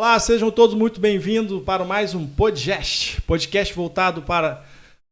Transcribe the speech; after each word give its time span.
Olá, 0.00 0.18
sejam 0.18 0.50
todos 0.50 0.74
muito 0.74 0.98
bem-vindos 0.98 1.62
para 1.62 1.84
mais 1.84 2.14
um 2.14 2.26
podcast, 2.26 3.20
podcast 3.20 3.74
voltado 3.74 4.22
para 4.22 4.64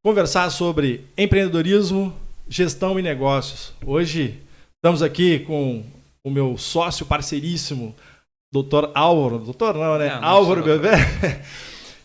conversar 0.02 0.48
sobre 0.48 1.04
empreendedorismo, 1.14 2.10
gestão 2.48 2.98
e 2.98 3.02
negócios. 3.02 3.74
Hoje 3.84 4.40
estamos 4.76 5.02
aqui 5.02 5.40
com 5.40 5.84
o 6.24 6.30
meu 6.30 6.56
sócio 6.56 7.04
parceiríssimo, 7.04 7.94
doutor 8.50 8.90
Álvaro, 8.94 9.38
doutor 9.38 9.74
não, 9.74 9.98
né? 9.98 10.08
Não, 10.08 10.22
não 10.22 10.28
Álvaro. 10.28 10.64
Belver. 10.64 10.98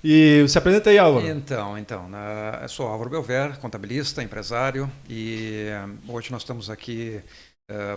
E 0.06 0.46
se 0.50 0.58
apresenta 0.58 0.90
aí, 0.90 0.98
Álvaro. 0.98 1.26
Então, 1.26 1.78
então, 1.78 2.10
eu 2.62 2.68
sou 2.68 2.88
Álvaro 2.88 3.10
Belver, 3.10 3.58
contabilista, 3.60 4.22
empresário, 4.22 4.92
e 5.08 5.68
eh, 5.70 5.86
hoje 6.10 6.30
nós 6.30 6.42
estamos 6.42 6.70
aqui 6.70 7.22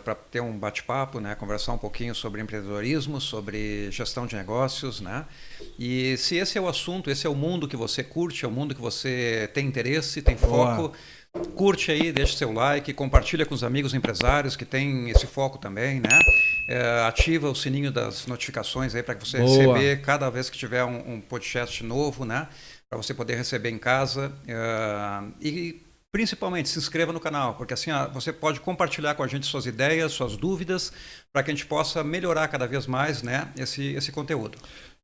para 0.04 0.14
ter 0.14 0.40
um 0.40 0.56
bate-papo, 0.56 1.18
né, 1.20 1.34
conversar 1.34 1.72
um 1.72 1.78
pouquinho 1.78 2.14
sobre 2.14 2.40
empreendedorismo, 2.40 3.20
sobre 3.20 3.90
gestão 3.90 4.26
de 4.26 4.36
negócios, 4.36 5.00
né? 5.00 5.24
E 5.78 6.16
se 6.16 6.36
esse 6.36 6.56
é 6.56 6.60
o 6.60 6.68
assunto, 6.68 7.10
esse 7.10 7.26
é 7.26 7.30
o 7.30 7.34
mundo 7.34 7.66
que 7.66 7.76
você 7.76 8.02
curte, 8.04 8.44
é 8.44 8.48
o 8.48 8.50
mundo 8.50 8.74
que 8.74 8.80
você 8.80 9.50
tem 9.52 9.66
interesse, 9.66 10.22
tem 10.22 10.36
Boa. 10.36 10.76
foco, 10.76 10.92
curte 11.56 11.90
aí, 11.90 12.12
deixa 12.12 12.36
seu 12.36 12.52
like, 12.52 12.92
compartilha 12.92 13.44
com 13.44 13.54
os 13.54 13.64
amigos 13.64 13.92
empresários 13.92 14.54
que 14.56 14.64
têm 14.64 15.10
esse 15.10 15.26
foco 15.26 15.58
também, 15.58 16.00
né? 16.00 16.18
Eh, 16.68 17.04
ativa 17.06 17.50
o 17.50 17.54
sininho 17.54 17.90
das 17.92 18.26
notificações 18.26 18.94
aí 18.94 19.02
para 19.02 19.14
que 19.16 19.26
você 19.28 19.38
Boa. 19.38 19.48
receber 19.48 20.00
cada 20.00 20.30
vez 20.30 20.48
que 20.48 20.56
tiver 20.56 20.84
um, 20.84 21.14
um 21.14 21.20
podcast 21.20 21.82
novo, 21.84 22.24
né? 22.24 22.48
Para 22.88 22.96
você 22.96 23.12
poder 23.12 23.36
receber 23.36 23.70
em 23.70 23.78
casa. 23.78 24.32
eh, 24.46 25.22
e 25.40 25.85
principalmente 26.16 26.70
se 26.70 26.78
inscreva 26.78 27.12
no 27.12 27.20
canal, 27.20 27.56
porque 27.56 27.74
assim 27.74 27.90
ah, 27.90 28.06
você 28.06 28.32
pode 28.32 28.58
compartilhar 28.58 29.14
com 29.14 29.22
a 29.22 29.26
gente 29.26 29.44
suas 29.44 29.66
ideias, 29.66 30.12
suas 30.12 30.34
dúvidas, 30.34 30.90
para 31.30 31.42
que 31.42 31.50
a 31.50 31.54
gente 31.54 31.66
possa 31.66 32.02
melhorar 32.02 32.48
cada 32.48 32.66
vez 32.66 32.86
mais 32.86 33.22
né, 33.22 33.48
esse, 33.54 33.92
esse 33.92 34.10
conteúdo. 34.10 34.56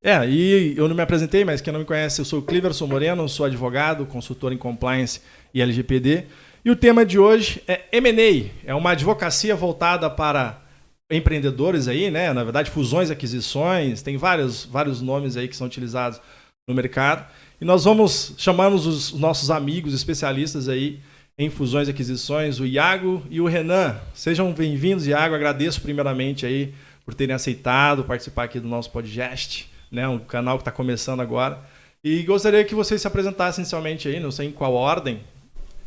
É, 0.03 0.27
e 0.27 0.75
eu 0.75 0.89
não 0.89 0.97
me 0.97 1.03
apresentei, 1.03 1.45
mas 1.45 1.61
quem 1.61 1.71
não 1.71 1.81
me 1.81 1.85
conhece, 1.85 2.19
eu 2.19 2.25
sou 2.25 2.39
o 2.39 2.43
Cleverson 2.43 2.87
Moreno, 2.87 3.29
sou 3.29 3.45
advogado, 3.45 4.07
consultor 4.07 4.55
em 4.55 4.57
compliance 4.57 5.21
e 5.53 5.61
LGPD. 5.61 6.25
E 6.65 6.71
o 6.71 6.77
tema 6.77 7.05
de 7.05 7.19
hoje 7.19 7.63
é 7.69 7.83
M&A, 7.93 8.51
é 8.65 8.75
uma 8.75 8.93
advocacia 8.93 9.55
voltada 9.55 10.09
para 10.09 10.63
empreendedores 11.11 11.89
aí, 11.89 12.11
né? 12.11 12.33
Na 12.33 12.43
verdade, 12.43 12.71
fusões, 12.71 13.11
aquisições, 13.11 14.01
tem 14.01 14.17
vários, 14.17 14.65
vários 14.65 15.03
nomes 15.03 15.37
aí 15.37 15.47
que 15.47 15.57
são 15.57 15.67
utilizados 15.67 16.23
no 16.67 16.75
mercado. 16.75 17.27
E 17.63 17.65
nós 17.65 17.85
vamos 17.85 18.35
chamamos 18.39 18.87
os 18.87 19.13
nossos 19.13 19.49
amigos 19.49 19.95
especialistas 19.95 20.69
aí 20.69 20.99
em 21.39 21.49
fusões 21.49 21.87
e 21.87 21.93
aquisições, 21.93 22.59
o 22.59 22.67
Iago 22.67 23.23
e 23.31 23.41
o 23.41 23.47
Renan. 23.47 24.01
Sejam 24.13 24.53
bem-vindos, 24.53 25.07
Iago. 25.07 25.37
Agradeço 25.37 25.81
primeiramente 25.81 26.45
aí 26.45 26.75
por 27.05 27.15
terem 27.15 27.37
aceitado 27.37 28.03
participar 28.03 28.43
aqui 28.43 28.59
do 28.59 28.67
nosso 28.67 28.91
podcast, 28.91 29.71
né? 29.93 30.09
Um 30.09 30.19
canal 30.19 30.57
que 30.57 30.63
está 30.63 30.73
começando 30.73 31.21
agora. 31.21 31.61
E 32.03 32.25
gostaria 32.25 32.65
que 32.65 32.75
vocês 32.75 33.01
se 33.01 33.07
apresentassem 33.07 33.63
inicialmente 33.63 34.09
aí, 34.09 34.19
não 34.19 34.33
sei 34.33 34.49
em 34.49 34.53
qual 34.53 34.75
ordem. 34.75 35.21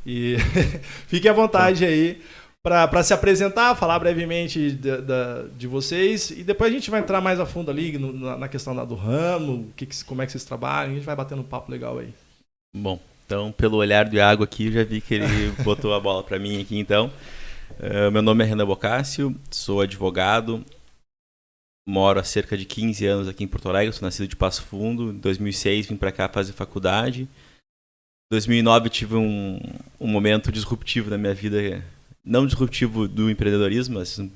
E 0.06 0.38
fiquem 1.08 1.30
à 1.30 1.34
vontade 1.34 1.84
aí 1.84 2.22
para 2.66 3.03
se 3.03 3.13
apresentar, 3.13 3.75
falar 3.75 3.99
brevemente 3.99 4.71
da- 4.71 4.97
da- 4.97 5.44
de 5.55 5.67
vocês 5.67 6.31
e 6.31 6.44
depois 6.44 6.71
a 6.71 6.73
gente 6.73 6.89
vai 6.89 6.99
entrar 6.99 7.21
mais 7.21 7.39
a 7.39 7.45
fundo 7.45 7.69
ali 7.69 7.95
no- 7.95 8.11
na, 8.11 8.38
na 8.39 8.47
questão 8.47 8.75
do 8.88 8.95
ramo, 8.95 9.71
que 9.75 9.85
que- 9.85 10.03
como 10.03 10.23
é 10.23 10.25
que 10.25 10.31
vocês 10.31 10.44
trabalham, 10.44 10.91
a 10.93 10.95
gente 10.95 11.05
vai 11.05 11.16
batendo 11.16 11.41
um 11.41 11.45
papo 11.45 11.71
legal 11.71 11.99
aí. 11.99 12.11
Bom, 12.75 12.99
então 13.23 13.52
pelo 13.52 13.77
olhar 13.77 14.09
do 14.09 14.16
Iago 14.16 14.43
aqui, 14.43 14.66
eu 14.66 14.71
já 14.71 14.83
vi 14.83 14.99
que 14.99 15.13
ele 15.13 15.25
botou 15.64 15.93
a 15.93 15.99
bola 15.99 16.23
para 16.23 16.39
mim 16.39 16.59
aqui 16.59 16.75
então. 16.80 17.11
Eh, 17.80 18.09
meu 18.09 18.23
nome 18.23 18.43
é 18.43 18.48
Renan 18.48 18.65
Bocácio, 18.65 19.36
sou 19.52 19.81
advogado, 19.81 20.65
moro 21.87 22.20
há 22.20 22.23
cerca 22.23 22.58
de 22.58 22.65
15 22.65 23.05
anos 23.05 23.27
aqui 23.27 23.43
em 23.43 23.48
Porto 23.48 23.70
Alegre, 23.70 23.93
sou 23.93 24.05
nascido 24.08 24.27
de 24.27 24.36
Passo 24.36 24.64
Fundo, 24.64 25.11
em 25.11 25.17
2006 25.20 25.86
vim 25.86 25.95
para 25.95 26.11
cá 26.11 26.27
fazer 26.27 26.54
faculdade. 26.54 27.23
Em 27.23 28.31
2009 28.31 28.87
eu 28.87 28.92
tive 28.92 29.15
um, 29.15 29.59
um 29.99 30.08
momento 30.08 30.52
disruptivo 30.52 31.11
na 31.11 31.17
minha 31.17 31.33
vida, 31.36 31.83
não 32.25 32.45
disruptivo 32.45 33.08
do 33.08 33.30
empreendedorismo, 33.30 33.99
mas 33.99 34.17
um 34.19 34.30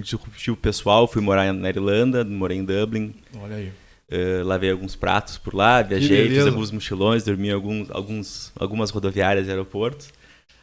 disruptivo 0.00 0.56
pessoal, 0.56 1.08
fui 1.08 1.22
morar 1.22 1.52
na 1.52 1.68
Irlanda, 1.68 2.24
morei 2.24 2.58
em 2.58 2.64
Dublin, 2.64 3.14
Olha 3.40 3.56
aí. 3.56 3.72
Uh, 4.08 4.44
lavei 4.44 4.70
alguns 4.70 4.94
pratos 4.94 5.36
por 5.36 5.52
lá, 5.52 5.82
viajei, 5.82 6.28
fiz 6.28 6.46
alguns 6.46 6.70
mochilões, 6.70 7.24
dormi 7.24 7.48
em 7.48 7.52
alguns, 7.52 7.90
alguns, 7.90 8.52
algumas 8.54 8.90
rodoviárias 8.90 9.48
e 9.48 9.50
aeroportos. 9.50 10.10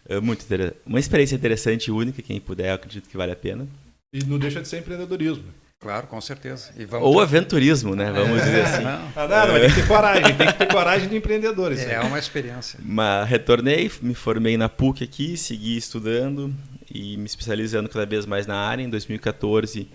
Uh, 0.09 0.21
muito. 0.21 0.45
Uma 0.85 0.99
experiência 0.99 1.35
interessante 1.35 1.87
e 1.87 1.91
única, 1.91 2.21
quem 2.21 2.39
puder, 2.39 2.71
acredito 2.71 3.09
que 3.09 3.17
vale 3.17 3.33
a 3.33 3.35
pena. 3.35 3.67
E 4.13 4.23
não 4.23 4.39
deixa 4.39 4.61
de 4.61 4.67
ser 4.67 4.79
empreendedorismo. 4.79 5.43
Claro, 5.83 6.07
com 6.07 6.21
certeza. 6.21 6.71
E 6.77 6.85
vamos 6.85 7.05
Ou 7.05 7.19
aventurismo, 7.19 7.93
né? 7.93 8.09
Vamos 8.09 8.41
dizer 8.41 8.61
assim. 8.61 8.83
Não, 8.83 9.11
Ah, 9.13 9.27
nada, 9.27 9.51
mas 9.51 9.61
tem 9.61 9.69
que 9.69 9.75
ter 9.81 9.87
coragem, 9.87 10.35
tem 10.35 10.47
que 10.47 10.53
ter 10.53 10.67
coragem 10.67 11.09
de 11.09 11.17
empreendedor. 11.17 11.73
Isso 11.73 11.83
é 11.83 11.97
aí. 11.97 12.07
uma 12.07 12.17
experiência. 12.17 12.79
Mas 12.81 13.27
retornei, 13.27 13.91
me 14.01 14.15
formei 14.15 14.55
na 14.55 14.69
PUC 14.69 15.03
aqui, 15.03 15.35
segui 15.35 15.75
estudando 15.75 16.55
e 16.89 17.17
me 17.17 17.25
especializando 17.25 17.89
cada 17.89 18.05
vez 18.05 18.25
mais 18.25 18.47
na 18.47 18.55
área. 18.55 18.81
Em 18.81 18.89
2014, 18.89 19.89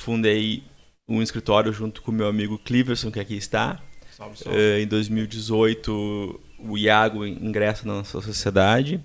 fundei 0.00 0.64
um 1.06 1.20
escritório 1.20 1.72
junto 1.74 2.00
com 2.00 2.10
o 2.10 2.14
meu 2.14 2.26
amigo 2.26 2.58
Cleverson, 2.58 3.10
que 3.10 3.20
aqui 3.20 3.36
está. 3.36 3.78
Salve, 4.16 4.38
salve. 4.38 4.58
Eh, 4.58 4.80
em 4.80 4.86
2018, 4.86 6.40
o 6.58 6.78
Iago 6.78 7.26
ingressa 7.26 7.86
na 7.86 7.96
nossa 7.96 8.22
sociedade. 8.22 8.98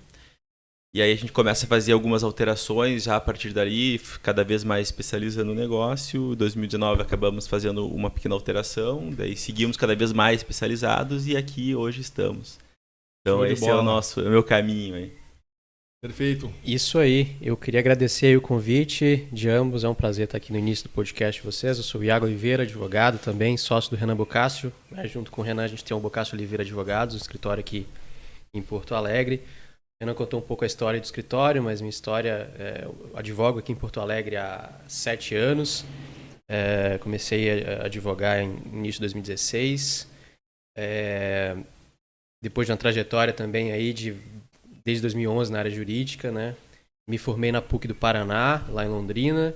E 0.94 1.02
aí 1.02 1.12
a 1.12 1.16
gente 1.16 1.32
começa 1.32 1.66
a 1.66 1.68
fazer 1.68 1.90
algumas 1.90 2.22
alterações 2.22 3.02
já 3.02 3.16
a 3.16 3.20
partir 3.20 3.52
dali, 3.52 4.00
cada 4.22 4.44
vez 4.44 4.62
mais 4.62 4.86
especializando 4.86 5.50
o 5.50 5.54
negócio. 5.54 6.34
Em 6.34 6.36
2019 6.36 7.02
acabamos 7.02 7.48
fazendo 7.48 7.84
uma 7.88 8.08
pequena 8.08 8.36
alteração, 8.36 9.10
daí 9.10 9.36
seguimos 9.36 9.76
cada 9.76 9.96
vez 9.96 10.12
mais 10.12 10.38
especializados 10.38 11.26
e 11.26 11.36
aqui 11.36 11.74
hoje 11.74 12.00
estamos. 12.00 12.60
Então 13.20 13.44
esse 13.44 13.68
é 13.68 13.74
o 13.74 13.82
nosso, 13.82 14.20
é 14.20 14.28
o 14.28 14.30
meu 14.30 14.44
caminho 14.44 14.94
aí. 14.94 15.12
Perfeito. 16.00 16.52
Isso 16.64 16.96
aí, 16.96 17.34
eu 17.42 17.56
queria 17.56 17.80
agradecer 17.80 18.26
aí 18.26 18.36
o 18.36 18.40
convite 18.40 19.26
de 19.32 19.48
ambos, 19.48 19.82
é 19.82 19.88
um 19.88 19.94
prazer 19.94 20.26
estar 20.26 20.36
aqui 20.36 20.52
no 20.52 20.58
início 20.60 20.84
do 20.84 20.90
podcast 20.90 21.40
de 21.40 21.44
vocês. 21.44 21.76
Eu 21.76 21.82
sou 21.82 22.02
o 22.02 22.04
Iago 22.04 22.24
Oliveira, 22.24 22.62
advogado 22.62 23.18
também, 23.18 23.56
sócio 23.56 23.90
do 23.90 23.96
Renan 23.96 24.14
Bocácio. 24.14 24.72
né? 24.92 25.08
Junto 25.08 25.32
com 25.32 25.40
o 25.40 25.44
Renan 25.44 25.64
a 25.64 25.66
gente 25.66 25.82
tem 25.82 25.96
o 25.96 25.98
Bocácio 25.98 26.36
Oliveira 26.36 26.62
Advogados, 26.62 27.16
um 27.16 27.18
escritório 27.18 27.60
aqui 27.60 27.84
em 28.54 28.62
Porto 28.62 28.94
Alegre. 28.94 29.42
Renan 30.04 30.14
contou 30.14 30.38
um 30.38 30.42
pouco 30.42 30.64
a 30.64 30.66
história 30.66 31.00
do 31.00 31.04
escritório, 31.04 31.62
mas 31.62 31.80
minha 31.80 31.90
história, 31.90 32.50
é, 32.58 32.86
advogo 33.14 33.58
aqui 33.58 33.72
em 33.72 33.74
Porto 33.74 34.00
Alegre 34.00 34.36
há 34.36 34.70
sete 34.86 35.34
anos. 35.34 35.84
É, 36.46 36.98
comecei 36.98 37.64
a 37.64 37.86
advogar 37.86 38.38
em 38.38 38.50
início 38.66 38.94
de 38.94 39.00
2016. 39.00 40.06
É, 40.76 41.56
depois 42.42 42.66
de 42.66 42.72
uma 42.72 42.76
trajetória 42.76 43.32
também 43.32 43.72
aí 43.72 43.94
de 43.94 44.14
desde 44.84 45.00
2011 45.00 45.50
na 45.50 45.60
área 45.60 45.70
jurídica, 45.70 46.30
né? 46.30 46.54
Me 47.08 47.16
formei 47.16 47.50
na 47.50 47.62
PUC 47.62 47.88
do 47.88 47.94
Paraná, 47.94 48.62
lá 48.68 48.84
em 48.84 48.88
Londrina. 48.88 49.54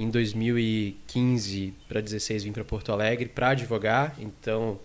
Em 0.00 0.08
2015 0.08 1.74
para 1.86 2.00
16 2.00 2.44
vim 2.44 2.52
para 2.52 2.64
Porto 2.64 2.90
Alegre 2.90 3.28
para 3.28 3.50
advogar, 3.50 4.16
então 4.18 4.80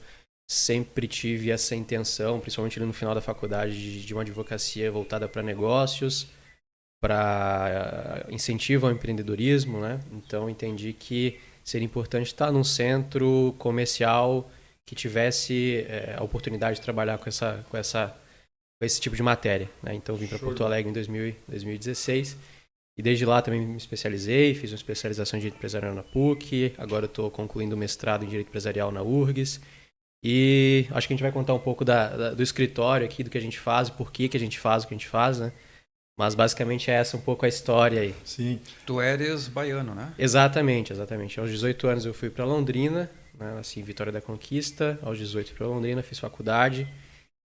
sempre 0.50 1.08
tive 1.08 1.52
essa 1.52 1.76
intenção, 1.76 2.40
principalmente 2.40 2.80
ali 2.80 2.88
no 2.88 2.94
final 2.94 3.14
da 3.14 3.22
faculdade, 3.22 4.04
de, 4.04 4.14
uma 4.14 4.24
advocacia 4.24 4.92
voltada 4.92 5.28
para 5.28 5.44
negócios, 5.44 6.28
para 7.00 8.26
incentivo 8.30 8.88
ao 8.88 8.92
empreendedorismo, 8.92 9.80
né? 9.80 10.00
Então 10.12 10.50
entendi 10.50 10.92
que 10.92 11.40
seria 11.64 11.86
importante 11.86 12.28
estar 12.28 12.52
num 12.52 12.64
centro 12.64 13.56
comercial 13.60 14.50
que 14.88 14.96
tivesse 14.96 15.86
eh, 15.88 16.16
a 16.18 16.24
oportunidade 16.24 16.78
de 16.78 16.81
trabalhar 16.81 17.19
com 17.19 17.30
essa, 17.30 17.63
com 17.69 17.78
essa 17.78 18.07
com 18.81 18.86
esse 18.86 19.00
tipo 19.00 19.16
de 19.16 19.22
matéria. 19.22 19.69
Né? 19.84 19.94
Então 19.94 20.16
vim 20.16 20.25
para 20.25 20.40
Porto. 20.40 20.63
Alegre 20.63 20.90
em 20.90 20.94
2000 20.94 21.28
e 21.28 21.36
2016 21.48 22.36
e 22.98 23.02
desde 23.04 23.24
lá 23.24 23.42
também 23.42 23.62
me 23.62 23.78
especializei, 23.78 24.56
fiz 24.56 24.72
uma 24.72 24.78
especialização 24.78 25.38
em 25.38 25.42
Direito 25.42 25.57
Empresarial 25.57 25.94
na 25.94 26.04
PUC, 26.04 26.74
agora 26.78 27.06
estou 27.06 27.30
concluindo 27.30 27.75
o 27.75 27.78
mestrado 27.78 28.25
em 28.25 28.28
Direito 28.28 28.48
Empresarial 28.48 28.92
na 28.92 29.04
URGS 29.04 29.62
e 30.24 30.86
acho 30.92 31.07
que 31.07 31.13
a 31.13 31.16
gente 31.16 31.24
vai 31.24 31.31
contar 31.31 31.54
um 31.54 31.60
pouco 31.60 31.86
da, 31.86 32.10
da- 32.16 32.33
do 32.33 32.44
escritório 32.44 33.06
aqui, 33.06 33.24
do 33.24 33.30
que 33.30 33.38
a 33.38 33.42
gente 33.42 33.60
faz, 33.60 33.89
por 33.89 34.12
que, 34.12 34.27
que 34.30 34.38
a 34.38 34.39
gente 34.39 34.60
faz 34.60 34.83
o 34.83 34.88
que 34.88 34.94
a 34.94 34.98
gente 34.98 35.07
faz, 35.07 35.39
né? 35.39 35.51
Mas 36.18 36.36
basicamente 36.36 36.92
é 36.92 36.95
essa 36.95 37.16
um 37.16 37.21
pouco 37.21 37.45
a 37.45 37.50
história 37.50 38.01
aí. 38.01 38.13
Sim. 38.25 38.60
Tu 38.86 39.00
eres 39.01 39.48
baiano, 39.48 39.95
né? 39.95 40.13
Exatamente, 40.19 40.92
exatamente. 40.92 41.39
Aos 41.39 41.50
18 41.50 41.88
anos 41.88 42.06
eu 42.06 42.13
fui 42.13 42.30
para 42.30 42.44
Londrina, 42.44 43.10
né, 43.39 43.54
nasci 43.56 43.80
em 43.80 43.83
Vitória 43.83 44.12
da 44.12 44.19
Conquista. 44.19 45.00
Aos 45.01 45.18
18 45.18 45.54
para 45.54 45.66
Londrina, 45.66 46.04
fiz 46.04 46.19
faculdade. 46.19 46.86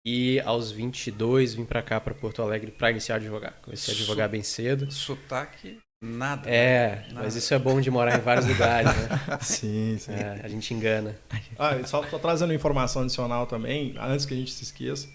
E 0.07 0.41
aos 0.41 0.71
22 0.71 1.55
vim 1.55 1.65
para 1.65 1.83
cá, 1.83 2.01
para 2.01 2.15
Porto 2.15 2.41
Alegre, 2.43 2.71
para 2.71 2.91
iniciar 2.91 3.17
a 3.17 3.19
advogar. 3.19 3.55
Comecei 3.63 3.93
a 3.93 3.97
advogar 3.97 4.29
bem 4.29 4.43
cedo. 4.43 4.91
Sotaque, 4.91 5.79
nada. 6.05 6.49
né? 6.49 6.57
É, 6.57 7.05
Nada. 7.09 7.23
mas 7.25 7.35
isso 7.37 7.53
é 7.55 7.59
bom 7.59 7.81
de 7.81 7.91
morar 7.91 8.17
em 8.19 8.21
vários 8.21 8.47
lugares, 8.47 8.91
né? 8.97 9.39
Sim, 9.43 9.97
sim. 9.99 10.13
É, 10.13 10.41
a 10.43 10.49
gente 10.49 10.73
engana. 10.75 11.17
Ah, 11.59 11.83
só, 11.87 12.03
só 12.09 12.19
trazendo 12.19 12.53
informação 12.53 13.03
adicional 13.03 13.47
também, 13.47 13.95
antes 13.99 14.27
que 14.27 14.35
a 14.35 14.37
gente 14.37 14.53
se 14.53 14.63
esqueça, 14.65 15.09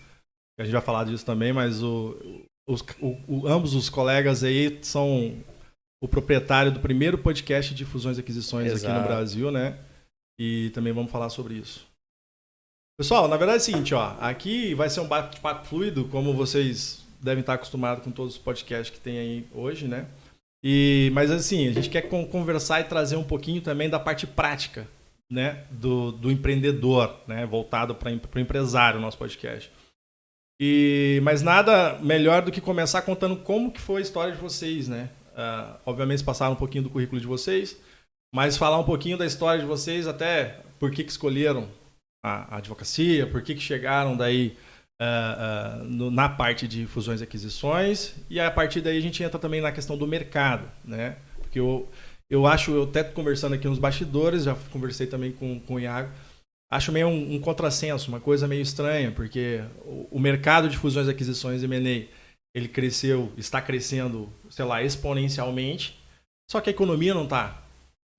a 0.59 0.63
gente 0.63 0.73
vai 0.73 0.81
falar 0.81 1.05
disso 1.05 1.25
também, 1.25 1.53
mas 1.53 1.81
o, 1.83 2.43
os- 2.67 2.81
o- 2.99 3.17
o- 3.27 3.47
ambos 3.47 3.73
os 3.73 3.89
colegas 3.89 4.43
aí 4.43 4.77
são 4.81 5.35
o 6.03 6.07
proprietário 6.07 6.71
do 6.71 6.79
primeiro 6.79 7.17
podcast 7.17 7.73
de 7.73 7.85
fusões 7.85 8.17
e 8.17 8.21
aquisições 8.21 8.71
aqui 8.71 8.85
no 8.87 8.91
Exato. 8.93 9.07
Brasil, 9.07 9.51
né? 9.51 9.77
E 10.39 10.69
também 10.71 10.93
vamos 10.93 11.11
falar 11.11 11.29
sobre 11.29 11.55
isso. 11.55 11.85
Pessoal, 12.97 13.27
na 13.27 13.37
verdade 13.37 13.59
é 13.59 13.61
o 13.61 13.65
seguinte, 13.65 13.93
ó, 13.93 14.15
aqui 14.19 14.73
vai 14.75 14.89
ser 14.89 14.99
um 14.99 15.07
bate-papo 15.07 15.65
fluido, 15.65 16.05
como 16.09 16.33
vocês 16.33 17.05
devem 17.21 17.39
estar 17.41 17.53
acostumados 17.53 18.03
com 18.03 18.11
todos 18.11 18.33
os 18.35 18.39
podcasts 18.39 18.89
que 18.89 19.01
tem 19.01 19.17
aí 19.19 19.47
hoje, 19.53 19.87
né? 19.87 20.05
E, 20.63 21.09
mas 21.13 21.31
assim, 21.31 21.67
a 21.67 21.71
gente 21.71 21.89
quer 21.89 22.03
conversar 22.03 22.81
e 22.81 22.85
trazer 22.85 23.15
um 23.15 23.23
pouquinho 23.23 23.61
também 23.61 23.89
da 23.89 23.99
parte 23.99 24.27
prática, 24.27 24.87
né, 25.31 25.63
do, 25.71 26.11
do 26.11 26.31
empreendedor, 26.31 27.15
né, 27.27 27.45
voltado 27.45 27.95
para 27.95 28.11
o 28.11 28.39
empresário, 28.39 28.99
nosso 28.99 29.17
podcast. 29.17 29.71
E, 30.61 31.21
mas 31.23 31.41
nada 31.41 31.97
melhor 31.99 32.41
do 32.41 32.51
que 32.51 32.59
começar 32.59 33.01
contando 33.03 33.37
como 33.37 33.71
que 33.71 33.79
foi 33.79 33.99
a 33.99 34.03
história 34.03 34.33
de 34.33 34.41
vocês, 34.41 34.89
né? 34.89 35.09
Uh, 35.31 35.79
obviamente 35.85 36.21
passaram 36.21 36.51
um 36.51 36.57
pouquinho 36.57 36.83
do 36.83 36.89
currículo 36.89 37.21
de 37.21 37.27
vocês, 37.27 37.79
mas 38.35 38.57
falar 38.57 38.77
um 38.77 38.83
pouquinho 38.83 39.17
da 39.17 39.25
história 39.25 39.61
de 39.61 39.65
vocês, 39.65 40.05
até 40.05 40.59
por 40.77 40.91
que, 40.91 41.01
que 41.01 41.11
escolheram 41.11 41.69
a, 42.21 42.55
a 42.55 42.57
advocacia, 42.57 43.25
por 43.25 43.41
que, 43.41 43.55
que 43.55 43.61
chegaram 43.61 44.17
daí 44.17 44.57
uh, 45.01 45.81
uh, 45.81 45.83
no, 45.85 46.11
na 46.11 46.27
parte 46.27 46.67
de 46.67 46.85
fusões 46.85 47.21
e 47.21 47.23
aquisições, 47.23 48.15
e 48.29 48.39
a 48.39 48.51
partir 48.51 48.81
daí 48.81 48.97
a 48.97 49.01
gente 49.01 49.23
entra 49.23 49.39
também 49.39 49.61
na 49.61 49.71
questão 49.71 49.97
do 49.97 50.07
mercado, 50.07 50.69
né? 50.83 51.17
Porque 51.37 51.59
eu, 51.59 51.89
eu 52.29 52.45
acho, 52.45 52.71
eu 52.71 52.83
até 52.83 53.03
conversando 53.03 53.55
aqui 53.55 53.67
nos 53.67 53.79
bastidores, 53.79 54.43
já 54.43 54.55
conversei 54.71 55.07
também 55.07 55.31
com, 55.31 55.59
com 55.59 55.75
o 55.75 55.79
Iago, 55.79 56.11
acho 56.71 56.91
meio 56.91 57.07
um, 57.07 57.35
um 57.35 57.39
contrassenso, 57.39 58.09
uma 58.09 58.19
coisa 58.19 58.47
meio 58.47 58.61
estranha, 58.61 59.11
porque 59.11 59.63
o, 59.85 60.07
o 60.11 60.19
mercado 60.19 60.69
de 60.69 60.77
fusões 60.77 61.07
e 61.07 61.11
aquisições 61.11 61.63
M&A, 61.63 62.07
ele 62.53 62.67
cresceu, 62.67 63.31
está 63.37 63.61
crescendo, 63.61 64.31
sei 64.49 64.65
lá, 64.65 64.83
exponencialmente, 64.83 65.97
só 66.49 66.59
que 66.59 66.69
a 66.69 66.73
economia 66.73 67.13
não 67.13 67.23
está 67.23 67.63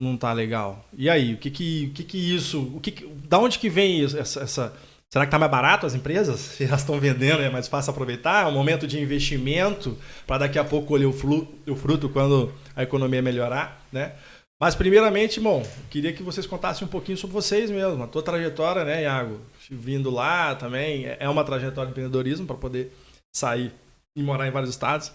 não 0.01 0.17
tá 0.17 0.33
legal. 0.33 0.83
E 0.97 1.07
aí, 1.07 1.35
o 1.35 1.37
que 1.37 1.51
que, 1.51 1.85
o 1.85 1.93
que, 1.93 2.03
que 2.03 2.35
isso, 2.35 2.59
o 2.75 2.79
que, 2.81 3.05
da 3.27 3.37
onde 3.37 3.59
que 3.59 3.69
vem 3.69 4.03
essa, 4.03 4.41
essa 4.41 4.77
Será 5.13 5.25
que 5.25 5.27
está 5.27 5.37
mais 5.37 5.51
barato 5.51 5.85
as 5.85 5.93
empresas? 5.93 6.39
Se 6.57 6.63
elas 6.63 6.81
estão 6.81 6.99
vendendo, 6.99 7.41
é 7.41 7.49
mais 7.49 7.67
fácil 7.67 7.91
aproveitar? 7.91 8.45
É 8.45 8.47
um 8.47 8.53
momento 8.53 8.87
de 8.87 8.99
investimento 8.99 9.97
para 10.25 10.39
daqui 10.39 10.57
a 10.57 10.63
pouco 10.63 10.87
colher 10.87 11.05
o, 11.05 11.09
o 11.11 11.75
fruto 11.75 12.07
quando 12.09 12.53
a 12.75 12.83
economia 12.83 13.21
melhorar, 13.21 13.85
né? 13.91 14.13
Mas, 14.59 14.75
primeiramente, 14.75 15.39
bom, 15.39 15.65
queria 15.89 16.13
que 16.13 16.21
vocês 16.21 16.45
contassem 16.45 16.87
um 16.87 16.89
pouquinho 16.89 17.17
sobre 17.17 17.33
vocês 17.33 17.71
mesmo, 17.71 18.03
a 18.03 18.07
tua 18.07 18.21
trajetória, 18.21 18.85
né, 18.85 19.01
Iago? 19.01 19.41
Vindo 19.69 20.11
lá 20.11 20.53
também, 20.53 21.07
é 21.19 21.27
uma 21.27 21.43
trajetória 21.43 21.87
de 21.87 21.93
empreendedorismo 21.93 22.45
para 22.45 22.55
poder 22.55 22.95
sair 23.35 23.73
e 24.15 24.21
morar 24.21 24.47
em 24.47 24.51
vários 24.51 24.69
estados. 24.69 25.11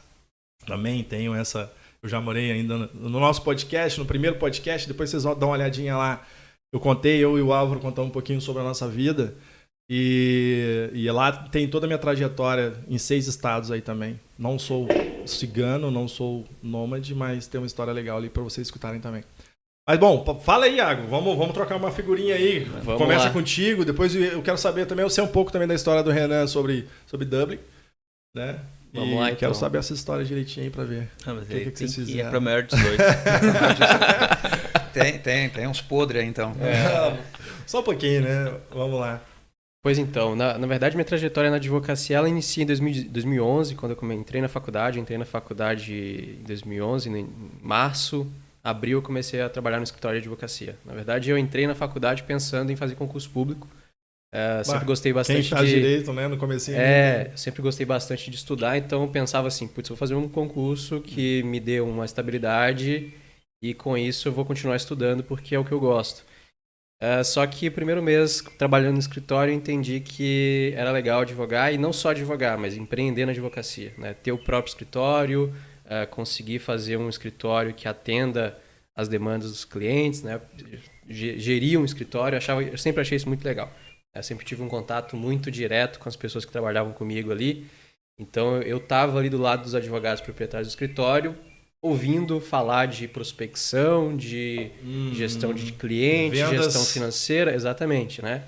Também 0.66 1.04
tenho 1.04 1.32
essa. 1.32 1.72
Eu 2.02 2.08
já 2.08 2.20
morei 2.20 2.50
ainda 2.50 2.90
no 2.92 3.20
nosso 3.20 3.42
podcast, 3.42 4.00
no 4.00 4.04
primeiro 4.04 4.36
podcast, 4.36 4.88
depois 4.88 5.10
vocês 5.10 5.22
dão 5.22 5.36
uma 5.36 5.50
olhadinha 5.50 5.96
lá. 5.96 6.26
Eu 6.72 6.80
contei, 6.80 7.22
eu 7.22 7.38
e 7.38 7.40
o 7.40 7.52
Álvaro 7.52 7.78
contamos 7.78 8.10
um 8.10 8.12
pouquinho 8.12 8.40
sobre 8.40 8.62
a 8.62 8.64
nossa 8.64 8.88
vida. 8.88 9.36
E, 9.88 10.90
e 10.92 11.10
lá 11.10 11.30
tem 11.32 11.68
toda 11.68 11.86
a 11.86 11.88
minha 11.88 11.98
trajetória 11.98 12.74
em 12.88 12.98
seis 12.98 13.26
estados 13.28 13.70
aí 13.70 13.80
também. 13.80 14.18
Não 14.38 14.58
sou 14.58 14.88
cigano, 15.24 15.90
não 15.90 16.08
sou 16.08 16.44
nômade, 16.62 17.14
mas 17.14 17.46
tem 17.46 17.60
uma 17.60 17.66
história 17.66 17.92
legal 17.92 18.18
ali 18.18 18.28
para 18.28 18.42
vocês 18.42 18.66
escutarem 18.66 19.00
também. 19.00 19.22
Mas 19.88 20.00
bom, 20.00 20.40
fala 20.42 20.64
aí, 20.64 20.76
Iago. 20.76 21.06
Vamos, 21.06 21.38
vamos 21.38 21.54
trocar 21.54 21.76
uma 21.76 21.92
figurinha 21.92 22.34
aí. 22.34 22.64
Vamos 22.82 23.00
Começa 23.00 23.26
lá. 23.26 23.30
contigo. 23.30 23.84
Depois 23.84 24.14
eu 24.16 24.42
quero 24.42 24.58
saber 24.58 24.86
também, 24.86 25.04
eu 25.04 25.10
sei 25.10 25.22
um 25.22 25.28
pouco 25.28 25.52
também 25.52 25.68
da 25.68 25.74
história 25.74 26.02
do 26.02 26.10
Renan 26.10 26.48
sobre, 26.48 26.88
sobre 27.06 27.24
Dublin. 27.24 27.60
Né? 28.34 28.58
Vamos 28.92 29.10
e 29.10 29.14
lá, 29.14 29.26
então. 29.26 29.36
quero 29.38 29.54
saber 29.54 29.78
essa 29.78 29.92
história 29.92 30.24
direitinho 30.24 30.66
aí 30.66 30.70
pra 30.70 30.82
ver. 30.82 31.08
Ah, 31.24 31.34
mas 31.34 31.44
o 31.44 31.46
que, 31.46 31.60
que, 31.60 31.70
que 31.70 31.78
vocês 31.78 31.94
fizeram? 31.94 32.26
É 32.26 32.30
pra 32.30 32.40
maior 32.40 32.64
de 32.64 32.74
18. 32.74 33.02
tem, 34.92 35.18
tem, 35.18 35.50
tem 35.50 35.68
uns 35.68 35.80
podres 35.80 36.22
aí 36.22 36.28
então. 36.28 36.52
É, 36.60 37.16
só 37.64 37.78
um 37.78 37.84
pouquinho, 37.84 38.22
né? 38.22 38.54
Vamos 38.72 38.98
lá. 38.98 39.22
Pois 39.86 39.98
então, 39.98 40.34
na, 40.34 40.58
na 40.58 40.66
verdade 40.66 40.96
minha 40.96 41.04
trajetória 41.04 41.48
na 41.48 41.58
advocacia 41.58 42.16
ela 42.16 42.28
inicia 42.28 42.64
em 42.64 42.66
2000, 42.66 43.08
2011, 43.08 43.76
quando 43.76 43.96
eu 43.96 44.12
entrei 44.12 44.42
na 44.42 44.48
faculdade. 44.48 44.98
Entrei 44.98 45.16
na 45.16 45.24
faculdade 45.24 46.38
em 46.40 46.42
2011, 46.42 47.08
em 47.08 47.28
março, 47.62 48.26
abril 48.64 48.98
eu 48.98 49.02
comecei 49.02 49.40
a 49.40 49.48
trabalhar 49.48 49.76
no 49.76 49.84
escritório 49.84 50.20
de 50.20 50.26
advocacia. 50.26 50.76
Na 50.84 50.92
verdade 50.92 51.30
eu 51.30 51.38
entrei 51.38 51.68
na 51.68 51.74
faculdade 51.76 52.24
pensando 52.24 52.72
em 52.72 52.74
fazer 52.74 52.96
concurso 52.96 53.30
público. 53.30 53.68
É, 54.34 54.64
sempre 54.64 54.86
gostei 54.86 55.12
bastante 55.12 55.50
quem 55.50 55.50
faz 55.56 55.68
de 55.68 55.76
direito, 55.76 56.12
né, 56.12 56.26
no 56.26 56.36
comecinho. 56.36 56.76
É, 56.76 57.30
sempre 57.36 57.62
gostei 57.62 57.86
bastante 57.86 58.28
de 58.28 58.34
estudar, 58.34 58.76
então 58.76 59.02
eu 59.02 59.08
pensava 59.08 59.46
assim, 59.46 59.68
putz, 59.68 59.88
vou 59.88 59.96
fazer 59.96 60.16
um 60.16 60.28
concurso 60.28 61.00
que 61.00 61.44
me 61.44 61.60
dê 61.60 61.80
uma 61.80 62.04
estabilidade 62.04 63.14
e 63.62 63.72
com 63.72 63.96
isso 63.96 64.26
eu 64.26 64.32
vou 64.32 64.44
continuar 64.44 64.74
estudando 64.74 65.22
porque 65.22 65.54
é 65.54 65.58
o 65.60 65.64
que 65.64 65.70
eu 65.70 65.78
gosto. 65.78 66.25
Uh, 67.02 67.22
só 67.22 67.46
que 67.46 67.68
primeiro 67.70 68.02
mês 68.02 68.40
trabalhando 68.56 68.94
no 68.94 68.98
escritório 68.98 69.52
entendi 69.52 70.00
que 70.00 70.72
era 70.74 70.90
legal 70.90 71.20
advogar 71.20 71.72
e 71.72 71.76
não 71.76 71.92
só 71.92 72.10
advogar, 72.10 72.58
mas 72.58 72.74
empreender 72.74 73.26
na 73.26 73.32
advocacia, 73.32 73.92
né? 73.98 74.14
Ter 74.14 74.32
o 74.32 74.38
próprio 74.38 74.70
escritório, 74.70 75.54
uh, 75.84 76.06
conseguir 76.08 76.58
fazer 76.58 76.96
um 76.96 77.08
escritório 77.08 77.74
que 77.74 77.86
atenda 77.86 78.58
as 78.94 79.08
demandas 79.08 79.50
dos 79.50 79.64
clientes, 79.66 80.22
né? 80.22 80.40
Gerir 81.06 81.78
um 81.78 81.84
escritório, 81.84 82.38
achava, 82.38 82.62
eu 82.62 82.78
sempre 82.78 83.02
achei 83.02 83.16
isso 83.16 83.28
muito 83.28 83.44
legal. 83.44 83.70
Eu 84.14 84.22
sempre 84.22 84.46
tive 84.46 84.62
um 84.62 84.68
contato 84.68 85.14
muito 85.16 85.50
direto 85.50 85.98
com 85.98 86.08
as 86.08 86.16
pessoas 86.16 86.46
que 86.46 86.50
trabalhavam 86.50 86.94
comigo 86.94 87.30
ali. 87.30 87.66
Então 88.18 88.62
eu 88.62 88.78
estava 88.78 89.18
ali 89.18 89.28
do 89.28 89.36
lado 89.36 89.62
dos 89.62 89.74
advogados 89.74 90.22
proprietários 90.22 90.68
do 90.68 90.70
escritório, 90.70 91.36
ouvindo 91.86 92.40
falar 92.40 92.86
de 92.86 93.06
prospecção, 93.08 94.16
de 94.16 94.70
hum, 94.84 95.10
gestão 95.14 95.54
de 95.54 95.72
cliente, 95.72 96.36
vendas. 96.36 96.64
gestão 96.64 96.84
financeira, 96.84 97.54
exatamente, 97.54 98.22
né? 98.22 98.42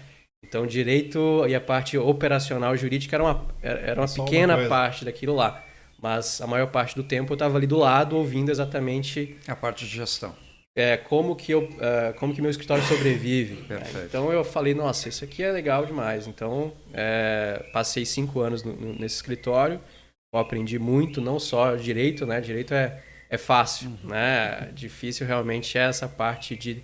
Então, 0.45 0.67
direito 0.67 1.45
e 1.49 1.55
a 1.55 1.61
parte 1.61 1.99
operacional 1.99 2.77
jurídica 2.77 3.17
era 3.17 3.23
uma, 3.23 3.47
era 3.63 4.01
uma 4.01 4.09
pequena 4.09 4.57
uma 4.57 4.69
parte 4.69 5.05
daquilo 5.05 5.35
lá. 5.35 5.65
Mas 6.01 6.41
a 6.41 6.47
maior 6.47 6.69
parte 6.69 6.95
do 6.95 7.03
tempo 7.03 7.33
eu 7.33 7.35
estava 7.35 7.59
ali 7.59 7.67
do 7.67 7.77
lado, 7.77 8.17
ouvindo 8.17 8.51
exatamente... 8.51 9.37
A 9.49 9.57
parte 9.57 9.85
de 9.85 9.91
gestão. 9.91 10.35
É, 10.77 10.97
como 10.97 11.35
que 11.35 11.51
eu 11.51 11.65
uh, 11.65 12.15
como 12.21 12.33
que 12.33 12.41
meu 12.41 12.53
escritório 12.53 12.85
sobrevive 12.85 13.57
Perfeito. 13.65 14.07
então 14.07 14.33
eu 14.33 14.45
falei 14.45 14.75
nossa 14.75 15.09
isso 15.09 15.25
aqui 15.25 15.43
é 15.43 15.51
legal 15.51 15.85
demais 15.85 16.29
então 16.29 16.73
é, 16.95 17.67
passei 17.73 18.07
cinco 18.07 18.39
anos 18.39 18.63
no, 18.63 18.75
no, 18.75 18.93
nesse 18.93 19.17
escritório 19.17 19.81
eu 20.33 20.39
aprendi 20.39 20.79
muito 20.79 21.21
não 21.21 21.41
só 21.41 21.75
direito 21.75 22.25
né 22.25 22.41
direito 22.41 22.75
é 22.75 23.03
é 23.31 23.37
fácil, 23.37 23.91
uhum. 23.91 24.11
né? 24.11 24.71
Difícil 24.73 25.27
realmente 25.27 25.77
é 25.77 25.83
essa 25.83 26.09
parte 26.09 26.57
de, 26.57 26.83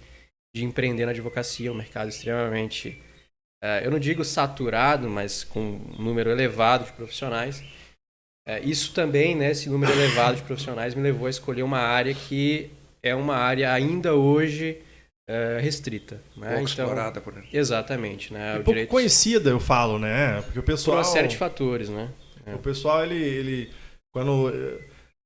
de 0.55 0.65
empreender 0.65 1.07
na 1.07 1.13
advocacia, 1.13 1.73
um 1.73 1.77
mercado 1.77 2.09
extremamente, 2.09 3.01
é, 3.63 3.85
eu 3.85 3.91
não 3.91 3.99
digo 3.99 4.25
saturado, 4.25 5.09
mas 5.09 5.43
com 5.45 5.61
um 5.61 6.03
número 6.03 6.31
elevado 6.31 6.85
de 6.85 6.93
profissionais. 6.93 7.63
É, 8.47 8.61
isso 8.61 8.93
também, 8.93 9.35
né, 9.35 9.53
esse 9.53 9.71
número 9.71 9.91
elevado 9.93 10.37
de 10.37 10.43
profissionais 10.43 10.95
me 10.95 11.03
levou 11.03 11.27
a 11.27 11.31
escolher 11.31 11.63
uma 11.63 11.79
área 11.79 12.13
que 12.15 12.71
é 13.03 13.15
uma 13.15 13.37
área 13.37 13.73
ainda 13.73 14.15
hoje 14.15 14.83
é, 15.27 15.59
restrita. 15.63 16.17
Né? 16.37 16.49
Pouco 16.49 16.53
então, 16.53 16.65
explorada 16.65 17.21
por 17.23 17.35
ele. 17.35 17.49
Exatamente. 17.51 18.33
Né? 18.35 18.51
E 18.51 18.55
pouco 18.57 18.71
direito... 18.73 18.91
conhecida, 18.91 19.49
eu 19.49 19.61
falo, 19.61 19.99
né? 19.99 20.43
Porque 20.43 20.59
o 20.59 20.63
pessoal... 20.63 20.99
Por 20.99 21.05
uma 21.05 21.13
série 21.13 21.29
de 21.29 21.39
fatores, 21.39 21.89
né? 21.89 22.11
O 22.55 22.59
pessoal, 22.59 23.03
ele, 23.03 23.15
ele 23.15 23.71
quando 24.13 24.53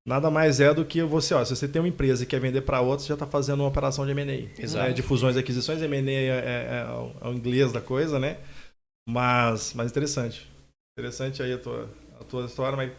Nada 0.08 0.30
mais 0.30 0.58
é 0.58 0.72
do 0.72 0.86
que 0.86 1.02
você, 1.02 1.34
ó, 1.34 1.44
se 1.44 1.54
você 1.54 1.68
tem 1.68 1.82
uma 1.82 1.88
empresa 1.88 2.22
e 2.22 2.26
quer 2.26 2.40
vender 2.40 2.62
para 2.62 2.80
outra, 2.80 3.00
você 3.00 3.08
já 3.08 3.14
está 3.14 3.26
fazendo 3.26 3.60
uma 3.60 3.68
operação 3.68 4.06
de 4.06 4.12
M&A. 4.12 4.48
Exato. 4.58 4.88
Né? 4.88 4.92
De 4.94 5.02
fusões 5.02 5.36
e 5.36 5.38
aquisições, 5.38 5.82
M&A 5.82 6.10
é, 6.10 6.26
é, 6.26 6.30
é, 6.30 6.84
o, 6.90 7.12
é, 7.20 7.28
o 7.28 7.34
inglês 7.34 7.72
da 7.72 7.82
coisa, 7.82 8.18
né? 8.18 8.38
Mas, 9.06 9.74
mas 9.74 9.90
interessante. 9.90 10.48
Interessante 10.98 11.42
aí 11.42 11.52
a 11.52 11.58
tua, 11.58 11.90
a 12.18 12.24
tua 12.24 12.46
história, 12.46 12.74
mas 12.74 12.90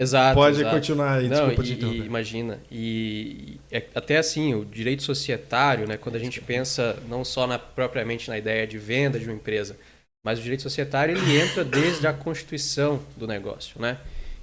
Exato, 0.00 0.34
pode 0.34 0.60
exato. 0.60 0.74
continuar 0.74 1.18
aí, 1.18 1.28
Não, 1.28 1.48
desculpa 1.48 1.62
e, 1.64 1.76
te 1.76 1.84
e, 1.84 2.06
Imagina, 2.06 2.60
e, 2.70 3.58
e 3.70 3.76
é, 3.76 3.86
até 3.94 4.16
assim, 4.16 4.54
o 4.54 4.64
direito 4.64 5.02
societário, 5.02 5.86
né, 5.86 5.98
quando 5.98 6.16
a 6.16 6.18
gente 6.18 6.40
pensa 6.40 6.98
não 7.10 7.26
só 7.26 7.46
na, 7.46 7.58
propriamente 7.58 8.30
na 8.30 8.38
ideia 8.38 8.66
de 8.66 8.78
venda 8.78 9.18
de 9.18 9.26
uma 9.26 9.34
empresa, 9.34 9.76
mas 10.24 10.38
o 10.38 10.42
direito 10.42 10.62
societário 10.62 11.14
ele 11.14 11.38
entra 11.38 11.62
desde 11.62 12.06
a 12.06 12.12
constituição 12.14 13.02
do 13.18 13.26
negócio, 13.26 13.78
né? 13.78 13.98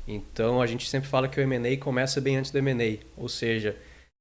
Então 0.10 0.60
a 0.60 0.66
gente 0.66 0.90
sempre 0.90 1.08
fala 1.08 1.28
que 1.28 1.40
o 1.40 1.44
M&A 1.44 1.78
começa 1.78 2.20
bem 2.20 2.38
antes 2.38 2.50
do 2.50 2.58
M&A, 2.58 2.98
ou 3.16 3.30
seja, 3.30 3.78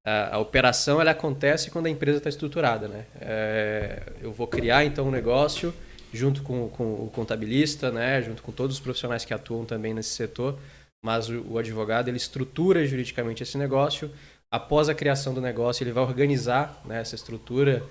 a, 0.06 0.36
a, 0.36 0.38
operação 0.38 1.00
ela 1.00 1.12
acontece 1.12 1.70
quando 1.70 1.86
a 1.86 1.90
empresa 1.90 2.18
está 2.18 2.28
estruturada, 2.28 2.86
né? 2.86 3.06
É, 3.18 4.02
eu 4.20 4.30
vou 4.30 4.46
criar 4.46 4.84
então 4.84 5.08
um 5.08 5.10
negócio 5.10 5.72
junto 6.12 6.42
com, 6.42 6.68
com, 6.68 6.84
o 6.84 7.10
contabilista, 7.14 7.90
né? 7.90 8.20
Junto 8.20 8.42
com 8.42 8.52
todos 8.52 8.76
os 8.76 8.82
profissionais 8.82 9.24
que 9.24 9.32
atuam 9.32 9.64
também 9.64 9.94
nesse 9.94 10.10
setor, 10.10 10.58
mas 11.02 11.30
o, 11.30 11.40
o 11.52 11.58
advogado 11.58 12.08
ele 12.08 12.18
estrutura 12.18 12.86
juridicamente 12.86 13.42
esse 13.42 13.56
negócio. 13.56 14.10
Após 14.50 14.90
a 14.90 14.94
criação 14.94 15.32
do 15.32 15.40
negócio, 15.40 15.84
ele 15.84 15.92
vai 15.92 16.04
organizar 16.04 16.82
né, 16.86 17.00
essa 17.00 17.14
estrutura 17.14 17.82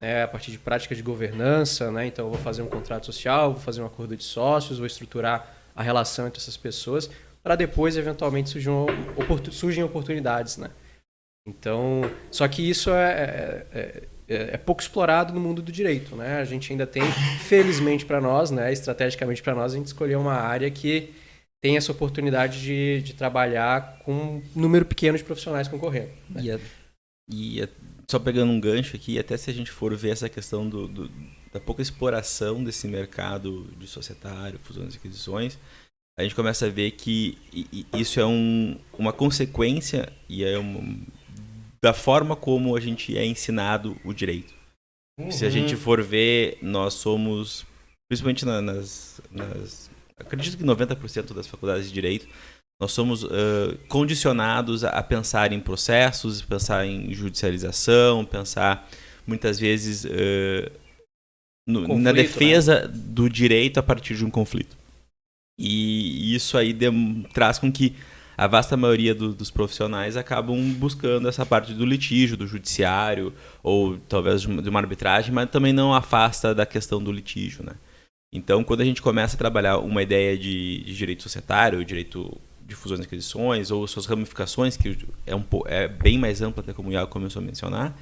né, 0.00 0.22
a 0.22 0.28
partir 0.28 0.50
de 0.50 0.58
práticas 0.58 0.96
de 0.96 1.02
governança, 1.02 1.90
né? 1.90 2.06
Então 2.06 2.26
eu 2.26 2.30
vou 2.30 2.40
fazer 2.40 2.60
um 2.60 2.68
contrato 2.68 3.06
social, 3.06 3.52
vou 3.52 3.62
fazer 3.62 3.80
um 3.80 3.86
acordo 3.86 4.14
de 4.14 4.24
sócios, 4.24 4.76
vou 4.76 4.86
estruturar 4.86 5.54
a 5.74 5.82
relação 5.82 6.26
entre 6.26 6.40
essas 6.40 6.56
pessoas 6.56 7.10
para 7.46 7.54
depois, 7.54 7.96
eventualmente, 7.96 8.50
surgem, 8.50 8.74
surgem 9.52 9.84
oportunidades, 9.84 10.56
né? 10.56 10.68
Então, 11.46 12.00
só 12.28 12.48
que 12.48 12.68
isso 12.68 12.90
é, 12.90 13.64
é, 13.72 14.08
é, 14.26 14.54
é 14.54 14.56
pouco 14.56 14.82
explorado 14.82 15.32
no 15.32 15.38
mundo 15.38 15.62
do 15.62 15.70
direito, 15.70 16.16
né? 16.16 16.40
A 16.40 16.44
gente 16.44 16.72
ainda 16.72 16.88
tem, 16.88 17.04
felizmente 17.46 18.04
para 18.04 18.20
nós, 18.20 18.50
né, 18.50 18.72
estrategicamente 18.72 19.44
para 19.44 19.54
nós, 19.54 19.72
a 19.72 19.76
gente 19.76 19.86
escolheu 19.86 20.18
uma 20.18 20.34
área 20.34 20.68
que 20.72 21.14
tem 21.62 21.76
essa 21.76 21.92
oportunidade 21.92 22.60
de, 22.60 23.00
de 23.02 23.14
trabalhar 23.14 24.00
com 24.00 24.12
um 24.12 24.42
número 24.52 24.84
pequeno 24.84 25.16
de 25.16 25.22
profissionais 25.22 25.68
concorrendo. 25.68 26.10
Né? 26.28 26.42
E, 26.42 26.50
a, 26.50 26.58
e 27.30 27.62
a, 27.62 27.68
só 28.10 28.18
pegando 28.18 28.50
um 28.50 28.58
gancho 28.58 28.96
aqui, 28.96 29.20
até 29.20 29.36
se 29.36 29.48
a 29.48 29.54
gente 29.54 29.70
for 29.70 29.94
ver 29.94 30.10
essa 30.10 30.28
questão 30.28 30.68
do, 30.68 30.88
do, 30.88 31.08
da 31.52 31.60
pouca 31.60 31.80
exploração 31.80 32.64
desse 32.64 32.88
mercado 32.88 33.72
de 33.78 33.86
societário, 33.86 34.58
fusões 34.58 34.94
e 34.94 34.98
aquisições, 34.98 35.56
a 36.18 36.22
gente 36.22 36.34
começa 36.34 36.66
a 36.66 36.70
ver 36.70 36.92
que 36.92 37.36
isso 37.94 38.18
é 38.18 38.26
um, 38.26 38.78
uma 38.98 39.12
consequência 39.12 40.10
e 40.28 40.44
é 40.44 40.56
da 41.82 41.92
forma 41.92 42.34
como 42.34 42.74
a 42.74 42.80
gente 42.80 43.16
é 43.16 43.24
ensinado 43.24 43.96
o 44.02 44.14
direito. 44.14 44.54
Uhum. 45.20 45.30
Se 45.30 45.44
a 45.44 45.50
gente 45.50 45.74
uhum. 45.74 45.80
for 45.80 46.02
ver, 46.02 46.58
nós 46.62 46.94
somos, 46.94 47.66
principalmente 48.08 48.44
nas, 48.46 49.20
nas 49.30 49.90
acredito 50.18 50.56
que 50.56 50.64
90% 50.64 51.34
das 51.34 51.46
faculdades 51.46 51.88
de 51.88 51.92
direito, 51.92 52.26
nós 52.80 52.92
somos 52.92 53.22
uh, 53.22 53.28
condicionados 53.88 54.84
a, 54.84 55.02
pensar 55.02 55.52
em 55.52 55.60
processos, 55.60 56.42
pensar 56.42 56.86
em 56.86 57.12
judicialização, 57.12 58.24
pensar 58.24 58.88
muitas 59.26 59.58
vezes 59.58 60.04
uh, 60.04 60.70
no, 61.66 61.82
conflito, 61.82 62.02
na 62.02 62.12
defesa 62.12 62.80
né? 62.82 62.88
do 62.88 63.28
direito 63.28 63.78
a 63.78 63.82
partir 63.82 64.14
de 64.14 64.24
um 64.24 64.30
conflito. 64.30 64.76
E 65.58 66.34
isso 66.34 66.58
aí 66.58 66.76
traz 67.32 67.58
com 67.58 67.72
que 67.72 67.94
a 68.36 68.46
vasta 68.46 68.76
maioria 68.76 69.14
do, 69.14 69.32
dos 69.32 69.50
profissionais 69.50 70.16
acabam 70.16 70.60
buscando 70.74 71.26
essa 71.28 71.46
parte 71.46 71.72
do 71.72 71.86
litígio, 71.86 72.36
do 72.36 72.46
judiciário, 72.46 73.32
ou 73.62 73.98
talvez 74.08 74.42
de 74.42 74.68
uma 74.68 74.80
arbitragem, 74.80 75.32
mas 75.32 75.48
também 75.48 75.72
não 75.72 75.94
afasta 75.94 76.54
da 76.54 76.66
questão 76.66 77.02
do 77.02 77.10
litígio. 77.10 77.64
Né? 77.64 77.72
Então, 78.32 78.62
quando 78.62 78.82
a 78.82 78.84
gente 78.84 79.00
começa 79.00 79.36
a 79.36 79.38
trabalhar 79.38 79.78
uma 79.78 80.02
ideia 80.02 80.36
de, 80.36 80.84
de 80.84 80.94
direito 80.94 81.22
societário, 81.22 81.82
direito 81.84 82.38
de 82.66 82.74
fusões 82.74 83.00
e 83.00 83.04
aquisições, 83.04 83.70
ou 83.70 83.86
suas 83.86 84.04
ramificações, 84.04 84.76
que 84.76 84.98
é, 85.24 85.34
um, 85.34 85.44
é 85.66 85.88
bem 85.88 86.18
mais 86.18 86.42
ampla, 86.42 86.62
até 86.62 86.74
como 86.74 86.90
o 86.90 86.92
Iago 86.92 87.10
começou 87.10 87.40
a 87.40 87.44
mencionar, 87.44 87.96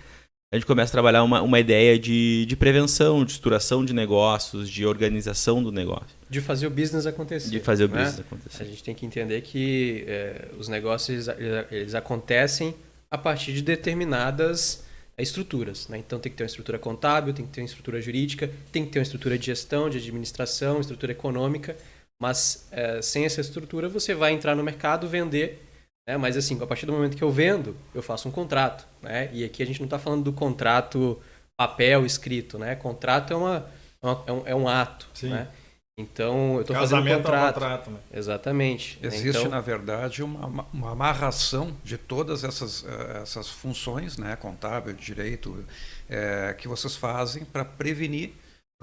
a 0.54 0.56
gente 0.56 0.66
começa 0.66 0.90
a 0.90 0.92
trabalhar 0.92 1.24
uma, 1.24 1.42
uma 1.42 1.58
ideia 1.58 1.98
de, 1.98 2.46
de 2.46 2.54
prevenção, 2.54 3.24
de 3.24 3.32
estruturação 3.32 3.84
de 3.84 3.92
negócios, 3.92 4.70
de 4.70 4.86
organização 4.86 5.60
do 5.60 5.72
negócio. 5.72 6.16
De 6.30 6.40
fazer 6.40 6.68
o 6.68 6.70
business 6.70 7.06
acontecer. 7.06 7.50
De 7.50 7.58
fazer 7.58 7.86
o 7.86 7.88
né? 7.88 8.04
business 8.04 8.20
acontecer. 8.20 8.62
A 8.62 8.64
gente 8.64 8.84
tem 8.84 8.94
que 8.94 9.04
entender 9.04 9.40
que 9.40 10.04
é, 10.06 10.46
os 10.56 10.68
negócios 10.68 11.26
eles, 11.26 11.66
eles 11.72 11.94
acontecem 11.96 12.72
a 13.10 13.18
partir 13.18 13.52
de 13.52 13.62
determinadas 13.62 14.84
estruturas. 15.18 15.88
Né? 15.88 15.98
Então 15.98 16.20
tem 16.20 16.30
que 16.30 16.38
ter 16.38 16.44
uma 16.44 16.48
estrutura 16.48 16.78
contábil, 16.78 17.34
tem 17.34 17.44
que 17.44 17.50
ter 17.50 17.60
uma 17.60 17.66
estrutura 17.66 18.00
jurídica, 18.00 18.48
tem 18.70 18.84
que 18.84 18.92
ter 18.92 19.00
uma 19.00 19.04
estrutura 19.04 19.36
de 19.36 19.46
gestão, 19.46 19.90
de 19.90 19.98
administração, 19.98 20.80
estrutura 20.80 21.10
econômica. 21.10 21.76
Mas 22.22 22.68
é, 22.70 23.02
sem 23.02 23.24
essa 23.24 23.40
estrutura 23.40 23.88
você 23.88 24.14
vai 24.14 24.32
entrar 24.32 24.54
no 24.54 24.62
mercado, 24.62 25.08
vender. 25.08 25.60
Né? 26.06 26.16
Mas 26.16 26.36
assim, 26.36 26.60
a 26.62 26.66
partir 26.66 26.86
do 26.86 26.92
momento 26.92 27.16
que 27.16 27.24
eu 27.24 27.30
vendo, 27.30 27.76
eu 27.94 28.02
faço 28.02 28.28
um 28.28 28.32
contrato. 28.32 28.86
Né? 29.02 29.30
E 29.32 29.44
aqui 29.44 29.62
a 29.62 29.66
gente 29.66 29.80
não 29.80 29.86
está 29.86 29.98
falando 29.98 30.24
do 30.24 30.32
contrato 30.32 31.20
papel 31.56 32.04
escrito. 32.04 32.58
Né? 32.58 32.74
Contrato 32.74 33.32
é, 33.32 33.36
uma, 33.36 33.66
é, 34.02 34.32
um, 34.32 34.42
é 34.46 34.54
um 34.54 34.68
ato. 34.68 35.08
Sim. 35.14 35.30
Né? 35.30 35.48
Então, 35.96 36.56
eu 36.56 36.62
estou 36.62 36.74
fazendo 36.74 37.06
um 37.08 37.14
contrato. 37.16 37.36
É 37.36 37.40
um 37.40 37.52
contrato 37.52 37.90
né? 37.90 37.98
Exatamente. 38.12 38.98
Existe, 39.00 39.38
então... 39.38 39.48
na 39.48 39.60
verdade, 39.60 40.24
uma, 40.24 40.66
uma 40.72 40.90
amarração 40.90 41.72
de 41.84 41.96
todas 41.96 42.42
essas, 42.42 42.84
eh, 42.84 43.20
essas 43.22 43.48
funções, 43.48 44.18
né, 44.18 44.34
contábil, 44.34 44.92
direito, 44.92 45.64
é, 46.10 46.52
que 46.58 46.66
vocês 46.66 46.96
fazem 46.96 47.44
para 47.44 47.64
prevenir 47.64 48.32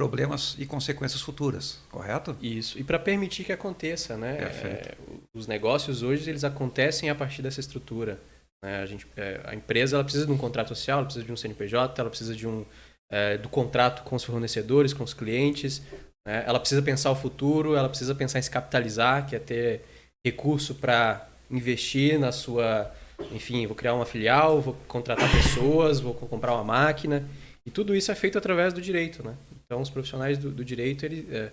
problemas 0.02 0.56
e 0.58 0.66
consequências 0.66 1.22
futuras, 1.22 1.78
correto? 1.92 2.36
Isso. 2.42 2.80
E 2.80 2.84
para 2.84 2.98
permitir 2.98 3.44
que 3.44 3.52
aconteça, 3.52 4.18
né? 4.18 4.38
É, 4.40 4.96
os 5.32 5.46
negócios 5.46 6.02
hoje 6.02 6.28
eles 6.28 6.44
acontecem 6.44 7.08
a 7.12 7.14
partir 7.14 7.44
dessa 7.44 7.60
estrutura. 7.60 8.20
Né? 8.64 8.82
A, 8.82 8.86
gente, 8.88 9.06
é, 9.16 9.40
a 9.44 9.54
empresa 9.54 9.96
ela 9.96 10.04
precisa 10.04 10.26
de 10.26 10.32
um 10.32 10.38
contrato 10.40 10.70
social, 10.70 10.98
ela 10.98 11.06
precisa 11.06 11.24
de 11.24 11.32
um 11.32 11.38
CNPJ, 11.38 12.02
ela 12.02 12.10
precisa 12.10 12.36
de 12.36 12.48
um 12.48 12.66
é, 13.12 13.38
do 13.38 13.48
contrato 13.48 14.02
com 14.02 14.16
os 14.16 14.24
fornecedores, 14.24 14.92
com 14.92 15.04
os 15.04 15.14
clientes, 15.14 15.84
né? 16.28 16.44
Ela 16.48 16.60
precisa 16.60 16.82
pensar 16.82 17.12
o 17.12 17.16
futuro, 17.16 17.76
ela 17.76 17.90
precisa 17.90 18.16
pensar 18.16 18.40
em 18.40 18.42
se 18.42 18.50
capitalizar, 18.50 19.28
que 19.28 19.36
é 19.36 19.40
ter 19.40 19.82
recurso 20.26 20.74
para 20.74 21.28
investir 21.50 22.20
na 22.20 22.32
sua. 22.32 22.92
Enfim, 23.32 23.68
vou 23.68 23.76
criar 23.76 23.94
uma 23.94 24.06
filial, 24.06 24.62
vou 24.62 24.76
contratar 24.88 25.30
pessoas, 25.32 26.00
vou 26.00 26.16
comprar 26.16 26.54
uma 26.54 26.64
máquina. 26.64 27.24
E 27.64 27.70
tudo 27.70 27.96
isso 27.96 28.12
é 28.12 28.16
feito 28.16 28.36
através 28.38 28.74
do 28.74 28.82
direito. 28.82 29.24
Né? 29.24 29.36
Então, 29.72 29.82
os 29.82 29.90
profissionais 29.90 30.38
do, 30.38 30.52
do 30.52 30.66
direito, 30.66 31.06
eles, 31.06 31.26
é, 31.32 31.50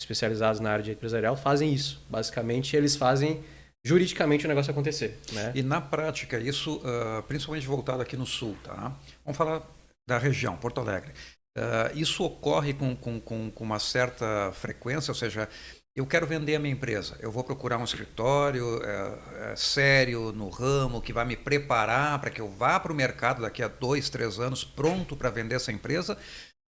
especializados 0.00 0.60
na 0.60 0.70
área 0.70 0.84
de 0.84 0.92
empresarial, 0.92 1.36
fazem 1.36 1.74
isso. 1.74 2.00
Basicamente, 2.08 2.76
eles 2.76 2.94
fazem 2.94 3.42
juridicamente 3.84 4.44
o 4.44 4.48
negócio 4.48 4.70
acontecer. 4.70 5.18
Né? 5.32 5.50
E 5.52 5.64
na 5.64 5.80
prática, 5.80 6.38
isso, 6.38 6.76
uh, 6.76 7.24
principalmente 7.24 7.66
voltado 7.66 8.02
aqui 8.02 8.16
no 8.16 8.24
Sul, 8.24 8.56
tá? 8.62 8.96
Vamos 9.24 9.36
falar 9.36 9.68
da 10.08 10.16
região, 10.16 10.56
Porto 10.56 10.80
Alegre. 10.80 11.10
Uh, 11.58 11.98
isso 11.98 12.22
ocorre 12.22 12.72
com, 12.72 12.94
com, 12.94 13.20
com, 13.20 13.50
com, 13.50 13.64
uma 13.64 13.80
certa 13.80 14.52
frequência, 14.52 15.10
ou 15.10 15.16
seja, 15.16 15.48
eu 15.96 16.06
quero 16.06 16.26
vender 16.26 16.54
a 16.54 16.60
minha 16.60 16.74
empresa, 16.74 17.16
eu 17.20 17.32
vou 17.32 17.42
procurar 17.42 17.78
um 17.78 17.84
escritório 17.84 18.82
é, 18.84 19.52
é, 19.52 19.56
sério 19.56 20.30
no 20.30 20.50
ramo 20.50 21.00
que 21.00 21.10
vai 21.10 21.24
me 21.24 21.36
preparar 21.36 22.20
para 22.20 22.28
que 22.28 22.38
eu 22.38 22.50
vá 22.50 22.78
para 22.78 22.92
o 22.92 22.94
mercado 22.94 23.40
daqui 23.40 23.62
a 23.62 23.68
dois, 23.68 24.10
três 24.10 24.38
anos 24.38 24.62
pronto 24.62 25.16
para 25.16 25.30
vender 25.30 25.54
essa 25.54 25.72
empresa, 25.72 26.18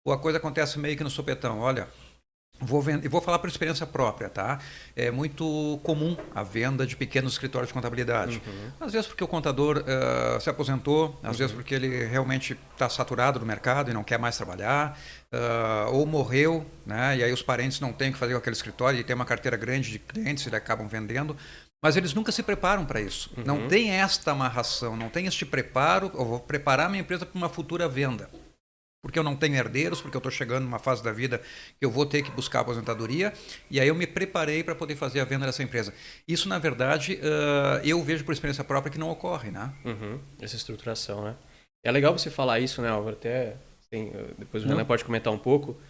ou 0.05 0.12
a 0.12 0.19
coisa 0.19 0.38
acontece 0.38 0.78
meio 0.78 0.97
que 0.97 1.05
no 1.05 1.11
sopetão, 1.11 1.61
olha, 1.61 1.88
Vou, 2.61 2.83
vender, 2.83 3.09
vou 3.09 3.21
falar 3.21 3.38
por 3.38 3.49
experiência 3.49 3.87
própria, 3.87 4.28
tá? 4.28 4.59
É 4.97 5.12
muito 5.12 5.78
comum 5.85 6.17
a 6.35 6.43
venda 6.43 6.85
de 6.85 6.97
pequenos 6.97 7.33
escritórios 7.33 7.69
de 7.69 7.75
contabilidade. 7.75 8.43
Uhum. 8.45 8.73
Às 8.81 8.93
vezes 8.93 9.07
porque 9.07 9.23
o 9.23 9.28
contador 9.28 9.78
uh, 9.78 10.40
se 10.40 10.50
aposentou, 10.50 11.17
às 11.23 11.33
uhum. 11.33 11.38
vezes 11.38 11.55
porque 11.55 11.73
ele 11.73 12.05
realmente 12.07 12.59
está 12.73 12.88
saturado 12.88 13.38
no 13.38 13.47
mercado 13.47 13.90
e 13.93 13.95
não 13.95 14.02
quer 14.02 14.19
mais 14.19 14.37
trabalhar, 14.37 14.99
uh, 15.33 15.95
ou 15.95 16.05
morreu, 16.05 16.67
né? 16.85 17.19
E 17.19 17.23
aí 17.23 17.33
os 17.33 17.43
parentes 17.43 17.78
não 17.78 17.93
têm 17.93 18.11
que 18.11 18.19
fazer 18.19 18.33
com 18.33 18.38
aquele 18.38 18.57
escritório 18.57 18.99
e 18.99 19.05
tem 19.05 19.14
uma 19.14 19.25
carteira 19.25 19.57
grande 19.57 19.93
de 19.93 20.00
clientes 20.00 20.45
e 20.45 20.55
acabam 20.55 20.88
vendendo. 20.88 21.37
Mas 21.81 21.97
eles 21.97 22.12
nunca 22.12 22.33
se 22.33 22.43
preparam 22.43 22.85
para 22.85 23.00
isso. 23.00 23.31
Uhum. 23.37 23.45
Não 23.47 23.69
tem 23.69 23.93
esta 23.93 24.33
amarração, 24.33 24.97
não 24.97 25.09
tem 25.09 25.26
este 25.26 25.47
preparo. 25.47 26.11
Eu 26.12 26.25
vou 26.25 26.40
preparar 26.40 26.90
minha 26.90 27.02
empresa 27.02 27.25
para 27.25 27.38
uma 27.38 27.49
futura 27.49 27.88
venda 27.88 28.28
porque 29.02 29.19
eu 29.19 29.23
não 29.23 29.37
tenho 29.37 29.55
herdeiros, 29.55 30.00
porque 30.00 30.17
eu 30.17 30.21
estou 30.21 30.33
chegando 30.33 30.64
numa 30.64 30.78
fase 30.78 31.02
da 31.02 31.12
vida 31.12 31.40
que 31.78 31.85
eu 31.85 31.90
vou 31.90 32.05
ter 32.05 32.23
que 32.23 32.31
buscar 32.31 32.61
aposentadoria, 32.61 33.33
e 33.71 33.81
aí 33.81 33.88
eu 33.88 33.95
me 33.95 34.07
preparei 34.07 34.62
para 34.62 34.75
poder 34.75 34.97
fazer 34.97 35.21
a 35.21 35.25
venda 35.25 35.47
dessa 35.47 35.62
empresa. 35.62 35.95
Isso, 36.26 36.49
na 36.49 36.59
verdade, 36.59 37.14
uh, 37.23 37.87
eu 37.87 38.02
vejo 38.02 38.25
por 38.25 38.33
experiência 38.33 38.64
própria 38.64 38.90
que 38.90 38.99
não 38.99 39.11
ocorre, 39.11 39.50
né? 39.50 39.73
Uhum. 39.85 40.19
Essa 40.40 40.57
estruturação, 40.57 41.25
né? 41.25 41.37
É 41.85 41.93
legal 41.93 42.17
você 42.17 42.31
falar 42.31 42.59
isso, 42.61 42.83
né, 42.83 42.88
Álvaro? 42.88 43.17
Até, 43.17 43.57
assim, 43.81 44.12
depois 44.37 44.64
o 44.64 44.69
Renan 44.69 44.85
pode 44.85 45.05
comentar 45.05 45.33
um 45.33 45.38
pouco, 45.38 45.81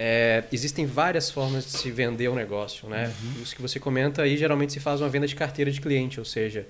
é, 0.00 0.44
existem 0.52 0.86
várias 0.86 1.28
formas 1.28 1.64
de 1.64 1.72
se 1.72 1.90
vender 1.90 2.28
um 2.28 2.34
negócio, 2.36 2.88
né? 2.88 3.12
Uhum. 3.20 3.42
Isso 3.42 3.56
que 3.56 3.60
você 3.60 3.80
comenta 3.80 4.22
aí, 4.22 4.36
geralmente 4.36 4.72
se 4.72 4.78
faz 4.78 5.00
uma 5.00 5.08
venda 5.08 5.26
de 5.26 5.34
carteira 5.34 5.72
de 5.72 5.80
cliente, 5.80 6.20
ou 6.20 6.24
seja, 6.24 6.64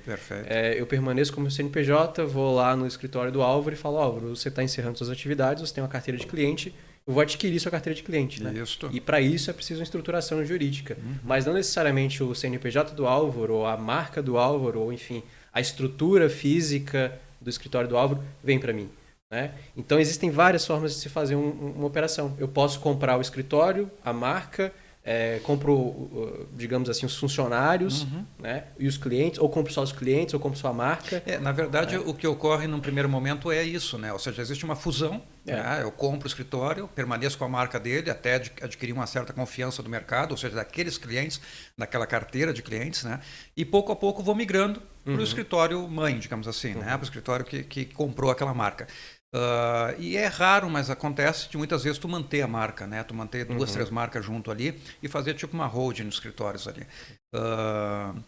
é, 0.47 0.81
eu 0.81 0.87
permaneço 0.87 1.31
como 1.35 1.51
CNPJ, 1.51 2.25
vou 2.25 2.55
lá 2.55 2.75
no 2.75 2.87
escritório 2.87 3.31
do 3.31 3.43
Álvaro 3.43 3.77
e 3.77 3.79
falo, 3.79 3.99
Álvaro, 3.99 4.35
você 4.35 4.49
está 4.49 4.63
encerrando 4.63 4.97
suas 4.97 5.11
atividades, 5.11 5.69
você 5.69 5.75
tem 5.75 5.85
uma 5.85 5.91
carteira 5.91 6.19
de 6.19 6.27
cliente, 6.27 6.75
eu 7.07 7.13
vou 7.13 7.23
adquirir 7.23 7.61
sua 7.61 7.71
carteira 7.71 7.95
de 7.95 8.03
cliente, 8.03 8.43
né? 8.43 8.53
Isso. 8.63 8.89
E 8.93 9.01
para 9.01 9.21
isso 9.21 9.51
é 9.51 9.53
preciso 9.53 9.81
uma 9.81 9.85
estruturação 9.85 10.43
jurídica. 10.45 10.97
Uhum. 11.03 11.15
Mas 11.23 11.45
não 11.45 11.53
necessariamente 11.53 12.23
o 12.23 12.35
CNPJ 12.35 12.95
do 12.95 13.07
Álvaro, 13.07 13.57
ou 13.57 13.67
a 13.67 13.77
marca 13.77 14.23
do 14.23 14.39
Álvaro, 14.39 14.81
ou 14.81 14.93
enfim, 14.93 15.23
a 15.53 15.61
estrutura 15.61 16.31
física 16.31 17.19
do 17.41 17.51
escritório 17.51 17.89
do 17.89 17.97
Álvaro 17.97 18.23
vem 18.43 18.59
para 18.59 18.73
mim. 18.73 18.89
Né? 19.31 19.53
Então 19.77 19.99
existem 19.99 20.31
várias 20.31 20.67
formas 20.67 20.95
de 20.95 21.01
se 21.01 21.09
fazer 21.09 21.37
um, 21.37 21.51
uma 21.77 21.87
operação. 21.87 22.35
Eu 22.39 22.49
posso 22.49 22.81
comprar 22.81 23.17
o 23.19 23.21
escritório, 23.21 23.91
a 24.05 24.13
marca, 24.13 24.73
é, 25.11 25.39
compro, 25.43 26.47
digamos 26.55 26.91
assim, 26.91 27.07
os 27.07 27.17
funcionários 27.17 28.03
uhum. 28.03 28.27
né? 28.39 28.65
e 28.79 28.87
os 28.87 28.99
clientes, 28.99 29.41
ou 29.41 29.49
compro 29.49 29.73
só 29.73 29.83
os 29.83 29.91
clientes, 29.91 30.35
ou 30.35 30.41
compro 30.41 30.59
só 30.59 30.69
a 30.69 30.73
marca. 30.75 31.23
É, 31.25 31.39
na 31.39 31.51
verdade, 31.51 31.95
é. 31.95 31.99
o 31.99 32.13
que 32.13 32.27
ocorre 32.27 32.67
num 32.67 32.79
primeiro 32.79 33.09
momento 33.09 33.51
é 33.51 33.63
isso, 33.63 33.97
né? 33.97 34.13
ou 34.13 34.19
seja, 34.19 34.43
existe 34.43 34.67
uma 34.67 34.77
fusão. 34.77 35.23
É. 35.47 35.53
Né? 35.53 35.79
Eu 35.83 35.91
compro 35.91 36.27
o 36.27 36.29
escritório, 36.29 36.87
permaneço 36.89 37.39
com 37.39 37.45
a 37.47 37.49
marca 37.49 37.81
dele 37.81 38.11
até 38.11 38.35
adquirir 38.35 38.93
uma 38.93 39.07
certa 39.07 39.33
confiança 39.33 39.83
do 39.83 39.89
mercado, 39.89 40.33
ou 40.33 40.37
seja, 40.37 40.57
daqueles 40.57 40.99
clientes, 40.99 41.41
daquela 41.77 42.07
carteira 42.07 42.53
de 42.53 42.63
clientes, 42.63 43.05
né? 43.05 43.19
e 43.57 43.65
pouco 43.65 43.91
a 43.91 43.97
pouco 43.97 44.23
vou 44.23 44.35
migrando 44.35 44.83
uhum. 45.07 45.15
para 45.15 45.21
o 45.23 45.25
escritório 45.25 45.89
mãe, 45.89 46.19
digamos 46.19 46.47
assim, 46.47 46.75
né? 46.75 46.75
uhum. 46.75 46.81
né? 46.81 46.91
para 46.91 47.01
o 47.01 47.05
escritório 47.05 47.47
que, 47.47 47.65
que 47.65 47.87
comprou 47.87 48.31
aquela 48.31 48.53
marca. 48.53 48.87
Uh, 49.35 50.01
e 50.01 50.17
é 50.17 50.27
raro, 50.27 50.71
mas 50.71 50.89
acontece 50.89 51.51
de 51.51 51.59
muitas 51.59 51.85
vezes 51.85 51.99
tu 51.99 52.09
manter 52.09 52.41
a 52.43 52.49
marca, 52.49 52.87
né? 52.87 53.05
Tu 53.05 53.15
manter 53.15 53.45
duas, 53.45 53.69
uhum. 53.69 53.75
três 53.75 53.91
marcas 53.91 54.25
junto 54.25 54.51
ali 54.51 54.81
e 55.03 55.09
fazer 55.09 55.35
tipo 55.35 55.55
uma 55.55 55.67
holding 55.67 56.05
nos 56.05 56.15
escritórios 56.15 56.67
ali. 56.67 56.87
Uh, 57.35 58.23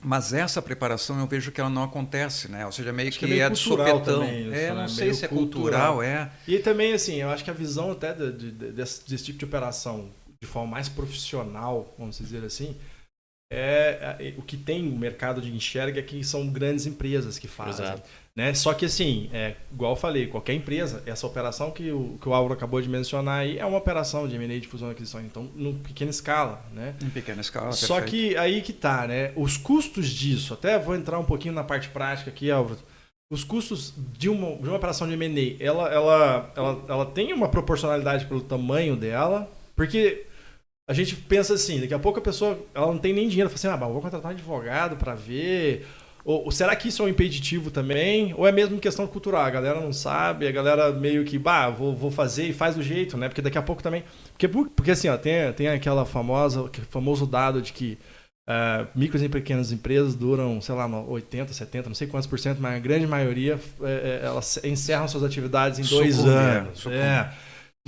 Mas 0.00 0.32
essa 0.32 0.62
preparação 0.62 1.18
eu 1.20 1.26
vejo 1.26 1.52
que 1.52 1.60
ela 1.60 1.70
não 1.70 1.82
acontece, 1.84 2.48
né? 2.50 2.64
Ou 2.66 2.72
seja, 2.72 2.92
meio 2.92 3.08
Acho 3.08 3.18
que, 3.18 3.24
é 3.24 3.28
meio 3.28 3.42
é 3.42 3.50
de 3.50 3.58
sopetão. 3.58 4.00
também 4.00 4.48
isso, 4.52 4.54
é, 4.54 4.72
né? 4.72 4.74
não 4.74 4.88
sei 4.88 5.10
Meio 5.10 5.14
se 5.14 5.24
é 5.24 5.28
cultural. 5.28 5.96
cultural, 5.98 6.02
é. 6.02 6.30
E 6.46 6.58
também, 6.58 6.92
assim, 6.94 7.16
eu 7.16 7.30
acho 7.30 7.44
que 7.44 7.50
a 7.50 7.54
visão 7.54 7.92
até 7.92 8.14
de- 8.14 8.32
de- 8.32 8.72
desse, 8.72 9.08
desse 9.08 9.24
tipo 9.24 9.38
de 9.38 9.44
operação 9.44 10.10
de 10.42 10.48
forma 10.48 10.70
mais 10.70 10.88
profissional, 10.88 11.94
vamos 11.98 12.18
dizer 12.18 12.44
assim, 12.44 12.76
é, 13.50 14.16
é- 14.20 14.34
o 14.36 14.42
que 14.42 14.56
tem 14.56 14.88
o 14.88 14.96
mercado 14.96 15.40
de 15.40 15.50
enxerga 15.54 16.00
é 16.00 16.02
que 16.02 16.22
são 16.22 16.46
grandes 16.48 16.86
empresas 16.86 17.38
que 17.38 17.48
fazem. 17.48 17.84
Exato. 17.84 18.08
Né? 18.36 18.54
Só 18.54 18.72
que 18.72 18.84
assim, 18.84 19.28
é, 19.32 19.56
igual 19.72 19.92
eu 19.92 19.96
falei, 19.96 20.28
qualquer 20.28 20.52
empresa, 20.54 21.02
essa 21.06 21.26
operação 21.26 21.72
que 21.72 21.90
o, 21.90 22.16
que 22.20 22.28
o 22.28 22.32
Álvaro 22.32 22.54
acabou 22.54 22.80
de 22.80 22.88
mencionar 22.88 23.40
aí 23.40 23.58
é 23.58 23.66
uma 23.66 23.78
operação 23.78 24.28
de 24.28 24.36
M&A 24.36 24.60
de 24.60 24.68
fusão 24.68 24.88
e 24.88 24.92
aquisição, 24.92 25.20
então, 25.20 25.50
em 25.56 25.74
pequena 25.74 26.10
escala, 26.10 26.64
né? 26.72 26.94
Em 27.02 27.10
pequena 27.10 27.40
escala, 27.40 27.72
Só 27.72 27.96
perfeito. 27.96 28.10
que 28.10 28.36
aí 28.36 28.62
que 28.62 28.72
tá, 28.72 29.08
né? 29.08 29.32
Os 29.34 29.56
custos 29.56 30.08
disso, 30.08 30.54
até 30.54 30.78
vou 30.78 30.94
entrar 30.94 31.18
um 31.18 31.24
pouquinho 31.24 31.52
na 31.52 31.64
parte 31.64 31.88
prática 31.88 32.30
aqui, 32.30 32.48
Álvaro. 32.48 32.78
Os 33.28 33.42
custos 33.42 33.92
de 34.16 34.28
uma, 34.28 34.56
de 34.56 34.68
uma 34.68 34.76
operação 34.76 35.08
de 35.08 35.14
M&A, 35.14 35.56
ela, 35.58 35.88
ela, 35.92 36.52
ela, 36.54 36.84
ela 36.88 37.06
tem 37.06 37.32
uma 37.32 37.48
proporcionalidade 37.48 38.26
pelo 38.26 38.40
tamanho 38.40 38.94
dela, 38.94 39.50
porque 39.74 40.27
a 40.88 40.94
gente 40.94 41.14
pensa 41.14 41.54
assim, 41.54 41.80
daqui 41.80 41.92
a 41.92 41.98
pouco 41.98 42.18
a 42.18 42.22
pessoa 42.22 42.58
ela 42.74 42.86
não 42.86 42.98
tem 42.98 43.12
nem 43.12 43.28
dinheiro, 43.28 43.50
fala 43.50 43.56
assim, 43.56 43.68
ah, 43.68 43.76
mas 43.76 43.92
vou 43.92 44.00
contratar 44.00 44.32
um 44.32 44.34
advogado 44.34 44.96
para 44.96 45.14
ver. 45.14 45.86
Ou, 46.24 46.46
ou 46.46 46.50
será 46.50 46.74
que 46.74 46.88
isso 46.88 47.02
é 47.02 47.04
um 47.04 47.08
impeditivo 47.08 47.70
também? 47.70 48.34
Ou 48.36 48.46
é 48.46 48.52
mesmo 48.52 48.80
questão 48.80 49.06
cultural? 49.06 49.42
A 49.42 49.50
galera 49.50 49.80
não 49.80 49.92
sabe, 49.92 50.48
a 50.48 50.50
galera 50.50 50.90
meio 50.92 51.24
que, 51.24 51.38
bah, 51.38 51.68
vou, 51.68 51.94
vou 51.94 52.10
fazer 52.10 52.44
e 52.44 52.52
faz 52.54 52.74
do 52.74 52.82
jeito, 52.82 53.18
né? 53.18 53.28
Porque 53.28 53.42
daqui 53.42 53.58
a 53.58 53.62
pouco 53.62 53.82
também. 53.82 54.02
Porque, 54.32 54.48
porque 54.48 54.90
assim, 54.90 55.08
ó, 55.08 55.16
tem, 55.18 55.52
tem 55.52 55.68
aquela 55.68 56.06
famosa, 56.06 56.66
aquele 56.66 56.86
famoso 56.86 57.26
dado 57.26 57.60
de 57.60 57.72
que 57.72 57.98
ah, 58.50 58.86
micros 58.94 59.22
e 59.22 59.28
pequenas 59.28 59.72
empresas 59.72 60.14
duram, 60.14 60.58
sei 60.62 60.74
lá, 60.74 60.86
80, 60.86 61.52
70, 61.52 61.90
não 61.90 61.94
sei 61.94 62.06
quantos 62.06 62.26
por 62.26 62.38
cento, 62.38 62.62
mas 62.62 62.76
a 62.76 62.78
grande 62.78 63.06
maioria 63.06 63.60
é, 63.82 64.20
elas 64.24 64.58
encerram 64.64 65.06
suas 65.06 65.22
atividades 65.22 65.78
em 65.78 65.82
dois 65.82 66.18
é, 66.18 66.30
anos. 66.30 66.86
É. 66.86 67.30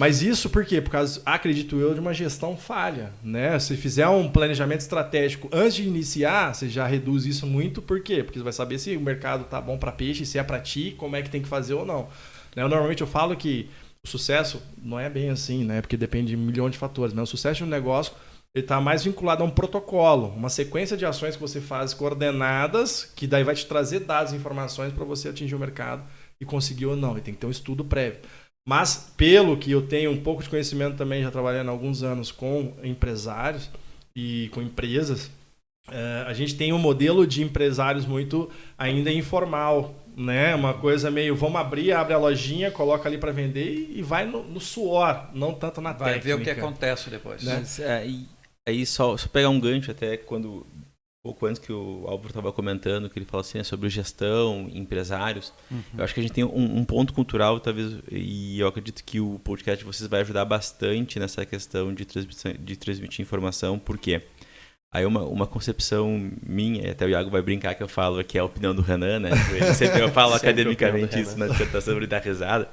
Mas 0.01 0.23
isso 0.23 0.49
por 0.49 0.65
quê? 0.65 0.81
Por 0.81 0.89
causa, 0.89 1.21
acredito 1.27 1.79
eu, 1.79 1.93
de 1.93 2.01
uma 2.01 2.15
gestão 2.15 2.57
falha. 2.57 3.13
Né? 3.23 3.59
Se 3.59 3.77
fizer 3.77 4.09
um 4.09 4.31
planejamento 4.31 4.81
estratégico 4.81 5.51
antes 5.53 5.75
de 5.75 5.83
iniciar, 5.83 6.55
você 6.55 6.71
já 6.71 6.87
reduz 6.87 7.27
isso 7.27 7.47
muito. 7.47 7.83
Por 7.83 8.03
quê? 8.03 8.25
Porque 8.25 8.39
você 8.39 8.43
vai 8.43 8.53
saber 8.55 8.79
se 8.79 8.97
o 8.97 9.01
mercado 9.01 9.45
tá 9.45 9.61
bom 9.61 9.77
para 9.77 9.93
peixe, 9.93 10.25
se 10.25 10.39
é 10.39 10.43
para 10.43 10.59
ti, 10.59 10.95
como 10.97 11.17
é 11.17 11.23
que 11.23 11.29
tem 11.29 11.43
que 11.43 11.49
fazer 11.49 11.75
ou 11.75 11.85
não. 11.85 12.09
Né? 12.57 12.63
Eu, 12.63 12.69
normalmente 12.71 13.03
eu 13.03 13.07
falo 13.07 13.37
que 13.37 13.69
o 14.03 14.09
sucesso 14.09 14.63
não 14.83 14.99
é 14.99 15.11
bem 15.11 15.29
assim, 15.29 15.65
né? 15.65 15.83
Porque 15.83 15.99
depende 15.99 16.31
de 16.31 16.37
um 16.37 16.47
milhão 16.47 16.71
de 16.71 16.79
fatores. 16.79 17.13
Mas 17.13 17.25
o 17.25 17.33
sucesso 17.33 17.59
de 17.59 17.65
um 17.65 17.67
negócio 17.67 18.15
está 18.55 18.81
mais 18.81 19.05
vinculado 19.05 19.43
a 19.43 19.47
um 19.47 19.51
protocolo, 19.51 20.29
uma 20.29 20.49
sequência 20.49 20.97
de 20.97 21.05
ações 21.05 21.37
que 21.37 21.43
você 21.43 21.61
faz 21.61 21.93
coordenadas, 21.93 23.13
que 23.15 23.27
daí 23.27 23.45
vai 23.45 23.55
te 23.55 23.67
trazer 23.67 24.01
dados 24.01 24.33
e 24.33 24.37
informações 24.37 24.95
para 24.95 25.05
você 25.05 25.29
atingir 25.29 25.55
o 25.55 25.59
mercado 25.59 26.03
e 26.41 26.47
conseguir 26.47 26.87
ou 26.87 26.97
não. 26.97 27.19
E 27.19 27.21
tem 27.21 27.35
que 27.35 27.41
ter 27.41 27.47
um 27.47 27.51
estudo 27.51 27.85
prévio. 27.85 28.21
Mas, 28.69 29.13
pelo 29.17 29.57
que 29.57 29.71
eu 29.71 29.83
tenho 29.83 30.11
um 30.11 30.21
pouco 30.21 30.43
de 30.43 30.49
conhecimento 30.49 30.97
também, 30.97 31.23
já 31.23 31.31
trabalhando 31.31 31.69
há 31.69 31.73
alguns 31.73 32.03
anos 32.03 32.31
com 32.31 32.75
empresários 32.83 33.71
e 34.15 34.49
com 34.53 34.61
empresas, 34.63 35.31
eh, 35.91 36.25
a 36.27 36.33
gente 36.33 36.55
tem 36.55 36.73
um 36.73 36.79
modelo 36.79 37.27
de 37.27 37.43
empresários 37.43 38.07
muito 38.07 38.51
ainda 38.77 39.11
informal, 39.11 39.95
né? 40.17 40.55
Uma 40.55 40.75
coisa 40.75 41.11
meio, 41.11 41.35
vamos 41.35 41.61
abrir, 41.61 41.93
abre 41.93 42.13
a 42.13 42.19
lojinha, 42.19 42.71
coloca 42.71 43.09
ali 43.09 43.19
para 43.19 43.33
vender 43.33 43.91
e, 43.91 44.03
vai 44.03 44.27
no, 44.27 44.45
no 44.45 44.61
suor, 44.61 45.29
não 45.33 45.55
tanto 45.55 45.81
na 45.81 45.93
Vai 45.93 46.15
técnica. 46.15 46.37
ver 46.37 46.43
o 46.43 46.45
que 46.45 46.51
acontece 46.51 47.11
depois. 47.11 47.43
Né? 47.43 47.57
Mas, 47.59 47.81
é, 47.81 48.07
e 48.07 48.29
aí 48.69 48.85
só, 48.85 49.17
só 49.17 49.27
pegar 49.29 49.49
um 49.49 49.59
gancho 49.59 49.91
até 49.91 50.17
quando 50.17 50.67
pouco 51.23 51.47
antes 51.47 51.61
que 51.61 51.73
o 51.73 52.05
Álvaro 52.07 52.29
estava 52.29 52.53
comentando 52.53 53.11
que 53.11 53.19
ele 53.19 53.27
falou 53.27 53.43
assim 53.43 53.59
né, 53.59 53.65
sobre 53.65 53.89
gestão, 53.89 54.69
empresários. 54.73 55.53
Uhum. 55.71 55.83
Eu 55.99 56.05
acho 56.05 56.15
que 56.15 56.21
a 56.21 56.23
gente 56.23 56.33
tem 56.33 56.45
um, 56.45 56.79
um 56.79 56.85
ponto 56.85 57.13
cultural 57.13 57.61
talvez 57.61 57.99
e 58.11 58.59
eu 58.59 58.67
acredito 58.67 59.05
que 59.05 59.21
o 59.21 59.39
podcast 59.39 59.79
de 59.79 59.85
vocês 59.85 60.09
vai 60.09 60.21
ajudar 60.21 60.45
bastante 60.45 61.19
nessa 61.19 61.45
questão 61.45 61.93
de 61.93 62.05
transmissão, 62.05 62.53
de 62.59 62.77
transmitir 62.77 63.23
informação. 63.23 63.79
Por 63.79 63.99
quê? 63.99 64.23
Aí 64.93 65.07
uma, 65.07 65.23
uma 65.25 65.47
concepção 65.47 66.33
minha, 66.43 66.89
e 66.89 66.91
até 66.91 67.07
o 67.07 67.09
Iago 67.09 67.31
vai 67.31 67.43
brincar 67.43 67.77
que 67.77 67.83
eu 67.83 67.89
falo 67.89 68.25
que 68.25 68.37
é 68.37 68.41
a 68.41 68.45
opinião 68.45 68.75
do 68.75 68.83
Renan, 68.83 69.21
né? 69.21 69.31
Ele 69.55 69.73
sempre 69.75 70.01
eu 70.01 70.11
falo 70.11 70.35
academicamente 70.35 71.21
isso 71.21 71.39
na 71.39 71.47
dissertação 71.47 71.97
ele 71.97 72.09
dá 72.09 72.19
risada. 72.19 72.69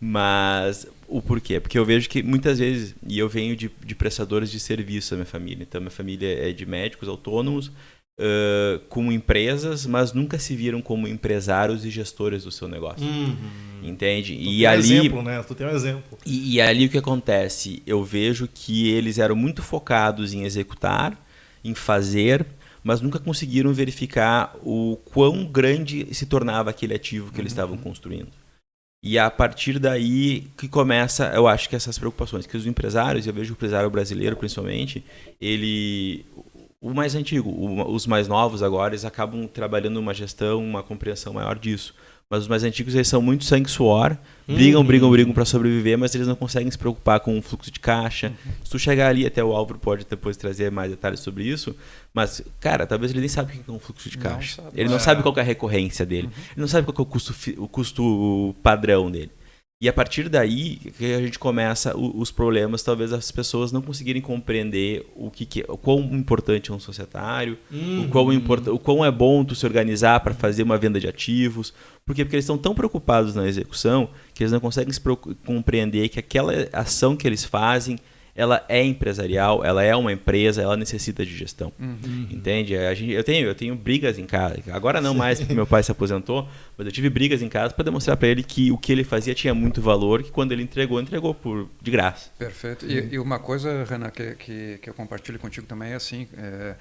Mas 0.00 0.86
o 1.06 1.20
porquê? 1.20 1.60
Porque 1.60 1.78
eu 1.78 1.84
vejo 1.84 2.08
que 2.08 2.22
muitas 2.22 2.58
vezes, 2.58 2.94
e 3.06 3.18
eu 3.18 3.28
venho 3.28 3.54
de, 3.54 3.70
de 3.84 3.94
prestadores 3.94 4.50
de 4.50 4.58
serviço 4.58 5.10
da 5.10 5.16
minha 5.16 5.26
família, 5.26 5.62
então 5.62 5.80
minha 5.80 5.90
família 5.90 6.48
é 6.48 6.52
de 6.52 6.64
médicos 6.64 7.06
autônomos, 7.06 7.70
ãh, 8.18 8.80
com 8.88 9.12
empresas, 9.12 9.84
mas 9.86 10.12
nunca 10.14 10.38
se 10.38 10.56
viram 10.56 10.80
como 10.80 11.06
empresários 11.06 11.84
e 11.84 11.90
gestores 11.90 12.44
do 12.44 12.50
seu 12.50 12.66
negócio. 12.66 13.06
Uhum. 13.06 13.36
Entende? 13.82 14.34
Tu 14.34 14.40
E 14.40 14.58
tem 14.58 14.66
um 14.66 14.70
ali, 14.70 14.94
exemplo, 14.96 15.22
né? 15.22 15.42
Tu 15.42 15.54
tem 15.54 15.66
um 15.66 15.70
exemplo. 15.70 16.18
e, 16.24 16.54
e 16.54 16.60
ali 16.60 16.86
o 16.86 16.88
que 16.88 16.98
acontece? 16.98 17.82
Eu 17.86 18.02
vejo 18.02 18.48
que 18.52 18.88
eles 18.90 19.18
eram 19.18 19.36
muito 19.36 19.62
focados 19.62 20.32
em 20.32 20.44
executar, 20.44 21.18
em 21.62 21.74
fazer, 21.74 22.46
mas 22.82 23.02
nunca 23.02 23.18
conseguiram 23.18 23.72
verificar 23.74 24.54
o 24.62 24.96
quão 25.12 25.44
grande 25.44 26.06
se 26.12 26.24
tornava 26.24 26.70
aquele 26.70 26.94
ativo 26.94 27.30
que 27.32 27.40
eles 27.40 27.52
estavam 27.52 27.76
construindo. 27.76 28.28
E 29.02 29.18
a 29.18 29.30
partir 29.30 29.78
daí 29.78 30.46
que 30.58 30.68
começa, 30.68 31.32
eu 31.34 31.48
acho 31.48 31.68
que 31.68 31.76
essas 31.76 31.98
preocupações, 31.98 32.46
que 32.46 32.56
os 32.56 32.66
empresários, 32.66 33.26
eu 33.26 33.32
vejo 33.32 33.52
o 33.52 33.56
empresário 33.56 33.88
brasileiro 33.88 34.36
principalmente, 34.36 35.02
ele 35.40 36.24
o 36.82 36.92
mais 36.94 37.14
antigo, 37.14 37.48
o- 37.50 37.94
os 37.94 38.06
mais 38.06 38.26
novos 38.28 38.62
agora, 38.62 38.92
eles 38.92 39.04
acabam 39.04 39.46
trabalhando 39.46 39.98
uma 39.98 40.14
gestão, 40.14 40.62
uma 40.64 40.82
compreensão 40.82 41.32
maior 41.34 41.58
disso. 41.58 41.94
Mas 42.32 42.42
os 42.42 42.48
mais 42.48 42.62
antigos 42.62 42.94
eles 42.94 43.08
são 43.08 43.20
muito 43.20 43.44
sangue 43.44 43.68
suor, 43.68 44.16
brigam, 44.46 44.82
Uhum. 44.82 44.86
brigam, 44.86 45.10
brigam 45.10 45.32
para 45.32 45.44
sobreviver, 45.44 45.98
mas 45.98 46.14
eles 46.14 46.28
não 46.28 46.36
conseguem 46.36 46.70
se 46.70 46.78
preocupar 46.78 47.18
com 47.18 47.36
o 47.36 47.42
fluxo 47.42 47.72
de 47.72 47.80
caixa. 47.80 48.28
Uhum. 48.28 48.52
Se 48.62 48.70
tu 48.70 48.78
chegar 48.78 49.08
ali, 49.08 49.26
até 49.26 49.42
o 49.42 49.52
Álvaro 49.52 49.80
pode 49.80 50.06
depois 50.08 50.36
trazer 50.36 50.70
mais 50.70 50.92
detalhes 50.92 51.18
sobre 51.18 51.42
isso, 51.42 51.74
mas, 52.14 52.40
cara, 52.60 52.86
talvez 52.86 53.10
ele 53.10 53.18
nem 53.18 53.28
sabe 53.28 53.52
o 53.52 53.64
que 53.64 53.68
é 53.68 53.72
um 53.74 53.80
fluxo 53.80 54.08
de 54.08 54.16
Não 54.16 54.22
caixa. 54.22 54.62
sabe. 54.62 54.80
ele 54.80 54.88
não 54.88 54.94
É. 54.96 55.00
sabe 55.00 55.22
qual 55.24 55.34
é 55.38 55.40
a 55.40 55.42
recorrência 55.42 56.06
dele. 56.06 56.28
Ele 56.52 56.60
não 56.60 56.68
sabe 56.68 56.86
qual 56.86 56.94
é 56.96 57.02
o 57.02 57.04
custo, 57.04 57.34
o 57.58 57.66
custo 57.66 58.54
padrão 58.62 59.10
dele. 59.10 59.32
E 59.82 59.88
a 59.88 59.94
partir 59.94 60.28
daí 60.28 60.76
que 60.76 61.14
a 61.14 61.20
gente 61.22 61.38
começa 61.38 61.96
os 61.96 62.30
problemas, 62.30 62.82
talvez 62.82 63.14
as 63.14 63.30
pessoas 63.30 63.72
não 63.72 63.80
conseguirem 63.80 64.20
compreender 64.20 65.06
o 65.16 65.30
que, 65.30 65.46
que 65.46 65.60
é, 65.62 65.64
o 65.66 65.78
quão 65.78 66.00
importante 66.12 66.70
é 66.70 66.74
um 66.74 66.78
societário, 66.78 67.56
o, 67.72 68.06
quão 68.10 68.30
importa, 68.30 68.70
o 68.70 68.78
quão 68.78 69.02
é 69.02 69.10
bom 69.10 69.42
tu 69.42 69.54
se 69.54 69.64
organizar 69.64 70.20
para 70.20 70.34
fazer 70.34 70.64
uma 70.64 70.76
venda 70.76 71.00
de 71.00 71.08
ativos. 71.08 71.72
Por 72.04 72.14
quê? 72.14 72.26
Porque 72.26 72.36
eles 72.36 72.44
estão 72.44 72.58
tão 72.58 72.74
preocupados 72.74 73.34
na 73.34 73.48
execução 73.48 74.10
que 74.34 74.42
eles 74.42 74.52
não 74.52 74.60
conseguem 74.60 74.92
compreender 75.46 76.10
que 76.10 76.18
aquela 76.18 76.52
ação 76.74 77.16
que 77.16 77.26
eles 77.26 77.42
fazem 77.42 77.98
ela 78.34 78.64
é 78.68 78.82
empresarial, 78.82 79.64
ela 79.64 79.82
é 79.82 79.94
uma 79.94 80.12
empresa, 80.12 80.62
ela 80.62 80.76
necessita 80.76 81.24
de 81.24 81.36
gestão. 81.36 81.72
Uhum. 81.78 82.28
Entende? 82.30 82.76
A 82.76 82.94
gente, 82.94 83.12
eu, 83.12 83.24
tenho, 83.24 83.46
eu 83.46 83.54
tenho 83.54 83.74
brigas 83.74 84.18
em 84.18 84.26
casa. 84.26 84.56
Agora 84.70 85.00
não 85.00 85.14
mais, 85.14 85.38
porque 85.40 85.54
meu 85.54 85.66
pai 85.66 85.82
se 85.82 85.90
aposentou, 85.90 86.48
mas 86.76 86.86
eu 86.86 86.92
tive 86.92 87.10
brigas 87.10 87.42
em 87.42 87.48
casa 87.48 87.74
para 87.74 87.84
demonstrar 87.84 88.16
para 88.16 88.28
ele 88.28 88.42
que 88.42 88.70
o 88.70 88.78
que 88.78 88.92
ele 88.92 89.04
fazia 89.04 89.34
tinha 89.34 89.54
muito 89.54 89.80
valor, 89.80 90.22
que 90.22 90.30
quando 90.30 90.52
ele 90.52 90.62
entregou, 90.62 91.00
entregou 91.00 91.34
por 91.34 91.68
de 91.80 91.90
graça. 91.90 92.30
Perfeito. 92.38 92.86
E, 92.86 93.14
e 93.14 93.18
uma 93.18 93.38
coisa, 93.38 93.84
Renan, 93.84 94.10
que, 94.10 94.34
que, 94.34 94.78
que 94.78 94.90
eu 94.90 94.94
compartilho 94.94 95.38
contigo 95.38 95.66
também 95.66 95.92
é 95.92 95.94
assim: 95.94 96.28
é, 96.36 96.76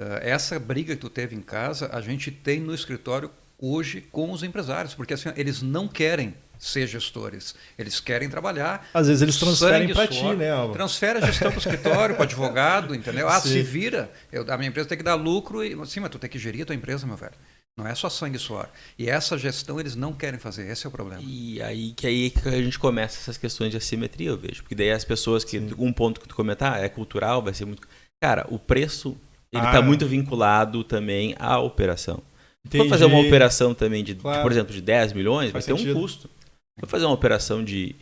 é, 0.00 0.30
essa 0.30 0.58
briga 0.58 0.94
que 0.94 1.00
tu 1.00 1.10
teve 1.10 1.34
em 1.36 1.40
casa, 1.40 1.90
a 1.92 2.00
gente 2.00 2.30
tem 2.30 2.60
no 2.60 2.74
escritório 2.74 3.30
hoje 3.58 4.00
com 4.00 4.32
os 4.32 4.42
empresários, 4.42 4.94
porque 4.94 5.14
assim, 5.14 5.30
eles 5.36 5.62
não 5.62 5.86
querem 5.86 6.34
ser 6.64 6.86
gestores, 6.86 7.54
eles 7.76 7.98
querem 7.98 8.28
trabalhar. 8.28 8.88
Às 8.94 9.08
vezes 9.08 9.20
eles 9.20 9.36
transferem 9.36 9.92
para 9.92 10.06
ti, 10.06 10.22
né, 10.36 10.50
Álvaro? 10.52 10.72
Transfere 10.74 11.18
a 11.18 11.26
gestão 11.26 11.48
para 11.50 11.56
o 11.56 11.60
escritório, 11.60 12.14
para 12.14 12.20
o 12.22 12.24
advogado, 12.28 12.94
entendeu? 12.94 13.28
Ah, 13.28 13.40
Sim. 13.40 13.48
se 13.48 13.62
vira, 13.62 14.10
eu, 14.30 14.44
a 14.50 14.56
minha 14.56 14.68
empresa 14.68 14.88
tem 14.88 14.96
que 14.96 15.02
dar 15.04 15.16
lucro, 15.16 15.64
e, 15.64 15.70
sim, 15.86 15.98
mas 16.00 16.10
tu 16.10 16.18
tem 16.20 16.30
que 16.30 16.38
gerir 16.38 16.62
a 16.62 16.66
tua 16.66 16.74
empresa, 16.76 17.04
meu 17.06 17.16
velho. 17.16 17.32
Não 17.76 17.86
é 17.86 17.94
só 17.94 18.08
sangue 18.08 18.36
e 18.36 18.38
suor. 18.38 18.68
E 18.98 19.08
essa 19.10 19.36
gestão 19.36 19.80
eles 19.80 19.96
não 19.96 20.12
querem 20.12 20.38
fazer, 20.38 20.70
esse 20.70 20.86
é 20.86 20.88
o 20.88 20.92
problema. 20.92 21.22
E 21.26 21.60
aí 21.62 21.92
que 21.94 22.06
aí 22.06 22.30
que 22.30 22.46
a 22.48 22.62
gente 22.62 22.78
começa 22.78 23.18
essas 23.18 23.36
questões 23.38 23.70
de 23.70 23.78
assimetria, 23.78 24.28
eu 24.28 24.36
vejo. 24.36 24.62
Porque 24.62 24.74
daí 24.74 24.90
as 24.92 25.04
pessoas 25.04 25.42
que. 25.42 25.58
Um 25.78 25.90
ponto 25.92 26.20
que 26.20 26.28
tu 26.28 26.34
comentar 26.36 26.84
é 26.84 26.88
cultural, 26.88 27.42
vai 27.42 27.54
ser 27.54 27.64
muito. 27.64 27.82
Cara, 28.22 28.46
o 28.50 28.58
preço 28.58 29.16
ele 29.50 29.62
Ah. 29.62 29.66
está 29.70 29.80
muito 29.82 30.06
vinculado 30.06 30.84
também 30.84 31.34
à 31.38 31.58
operação. 31.58 32.22
Entendi. 32.64 32.88
fazer 32.88 33.06
uma 33.06 33.18
operação 33.18 33.74
também 33.74 34.04
de, 34.04 34.14
de, 34.14 34.20
Claro. 34.20 34.42
por 34.42 34.52
exemplo, 34.52 34.72
de 34.72 34.80
10 34.80 35.12
milhões, 35.14 35.50
Faz 35.50 35.66
vai 35.66 35.74
ter 35.74 35.80
sentido. 35.80 35.98
um 35.98 36.00
custo. 36.02 36.30
For 36.80 36.88
fazer 36.88 37.04
uma 37.04 37.14
operação 37.14 37.62
de, 37.64 37.94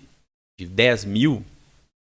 de 0.58 0.66
10 0.66 1.04
mil, 1.04 1.44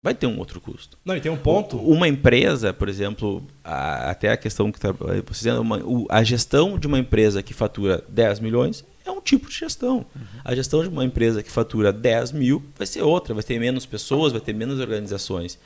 vai 0.03 0.13
ter 0.13 0.27
um 0.27 0.37
outro 0.39 0.61
custo. 0.61 0.97
Não, 1.03 1.15
e 1.15 1.21
tem 1.21 1.31
um 1.31 1.37
ponto. 1.37 1.77
Uma 1.77 2.07
empresa, 2.07 2.73
por 2.73 2.87
exemplo, 2.87 3.43
a- 3.63 4.11
até 4.11 4.29
a 4.31 4.37
questão 4.37 4.71
que 4.71 4.79
tá, 4.79 4.91
vocês 4.91 5.25
dizendo, 5.39 5.61
uma- 5.61 5.83
o- 5.83 6.05
a 6.09 6.23
gestão 6.23 6.77
de 6.77 6.87
uma 6.87 6.99
empresa 6.99 7.41
que 7.43 7.53
fatura 7.53 8.03
10 8.07 8.39
milhões 8.39 8.85
é 9.05 9.11
um 9.11 9.19
tipo 9.19 9.49
de 9.49 9.55
gestão. 9.57 10.05
A 10.45 10.53
gestão 10.55 10.81
de 10.83 10.89
uma 10.89 11.03
empresa 11.03 11.41
que 11.43 11.51
fatura 11.51 11.91
10 11.91 12.31
mil 12.31 12.63
vai 12.77 12.85
ser 12.87 13.01
outra, 13.01 13.33
vai 13.33 13.43
ter 13.43 13.59
menos 13.59 13.85
pessoas, 13.85 14.31
vai 14.31 14.39
ter 14.41 14.53
menos 14.53 14.79
organizações. 14.79 15.57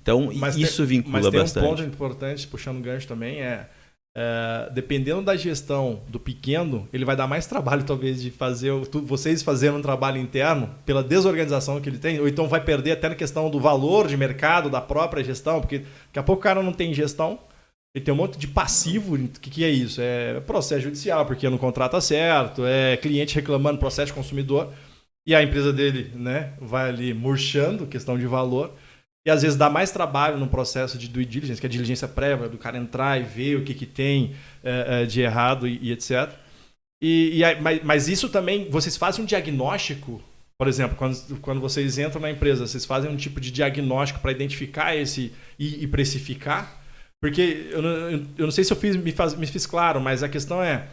Então, 0.00 0.30
Mas 0.34 0.56
isso 0.56 0.78
tem, 0.78 0.86
vincula 0.86 1.12
mas 1.20 1.28
tem 1.30 1.40
bastante. 1.40 1.64
um 1.66 1.68
ponto 1.70 1.82
importante, 1.82 2.46
puxando 2.46 2.78
o 2.78 2.80
gancho 2.82 3.06
também, 3.08 3.40
é 3.42 3.68
é, 4.14 4.70
dependendo 4.72 5.22
da 5.22 5.36
gestão 5.36 6.02
do 6.08 6.18
pequeno, 6.18 6.88
ele 6.92 7.04
vai 7.04 7.14
dar 7.14 7.26
mais 7.26 7.46
trabalho, 7.46 7.84
talvez, 7.84 8.20
de 8.20 8.30
fazer 8.30 8.72
tu, 8.86 9.00
vocês 9.02 9.42
fazerem 9.42 9.76
um 9.76 9.82
trabalho 9.82 10.18
interno 10.18 10.74
pela 10.84 11.02
desorganização 11.02 11.80
que 11.80 11.88
ele 11.88 11.98
tem, 11.98 12.18
ou 12.18 12.26
então 12.26 12.48
vai 12.48 12.60
perder 12.60 12.92
até 12.92 13.08
na 13.08 13.14
questão 13.14 13.48
do 13.48 13.60
valor 13.60 14.08
de 14.08 14.16
mercado 14.16 14.68
da 14.68 14.80
própria 14.80 15.22
gestão, 15.22 15.60
porque 15.60 15.78
daqui 15.78 16.18
a 16.18 16.22
pouco 16.22 16.40
o 16.40 16.42
cara 16.42 16.62
não 16.62 16.72
tem 16.72 16.92
gestão, 16.92 17.38
ele 17.94 18.04
tem 18.04 18.12
um 18.14 18.16
monte 18.16 18.38
de 18.38 18.48
passivo. 18.48 19.14
O 19.16 19.28
que, 19.28 19.50
que 19.50 19.64
é 19.64 19.70
isso? 19.70 20.00
É 20.00 20.40
processo 20.40 20.82
judicial, 20.82 21.26
porque 21.26 21.48
não 21.48 21.58
contrata 21.58 22.00
certo, 22.00 22.64
é 22.64 22.96
cliente 22.96 23.34
reclamando, 23.34 23.78
processo 23.78 24.06
de 24.06 24.12
consumidor, 24.12 24.72
e 25.26 25.34
a 25.34 25.42
empresa 25.42 25.72
dele 25.72 26.10
né, 26.14 26.52
vai 26.60 26.88
ali 26.88 27.14
murchando, 27.14 27.86
questão 27.86 28.18
de 28.18 28.26
valor. 28.26 28.72
E 29.26 29.30
às 29.30 29.42
vezes 29.42 29.56
dá 29.56 29.68
mais 29.68 29.90
trabalho 29.90 30.38
no 30.38 30.46
processo 30.46 30.96
de 30.96 31.08
due 31.08 31.26
diligence, 31.26 31.60
que 31.60 31.66
é 31.66 31.68
a 31.68 31.70
diligência 31.70 32.08
prévia, 32.08 32.48
do 32.48 32.56
cara 32.56 32.78
entrar 32.78 33.20
e 33.20 33.24
ver 33.24 33.56
o 33.56 33.64
que, 33.64 33.74
que 33.74 33.86
tem 33.86 34.34
é, 34.62 35.04
de 35.04 35.20
errado 35.20 35.68
e, 35.68 35.78
e 35.82 35.92
etc. 35.92 36.32
E, 37.02 37.42
e, 37.42 37.60
mas, 37.60 37.82
mas 37.82 38.08
isso 38.08 38.28
também, 38.28 38.70
vocês 38.70 38.96
fazem 38.96 39.22
um 39.22 39.26
diagnóstico, 39.26 40.22
por 40.58 40.68
exemplo, 40.68 40.96
quando, 40.96 41.40
quando 41.40 41.60
vocês 41.60 41.98
entram 41.98 42.20
na 42.20 42.30
empresa, 42.30 42.66
vocês 42.66 42.84
fazem 42.84 43.10
um 43.10 43.16
tipo 43.16 43.40
de 43.40 43.50
diagnóstico 43.50 44.20
para 44.20 44.32
identificar 44.32 44.94
esse 44.94 45.32
e, 45.58 45.84
e, 45.84 45.86
precificar? 45.86 46.78
Porque 47.18 47.68
eu 47.70 47.82
não, 47.82 47.90
eu 48.10 48.44
não 48.44 48.50
sei 48.50 48.64
se 48.64 48.72
eu 48.72 48.76
fiz, 48.76 48.96
me, 48.96 49.12
faz, 49.12 49.34
me 49.34 49.46
fiz 49.46 49.66
claro, 49.66 50.00
mas 50.00 50.22
a 50.22 50.28
questão 50.28 50.62
é, 50.62 50.86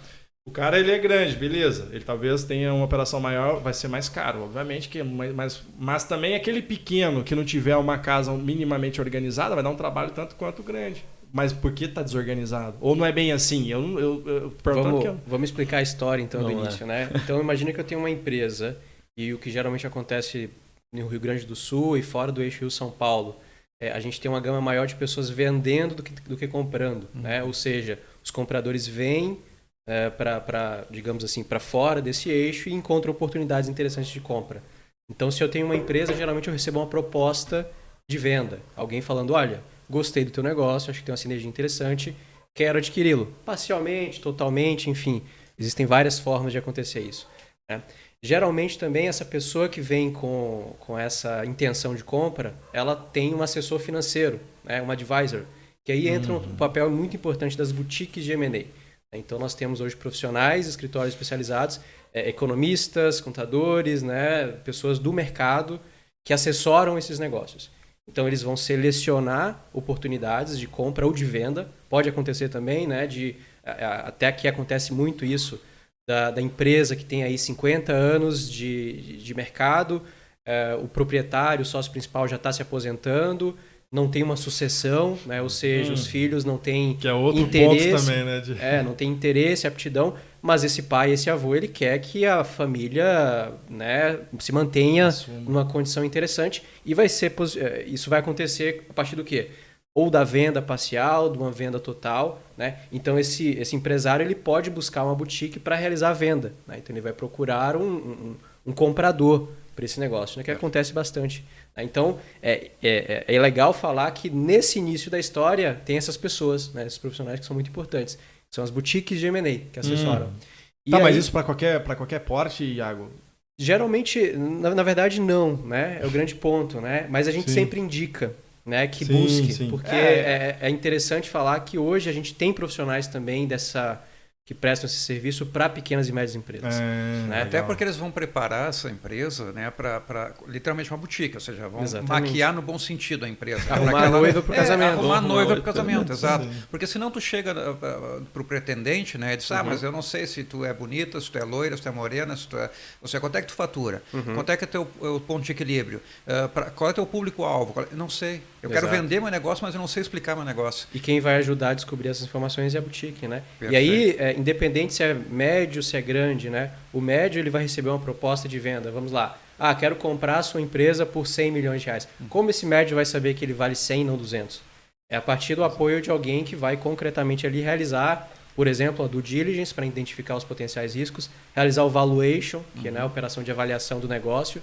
o 0.48 0.52
cara 0.52 0.80
ele 0.80 0.92
é 0.92 0.98
grande, 0.98 1.36
beleza. 1.36 1.90
Ele 1.92 2.06
talvez 2.06 2.46
tenha 2.46 2.74
uma 2.74 2.86
operação 2.86 3.20
maior, 3.20 3.60
vai 3.60 3.74
ser 3.74 3.90
mais 3.90 4.08
caro, 4.08 4.44
obviamente 4.44 4.88
que, 4.88 5.04
mas, 5.04 5.62
mas 5.78 6.06
também 6.06 6.36
aquele 6.36 6.62
pequeno 6.62 7.22
que 7.22 7.36
não 7.36 7.44
tiver 7.44 7.76
uma 7.76 7.98
casa 7.98 8.32
minimamente 8.32 9.02
organizada 9.02 9.54
vai 9.54 9.64
dar 9.64 9.70
um 9.70 9.76
trabalho 9.76 10.10
tanto 10.12 10.36
quanto 10.36 10.62
o 10.62 10.64
grande. 10.64 11.04
Mas 11.34 11.52
por 11.52 11.74
que 11.74 11.84
está 11.84 12.02
desorganizado? 12.02 12.78
Ou 12.80 12.96
não 12.96 13.06
é 13.06 13.12
bem 13.12 13.34
assim? 13.34 13.68
Eu, 13.68 14.00
eu, 14.00 14.24
eu 14.26 14.54
vamos, 14.64 15.04
eu... 15.04 15.20
vamos 15.28 15.50
explicar 15.50 15.80
a 15.80 15.82
história 15.82 16.24
então 16.24 16.42
do 16.42 16.50
início, 16.50 16.88
né? 16.88 17.10
Então 17.22 17.42
imagina 17.42 17.74
que 17.74 17.80
eu 17.82 17.84
tenho 17.84 18.00
uma 18.00 18.10
empresa 18.10 18.78
e 19.18 19.34
o 19.34 19.38
que 19.38 19.52
geralmente 19.52 19.86
acontece 19.86 20.50
no 20.94 21.08
Rio 21.08 21.20
Grande 21.20 21.46
do 21.46 21.58
Sul 21.58 21.98
e 21.98 22.02
fora 22.02 22.32
do 22.32 22.42
eixo 22.42 22.62
Rio 22.62 22.72
São 22.72 22.90
Paulo, 22.90 23.36
é, 23.82 23.92
a 23.92 24.00
gente 24.00 24.22
tem 24.22 24.32
uma 24.32 24.40
gama 24.40 24.62
maior 24.62 24.88
de 24.88 24.96
pessoas 24.96 25.30
vendendo 25.30 25.94
do 25.94 26.04
que, 26.04 26.14
do 26.22 26.38
que 26.38 26.48
comprando, 26.48 27.10
uhum. 27.14 27.22
né? 27.22 27.44
Ou 27.44 27.52
seja, 27.52 28.00
os 28.24 28.32
compradores 28.32 28.88
vêm 28.88 29.40
é, 29.88 30.10
para, 30.10 30.86
digamos 30.92 31.24
assim, 31.24 31.44
para 31.44 31.60
fora 31.60 32.02
desse 32.02 32.30
eixo 32.30 32.68
e 32.68 32.74
encontra 32.74 33.10
oportunidades 33.10 33.70
interessantes 33.70 34.12
de 34.12 34.20
compra. 34.20 34.62
Então, 35.10 35.32
se 35.32 35.42
eu 35.42 35.50
tenho 35.50 35.66
uma 35.66 35.76
empresa, 35.76 36.14
geralmente 36.14 36.48
eu 36.48 36.54
recebo 36.54 36.80
uma 36.80 36.88
proposta 36.88 37.68
de 38.10 38.18
venda. 38.18 38.60
Alguém 38.76 39.02
falando, 39.02 39.34
olha, 39.34 39.64
gostei 39.90 40.26
do 40.26 40.32
teu 40.32 40.44
negócio, 40.44 40.92
acho 40.92 41.00
que 41.00 41.06
tem 41.06 41.14
uma 41.14 41.18
sinergia 41.18 41.48
interessante, 41.48 42.14
quero 42.54 42.78
adquiri-lo. 42.78 43.34
Parcialmente, 43.46 44.20
totalmente, 44.20 44.90
enfim. 44.90 45.24
Existem 45.58 45.86
várias 45.86 46.20
formas 46.20 46.52
de 46.52 46.58
acontecer 46.58 47.00
isso. 47.00 47.28
Né? 47.70 47.82
Geralmente 48.22 48.78
também 48.78 49.08
essa 49.08 49.24
pessoa 49.24 49.70
que 49.70 49.80
vem 49.80 50.12
com, 50.12 50.76
com 50.80 51.00
essa 51.00 51.46
intenção 51.46 51.96
de 51.96 52.04
compra, 52.04 52.54
ela 52.74 52.96
tem 52.96 53.34
um 53.34 53.42
assessor 53.42 53.80
financeiro, 53.80 54.40
né? 54.64 54.82
um 54.82 54.92
advisor, 54.92 55.44
que 55.86 55.92
aí 55.92 56.10
entra 56.10 56.34
uhum. 56.34 56.40
um 56.40 56.56
papel 56.56 56.90
muito 56.90 57.16
importante 57.16 57.58
das 57.58 57.72
boutiques 57.72 58.24
de 58.24 58.34
M&A. 58.34 58.66
Então, 59.14 59.40
nós 59.40 59.56
temos 59.56 59.80
hoje 59.80 59.96
profissionais, 59.96 60.68
escritórios 60.68 61.14
especializados, 61.14 61.80
é, 62.14 62.30
economistas, 62.30 63.22
contadores, 63.22 64.04
né, 64.04 64.48
pessoas 64.64 65.00
do 65.00 65.14
mercado 65.14 65.80
que 66.26 66.34
assessoram 66.34 66.98
esses 66.98 67.20
negócios. 67.20 67.72
Então, 68.08 68.28
eles 68.28 68.42
vão 68.42 68.58
selecionar 68.58 69.66
oportunidades 69.74 70.60
de 70.60 70.68
compra 70.68 71.06
ou 71.06 71.14
de 71.14 71.26
venda. 71.26 71.70
Pode 71.90 72.10
acontecer 72.10 72.50
também, 72.50 72.86
né, 72.86 73.08
de, 73.08 73.36
até 73.64 74.28
aqui 74.28 74.48
acontece 74.48 74.94
muito 74.94 75.26
isso, 75.26 75.60
da, 76.08 76.32
da 76.32 76.42
empresa 76.42 76.96
que 76.96 77.04
tem 77.04 77.24
aí 77.24 77.38
50 77.38 77.92
anos 77.92 78.50
de, 78.50 79.18
de 79.18 79.34
mercado, 79.34 80.02
é, 80.46 80.74
o 80.76 80.88
proprietário, 80.88 81.64
o 81.64 81.66
sócio 81.66 81.92
principal 81.92 82.28
já 82.28 82.38
está 82.38 82.52
se 82.54 82.62
aposentando, 82.62 83.58
não 83.92 84.10
tem 84.10 84.22
uma 84.22 84.36
sucessão, 84.36 85.18
né? 85.26 85.42
ou 85.42 85.50
seja, 85.50 85.92
hum. 85.92 85.94
os 85.94 86.08
filhos 86.08 86.44
não 86.44 86.58
têm 86.58 86.96
que 86.96 87.08
é 87.08 87.14
outro 87.14 87.42
interesse, 87.42 87.92
ponto 87.92 88.06
também, 88.06 88.26
né? 88.26 88.40
De... 88.42 88.60
É, 88.60 88.84
não 88.84 88.94
tem 88.94 89.10
interesse, 89.10 89.66
aptidão, 89.66 90.14
mas 90.42 90.64
esse 90.64 90.84
pai, 90.84 91.12
esse 91.12 91.30
avô, 91.30 91.56
ele 91.56 91.70
quer 91.70 91.98
que 92.00 92.26
a 92.26 92.44
família, 92.44 93.54
né, 93.70 94.20
se 94.40 94.52
mantenha 94.52 95.08
Assuma. 95.08 95.40
numa 95.40 95.66
condição 95.66 96.04
interessante 96.04 96.64
e 96.86 96.94
vai 96.94 97.08
ser 97.08 97.34
é, 97.58 97.84
isso 97.84 98.10
vai 98.10 98.20
acontecer 98.20 98.86
a 98.90 98.94
partir 98.94 99.16
do 99.16 99.24
quê? 99.24 99.52
Ou 99.96 100.12
da 100.12 100.24
venda 100.24 100.62
parcial, 100.62 101.32
de 101.32 101.38
uma 101.38 101.52
venda 101.52 101.80
total, 101.80 102.42
né? 102.58 102.80
Então 102.92 103.18
esse 103.18 103.52
esse 103.52 103.76
empresário 103.76 104.24
ele 104.24 104.36
pode 104.36 104.70
buscar 104.70 105.04
uma 105.04 105.16
boutique 105.16 105.60
para 105.60 105.76
realizar 105.76 106.10
a 106.10 106.14
venda, 106.14 106.54
né? 106.68 106.76
Então 106.78 106.94
ele 106.94 107.02
vai 107.02 107.14
procurar 107.14 107.76
um, 107.76 107.96
um, 107.96 108.36
um 108.68 108.72
comprador 108.74 109.50
para 109.78 109.86
esse 109.86 110.00
negócio, 110.00 110.38
né? 110.38 110.44
Que 110.44 110.52
é. 110.52 110.56
acontece 110.56 110.92
bastante 110.92 111.46
Tá? 111.78 111.84
Então, 111.84 112.18
é, 112.42 112.72
é, 112.82 113.26
é, 113.28 113.40
legal 113.40 113.72
falar 113.72 114.10
que 114.10 114.32
nesse 114.32 114.80
início 114.80 115.12
da 115.12 115.20
história 115.20 115.80
tem 115.86 115.96
essas 115.96 116.18
pessoas, 116.18 116.74
né, 116.74 116.88
esses 116.88 116.98
profissionais 116.98 117.40
que 117.40 117.46
são 117.46 117.54
muito 117.54 117.70
importantes. 117.70 118.18
São 118.50 118.64
as 118.64 118.72
boutiques 118.72 119.20
de 119.20 119.28
M&A 119.28 119.60
que 119.72 119.80
assessoram. 119.80 120.28
Hum. 120.28 120.90
Tá, 120.90 120.98
aí, 120.98 121.04
mas 121.04 121.16
isso 121.16 121.32
para 121.32 121.44
qualquer, 121.44 121.84
qualquer 121.84 122.20
porte, 122.22 122.64
Iago? 122.64 123.12
Geralmente, 123.60 124.34
na, 124.34 124.74
na, 124.74 124.84
verdade, 124.84 125.22
não, 125.22 125.56
né? 125.58 126.00
É 126.02 126.06
o 126.06 126.10
grande 126.10 126.34
ponto, 126.34 126.82
né? 126.82 127.06
Mas 127.10 127.28
a 127.28 127.32
gente 127.32 127.50
sim. 127.50 127.56
sempre 127.56 127.80
indica 127.80 128.34
né, 128.66 128.88
que 128.88 129.06
sim, 129.06 129.14
busque, 129.14 129.54
sim. 129.54 129.70
porque 129.70 129.96
é. 129.96 130.58
é, 130.60 130.68
é 130.68 130.70
interessante 130.70 131.30
falar 131.30 131.60
que 131.60 131.78
hoje 131.78 132.10
a 132.10 132.14
gente 132.14 132.34
tem 132.34 132.52
profissionais 132.52 133.08
também 133.08 133.46
dessa 133.46 134.02
que 134.48 134.54
prestam 134.54 134.88
esse 134.88 134.96
serviço 134.96 135.46
para 135.46 135.68
pequenas 135.68 136.08
e 136.08 136.14
médias 136.14 136.34
empresas. 136.34 136.76
É, 136.80 137.28
né? 137.28 137.42
Até 137.42 137.62
porque 137.62 137.84
eles 137.84 137.98
vão 137.98 138.10
preparar 138.10 138.70
essa 138.70 138.90
empresa 138.90 139.52
né, 139.52 139.70
para 139.70 140.34
literalmente 140.48 140.90
uma 140.90 140.98
boutique, 140.98 141.36
ou 141.36 141.42
seja, 141.42 141.68
vão 141.68 141.84
Exatamente. 141.84 142.30
maquiar 142.30 142.54
no 142.54 142.62
bom 142.62 142.80
sentido 142.80 143.26
a 143.26 143.28
empresa. 143.28 143.74
Arrumar 143.74 144.06
a 144.06 144.10
noiva 144.10 144.42
para 144.42 144.52
o 144.52 144.56
é, 144.56 144.58
casamento. 144.58 145.00
Arrumar 145.00 145.18
a 145.18 145.22
noiva 145.22 145.52
para 145.52 145.60
o 145.60 145.64
casamento, 145.64 146.14
exato. 146.14 146.48
Porque 146.72 146.88
senão 146.88 147.12
tu 147.12 147.20
chega 147.20 147.52
uh, 147.52 147.74
uh, 147.74 148.26
para 148.28 148.42
o 148.42 148.46
pretendente 148.46 149.18
né, 149.18 149.34
e 149.34 149.38
diz, 149.38 149.52
ah, 149.52 149.60
uhum. 149.60 149.66
mas 149.68 149.84
eu 149.84 149.92
não 149.92 150.02
sei 150.02 150.26
se 150.26 150.46
tu 150.46 150.64
é 150.64 150.74
bonita, 150.74 151.20
se 151.20 151.30
tu 151.30 151.38
é 151.38 151.44
loira, 151.44 151.76
se 151.76 151.84
tu 151.84 151.90
é 151.90 151.92
morena, 151.92 152.34
se 152.38 152.48
tu 152.48 152.58
é... 152.58 152.70
Ou 153.02 153.08
seja, 153.10 153.20
quanto 153.20 153.36
é 153.38 153.42
que 153.42 153.48
tu 153.50 153.54
fatura? 153.54 154.02
Uhum. 154.14 154.34
Quanto 154.34 154.50
é 154.50 154.56
que 154.56 154.64
é 154.64 154.68
teu 154.68 154.88
o 155.02 155.20
ponto 155.20 155.44
de 155.44 155.52
equilíbrio? 155.52 156.02
Uh, 156.26 156.48
pra, 156.48 156.70
qual 156.70 156.90
é 156.90 156.94
teu 156.94 157.06
público-alvo? 157.06 157.86
Não 157.92 158.10
sei. 158.10 158.42
Eu 158.62 158.70
Exato. 158.72 158.88
quero 158.88 159.02
vender 159.02 159.22
meu 159.22 159.30
negócio, 159.30 159.64
mas 159.64 159.76
eu 159.76 159.80
não 159.80 159.88
sei 159.88 160.02
explicar 160.02 160.36
meu 160.36 160.44
negócio. 160.44 160.88
E 160.94 161.00
quem 161.00 161.20
vai 161.20 161.36
ajudar 161.36 161.70
a 161.70 161.74
descobrir 161.74 162.10
essas 162.10 162.24
informações 162.24 162.74
é 162.74 162.78
a 162.80 162.82
boutique, 162.82 163.28
né? 163.28 163.44
Perfeito. 163.60 163.74
E 163.74 163.76
aí, 163.76 164.16
é, 164.18 164.34
independente 164.34 164.94
se 164.94 165.04
é 165.04 165.14
médio, 165.14 165.84
se 165.84 165.96
é 165.96 166.02
grande, 166.02 166.50
né? 166.50 166.72
O 166.92 167.00
médio 167.00 167.40
ele 167.40 167.50
vai 167.50 167.62
receber 167.62 167.90
uma 167.90 168.00
proposta 168.00 168.48
de 168.50 168.58
venda. 168.58 168.90
Vamos 168.90 169.12
lá. 169.12 169.38
Ah, 169.60 169.74
quero 169.74 169.96
comprar 169.96 170.38
a 170.38 170.44
sua 170.44 170.62
empresa 170.62 171.06
por 171.06 171.28
100 171.28 171.52
milhões 171.52 171.82
de 171.82 171.88
reais. 171.88 172.08
Hum. 172.22 172.26
Como 172.30 172.50
esse 172.50 172.66
médio 172.66 172.96
vai 172.96 173.06
saber 173.06 173.34
que 173.34 173.46
ele 173.46 173.54
vale 173.54 173.76
100 173.76 174.06
não 174.06 174.18
200? 174.18 174.62
É 175.10 175.16
a 175.16 175.22
partir 175.22 175.56
do 175.56 175.64
apoio 175.64 176.02
de 176.02 176.10
alguém 176.10 176.44
que 176.44 176.56
vai 176.56 176.76
concretamente 176.76 177.48
ali 177.48 177.62
realizar, 177.62 178.30
por 178.56 178.68
exemplo, 178.68 179.06
a 179.06 179.08
due 179.08 179.22
diligence 179.22 179.74
para 179.74 179.86
identificar 179.86 180.36
os 180.36 180.44
potenciais 180.44 180.96
riscos, 180.96 181.30
realizar 181.56 181.84
o 181.84 181.90
valuation, 181.90 182.62
que 182.76 182.88
uhum. 182.90 182.94
né, 182.94 183.02
a 183.02 183.06
operação 183.06 183.42
de 183.42 183.50
avaliação 183.50 184.00
do 184.00 184.08
negócio, 184.08 184.62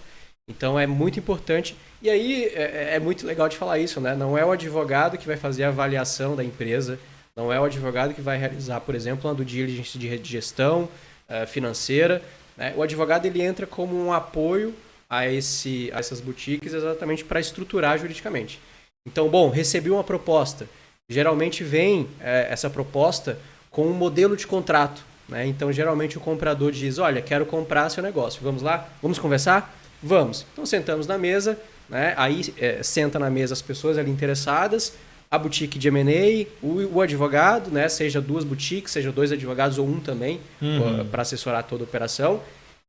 então 0.48 0.78
é 0.78 0.86
muito 0.86 1.18
importante. 1.18 1.76
E 2.02 2.10
aí 2.10 2.44
é, 2.46 2.62
é, 2.62 2.94
é, 2.96 3.00
muito 3.00 3.26
legal 3.26 3.48
de 3.48 3.56
falar 3.56 3.78
isso, 3.78 4.00
né? 4.00 4.14
Não 4.14 4.36
é 4.36 4.44
o 4.44 4.52
advogado 4.52 5.16
que 5.16 5.26
vai 5.26 5.36
fazer 5.36 5.64
a 5.64 5.68
avaliação 5.68 6.36
da 6.36 6.44
empresa, 6.44 6.98
não 7.34 7.52
é 7.52 7.58
o 7.58 7.64
advogado 7.64 8.14
que 8.14 8.20
vai 8.20 8.38
realizar, 8.38 8.80
por 8.80 8.94
exemplo, 8.94 9.28
uma 9.28 9.34
do 9.34 9.44
diligence 9.44 9.98
de 9.98 10.20
gestão 10.22 10.88
uh, 11.28 11.46
financeira. 11.46 12.22
Né? 12.56 12.72
O 12.76 12.82
advogado 12.82 13.26
ele 13.26 13.42
entra 13.42 13.66
como 13.66 13.96
um 13.96 14.12
apoio 14.12 14.74
a, 15.10 15.26
esse, 15.26 15.90
a 15.92 15.98
essas 15.98 16.20
boutiques 16.20 16.72
exatamente 16.72 17.24
para 17.24 17.40
estruturar 17.40 17.98
juridicamente. 17.98 18.60
Então, 19.06 19.28
bom, 19.28 19.50
recebi 19.50 19.90
uma 19.90 20.04
proposta. 20.04 20.68
Geralmente 21.08 21.64
vem 21.64 22.08
é, 22.20 22.46
essa 22.50 22.70
proposta 22.70 23.38
com 23.70 23.86
um 23.86 23.92
modelo 23.92 24.36
de 24.36 24.46
contrato. 24.46 25.04
Né? 25.28 25.46
Então, 25.46 25.72
geralmente 25.72 26.16
o 26.16 26.20
comprador 26.20 26.70
diz: 26.70 26.98
Olha, 26.98 27.20
quero 27.20 27.44
comprar 27.44 27.88
seu 27.90 28.02
negócio. 28.02 28.40
Vamos 28.42 28.62
lá? 28.62 28.88
Vamos 29.02 29.18
conversar? 29.18 29.74
Vamos. 30.04 30.44
Então 30.52 30.66
sentamos 30.66 31.06
na 31.06 31.16
mesa, 31.16 31.58
né? 31.88 32.12
aí 32.16 32.42
é, 32.58 32.82
senta 32.82 33.18
na 33.18 33.30
mesa 33.30 33.54
as 33.54 33.62
pessoas 33.62 33.96
ali 33.96 34.10
interessadas, 34.10 34.92
a 35.30 35.38
boutique 35.38 35.78
de 35.78 35.88
M&A, 35.88 36.46
o, 36.62 36.96
o, 36.96 37.00
advogado, 37.00 37.70
né? 37.70 37.88
seja 37.88 38.20
duas 38.20 38.44
boutiques, 38.44 38.92
seja 38.92 39.10
dois 39.10 39.32
advogados 39.32 39.78
ou 39.78 39.86
um 39.86 39.98
também, 39.98 40.40
uhum. 40.60 41.06
para 41.10 41.22
assessorar 41.22 41.64
toda 41.64 41.82
a 41.82 41.86
operação. 41.86 42.40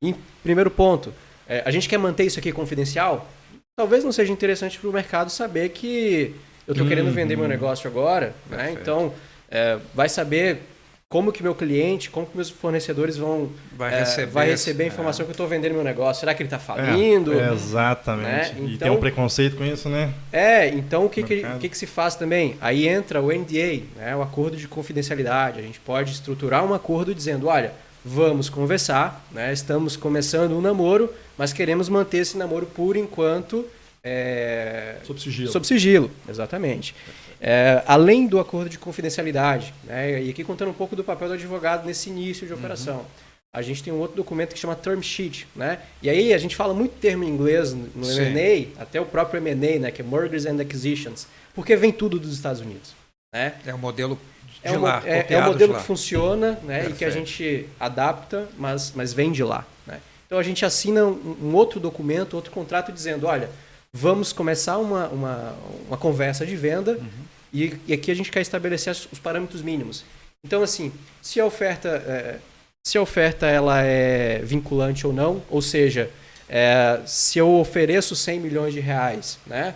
E, 0.03 0.13
primeiro 0.43 0.69
ponto, 0.69 1.13
é, 1.47 1.63
a 1.65 1.71
gente 1.71 1.87
quer 1.87 1.97
manter 1.97 2.25
isso 2.25 2.37
aqui 2.37 2.51
confidencial? 2.51 3.27
Talvez 3.77 4.03
não 4.03 4.11
seja 4.11 4.31
interessante 4.31 4.77
para 4.77 4.89
o 4.89 4.93
mercado 4.93 5.29
saber 5.29 5.69
que 5.69 6.35
eu 6.67 6.73
estou 6.73 6.83
uhum. 6.83 6.89
querendo 6.89 7.11
vender 7.11 7.37
meu 7.37 7.47
negócio 7.47 7.89
agora, 7.89 8.35
né? 8.49 8.75
então 8.79 9.13
é, 9.49 9.79
vai 9.93 10.09
saber 10.09 10.61
como 11.07 11.31
que 11.31 11.43
meu 11.43 11.53
cliente, 11.53 12.09
como 12.09 12.25
que 12.25 12.35
meus 12.35 12.49
fornecedores 12.49 13.15
vão 13.15 13.49
Vai 13.77 13.93
é, 13.93 13.99
receber 13.99 14.31
vai 14.31 14.45
esse- 14.51 14.65
receber 14.67 14.83
a 14.85 14.87
informação 14.87 15.23
é. 15.23 15.25
que 15.25 15.29
eu 15.29 15.33
estou 15.33 15.47
vendendo 15.47 15.73
meu 15.73 15.83
negócio. 15.83 16.19
Será 16.19 16.33
que 16.33 16.41
ele 16.41 16.47
está 16.47 16.57
falindo? 16.57 17.39
É, 17.39 17.53
exatamente. 17.53 18.25
né? 18.27 18.51
E 18.55 18.61
tem 18.61 18.73
Então- 18.73 18.95
um 18.95 18.99
preconceito 18.99 19.55
com 19.55 19.63
isso, 19.63 19.87
né? 19.87 20.11
É, 20.33 20.67
então 20.69 21.05
o 21.05 21.09
que, 21.09 21.21
que, 21.21 21.43
que, 21.59 21.69
que 21.69 21.77
se 21.77 21.85
faz 21.85 22.15
também? 22.15 22.57
Aí 22.59 22.87
entra 22.87 23.21
o 23.21 23.31
NDA, 23.31 23.83
né, 23.95 24.15
o 24.15 24.21
acordo 24.23 24.57
de 24.57 24.67
confidencialidade. 24.67 25.59
A 25.59 25.61
gente 25.61 25.79
pode 25.79 26.11
estruturar 26.11 26.65
um 26.65 26.73
acordo 26.73 27.13
dizendo, 27.13 27.47
olha, 27.47 27.71
vamos 28.03 28.49
conversar, 28.49 29.25
né, 29.31 29.53
estamos 29.53 29.95
começando 29.95 30.53
um 30.53 30.61
namoro, 30.61 31.13
mas 31.37 31.53
queremos 31.53 31.87
manter 31.87 32.17
esse 32.19 32.35
namoro 32.35 32.65
por 32.65 32.97
enquanto 32.97 33.65
é, 34.03 34.97
Sob 35.03 35.19
sigilo. 35.19 35.51
sob 35.51 35.65
sigilo, 35.65 36.11
exatamente. 36.29 36.93
É, 37.07 37.24
além 37.85 38.27
do 38.27 38.39
acordo 38.39 38.69
de 38.69 38.77
confidencialidade, 38.77 39.73
né, 39.83 40.23
e 40.23 40.29
aqui 40.29 40.43
contando 40.43 40.69
um 40.69 40.73
pouco 40.73 40.95
do 40.95 41.03
papel 41.03 41.27
do 41.27 41.33
advogado 41.35 41.85
nesse 41.85 42.09
início 42.09 42.47
de 42.47 42.53
operação. 42.53 43.05
A 43.53 43.61
gente 43.61 43.81
tem 43.81 43.93
um 43.93 43.99
outro 43.99 44.17
documento 44.17 44.53
que 44.53 44.59
chama 44.59 44.75
term 44.75 44.99
sheet, 45.01 45.47
né? 45.55 45.79
E 46.01 46.09
aí 46.09 46.33
a 46.33 46.37
gente 46.37 46.57
fala 46.57 46.73
muito 46.73 46.95
termo 46.99 47.23
em 47.23 47.29
inglês 47.29 47.73
no. 47.73 48.05
M&A, 48.05 48.81
até 48.81 48.99
o 48.99 49.05
próprio 49.05 49.37
M&A, 49.37 49.79
né, 49.79 49.91
que 49.91 50.01
é 50.01 50.05
Mergers 50.05 50.45
and 50.45 50.59
Acquisitions, 50.59 51.25
porque 51.53 51.73
vem 51.77 51.89
tudo 51.93 52.19
dos 52.19 52.33
Estados 52.33 52.59
Unidos, 52.59 52.93
né? 53.33 53.53
É 53.65 53.73
o 53.73 53.77
modelo 53.77 54.19
de 54.49 54.59
É, 54.61 54.77
um, 54.77 54.81
lá, 54.81 55.01
é, 55.05 55.25
é 55.29 55.39
um 55.39 55.45
modelo 55.45 55.73
que 55.75 55.83
funciona, 55.83 56.59
né, 56.63 56.89
e 56.89 56.93
que 56.93 57.05
a 57.05 57.09
gente 57.09 57.69
adapta, 57.79 58.49
mas, 58.57 58.91
mas 58.93 59.13
vem 59.13 59.31
de 59.31 59.41
lá, 59.41 59.65
né? 59.87 60.01
Então 60.25 60.37
a 60.37 60.43
gente 60.43 60.65
assina 60.65 61.05
um, 61.05 61.37
um 61.41 61.55
outro 61.55 61.79
documento, 61.79 62.33
outro 62.33 62.51
contrato 62.51 62.91
dizendo, 62.91 63.25
olha, 63.25 63.49
vamos 63.95 64.33
começar 64.33 64.77
uma, 64.77 65.07
uma, 65.07 65.55
uma 65.87 65.97
conversa 65.97 66.45
de 66.45 66.53
venda 66.53 66.97
Uhum. 66.97 67.07
e, 67.53 67.73
e 67.87 67.93
aqui 67.93 68.11
a 68.11 68.13
gente 68.13 68.29
quer 68.29 68.41
estabelecer 68.41 68.91
os 68.91 69.19
parâmetros 69.19 69.61
mínimos. 69.61 70.03
Então, 70.45 70.61
assim, 70.61 70.91
se 71.21 71.39
a 71.39 71.45
oferta, 71.45 71.87
é, 71.89 72.39
se 72.85 72.97
a 72.97 73.01
oferta 73.01 73.47
ela 73.47 73.81
é 73.81 74.39
vinculante 74.43 75.07
ou 75.07 75.13
não, 75.13 75.41
ou 75.49 75.61
seja, 75.61 76.09
é, 76.49 76.99
se 77.05 77.39
eu 77.39 77.49
ofereço 77.57 78.17
100 78.17 78.39
milhões 78.41 78.73
de 78.73 78.81
reais, 78.81 79.39
né, 79.47 79.73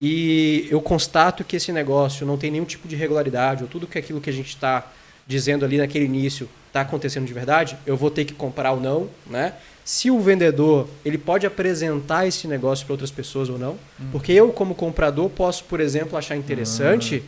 e 0.00 0.68
eu 0.70 0.80
constato 0.82 1.42
que 1.42 1.56
esse 1.56 1.72
negócio 1.72 2.26
não 2.26 2.36
tem 2.36 2.50
nenhum 2.50 2.66
tipo 2.66 2.86
de 2.86 2.94
irregularidade, 2.94 3.62
ou 3.62 3.68
tudo 3.68 3.86
que 3.86 3.98
aquilo 3.98 4.20
que 4.20 4.28
a 4.28 4.32
gente 4.34 4.50
está 4.50 4.86
dizendo 5.26 5.64
ali 5.64 5.78
naquele 5.78 6.04
início 6.04 6.48
está 6.68 6.80
acontecendo 6.80 7.26
de 7.26 7.32
verdade, 7.32 7.76
eu 7.84 7.96
vou 7.96 8.10
ter 8.10 8.24
que 8.24 8.32
comprar 8.32 8.72
ou 8.72 8.80
não, 8.80 9.08
né? 9.26 9.54
Se 9.84 10.10
o 10.10 10.20
vendedor 10.20 10.88
ele 11.04 11.18
pode 11.18 11.44
apresentar 11.44 12.26
esse 12.26 12.46
negócio 12.46 12.86
para 12.86 12.94
outras 12.94 13.10
pessoas 13.10 13.48
ou 13.48 13.58
não, 13.58 13.76
porque 14.10 14.32
eu 14.32 14.50
como 14.50 14.74
comprador 14.74 15.28
posso, 15.28 15.64
por 15.64 15.80
exemplo, 15.80 16.16
achar 16.16 16.36
interessante 16.36 17.22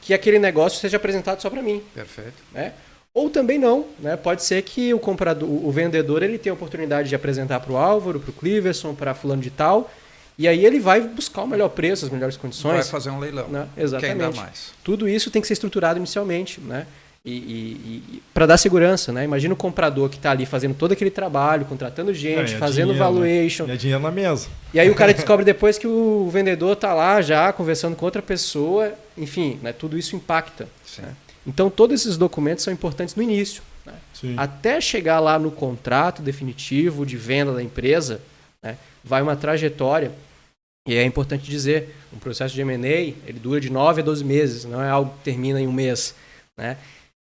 que 0.00 0.14
aquele 0.14 0.38
negócio 0.38 0.78
seja 0.78 0.96
apresentado 0.96 1.42
só 1.42 1.50
para 1.50 1.60
mim, 1.60 1.82
Perfeito. 1.94 2.34
né? 2.52 2.72
Ou 3.12 3.28
também 3.28 3.58
não, 3.58 3.84
né? 3.98 4.16
Pode 4.16 4.44
ser 4.44 4.62
que 4.62 4.94
o 4.94 4.98
comprador, 4.98 5.48
o 5.48 5.70
vendedor, 5.72 6.22
ele 6.22 6.38
tenha 6.38 6.52
a 6.52 6.54
oportunidade 6.54 7.08
de 7.08 7.14
apresentar 7.16 7.58
para 7.60 7.72
o 7.72 7.76
Álvaro, 7.76 8.20
para 8.20 8.30
o 8.30 8.32
Cleverson, 8.32 8.94
para 8.94 9.12
fulano 9.12 9.42
de 9.42 9.50
tal, 9.50 9.90
e 10.38 10.46
aí 10.46 10.64
ele 10.64 10.78
vai 10.78 11.00
buscar 11.00 11.42
o 11.42 11.48
melhor 11.48 11.68
preço, 11.70 12.04
as 12.04 12.12
melhores 12.12 12.36
Vai 12.36 12.42
condições. 12.42 12.88
fazer 12.88 13.10
um 13.10 13.18
leilão. 13.18 13.48
Né? 13.48 13.66
Quem 13.74 13.74
dá 13.74 13.82
Exatamente. 13.82 14.36
mais? 14.36 14.72
Tudo 14.84 15.08
isso 15.08 15.32
tem 15.32 15.42
que 15.42 15.48
ser 15.48 15.54
estruturado 15.54 15.98
inicialmente, 15.98 16.60
né? 16.60 16.86
E, 17.24 18.22
para 18.32 18.46
dar 18.46 18.56
segurança, 18.56 19.12
né? 19.12 19.24
Imagina 19.24 19.52
o 19.52 19.56
comprador 19.56 20.08
que 20.08 20.16
está 20.16 20.30
ali 20.30 20.46
fazendo 20.46 20.74
todo 20.74 20.92
aquele 20.92 21.10
trabalho, 21.10 21.66
contratando 21.66 22.14
gente, 22.14 22.52
É, 22.52 22.56
é 22.56 22.58
fazendo 22.58 22.92
dinheiro, 22.92 22.92
né? 22.92 22.98
valuation. 22.98 23.66
E 23.66 23.70
é 23.72 23.76
dinheiro 23.76 24.02
na 24.02 24.10
mesa. 24.10 24.48
E 24.72 24.80
aí 24.80 24.88
o 24.88 24.94
cara 24.94 25.12
descobre 25.12 25.44
depois 25.44 25.76
que 25.76 25.86
o 25.86 26.28
vendedor 26.30 26.72
está 26.72 26.94
lá 26.94 27.20
já 27.20 27.52
conversando 27.52 27.96
com 27.96 28.04
outra 28.04 28.22
pessoa. 28.22 28.92
Enfim, 29.16 29.58
né? 29.62 29.72
tudo 29.72 29.98
isso 29.98 30.16
impacta. 30.16 30.68
Né? 30.98 31.14
Então 31.46 31.68
todos 31.68 32.00
esses 32.00 32.16
documentos 32.16 32.64
são 32.64 32.72
importantes 32.72 33.14
no 33.14 33.22
início. 33.22 33.62
né? 33.84 33.94
Até 34.36 34.80
chegar 34.80 35.20
lá 35.20 35.38
no 35.38 35.50
contrato 35.50 36.22
definitivo 36.22 37.04
de 37.04 37.16
venda 37.16 37.52
da 37.52 37.62
empresa, 37.62 38.20
né, 38.62 38.76
vai 39.02 39.22
uma 39.22 39.36
trajetória. 39.36 40.12
E 40.86 40.94
é 40.94 41.04
importante 41.04 41.50
dizer, 41.50 41.94
um 42.12 42.18
processo 42.18 42.54
de 42.54 42.60
M&A, 42.62 42.88
ele 43.26 43.38
dura 43.38 43.60
de 43.60 43.70
9 43.70 44.00
a 44.00 44.04
12 44.04 44.24
meses, 44.24 44.64
não 44.64 44.82
é 44.82 44.88
algo 44.88 45.12
que 45.18 45.24
termina 45.24 45.60
em 45.60 45.66
um 45.66 45.72
mês. 45.72 46.14
Né? 46.56 46.76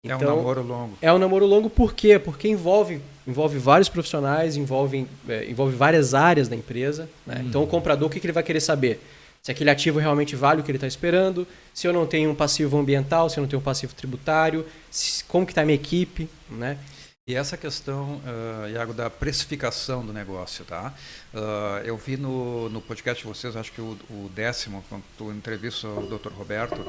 É 0.06 0.14
um 0.14 0.20
namoro 0.20 0.62
longo. 0.62 0.98
É 1.02 1.14
um 1.14 1.18
namoro 1.18 1.46
longo 1.46 1.70
por 1.70 1.94
quê? 1.94 2.20
Porque 2.20 2.50
envolve, 2.50 3.00
envolve 3.26 3.58
vários 3.58 3.88
profissionais, 3.88 4.58
envolve, 4.58 5.08
é, 5.30 5.50
envolve 5.50 5.74
várias 5.78 6.14
áreas 6.14 6.50
da 6.50 6.56
empresa. 6.58 7.08
né? 7.26 7.42
Então 7.48 7.64
o 7.64 7.68
comprador, 7.68 8.08
o 8.08 8.12
que, 8.12 8.20
que 8.20 8.26
ele 8.26 8.34
vai 8.34 8.44
querer 8.44 8.60
saber? 8.60 9.02
Se 9.42 9.50
aquele 9.52 9.70
ativo 9.70 10.00
realmente 10.00 10.36
vale 10.36 10.60
o 10.60 10.64
que 10.64 10.70
ele 10.72 10.78
está 10.78 10.88
esperando, 10.88 11.48
se 11.74 11.88
eu 11.88 11.94
não 11.94 12.06
tenho 12.06 12.30
um 12.32 12.36
passivo 12.36 12.78
ambiental, 12.78 13.30
se 13.30 13.38
eu 13.40 13.42
não 13.44 13.48
tenho 13.48 13.62
um 13.62 13.64
passivo 13.64 13.94
tributário, 13.96 14.66
se- 14.92 15.24
como 15.24 15.46
que 15.46 15.54
está 15.54 15.62
a 15.62 15.66
minha 15.66 15.76
equipe, 15.76 16.28
né? 16.52 16.78
E 17.26 17.36
essa 17.36 17.56
questão, 17.56 18.22
ah, 18.26 18.68
Iago, 18.68 18.94
da 18.94 19.10
precificação 19.10 20.06
do 20.06 20.12
negócio, 20.12 20.66
tá? 20.66 20.94
Ah, 21.34 21.82
eu 21.86 21.96
vi 21.96 22.18
no, 22.18 22.68
no 22.68 22.82
podcast 22.82 23.24
de 23.24 23.30
vocês, 23.30 23.56
acho 23.56 23.72
que 23.72 23.80
o, 23.80 23.98
o 24.10 24.30
décimo, 24.36 24.84
quando 24.90 25.06
tu 25.18 25.32
entrevista 25.32 25.88
o 25.88 26.06
Dr. 26.06 26.34
Roberto, 26.34 26.86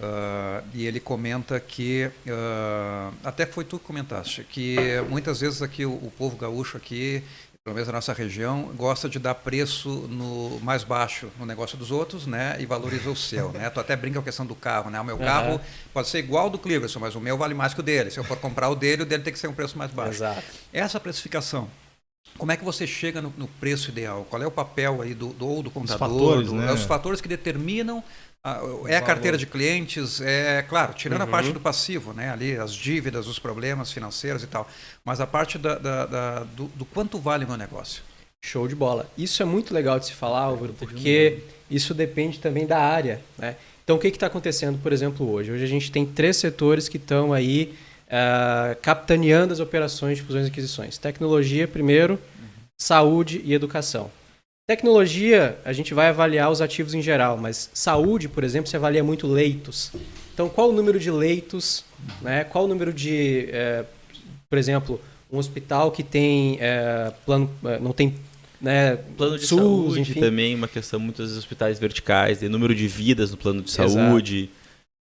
ah, 0.00 0.62
e 0.72 0.86
ele 0.86 1.00
comenta 1.00 1.58
que, 1.58 2.08
até 3.24 3.44
foi 3.44 3.64
tu 3.64 3.76
que 3.76 3.84
comentaste, 3.84 4.44
que 4.44 4.76
muitas 5.10 5.40
vezes 5.40 5.60
aqui 5.60 5.84
o, 5.84 5.94
o 5.94 6.12
povo 6.16 6.36
gaúcho 6.36 6.76
aqui, 6.76 7.24
pelo 7.64 7.74
menos 7.74 7.86
na 7.86 7.94
nossa 7.94 8.12
região, 8.12 8.72
gosta 8.74 9.08
de 9.08 9.20
dar 9.20 9.36
preço 9.36 9.88
no 10.10 10.58
mais 10.60 10.82
baixo 10.82 11.28
no 11.38 11.46
negócio 11.46 11.78
dos 11.78 11.92
outros, 11.92 12.26
né? 12.26 12.56
E 12.58 12.66
valoriza 12.66 13.08
o 13.08 13.14
seu, 13.14 13.52
né? 13.52 13.70
Tu 13.70 13.78
até 13.78 13.94
brinca 13.94 14.14
com 14.14 14.20
a 14.22 14.24
questão 14.24 14.44
do 14.44 14.54
carro, 14.56 14.90
né? 14.90 15.00
O 15.00 15.04
meu 15.04 15.16
carro 15.16 15.60
pode 15.92 16.08
ser 16.08 16.18
igual 16.18 16.44
ao 16.44 16.50
do 16.50 16.58
Cleverson, 16.58 16.98
mas 16.98 17.14
o 17.14 17.20
meu 17.20 17.38
vale 17.38 17.54
mais 17.54 17.72
que 17.72 17.78
o 17.78 17.82
dele. 17.82 18.10
Se 18.10 18.18
eu 18.18 18.24
for 18.24 18.36
comprar 18.38 18.68
o 18.68 18.74
dele, 18.74 19.02
o 19.02 19.06
dele 19.06 19.22
tem 19.22 19.32
que 19.32 19.38
ser 19.38 19.46
um 19.46 19.54
preço 19.54 19.78
mais 19.78 19.92
baixo. 19.92 20.14
Exato. 20.14 20.42
Essa 20.72 20.98
precificação, 20.98 21.68
como 22.36 22.50
é 22.50 22.56
que 22.56 22.64
você 22.64 22.84
chega 22.84 23.22
no, 23.22 23.32
no 23.36 23.46
preço 23.46 23.90
ideal? 23.90 24.26
Qual 24.28 24.42
é 24.42 24.46
o 24.46 24.50
papel 24.50 25.00
aí 25.00 25.14
do, 25.14 25.28
do, 25.28 25.46
ou 25.46 25.62
do 25.62 25.70
contador? 25.70 25.98
fatores, 25.98 26.48
do- 26.48 26.56
né? 26.56 26.68
é 26.68 26.72
Os 26.72 26.82
fatores 26.82 27.20
que 27.20 27.28
determinam. 27.28 28.02
A- 28.44 28.60
é 28.88 28.96
a 28.96 29.02
carteira 29.02 29.38
de 29.38 29.46
clientes, 29.46 30.20
é 30.20 30.62
claro, 30.62 30.94
tirando 30.94 31.20
a 31.20 31.24
Uhum. 31.24 31.30
parte 31.30 31.52
do 31.52 31.60
passivo, 31.60 32.12
né? 32.12 32.30
Ali 32.30 32.56
as 32.56 32.72
dívidas, 32.74 33.26
os 33.26 33.38
problemas 33.38 33.92
financeiros 33.92 34.42
e 34.42 34.46
tal. 34.46 34.68
Mas 35.04 35.20
a 35.20 35.26
parte 35.26 35.58
da, 35.58 35.76
da- 35.78 36.06
da- 36.06 36.38
do, 36.44 36.64
do 36.74 36.84
quanto 36.84 37.18
vale 37.18 37.44
o 37.44 37.48
meu 37.48 37.56
negócio. 37.56 38.02
Show 38.44 38.66
de 38.66 38.74
bola. 38.74 39.08
Isso 39.16 39.40
é 39.42 39.46
muito 39.46 39.72
legal 39.72 40.00
de 40.00 40.06
se 40.06 40.12
falar, 40.14 40.40
Álvaro, 40.40 40.72
porque 40.76 41.44
isso 41.70 41.94
depende 41.94 42.40
também 42.40 42.66
da 42.66 42.78
área. 42.80 43.20
Né? 43.38 43.54
Então, 43.84 43.94
o 43.94 43.98
que 44.00 44.08
está 44.08 44.26
acontecendo, 44.26 44.78
por 44.82 44.92
exemplo, 44.92 45.30
hoje? 45.30 45.52
Hoje 45.52 45.62
a 45.62 45.68
gente 45.68 45.92
tem 45.92 46.04
três 46.04 46.36
setores 46.36 46.88
que 46.88 46.96
estão 46.96 47.32
aí 47.32 47.74
ah, 48.10 48.76
capitaneando 48.82 49.52
as 49.52 49.60
operações 49.60 50.18
de 50.18 50.24
fusões 50.24 50.46
e 50.46 50.50
aquisições. 50.50 50.98
Tecnologia, 50.98 51.66
primeiro, 51.68 52.18
saúde 52.76 53.40
e 53.44 53.54
educação. 53.54 54.10
Tecnologia, 54.66 55.58
a 55.64 55.72
gente 55.72 55.92
vai 55.92 56.08
avaliar 56.08 56.50
os 56.50 56.60
ativos 56.60 56.94
em 56.94 57.02
geral, 57.02 57.36
mas 57.36 57.68
saúde, 57.74 58.28
por 58.28 58.44
exemplo, 58.44 58.70
se 58.70 58.76
avalia 58.76 59.02
muito 59.02 59.26
leitos. 59.26 59.90
Então, 60.32 60.48
qual 60.48 60.70
o 60.70 60.72
número 60.72 61.00
de 61.00 61.10
leitos? 61.10 61.84
Né? 62.20 62.44
Qual 62.44 62.64
o 62.64 62.68
número 62.68 62.92
de, 62.92 63.48
eh, 63.50 63.84
por 64.48 64.58
exemplo, 64.58 65.00
um 65.30 65.38
hospital 65.38 65.90
que 65.90 66.04
tem 66.04 66.58
eh, 66.60 67.12
plano, 67.26 67.50
eh, 67.64 67.78
não 67.80 67.92
tem 67.92 68.14
né, 68.60 68.96
Plano 69.16 69.36
de 69.36 69.44
SUS, 69.44 69.58
saúde 69.58 70.00
enfim. 70.02 70.20
também, 70.20 70.54
uma 70.54 70.68
questão 70.68 71.00
muitas 71.00 71.26
vezes 71.26 71.38
hospitais 71.38 71.80
verticais, 71.80 72.38
de 72.38 72.48
número 72.48 72.72
de 72.72 72.86
vidas 72.86 73.32
no 73.32 73.36
plano 73.36 73.60
de 73.62 73.68
Exato. 73.68 73.90
saúde. 73.90 74.48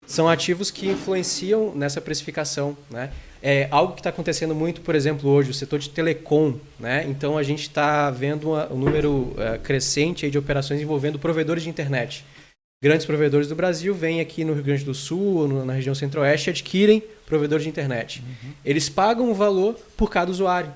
são 0.06 0.26
ativos 0.26 0.70
que 0.70 0.88
influenciam 0.88 1.74
nessa 1.74 2.00
precificação, 2.00 2.74
né? 2.90 3.10
É 3.46 3.68
algo 3.70 3.92
que 3.92 4.00
está 4.00 4.08
acontecendo 4.08 4.54
muito, 4.54 4.80
por 4.80 4.94
exemplo, 4.94 5.28
hoje, 5.28 5.50
o 5.50 5.54
setor 5.54 5.78
de 5.78 5.90
telecom, 5.90 6.54
né? 6.80 7.04
Então 7.06 7.36
a 7.36 7.42
gente 7.42 7.60
está 7.60 8.10
vendo 8.10 8.48
uma- 8.52 8.72
um 8.72 8.78
número 8.78 9.34
eh, 9.36 9.58
crescente 9.62 10.30
de 10.30 10.38
operações 10.38 10.80
envolvendo 10.80 11.18
provedores 11.18 11.62
de 11.62 11.68
internet. 11.68 12.24
Grandes 12.82 13.04
provedores 13.04 13.46
do 13.46 13.54
Brasil 13.54 13.94
vêm 13.94 14.18
aqui 14.22 14.44
no 14.46 14.54
Rio 14.54 14.62
Grande 14.62 14.84
do 14.84 14.94
Sul, 14.94 15.34
ou 15.40 15.48
no- 15.48 15.62
na 15.66 15.74
região 15.74 15.94
centro-oeste, 15.94 16.48
e 16.48 16.52
adquirem 16.52 17.02
provedores 17.26 17.64
de 17.64 17.68
internet. 17.68 18.22
Eles 18.64 18.88
pagam 18.88 19.30
um 19.30 19.34
valor 19.34 19.74
por 19.94 20.08
cada 20.08 20.30
usuário, 20.30 20.72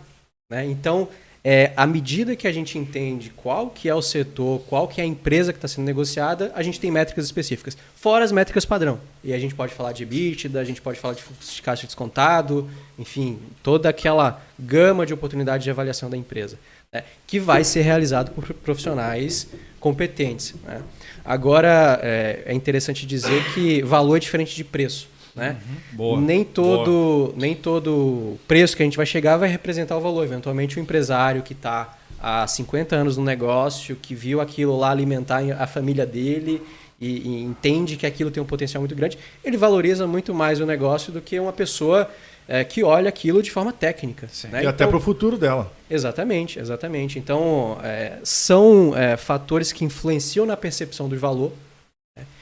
né? 0.52 0.66
Então 0.66 1.08
é, 1.50 1.72
à 1.74 1.86
medida 1.86 2.36
que 2.36 2.46
a 2.46 2.52
gente 2.52 2.76
entende 2.76 3.32
qual 3.34 3.70
que 3.70 3.88
é 3.88 3.94
o 3.94 4.02
setor, 4.02 4.60
qual 4.68 4.86
que 4.86 5.00
é 5.00 5.04
a 5.04 5.06
empresa 5.06 5.50
que 5.50 5.56
está 5.56 5.66
sendo 5.66 5.86
negociada, 5.86 6.52
a 6.54 6.62
gente 6.62 6.78
tem 6.78 6.90
métricas 6.90 7.24
específicas. 7.24 7.74
Fora 7.96 8.22
as 8.22 8.30
métricas 8.30 8.66
padrão. 8.66 9.00
E 9.24 9.32
a 9.32 9.38
gente 9.38 9.54
pode 9.54 9.72
falar 9.72 9.92
de 9.92 10.02
EBITDA, 10.02 10.60
a 10.60 10.64
gente 10.64 10.82
pode 10.82 11.00
falar 11.00 11.14
de 11.14 11.22
fluxo 11.22 11.54
de 11.54 11.62
caixa 11.62 11.86
descontado, 11.86 12.68
enfim, 12.98 13.38
toda 13.62 13.88
aquela 13.88 14.42
gama 14.58 15.06
de 15.06 15.14
oportunidades 15.14 15.64
de 15.64 15.70
avaliação 15.70 16.10
da 16.10 16.18
empresa. 16.18 16.58
né, 16.92 17.02
que 17.26 17.40
vai 17.40 17.64
ser 17.64 17.80
realizado 17.80 18.30
por 18.32 18.52
profissionais 18.52 19.48
competentes. 19.80 20.54
né. 20.66 20.82
Agora, 21.24 21.98
é, 22.02 22.42
é 22.44 22.52
interessante 22.52 23.06
dizer 23.06 23.42
que 23.54 23.80
valor 23.80 24.16
é 24.16 24.20
diferente 24.20 24.54
de 24.54 24.64
preço. 24.64 25.08
Né? 25.38 25.56
Boa. 25.92 26.20
Nem 26.20 26.44
todo, 26.44 27.34
nem 27.36 27.54
todo 27.54 28.36
preço 28.46 28.76
que 28.76 28.82
a 28.82 28.86
gente 28.86 28.96
vai 28.96 29.06
chegar 29.06 29.36
vai 29.36 29.48
representar 29.48 29.96
o 29.96 30.00
valor. 30.00 30.24
Eventualmente, 30.24 30.78
o 30.78 30.80
empresário 30.82 31.42
que 31.42 31.52
está 31.52 31.96
há 32.20 32.46
50 32.46 32.96
anos 32.96 33.16
no 33.16 33.24
negócio, 33.24 33.96
que 33.96 34.14
viu 34.14 34.40
aquilo 34.40 34.76
lá 34.76 34.90
alimentar 34.90 35.40
a 35.58 35.66
família 35.66 36.04
dele 36.04 36.60
e, 37.00 37.28
e 37.28 37.42
entende 37.42 37.96
que 37.96 38.06
aquilo 38.06 38.30
tem 38.30 38.42
um 38.42 38.46
potencial 38.46 38.80
muito 38.80 38.94
grande, 38.94 39.18
ele 39.44 39.56
valoriza 39.56 40.06
muito 40.06 40.34
mais 40.34 40.60
o 40.60 40.66
negócio 40.66 41.12
do 41.12 41.20
que 41.20 41.38
uma 41.38 41.52
pessoa 41.52 42.10
é, 42.48 42.64
que 42.64 42.82
olha 42.82 43.08
aquilo 43.08 43.42
de 43.42 43.50
forma 43.50 43.72
técnica. 43.72 44.26
Né? 44.50 44.64
E 44.64 44.66
até 44.66 44.84
Então- 44.84 44.88
para 44.88 44.96
o 44.96 45.00
futuro 45.00 45.36
dela. 45.36 45.70
Exatamente, 45.90 46.58
exatamente. 46.58 47.18
Então, 47.18 47.78
é, 47.84 48.18
são 48.24 48.96
é, 48.96 49.16
fatores 49.16 49.70
que 49.70 49.84
influenciam 49.84 50.46
na 50.46 50.56
percepção 50.56 51.08
do 51.08 51.18
valor. 51.18 51.52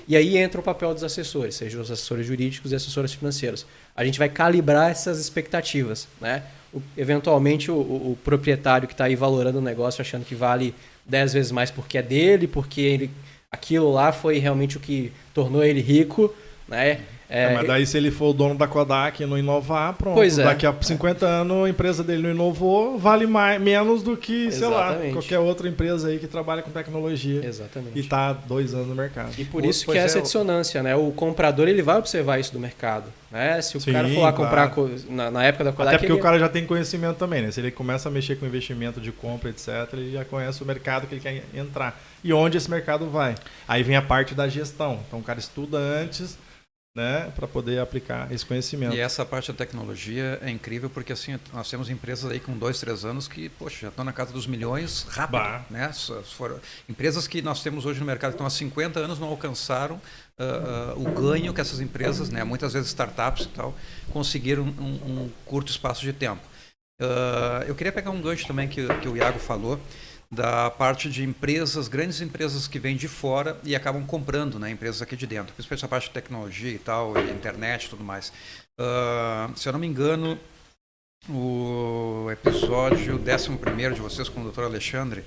E 0.09 0.16
aí 0.16 0.37
entra 0.37 0.61
o 0.61 0.64
papel 0.64 0.95
dos 0.95 1.03
assessores, 1.03 1.57
seja 1.57 1.81
os 1.81 1.90
assessores 1.90 2.27
jurídicos 2.27 2.71
e 2.71 2.75
assessores 2.77 3.12
financeiros. 3.12 3.66
A 3.95 4.05
gente 4.05 4.19
vai 4.19 4.29
calibrar 4.29 4.90
essas 4.90 5.19
expectativas. 5.19 6.07
Né? 6.21 6.42
O- 6.73 6.81
eventualmente, 6.97 7.71
o, 7.71 7.75
o- 7.75 8.12
o 8.12 8.19
proprietário 8.25 8.87
que 8.87 8.95
está 8.95 9.05
aí 9.07 9.16
valorando 9.16 9.59
o 9.59 9.62
negócio, 9.62 10.01
achando 10.01 10.25
que 10.25 10.35
vale 10.35 10.75
10 11.05 11.33
vezes 11.33 11.51
mais 11.53 11.71
porque 11.71 11.99
é 11.99 12.03
dele, 12.03 12.47
porque 12.47 12.81
ele, 12.81 13.11
aquilo 13.51 13.90
lá 13.92 14.12
foi 14.12 14.38
realmente 14.38 14.77
o 14.77 14.81
que 14.81 15.12
tornou 15.35 15.64
ele 15.64 15.81
rico. 15.81 16.33
Né? 16.69 17.01
É, 17.29 17.53
mas 17.55 17.67
daí 17.67 17.85
se 17.87 17.97
ele 17.97 18.11
for 18.11 18.27
o 18.31 18.33
dono 18.33 18.55
da 18.57 18.69
Kodak 18.69 19.23
e 19.23 19.27
não 19.27 19.37
inovar, 19.37 19.95
pronto. 19.95 20.15
Pois 20.15 20.39
é. 20.39 20.45
Daqui 20.45 20.65
a 20.67 20.73
50 20.81 21.27
anos 21.27 21.67
a 21.67 21.69
empresa 21.69 22.05
dele 22.05 22.23
não 22.23 22.31
inovou, 22.31 22.97
vale 22.99 23.27
mais, 23.27 23.61
menos 23.61 24.03
do 24.03 24.17
que, 24.17 24.51
sei 24.53 24.69
lá, 24.69 24.91
Exatamente. 24.91 25.12
qualquer 25.12 25.39
outra 25.41 25.69
empresa 25.69 26.09
aí 26.09 26.19
que 26.19 26.27
trabalha 26.29 26.62
com 26.62 26.71
tecnologia 26.71 27.45
Exatamente. 27.45 27.97
e 27.97 28.01
está 28.01 28.33
dois 28.33 28.75
anos 28.75 28.87
no 28.87 28.95
mercado. 28.95 29.33
E 29.39 29.45
por 29.45 29.61
Pois 29.62 29.77
isso 29.77 29.91
que 29.91 29.99
é, 29.99 30.03
é 30.03 30.05
essa 30.05 30.23
dissonância, 30.23 30.83
né? 30.83 30.95
O 30.95 31.11
comprador 31.11 31.67
ele 31.69 31.83
vai 31.83 31.97
observar 31.99 32.39
isso 32.39 32.53
do 32.53 32.61
mercado, 32.61 33.07
né? 33.31 33.61
Se 33.61 33.77
o 33.77 33.81
Sim, 33.81 33.93
cara 33.93 34.09
for 34.09 34.21
lá 34.21 34.33
comprar 34.33 34.69
claro. 34.71 34.91
co- 34.91 35.12
na, 35.12 35.31
na 35.31 35.43
época 35.45 35.65
da 35.65 35.73
Kodak, 35.73 35.89
Até 35.89 35.99
porque 35.99 36.12
ele- 36.12 36.21
o 36.21 36.23
cara 36.23 36.39
já 36.39 36.49
tem 36.49 36.65
conhecimento 36.65 37.17
também, 37.17 37.43
né? 37.43 37.51
Se 37.51 37.59
ele 37.61 37.71
começa 37.73 38.09
a 38.09 38.12
mexer 38.12 38.37
com 38.37 38.47
investimento 38.47 39.01
de 39.01 39.11
compra, 39.11 39.51
etc., 39.51 39.69
ele 39.95 40.12
já 40.12 40.25
conhece 40.25 40.62
o 40.62 40.67
mercado 40.67 41.07
que 41.09 41.15
ele 41.15 41.21
quer 41.21 41.43
entrar. 41.55 42.01
E 42.23 42.33
onde 42.33 42.57
esse 42.57 42.71
mercado 42.71 43.09
vai. 43.11 43.35
Aí 43.67 43.83
vem 43.83 43.97
a 43.97 44.03
parte 44.03 44.35
da 44.35 44.49
gestão. 44.49 45.01
Então 45.09 45.19
o 45.19 45.23
cara 45.23 45.39
estuda 45.39 45.77
antes, 45.79 46.39
né, 46.97 47.31
para 47.37 47.47
poder 47.47 47.79
aplicar 47.79 48.33
esse 48.33 48.45
conhecimento. 48.45 48.97
E 48.97 49.01
essa 49.01 49.23
parte 49.23 49.53
da 49.53 49.59
tecnologia 49.59 50.39
é 50.41 50.49
incrível 50.49 50.89
porque 50.89 51.13
assim 51.13 51.39
nós 51.53 51.69
temos 51.69 51.91
empresas 51.91 52.33
aí 52.33 52.41
com 52.41 52.57
dois, 52.57 52.81
três 52.81 53.05
anos 53.05 53.29
que 53.29 53.51
poxa, 53.51 53.83
já 53.83 53.89
estão 53.89 54.03
na 54.03 54.15
casa 54.15 54.33
dos 54.33 54.47
milhões 54.47 55.03
rápido, 55.11 55.33
Bah. 55.33 55.65
né? 55.69 55.93
Foram, 56.37 56.59
empresas 56.89 57.29
que 57.29 57.43
nós 57.43 57.63
temos 57.63 57.85
hoje 57.85 58.01
no 58.01 58.07
mercado 58.07 58.31
que 58.31 58.37
estão 58.37 58.47
há 58.47 58.51
50 58.51 58.99
anos 58.99 59.19
não 59.19 59.29
alcançaram 59.29 60.01
ah, 60.39 60.93
ah, 60.93 60.95
o 60.97 61.05
ganho 61.13 61.53
que 61.53 61.61
essas 61.61 61.81
empresas, 61.81 62.31
né, 62.31 62.43
muitas 62.45 62.73
vezes 62.73 62.89
startups 62.89 63.45
e 63.45 63.49
tal, 63.49 63.75
conseguiram 64.11 64.67
em 64.67 64.81
um, 64.81 65.25
um 65.25 65.31
curto 65.45 65.71
espaço 65.71 66.01
de 66.01 66.15
tempo. 66.15 66.41
Ah, 66.99 67.63
eu 67.67 67.75
queria 67.75 67.93
pegar 67.93 68.11
um 68.11 68.23
gancho 68.23 68.47
também 68.47 68.67
que, 68.69 68.87
que 69.03 69.09
o 69.09 69.17
Iago 69.19 69.39
falou 69.39 69.79
da 70.31 70.71
parte 70.71 71.09
de 71.09 71.23
empresas, 71.23 71.89
grandes 71.89 72.21
empresas 72.21 72.67
que 72.67 72.79
vêm 72.79 72.97
de 72.97 73.09
fora 73.09 73.59
e 73.62 73.77
acabam 73.77 74.05
comprando, 74.05 74.59
né, 74.59 74.71
empresas 74.71 75.01
aqui 75.01 75.17
de 75.17 75.27
dentro, 75.27 75.55
principalmente 75.55 75.81
essa 75.81 75.89
parte 75.89 76.09
de 76.09 76.15
tecnologia 76.15 76.73
e 76.73 76.79
tal, 76.79 77.17
e 77.17 77.31
internet 77.31 77.85
e 77.85 77.91
tudo 77.91 78.03
mais. 78.03 78.33
Ah, 78.79 79.51
se 79.57 79.69
eu 79.69 79.73
não 79.73 79.81
me 79.81 79.87
engano, 79.87 80.39
o 81.29 82.29
episódio 82.31 83.19
11 83.19 83.95
de 83.95 84.01
vocês 84.01 84.29
com 84.29 84.43
o 84.43 84.51
Dr. 84.51 84.62
Alexandre, 84.62 85.25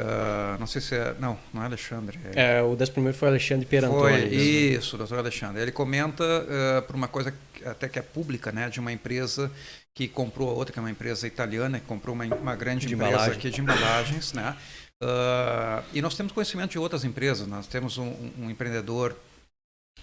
ah, 0.00 0.56
não 0.60 0.66
sei 0.66 0.80
se 0.80 0.94
é. 0.94 1.14
Não, 1.18 1.38
não 1.52 1.62
é 1.62 1.66
Alexandre. 1.66 2.18
É, 2.34 2.62
o 2.62 2.76
das 2.76 2.88
primeiros 2.88 3.18
foi 3.18 3.28
Alexandre 3.28 3.66
Foi, 3.66 3.80
Perantoni. 3.80 4.74
isso, 4.74 4.96
doutor 4.96 5.18
Alexandre. 5.18 5.60
Ele 5.62 5.72
comenta 5.72 6.22
uh, 6.24 6.82
por 6.82 6.94
uma 6.94 7.08
coisa 7.08 7.32
que- 7.52 7.64
até 7.66 7.88
que 7.88 7.98
é 7.98 8.02
pública, 8.02 8.52
né, 8.52 8.68
de 8.68 8.78
uma 8.78 8.92
empresa 8.92 9.50
que 9.94 10.06
comprou 10.06 10.50
a 10.50 10.52
outra, 10.52 10.72
que 10.72 10.78
é 10.78 10.82
uma 10.82 10.90
empresa 10.90 11.26
italiana, 11.26 11.80
que 11.80 11.86
comprou 11.86 12.14
uma, 12.14 12.24
uma 12.24 12.54
grande 12.54 12.86
De 12.86 12.94
empresa 12.94 13.10
embalagem. 13.12 13.36
aqui 13.38 13.50
de 13.50 13.60
embalagens, 13.60 14.32
né? 14.32 14.56
Uh, 15.02 15.84
e 15.92 16.00
nós 16.00 16.14
temos 16.16 16.32
conhecimento 16.32 16.70
de 16.72 16.78
outras 16.78 17.04
empresas. 17.04 17.46
Nós 17.48 17.66
temos 17.66 17.98
um, 17.98 18.14
um 18.38 18.48
empreendedor 18.50 19.16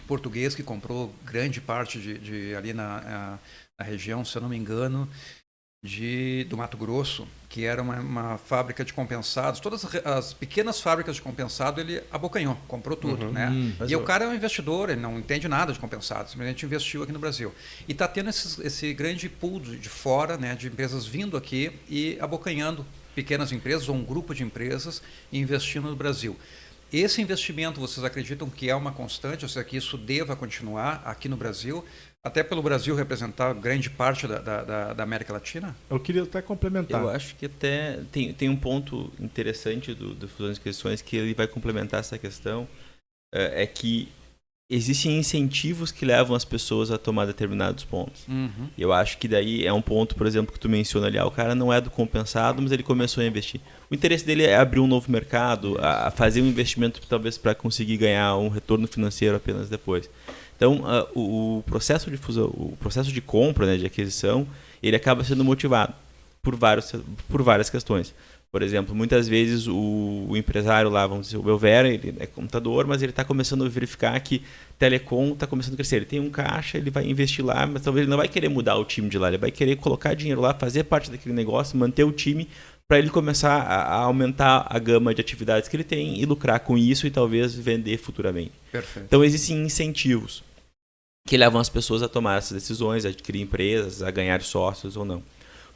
português 0.08 0.54
que 0.54 0.62
comprou 0.64 1.14
grande 1.24 1.62
parte 1.62 2.00
de, 2.00 2.18
de 2.18 2.56
ali 2.56 2.74
na, 2.74 3.40
na 3.80 3.86
região, 3.86 4.24
se 4.26 4.38
eu 4.38 4.42
não 4.42 4.50
me 4.50 4.58
engano, 4.58 5.10
de, 5.86 6.44
do 6.50 6.58
Mato 6.58 6.76
Grosso, 6.76 7.28
que 7.48 7.64
era 7.64 7.82
uma, 7.82 8.00
uma 8.00 8.38
fábrica 8.38 8.84
de 8.84 8.92
compensados. 8.92 9.60
Todas 9.60 9.86
as 10.04 10.34
pequenas 10.34 10.82
fábricas 10.82 11.16
de 11.16 11.22
compensado 11.22 11.80
ele 11.80 12.02
abocanhou, 12.12 12.58
comprou 12.68 12.98
tudo, 12.98 13.28
Uhum. 13.28 13.32
né? 13.32 13.50
Hum, 13.50 13.74
e 13.88 13.94
eu- 13.94 14.00
o 14.02 14.04
cara 14.04 14.26
é 14.26 14.28
um 14.28 14.34
investidor, 14.34 14.90
ele 14.90 15.00
não 15.00 15.18
entende 15.20 15.48
nada 15.48 15.72
de 15.72 15.80
compensado, 15.80 16.30
simplesmente 16.30 16.66
investiu 16.66 17.04
aqui 17.04 17.12
no 17.14 17.20
Brasil. 17.20 17.54
E 17.88 17.92
está 17.92 18.08
tendo 18.08 18.30
esses- 18.30 18.58
esse 18.60 18.94
grande 18.94 19.30
pool 19.30 19.60
de 19.60 19.88
fora, 19.90 20.38
né, 20.38 20.56
de 20.56 20.68
empresas 20.68 21.06
vindo 21.06 21.38
aqui 21.38 21.72
e 21.90 22.18
abocanhando 22.20 22.86
pequenas 23.14 23.52
empresas 23.54 23.88
ou 23.88 23.96
um 23.96 24.04
grupo 24.04 24.34
de 24.36 24.44
empresas 24.44 25.02
e 25.32 25.40
investindo 25.40 25.90
no 25.90 25.96
Brasil. 25.96 26.36
Esse 26.94 27.22
investimento, 27.22 27.80
vocês 27.82 28.04
acreditam 28.06 28.50
que 28.50 28.70
é 28.70 28.76
uma 28.76 28.92
constante, 28.92 29.44
ou 29.44 29.50
seja, 29.50 29.64
que 29.66 29.76
isso 29.76 29.98
deva 29.98 30.36
continuar 30.36 31.02
aqui 31.06 31.28
no 31.28 31.36
Brasil, 31.36 31.84
até 32.26 32.44
pelo 32.44 32.62
Brasil 32.64 32.96
representar 32.96 33.54
grande 33.54 33.90
parte 33.90 34.28
da, 34.28 34.40
da- 34.40 34.94
da- 34.94 35.04
América 35.04 35.32
Latina? 35.32 35.76
Eu 35.90 36.00
queria 36.00 36.24
até 36.24 36.42
complementar. 36.42 37.02
Eu 37.02 37.10
acho 37.10 37.36
que 37.36 37.46
até 37.46 38.00
tem, 38.12 38.34
tem 38.34 38.50
um 38.50 38.56
ponto 38.58 39.12
interessante 39.20 39.94
do, 39.94 40.14
do 40.16 40.28
Fusões 40.28 40.58
e 40.58 40.62
Questões 40.62 41.02
que 41.02 41.16
ele 41.16 41.34
vai 41.36 41.48
complementar 41.48 42.00
essa 42.00 42.18
questão, 42.18 42.68
é, 43.34 43.64
é 43.64 43.68
que 43.68 44.10
existem 44.68 45.20
incentivos 45.20 45.92
que 45.92 46.04
levam 46.04 46.36
as 46.36 46.44
pessoas 46.44 46.90
a 46.90 46.98
tomar 46.98 47.28
determinados 47.28 47.84
pontos. 47.84 48.26
E 48.76 48.82
eu 48.82 48.92
acho 48.92 49.20
que 49.20 49.28
daí 49.28 49.64
é 49.64 49.72
um 49.72 49.82
ponto, 49.82 50.16
por 50.16 50.26
exemplo, 50.26 50.52
que 50.52 50.60
tu 50.60 50.68
menciona 50.68 51.06
ali, 51.06 51.20
ah, 51.20 51.26
o 51.28 51.30
cara 51.30 51.54
não 51.54 51.72
é 51.72 51.80
do 51.80 51.92
compensado, 51.92 52.60
mas 52.64 52.72
ele 52.72 52.82
começou 52.82 53.22
a 53.24 53.28
investir. 53.28 53.62
O 53.92 53.94
interesse 53.94 54.26
dele 54.26 54.42
é 54.44 54.56
abrir 54.58 54.80
um 54.80 54.88
novo 54.88 55.12
mercado, 55.12 55.78
a 55.80 56.10
fazer 56.10 56.42
um 56.42 56.48
investimento 56.48 57.00
talvez 57.08 57.38
para 57.38 57.54
conseguir 57.54 57.98
ganhar 57.98 58.36
um 58.38 58.50
retorno 58.50 58.88
financeiro 58.88 59.36
apenas 59.36 59.70
depois. 59.70 60.10
Então, 60.56 60.82
ah, 60.86 61.08
o, 61.14 61.58
o 61.58 61.64
processo 61.64 62.10
de 62.10 62.18
fusão, 62.18 62.46
o 62.46 62.78
processo 62.80 63.12
de 63.12 63.22
compra, 63.22 63.66
né, 63.66 63.78
de 63.78 63.86
aquisição, 63.86 64.48
ele 64.82 64.96
acaba 64.96 65.24
sendo 65.24 65.44
motivado 65.44 65.94
por 66.42 66.56
vários 66.56 66.94
por 67.28 67.42
várias 67.42 67.70
questões. 67.70 68.14
Por 68.56 68.62
exemplo, 68.62 68.96
muitas 68.96 69.28
vezes 69.28 69.68
o, 69.68 70.28
o 70.30 70.38
empresário 70.38 70.90
lá, 70.90 71.06
vamos 71.06 71.26
dizer, 71.28 71.38
o 71.38 71.44
Belvera, 71.44 71.90
ele 71.90 72.16
é 72.22 72.26
computador, 72.26 72.88
mas 72.88 73.02
ele 73.02 73.10
está 73.10 73.22
começando 73.22 73.66
a 73.66 73.68
verificar 73.68 74.18
que 74.22 74.44
telecom 74.80 75.34
está 75.34 75.46
começando 75.46 75.74
a 75.74 75.76
crescer. 75.76 75.98
Ele 75.98 76.06
tem 76.06 76.22
um 76.22 76.30
caixa, 76.30 76.78
ele 76.78 76.90
vai 76.90 77.06
investir 77.06 77.44
lá, 77.44 77.68
mas 77.68 77.82
talvez 77.82 78.04
ele 78.04 78.10
não 78.10 78.16
vai 78.16 78.30
querer 78.30 78.48
mudar 78.48 78.78
o 78.78 78.86
time 78.86 79.10
de 79.10 79.18
lá, 79.18 79.28
ele 79.28 79.38
vai 79.38 79.52
querer 79.52 79.76
colocar 79.76 80.14
dinheiro 80.14 80.40
lá, 80.40 80.54
fazer 80.54 80.86
parte 80.86 81.12
daquele 81.12 81.36
negócio, 81.36 81.78
manter 81.78 82.06
o 82.06 82.14
time 82.14 82.48
para 82.88 83.00
ele 83.00 83.10
começar 83.10 83.62
a, 83.62 83.96
aumentar 83.96 84.68
a 84.70 84.78
gama 84.78 85.14
de 85.14 85.22
atividades 85.22 85.68
que 85.68 85.76
ele 85.76 85.84
tem 85.84 86.20
e 86.20 86.26
lucrar 86.26 86.60
com 86.60 86.78
isso 86.78 87.08
e 87.08 87.12
talvez 87.12 87.56
vender 87.56 87.98
futuramente. 87.98 88.52
Perfeito. 88.72 89.06
Então 89.06 89.24
existem 89.24 89.64
incentivos 89.64 90.44
que 91.28 91.38
levam 91.38 91.60
as 91.60 91.70
pessoas 91.70 92.04
a 92.04 92.08
tomar 92.08 92.38
essas 92.38 92.54
decisões, 92.54 93.06
a 93.06 93.10
adquirir 93.10 93.42
empresas, 93.42 94.04
a 94.04 94.12
ganhar 94.12 94.42
sócios 94.44 94.96
ou 94.96 95.04
não. 95.04 95.24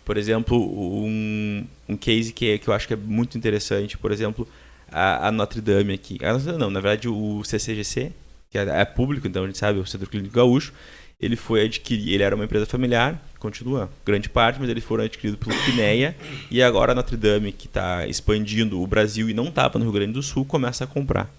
Por 0.06 0.18
exemplo, 0.18 0.58
um, 0.58 1.66
um 1.88 1.98
case 1.98 2.32
que, 2.32 2.58
que 2.60 2.68
eu 2.68 2.74
acho 2.74 2.88
que 2.88 2.94
é 2.94 2.98
muito 2.98 3.38
interessante, 3.38 3.98
por 3.98 4.12
exemplo, 4.12 4.48
a, 4.92 5.28
a 5.28 5.32
Notre 5.32 5.62
Dame 5.62 5.94
aqui. 5.94 6.18
A 6.24 6.34
Notre 6.34 6.48
Dame 6.48 6.60
não, 6.60 6.70
na 6.70 6.80
verdade 6.80 7.08
o 7.08 7.44
CCGC, 7.44 8.12
que 8.50 8.58
é, 8.58 8.62
é 8.62 8.86
público, 8.86 9.28
então 9.28 9.44
a 9.44 9.48
gente 9.48 9.58
sabe, 9.58 9.80
o 9.80 9.86
Centro 9.86 10.10
Clínico 10.10 10.36
Gaúcho, 10.36 10.74
ele 11.20 11.36
foi 11.36 11.66
adquirido, 11.66 12.10
ele 12.10 12.24
era 12.24 12.36
uma 12.36 12.46
empresa 12.46 12.66
familiar, 12.66 13.22
continua 13.40 13.90
grande 14.06 14.30
parte, 14.30 14.60
mas 14.60 14.70
ele 14.70 14.82
foi 14.82 15.04
adquirido 15.06 15.38
pelo 15.38 15.58
Quineia 15.66 16.16
e 16.50 16.62
agora 16.64 16.92
a 16.94 16.96
Notre 16.96 17.18
Dame, 17.18 17.52
que 17.52 17.68
está 17.68 18.08
expandindo 18.08 18.82
o 18.82 18.88
Brasil 18.88 19.30
e 19.30 19.34
não 19.34 19.50
estava 19.50 19.78
no 19.78 19.86
Rio 19.86 19.94
Grande 19.94 20.14
do 20.14 20.24
Sul, 20.24 20.46
começa 20.46 20.84
a 20.84 20.88
comprar. 20.88 21.30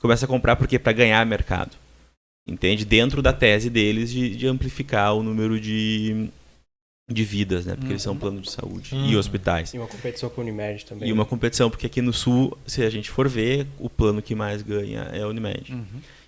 Começa 0.00 0.24
a 0.24 0.28
comprar 0.28 0.56
porque 0.56 0.78
para 0.78 0.92
ganhar 0.92 1.24
mercado. 1.26 1.70
Entende? 2.48 2.84
Dentro 2.84 3.20
da 3.22 3.32
tese 3.32 3.68
deles 3.68 4.10
de, 4.10 4.36
de 4.36 4.46
amplificar 4.46 5.14
o 5.14 5.22
número 5.22 5.58
de, 5.58 6.28
de 7.10 7.24
vidas, 7.24 7.66
né? 7.66 7.74
Porque 7.74 7.92
eles 7.92 8.02
são 8.02 8.12
um 8.14 8.18
plano 8.18 8.40
de 8.40 8.48
saúde 8.50 8.94
e 8.94 9.14
Uhum. 9.14 9.18
hospitais. 9.18 9.74
E 9.74 9.78
uma 9.78 9.88
competição 9.88 10.28
com 10.30 10.40
o 10.40 10.44
Unimed 10.44 10.84
também. 10.84 11.08
E 11.08 11.12
uma 11.12 11.24
competição, 11.24 11.68
porque 11.70 11.86
aqui 11.86 12.00
no 12.00 12.12
Sul, 12.12 12.56
se 12.64 12.84
a 12.84 12.90
gente 12.90 13.10
for 13.10 13.28
ver, 13.28 13.66
o 13.80 13.90
plano 13.90 14.22
que 14.22 14.34
mais 14.36 14.62
ganha 14.62 15.08
é 15.12 15.22
a 15.22 15.28
Unimed. 15.28 15.72
Uhum. 15.72 15.84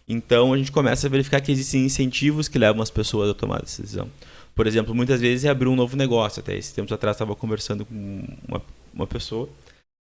Então 0.09 0.53
a 0.53 0.59
gente 0.59 0.73
começa 0.73 1.07
a 1.07 1.11
verificar 1.11 1.41
que 1.41 1.53
existem 1.53 1.85
incentivos 1.85 2.49
que 2.49 2.59
levam 2.59 2.83
as 2.83 2.91
pessoas 2.91 3.31
a 3.31 3.35
tomar 3.35 3.63
essa 3.63 3.83
decisão. 3.83 4.09
Por 4.55 4.67
exemplo, 4.67 4.95
muitas 4.95 5.21
vezes 5.21 5.45
é 5.45 5.51
abrir 5.51 5.69
um 5.69 5.77
novo 5.77 5.97
negócio. 5.97 6.41
Até 6.41 6.57
esses 6.57 6.73
tempos 6.73 6.93
atrás 6.93 7.17
estava 7.17 7.37
conversando 7.37 7.85
com 7.85 8.25
uma, 8.49 8.63
uma 8.95 9.07
pessoa 9.07 9.49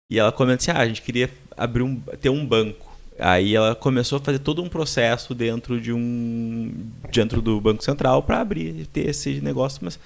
e 0.09 0.19
ela 0.19 0.31
comenta 0.31 0.61
assim: 0.61 0.71
ah, 0.71 0.81
a 0.81 0.87
gente 0.87 1.01
queria 1.01 1.29
abrir 1.57 1.83
um, 1.83 1.99
ter 2.21 2.29
um 2.29 2.45
banco. 2.45 2.95
Aí 3.17 3.55
ela 3.55 3.73
começou 3.73 4.17
a 4.17 4.21
fazer 4.21 4.39
todo 4.39 4.61
um 4.61 4.69
processo 4.69 5.33
dentro 5.33 5.79
de 5.79 5.91
um 5.91 6.89
dentro 7.11 7.41
do 7.41 7.59
Banco 7.61 7.83
Central 7.83 8.21
para 8.21 8.41
abrir 8.41 8.85
ter 8.87 9.09
esse 9.09 9.39
negócio, 9.41 9.79
mas 9.83 9.97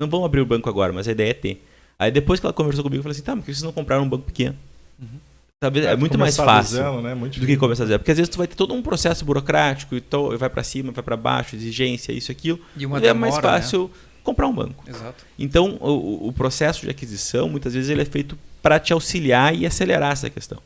não 0.00 0.08
vamos 0.08 0.26
abrir 0.26 0.40
o 0.40 0.46
banco 0.46 0.68
agora, 0.68 0.92
mas 0.92 1.08
a 1.08 1.12
ideia 1.12 1.30
é 1.30 1.34
ter. 1.34 1.64
Aí 1.98 2.10
depois 2.10 2.40
que 2.40 2.46
ela 2.46 2.52
conversou 2.52 2.82
comigo, 2.82 2.98
eu 2.98 3.02
falei 3.02 3.16
assim: 3.16 3.24
tá, 3.24 3.34
mas 3.34 3.44
por 3.44 3.46
que 3.46 3.54
vocês 3.54 3.62
não 3.62 3.72
compraram 3.72 4.04
um 4.04 4.08
banco 4.08 4.24
pequeno? 4.24 4.56
Uhum. 5.00 5.18
Talvez 5.58 5.86
é, 5.86 5.96
muito 5.96 6.18
mais 6.18 6.36
fácil 6.36 6.76
zero, 6.76 7.00
né? 7.00 7.14
Muito 7.14 7.40
do 7.40 7.46
que 7.46 7.56
começar 7.56 7.84
a 7.84 7.86
zero. 7.86 7.98
Porque 8.00 8.10
às 8.10 8.18
vezes 8.18 8.28
tu 8.28 8.36
vai 8.36 8.46
ter 8.46 8.54
todo 8.56 8.74
um 8.74 8.82
processo 8.82 9.24
burocrático 9.24 9.94
e 9.96 10.00
to- 10.02 10.36
vai 10.36 10.50
para 10.50 10.62
cima, 10.62 10.92
vai 10.92 11.02
para 11.02 11.16
baixo, 11.16 11.56
exigência, 11.56 12.12
isso, 12.12 12.30
aquilo. 12.30 12.60
E 12.76 12.84
uma 12.84 12.98
é 12.98 13.12
mais 13.14 13.34
demora, 13.34 13.52
né? 13.56 13.62
fácil 13.62 13.90
comprar 14.22 14.48
um 14.48 14.52
banco. 14.54 14.84
Exato. 14.86 15.24
Então, 15.38 15.78
o, 15.80 16.28
o 16.28 16.32
processo 16.32 16.82
de 16.82 16.90
aquisição, 16.90 17.48
muitas 17.48 17.72
vezes, 17.72 17.88
ele 17.88 18.02
é 18.02 18.04
feito 18.04 18.36
para 18.60 18.78
te 18.78 18.92
auxiliar 18.92 19.54
e 19.54 19.64
acelerar 19.64 20.12
essa 20.12 20.28
questão. 20.28 20.58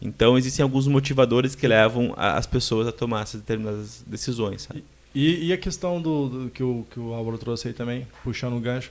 Então, 0.00 0.36
existem 0.38 0.62
alguns 0.62 0.86
motivadores 0.86 1.54
que 1.54 1.66
levam 1.68 2.14
a- 2.16 2.36
as 2.38 2.46
pessoas 2.46 2.86
a 2.88 2.92
tomar 2.92 3.22
essas 3.22 3.40
determinadas 3.42 4.02
decisões. 4.06 4.62
Sabe? 4.62 4.84
E, 5.14 5.46
e 5.48 5.52
a 5.52 5.58
questão 5.58 6.00
do, 6.00 6.28
do, 6.28 6.50
que, 6.50 6.62
o, 6.62 6.86
que 6.90 6.98
o 6.98 7.12
Álvaro 7.12 7.36
trouxe 7.36 7.68
aí 7.68 7.74
também, 7.74 8.06
puxando 8.22 8.56
o 8.56 8.60
gancho, 8.60 8.90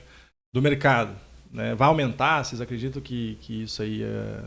do 0.54 0.62
mercado. 0.62 1.10
Né? 1.52 1.74
Vai 1.74 1.88
aumentar? 1.88 2.44
Vocês 2.44 2.60
acreditam 2.60 3.00
que, 3.02 3.36
que 3.40 3.62
isso 3.62 3.82
aí 3.82 4.02
é... 4.02 4.40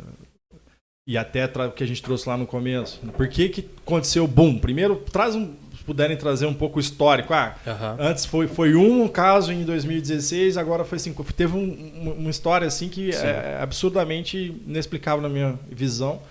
E 1.07 1.17
até 1.17 1.45
o 1.45 1.71
que 1.71 1.83
a 1.83 1.87
gente 1.87 2.03
trouxe 2.03 2.27
lá 2.27 2.35
no 2.35 2.45
começo. 2.45 2.99
Por 3.15 3.29
que, 3.29 3.47
que 3.47 3.69
aconteceu 3.85 4.25
o 4.25 4.27
boom? 4.27 4.59
Primeiro, 4.59 4.97
traz 5.09 5.35
um, 5.35 5.53
puderem 5.85 6.17
trazer 6.17 6.45
um 6.45 6.53
pouco 6.53 6.81
histórico. 6.81 7.33
Ah, 7.33 7.55
uhum. 7.65 8.07
Antes 8.09 8.25
foi, 8.25 8.45
foi 8.45 8.75
um 8.75 9.07
caso 9.07 9.53
em 9.53 9.63
2016, 9.63 10.57
agora 10.57 10.83
foi 10.83 10.99
cinco. 10.99 11.23
Teve 11.33 11.55
um, 11.55 12.13
uma 12.17 12.29
história 12.29 12.67
assim 12.67 12.89
que 12.89 13.13
Sim. 13.13 13.25
é 13.25 13.57
absurdamente 13.61 14.53
inexplicável 14.67 15.21
na 15.21 15.29
minha 15.29 15.57
visão. 15.71 16.21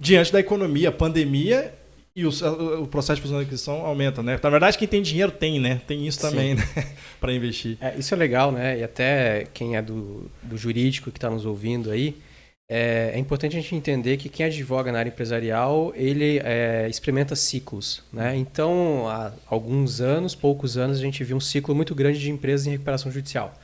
Diante 0.00 0.32
da 0.32 0.40
economia, 0.40 0.90
pandemia 0.90 1.72
e 2.14 2.26
o, 2.26 2.30
o 2.82 2.88
processo 2.88 3.16
de 3.16 3.22
fusão 3.22 3.38
de 3.38 3.44
aquisição 3.44 3.86
aumenta, 3.86 4.20
né? 4.20 4.38
Na 4.42 4.50
verdade, 4.50 4.76
quem 4.76 4.88
tem 4.88 5.00
dinheiro 5.00 5.30
tem, 5.30 5.60
né? 5.60 5.80
Tem 5.86 6.04
isso 6.04 6.20
também, 6.20 6.56
né? 6.56 6.64
para 7.20 7.32
investir. 7.32 7.78
É, 7.80 7.94
isso 7.96 8.12
é 8.12 8.16
legal, 8.16 8.50
né? 8.50 8.80
E 8.80 8.82
até 8.82 9.46
quem 9.54 9.76
é 9.76 9.82
do, 9.82 10.28
do 10.42 10.58
jurídico 10.58 11.12
que 11.12 11.18
está 11.18 11.30
nos 11.30 11.46
ouvindo 11.46 11.92
aí, 11.92 12.16
é, 12.70 13.12
é, 13.14 13.18
importante 13.18 13.56
a 13.56 13.60
gente 13.60 13.74
entender 13.74 14.18
que 14.18 14.28
quem 14.28 14.44
advoga 14.44 14.92
na 14.92 14.98
área 14.98 15.08
empresarial, 15.08 15.90
ele 15.96 16.38
é, 16.44 16.86
experimenta 16.88 17.34
ciclos. 17.34 18.04
Né? 18.12 18.36
Então, 18.36 19.08
há 19.08 19.32
alguns 19.46 20.02
anos, 20.02 20.34
poucos 20.34 20.76
anos, 20.76 20.98
a 20.98 21.00
gente 21.00 21.24
viu 21.24 21.36
um 21.36 21.40
ciclo 21.40 21.74
muito 21.74 21.94
grande 21.94 22.18
de 22.18 22.30
empresas 22.30 22.66
em 22.66 22.70
recuperação 22.70 23.10
judicial. 23.10 23.54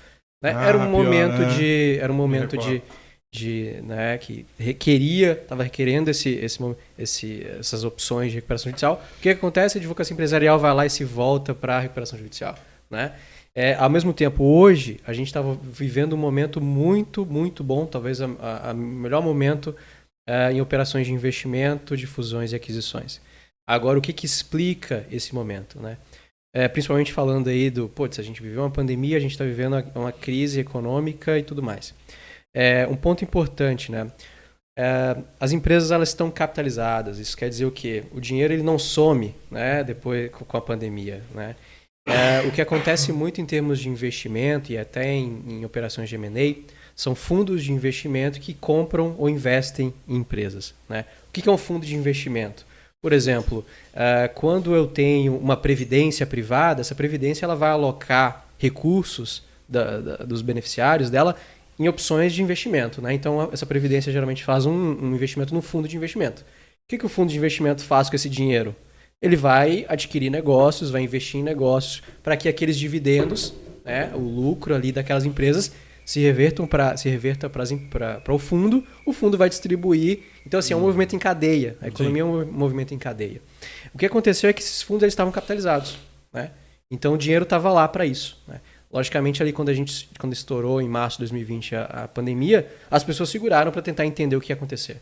Né? 0.42 0.55
Ah, 0.57 0.64
era 0.66 0.78
um 0.78 0.80
pior, 0.80 0.90
momento 0.90 1.38
né? 1.38 1.55
de... 1.55 1.98
Era 2.00 2.11
um 2.11 2.16
momento 2.16 2.57
de, 2.57 2.82
de 3.30 3.78
né, 3.82 4.16
que 4.16 4.46
requeria, 4.59 5.32
estava 5.32 5.64
requerendo 5.64 6.11
esse, 6.11 6.30
esse, 6.30 6.59
esse, 6.98 7.46
essas 7.59 7.84
opções 7.84 8.30
de 8.30 8.36
recuperação 8.36 8.70
judicial. 8.70 9.05
O 9.18 9.20
que 9.20 9.28
acontece? 9.28 9.76
A 9.76 9.80
advocacia 9.80 10.14
empresarial 10.14 10.59
vai 10.59 10.72
lá 10.72 10.86
e 10.86 10.90
se 10.90 11.05
volta 11.05 11.55
para 11.55 11.76
a 11.76 11.80
recuperação 11.80 12.18
judicial. 12.18 12.55
Né? 12.90 13.12
É, 13.57 13.74
ao 13.74 13.88
mesmo 13.88 14.12
tempo, 14.12 14.42
hoje, 14.42 15.00
a 15.07 15.12
gente 15.12 15.28
estava 15.28 15.55
vivendo 15.55 16.14
um 16.14 16.18
momento 16.18 16.61
muito, 16.61 17.24
muito 17.24 17.62
bom, 17.62 17.86
talvez 17.86 18.18
o 18.20 18.28
melhor 18.74 19.22
momento 19.22 19.74
é, 20.28 20.52
em 20.52 20.61
operações 20.61 21.07
de 21.07 21.12
investimento, 21.12 21.96
de 21.96 22.07
fusões 22.07 22.52
e 22.52 22.57
aquisições. 22.57 23.20
Agora, 23.66 23.98
o 23.98 24.02
que, 24.02 24.12
que 24.12 24.26
explica 24.26 25.07
esse 25.11 25.34
momento? 25.34 25.80
Né? 25.80 25.96
É, 26.55 26.66
principalmente 26.68 27.12
falando 27.12 27.48
aí 27.48 27.70
do, 27.70 27.88
putz, 27.88 28.18
a 28.18 28.22
gente 28.22 28.42
viveu 28.42 28.62
uma 28.62 28.70
pandemia, 28.70 29.16
a 29.16 29.20
gente 29.20 29.32
está 29.32 29.44
vivendo 29.44 29.74
uma, 29.74 29.84
uma, 29.94 30.12
crise 30.12 30.61
econômica 30.61 31.38
e 31.38 31.42
tudo 31.42 31.62
mais. 31.62 31.94
É, 32.55 32.86
um 32.86 32.96
ponto 32.96 33.24
importante, 33.24 33.90
né? 33.90 34.11
É, 34.76 35.16
as 35.38 35.52
empresas 35.52 35.90
elas 35.90 36.09
estão 36.09 36.30
capitalizadas. 36.30 37.18
Isso 37.18 37.36
quer 37.36 37.48
dizer 37.48 37.64
o 37.64 37.70
quê? 37.72 38.05
O 38.12 38.20
dinheiro 38.20 38.52
ele 38.52 38.62
não 38.62 38.78
some, 38.78 39.34
né? 39.50 39.82
Depois 39.82 40.30
com 40.30 40.57
a 40.57 40.61
pandemia, 40.61 41.22
né? 41.34 41.57
É, 42.07 42.42
o 42.46 42.50
que 42.50 42.61
acontece 42.61 43.12
muito 43.12 43.40
em 43.40 43.46
termos 43.46 43.80
de 43.80 43.88
investimento 43.88 44.70
e 44.70 44.78
até 44.78 45.12
em, 45.12 45.42
em 45.48 45.64
operações 45.64 46.09
de 46.09 46.16
M&A 46.16 46.55
são 46.94 47.14
fundos 47.14 47.64
de 47.64 47.72
investimento 47.72 48.38
que 48.38 48.55
compram 48.55 49.16
ou 49.18 49.28
investem 49.28 49.92
em 50.07 50.16
empresas. 50.16 50.74
Né? 50.88 51.05
O 51.28 51.32
que 51.32 51.48
é 51.48 51.52
um 51.52 51.59
fundo 51.59 51.84
de 51.84 51.96
investimento? 51.96 52.66
Por 53.00 53.12
exemplo, 53.12 53.64
uh, 53.92 54.32
quando 54.34 54.74
eu 54.74 54.86
tenho 54.86 55.36
uma 55.36 55.57
previdência 55.57 56.24
privada, 56.24 56.80
essa 56.80 56.94
previdência 56.94 57.44
ela 57.44 57.57
vai 57.57 57.70
alocar 57.70 58.46
recursos 58.59 59.42
da, 59.68 60.00
da, 60.00 60.16
dos 60.16 60.40
beneficiários 60.40 61.11
dela 61.11 61.36
em 61.78 61.88
opções 61.88 62.32
de 62.32 62.42
investimento. 62.42 63.02
Né? 63.02 63.12
Então, 63.12 63.50
essa 63.52 63.66
previdência 63.66 64.12
geralmente 64.12 64.44
faz 64.44 64.64
um, 64.64 64.72
um 64.72 65.14
investimento 65.14 65.52
no 65.52 65.61
fundo 65.61 65.88
de 65.88 65.96
investimento. 65.96 66.42
O 66.42 66.88
que, 66.88 66.98
que 66.98 67.07
o 67.07 67.09
fundo 67.09 67.30
de 67.30 67.36
investimento 67.36 67.82
faz 67.82 68.09
com 68.09 68.16
esse 68.16 68.28
dinheiro? 68.28 68.74
Ele 69.25 69.37
vai 69.37 69.87
adquirir 69.89 70.29
negócios, 70.29 70.91
vai 70.91 71.01
investir 71.01 71.41
em 71.41 71.43
negócios 71.43 72.03
para 72.22 72.37
que 72.37 72.47
aqueles 72.47 72.77
dividendos, 72.79 73.55
né, 73.83 74.12
o 74.14 74.18
lucro 74.18 74.75
ali 74.75 74.93
daquelas 74.93 75.25
empresas 75.25 75.72
se 76.05 76.20
revertam 76.20 76.66
para 76.66 76.95
se 76.99 77.09
reverta 77.09 77.49
para 77.49 78.35
o 78.35 78.39
fundo, 78.39 78.87
o 79.07 79.14
fundo 79.14 79.39
vai 79.39 79.49
distribuir. 79.49 80.25
Então 80.47 80.61
assim, 80.61 80.75
é 80.75 80.77
um 80.77 80.81
uhum. 80.81 80.85
movimento 80.85 81.16
em 81.16 81.18
cadeia. 81.18 81.75
A 81.81 81.89
economia 81.89 82.22
Sim. 82.22 82.29
é 82.29 82.33
um 82.33 82.53
movimento 82.53 82.93
em 82.93 82.99
cadeia. 82.99 83.41
O 83.95 83.99
que 83.99 84.05
aconteceu 84.05 84.51
é 84.51 84.53
que 84.53 84.61
esses 84.61 84.83
fundos 84.83 85.05
eles 85.05 85.14
estavam 85.14 85.33
capitalizados, 85.33 85.97
né? 86.31 86.51
Então 86.91 87.14
o 87.14 87.18
dinheiro 87.18 87.45
estava 87.45 87.72
lá 87.72 87.89
para 87.89 88.05
isso, 88.05 88.39
né? 88.47 88.61
Logicamente, 88.93 89.43
ali 89.43 89.55
quando 89.55 89.70
a 89.70 89.75
gente 89.75 90.07
quando 90.18 90.35
estourou 90.35 90.83
em 90.83 90.89
março 90.89 91.16
de 91.16 91.22
2020 91.22 91.77
a, 91.77 91.85
a 91.85 92.09
pandemia, 92.09 92.70
as 92.91 93.03
pessoas 93.03 93.31
seguraram 93.31 93.72
para 93.72 93.81
tentar 93.81 94.05
entender 94.05 94.37
o 94.37 94.41
que 94.41 94.53
ia 94.53 94.55
acontecer. 94.55 95.01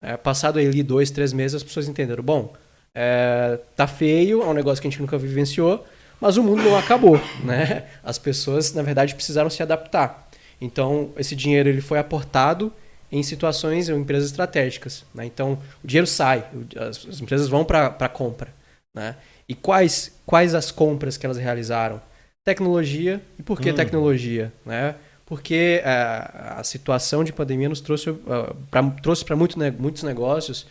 É, 0.00 0.16
passado 0.16 0.60
ali 0.60 0.84
dois, 0.84 1.10
três 1.10 1.32
meses, 1.32 1.56
as 1.56 1.62
pessoas 1.64 1.88
entenderam. 1.88 2.22
Bom, 2.22 2.54
é, 2.98 3.58
tá 3.76 3.86
feio, 3.86 4.42
é 4.42 4.46
um 4.46 4.54
negócio 4.54 4.80
que 4.80 4.88
a 4.88 4.90
gente 4.90 5.02
nunca 5.02 5.18
vivenciou, 5.18 5.84
mas 6.18 6.38
o 6.38 6.42
mundo 6.42 6.62
não 6.62 6.78
acabou, 6.78 7.20
né? 7.44 7.84
As 8.02 8.18
pessoas, 8.18 8.72
na 8.72 8.80
verdade, 8.80 9.14
precisaram 9.14 9.50
se 9.50 9.62
adaptar. 9.62 10.26
Então, 10.58 11.10
esse 11.18 11.36
dinheiro 11.36 11.68
ele 11.68 11.82
foi 11.82 11.98
aportado 11.98 12.72
em 13.12 13.22
situações, 13.22 13.90
em 13.90 13.94
empresas 13.94 14.30
estratégicas. 14.30 15.04
Né? 15.14 15.26
Então, 15.26 15.58
o 15.84 15.86
dinheiro 15.86 16.06
sai, 16.06 16.46
as, 16.74 17.06
as 17.06 17.20
empresas 17.20 17.48
vão 17.48 17.66
para 17.66 17.88
a 17.88 18.08
compra. 18.08 18.48
Né? 18.94 19.14
E 19.46 19.54
quais, 19.54 20.18
quais 20.24 20.54
as 20.54 20.70
compras 20.70 21.18
que 21.18 21.26
elas 21.26 21.36
realizaram? 21.36 22.00
Tecnologia. 22.42 23.20
E 23.38 23.42
por 23.42 23.60
que 23.60 23.70
hum. 23.70 23.74
tecnologia? 23.74 24.50
Né? 24.64 24.94
Porque 25.26 25.82
uh, 25.84 26.60
a 26.60 26.64
situação 26.64 27.22
de 27.22 27.32
pandemia 27.32 27.68
nos 27.68 27.82
trouxe, 27.82 28.08
uh, 28.08 28.20
trouxe 29.02 29.22
para 29.22 29.36
muito, 29.36 29.58
né, 29.58 29.70
muitos 29.70 30.02
negócios 30.02 30.66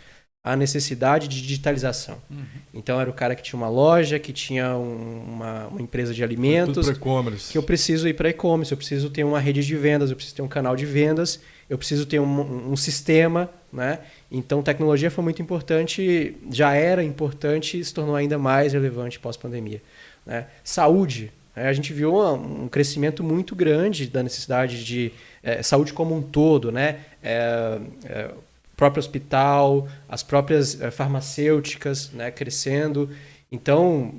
a 0.45 0.55
necessidade 0.55 1.27
de 1.27 1.41
digitalização. 1.41 2.21
Uhum. 2.29 2.45
Então 2.71 3.01
era 3.01 3.09
o 3.09 3.13
cara 3.13 3.33
que 3.33 3.41
tinha 3.41 3.57
uma 3.57 3.67
loja, 3.67 4.19
que 4.19 4.31
tinha 4.31 4.75
um, 4.75 5.23
uma, 5.27 5.67
uma, 5.69 5.81
empresa 5.81 6.13
de 6.13 6.23
alimentos. 6.23 6.87
e-commerce. 6.87 7.51
Que 7.51 7.57
eu 7.57 7.63
preciso 7.63 8.07
ir 8.07 8.13
para 8.13 8.29
e-commerce, 8.29 8.71
eu 8.71 8.77
preciso 8.77 9.09
ter 9.09 9.23
uma 9.23 9.39
rede 9.39 9.65
de 9.65 9.75
vendas, 9.75 10.11
eu 10.11 10.15
preciso 10.15 10.35
ter 10.35 10.43
um 10.43 10.47
canal 10.47 10.75
de 10.75 10.85
vendas, 10.85 11.39
eu 11.67 11.79
preciso 11.79 12.05
ter 12.05 12.19
um, 12.19 12.71
um 12.71 12.75
sistema, 12.75 13.49
né? 13.73 14.01
Então 14.31 14.61
tecnologia 14.61 15.09
foi 15.09 15.23
muito 15.23 15.41
importante, 15.41 16.37
já 16.51 16.75
era 16.75 17.03
importante 17.03 17.79
e 17.79 17.83
se 17.83 17.91
tornou 17.91 18.15
ainda 18.15 18.37
mais 18.37 18.73
relevante 18.73 19.19
pós-pandemia. 19.19 19.81
Né? 20.23 20.45
Saúde. 20.63 21.31
Né? 21.55 21.67
A 21.67 21.73
gente 21.73 21.91
viu 21.91 22.15
um 22.15 22.67
crescimento 22.67 23.23
muito 23.23 23.55
grande 23.55 24.05
da 24.05 24.21
necessidade 24.21 24.85
de 24.85 25.11
é, 25.41 25.63
saúde 25.63 25.91
como 25.91 26.15
um 26.15 26.21
todo, 26.21 26.71
né? 26.71 26.99
É, 27.23 27.79
é, 28.05 28.29
próprio 28.75 28.99
hospital, 28.99 29.87
as 30.07 30.23
próprias 30.23 30.79
eh, 30.81 30.91
farmacêuticas 30.91 32.11
né, 32.11 32.31
crescendo. 32.31 33.09
Então, 33.51 34.13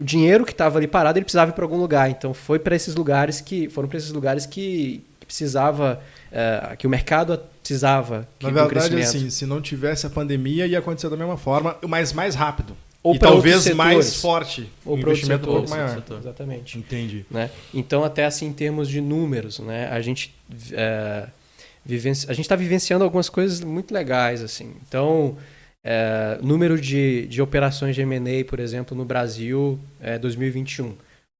o 0.00 0.04
dinheiro 0.04 0.44
que 0.44 0.52
estava 0.52 0.78
ali 0.78 0.86
parado, 0.86 1.18
ele 1.18 1.24
precisava 1.24 1.50
ir 1.50 1.54
para 1.54 1.64
algum 1.64 1.76
lugar. 1.76 2.10
Então, 2.10 2.32
foi 2.32 2.58
para 2.58 2.74
esses 2.74 2.94
lugares 2.94 3.40
que 3.40 3.68
foram 3.68 3.88
para 3.88 3.98
esses 3.98 4.10
lugares 4.10 4.46
que, 4.46 5.04
que 5.18 5.26
precisava, 5.26 6.00
uh, 6.32 6.76
que 6.76 6.86
o 6.86 6.90
mercado 6.90 7.40
precisava. 7.60 8.26
Que, 8.38 8.46
Na 8.50 8.66
verdade, 8.66 9.00
assim, 9.00 9.28
se 9.28 9.44
não 9.44 9.60
tivesse 9.60 10.06
a 10.06 10.10
pandemia, 10.10 10.66
ia 10.66 10.78
acontecer 10.78 11.10
da 11.10 11.16
mesma 11.16 11.36
forma, 11.36 11.76
mas 11.86 12.12
mais 12.12 12.34
rápido. 12.34 12.74
Ou 13.02 13.14
e 13.14 13.18
talvez 13.18 13.68
mais 13.74 14.16
forte. 14.16 14.70
Ou 14.84 14.98
para 14.98 15.10
investimento 15.10 15.48
um 15.48 15.54
pouco 15.54 15.70
maior. 15.70 16.02
Exatamente. 16.18 16.78
Entendi. 16.78 17.24
Né? 17.30 17.50
Então, 17.72 18.04
até 18.04 18.26
assim, 18.26 18.46
em 18.46 18.52
termos 18.52 18.88
de 18.88 19.00
números, 19.00 19.58
né, 19.58 19.88
a 19.90 20.00
gente. 20.00 20.34
Uh, 20.50 21.39
vivenci... 21.84 22.26
a 22.28 22.32
gente 22.32 22.44
está 22.44 22.56
vivenciando 22.56 23.04
algumas 23.04 23.28
coisas 23.28 23.60
muito 23.60 23.92
legais 23.92 24.42
assim. 24.42 24.74
Então, 24.86 25.36
é, 25.82 26.38
número 26.42 26.80
de, 26.80 27.26
de 27.26 27.40
operações 27.40 27.94
de 27.94 28.02
M&A, 28.02 28.44
por 28.44 28.60
exemplo, 28.60 28.96
no 28.96 29.04
Brasil 29.04 29.78
é 30.00 30.18
2021. 30.18 30.94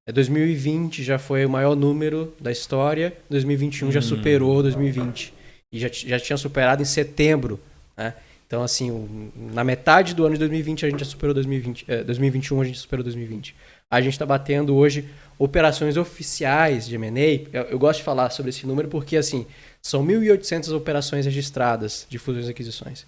É 0.07 0.12
2020 0.12 1.05
já 1.05 1.18
foi 1.18 1.45
o 1.45 1.51
maior 1.51 1.76
número 1.76 2.34
da 2.41 2.51
história, 2.51 3.16
2021 3.28 3.88
hum. 3.88 3.93
já 3.93 4.01
superou 4.01 4.62
2020 4.62 5.34
e 5.72 5.78
já, 5.78 5.88
já 5.93 6.18
tinha 6.18 6.36
superado 6.36 6.82
em 6.82 6.86
setembro, 6.86 7.61
né? 7.97 8.14
Então, 8.47 8.64
assim, 8.64 9.30
na 9.53 9.62
metade 9.62 10.12
do 10.12 10.24
ano 10.24 10.34
de 10.34 10.41
2020 10.41 10.84
a 10.84 10.91
gente 10.91 10.99
já 10.99 11.07
superou 11.07 11.32
2020, 11.32 11.84
é, 11.86 12.03
2021 12.03 12.61
a 12.61 12.64
gente 12.64 12.78
superou 12.78 13.05
2020. 13.05 13.55
A 13.88 14.01
gente 14.01 14.14
está 14.14 14.26
batendo 14.26 14.74
hoje 14.74 15.05
operações 15.38 15.97
oficiais 15.97 16.88
de 16.88 16.97
M&A. 16.97 17.49
Eu, 17.57 17.62
eu, 17.70 17.78
gosto 17.78 17.99
de 17.99 18.05
falar 18.05 18.28
sobre 18.30 18.51
esse 18.51 18.66
número 18.66 18.88
porque, 18.88 19.16
assim, 19.16 19.47
são 19.83 20.05
1.800 20.05 20.74
operações 20.74 21.24
registradas 21.24 22.07
de 22.09 22.18
fusões 22.18 22.47
e 22.47 22.51
aquisições. 22.51 23.07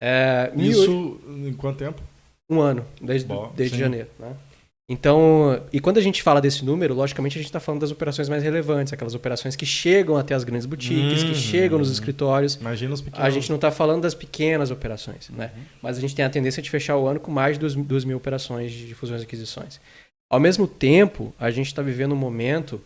É, 0.00 0.52
Isso 0.56 0.90
mil... 0.90 1.48
em 1.48 1.52
quanto 1.52 1.78
tempo? 1.78 2.02
Um 2.50 2.60
ano, 2.60 2.84
desde, 3.00 3.26
Bom, 3.26 3.52
desde 3.56 3.78
janeiro. 3.78 4.08
Né? 4.18 4.36
Então, 4.88 5.64
e 5.72 5.80
quando 5.80 5.98
a 5.98 6.00
gente 6.00 6.22
fala 6.22 6.40
desse 6.40 6.64
número, 6.64 6.94
logicamente 6.94 7.36
a 7.36 7.40
gente 7.40 7.48
está 7.48 7.58
falando 7.58 7.80
das 7.80 7.90
operações 7.90 8.28
mais 8.28 8.44
relevantes, 8.44 8.92
aquelas 8.92 9.16
operações 9.16 9.56
que 9.56 9.66
chegam 9.66 10.16
até 10.16 10.32
as 10.32 10.44
grandes 10.44 10.64
boutiques, 10.64 11.24
que 11.24 11.34
chegam 11.34 11.76
nos 11.76 11.90
escritórios. 11.90 12.54
Imagina 12.54 12.94
os 12.94 13.00
pequenos. 13.00 13.26
A 13.26 13.30
gente 13.30 13.48
não 13.48 13.56
está 13.56 13.72
falando 13.72 14.02
das 14.02 14.14
pequenas 14.14 14.70
operações, 14.70 15.28
né? 15.30 15.50
Uhum. 15.56 15.62
Mas 15.82 15.98
a 15.98 16.00
gente 16.00 16.14
tem 16.14 16.24
a 16.24 16.30
tendência 16.30 16.62
de 16.62 16.70
fechar 16.70 16.96
o 16.96 17.06
ano 17.08 17.18
com 17.18 17.32
mais 17.32 17.58
de 17.58 17.68
2 17.82 18.04
mil 18.04 18.16
operações 18.16 18.70
de 18.70 18.94
fusões 18.94 19.22
e 19.22 19.24
aquisições. 19.24 19.80
Ao 20.30 20.38
mesmo 20.38 20.68
tempo, 20.68 21.34
a 21.36 21.50
gente 21.50 21.66
está 21.66 21.82
vivendo 21.82 22.12
um 22.12 22.16
momento 22.16 22.80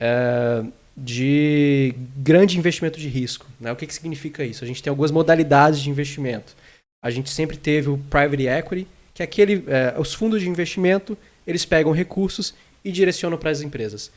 é, 0.00 0.64
de 1.02 1.94
grande 2.16 2.56
investimento 2.56 2.98
de 2.98 3.08
risco. 3.08 3.46
Né? 3.60 3.72
O 3.72 3.76
que, 3.76 3.88
que 3.88 3.94
significa 3.94 4.44
isso? 4.44 4.62
A 4.62 4.66
gente 4.66 4.80
tem 4.80 4.88
algumas 4.88 5.10
modalidades 5.10 5.80
de 5.80 5.90
investimento. 5.90 6.54
A 7.02 7.10
gente 7.10 7.28
sempre 7.28 7.56
teve 7.56 7.90
o 7.90 7.98
private 7.98 8.46
equity, 8.46 8.86
que 9.12 9.20
é 9.20 9.24
aquele, 9.24 9.64
é, 9.66 9.98
os 9.98 10.14
fundos 10.14 10.40
de 10.40 10.48
investimento 10.48 11.18
eles 11.44 11.64
pegam 11.64 11.90
recursos 11.90 12.54
e 12.84 12.92
direcionam 12.92 13.36
para 13.36 13.50
as 13.50 13.60
empresas. 13.62 14.06
O 14.06 14.10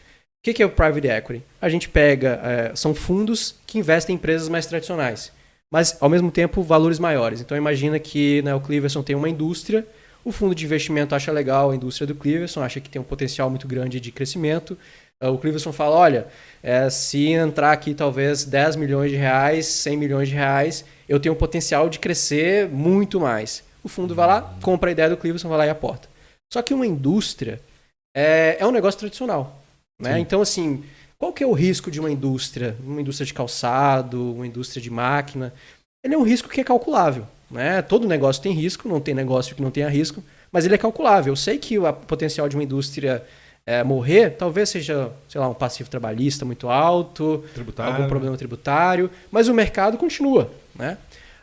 que, 0.44 0.54
que 0.54 0.62
é 0.62 0.66
o 0.66 0.70
private 0.70 1.08
equity? 1.08 1.44
A 1.60 1.68
gente 1.70 1.90
pega, 1.90 2.40
é, 2.44 2.76
são 2.76 2.94
fundos 2.94 3.56
que 3.66 3.80
investem 3.80 4.14
em 4.14 4.18
empresas 4.18 4.48
mais 4.48 4.68
tradicionais, 4.68 5.32
mas 5.72 5.98
ao 6.00 6.08
mesmo 6.08 6.30
tempo 6.30 6.62
valores 6.62 7.00
maiores. 7.00 7.42
Então 7.42 7.58
imagina 7.58 7.98
que 7.98 8.44
né, 8.44 8.54
o 8.54 8.62
Cleverson 8.62 9.02
tem 9.02 9.16
uma 9.16 9.28
indústria, 9.28 9.88
o 10.24 10.32
fundo 10.32 10.54
de 10.54 10.66
investimento 10.66 11.16
acha 11.16 11.32
legal 11.32 11.72
a 11.72 11.76
indústria 11.76 12.06
do 12.06 12.14
Cleverson, 12.14 12.62
acha 12.62 12.80
que 12.80 12.90
tem 12.90 13.02
um 13.02 13.06
potencial 13.06 13.50
muito 13.50 13.68
grande 13.68 14.00
de 14.00 14.12
crescimento. 14.12 14.78
É, 15.22 15.28
o 15.28 15.38
Cleverson 15.38 15.72
fala, 15.72 15.96
olha, 15.96 16.28
é, 16.62 16.90
se 16.90 17.30
entrar 17.30 17.72
aqui 17.72 17.94
talvez 17.94 18.44
10 18.44 18.76
milhões 18.76 19.12
de 19.12 19.18
reais, 19.18 19.66
100 19.66 19.98
milhões 19.98 20.30
de 20.30 20.36
reais, 20.36 20.84
eu 21.08 21.20
tenho 21.20 21.34
um 21.34 21.38
potencial 21.38 21.90
de 21.90 22.00
crescer 22.00 22.68
muito 22.70 23.20
mais. 23.20 23.64
O 23.84 23.88
fundo 23.88 24.16
vai 24.16 24.28
lá, 24.28 24.56
compra 24.62 24.90
a 24.90 24.92
ideia 24.92 25.10
do 25.10 25.18
Cleverson, 25.18 25.48
vai 25.48 25.60
lá 25.60 25.66
e 25.68 25.70
aporta. 25.70 26.10
Só 26.52 26.62
que 26.62 26.74
uma 26.74 26.86
indústria 26.86 27.62
é, 28.16 28.58
é 28.60 28.66
um 28.66 28.72
negócio 28.72 29.00
tradicional. 29.00 29.62
Né? 30.02 30.20
Então, 30.20 30.42
assim, 30.42 30.84
qual 31.18 31.32
que 31.32 31.44
é 31.44 31.48
o 31.48 31.54
risco 31.54 31.90
de 31.90 32.00
uma 32.00 32.12
indústria? 32.12 32.76
Uma 32.84 33.02
indústria 33.02 33.26
de 33.26 33.34
calçado, 33.34 34.34
uma 34.34 34.46
indústria 34.46 34.82
de 34.82 34.90
máquina? 34.90 35.54
Ele 36.04 36.16
é 36.16 36.18
um 36.18 36.24
risco 36.24 36.50
que 36.50 36.62
é 36.62 36.64
calculável. 36.64 37.26
Né? 37.50 37.82
Todo 37.82 38.08
negócio 38.08 38.42
tem 38.42 38.54
risco, 38.54 38.90
não 38.90 39.00
tem 39.00 39.14
negócio 39.14 39.56
que 39.56 39.62
não 39.62 39.72
tenha 39.72 39.88
risco, 39.88 40.24
mas 40.52 40.66
ele 40.66 40.76
é 40.76 40.78
calculável. 40.78 41.32
Eu 41.32 41.38
sei 41.38 41.58
que 41.58 41.78
o 41.78 41.94
potencial 41.94 42.50
de 42.50 42.56
uma 42.56 42.64
indústria 42.64 43.26
é, 43.68 43.84
morrer, 43.84 44.32
talvez 44.32 44.70
seja, 44.70 45.12
sei 45.28 45.42
lá, 45.42 45.50
um 45.50 45.54
passivo 45.54 45.90
trabalhista 45.90 46.46
muito 46.46 46.70
alto, 46.70 47.44
tributário. 47.54 47.94
algum 47.94 48.08
problema 48.08 48.38
tributário, 48.38 49.10
mas 49.32 49.48
o 49.48 49.54
mercado 49.54 49.98
continua, 49.98 50.52
né? 50.76 50.98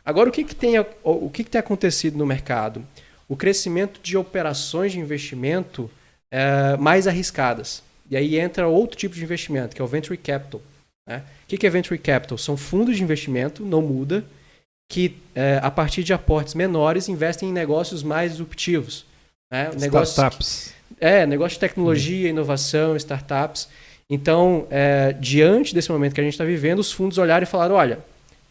Agora, 0.05 0.29
o 0.29 0.33
que, 0.33 0.43
que, 0.43 0.55
tem, 0.55 0.75
o 1.05 1.31
que, 1.31 1.45
que 1.45 1.51
tem 1.51 1.61
acontecido 1.61 2.18
no 2.18 2.27
mercado? 2.27 2.85
O 3.29 3.37
crescimento 3.37 4.01
de 4.03 4.16
operações 4.16 4.93
de 4.93 4.99
investimento 4.99 5.89
é, 6.31 6.77
mais 6.77 7.07
arriscadas. 7.07 7.83
E 8.11 8.16
aí 8.16 8.39
entra 8.39 8.66
outro 8.66 8.97
tipo 8.97 9.14
de 9.14 9.23
investimento, 9.23 9.77
que 9.77 9.81
é 9.81 9.85
o 9.85 9.89
Venture 9.89 10.16
Capital. 10.16 10.61
Né? 11.09 11.23
O 11.45 11.47
que, 11.47 11.57
que 11.57 11.66
é 11.66 11.70
Venture 11.70 11.99
Capital? 11.99 12.37
São 12.37 12.57
fundos 12.57 12.97
de 12.97 13.03
investimento, 13.03 13.64
não 13.64 13.81
muda, 13.81 14.25
que 14.91 15.16
é, 15.35 15.61
a 15.62 15.70
partir 15.70 16.03
de 16.03 16.12
aportes 16.12 16.55
menores 16.55 17.09
investem 17.09 17.49
em 17.49 17.53
negócios 17.53 18.03
mais 18.03 18.33
disruptivos. 18.33 19.07
Né? 19.51 19.70
Startups. 20.11 20.75
É, 21.03 21.26
negócio 21.26 21.57
de 21.57 21.59
tecnologia, 21.59 22.28
inovação, 22.28 22.94
startups. 22.96 23.68
Então, 24.09 24.68
é, 24.70 25.12
diante 25.18 25.74
desse 25.74 25.90
momento 25.90 26.14
que 26.14 26.20
a 26.20 26.22
gente 26.24 26.34
está 26.34 26.44
vivendo, 26.44 26.78
os 26.78 26.92
fundos 26.92 27.18
olharam 27.18 27.42
e 27.42 27.46
falaram: 27.46 27.74
olha, 27.74 27.98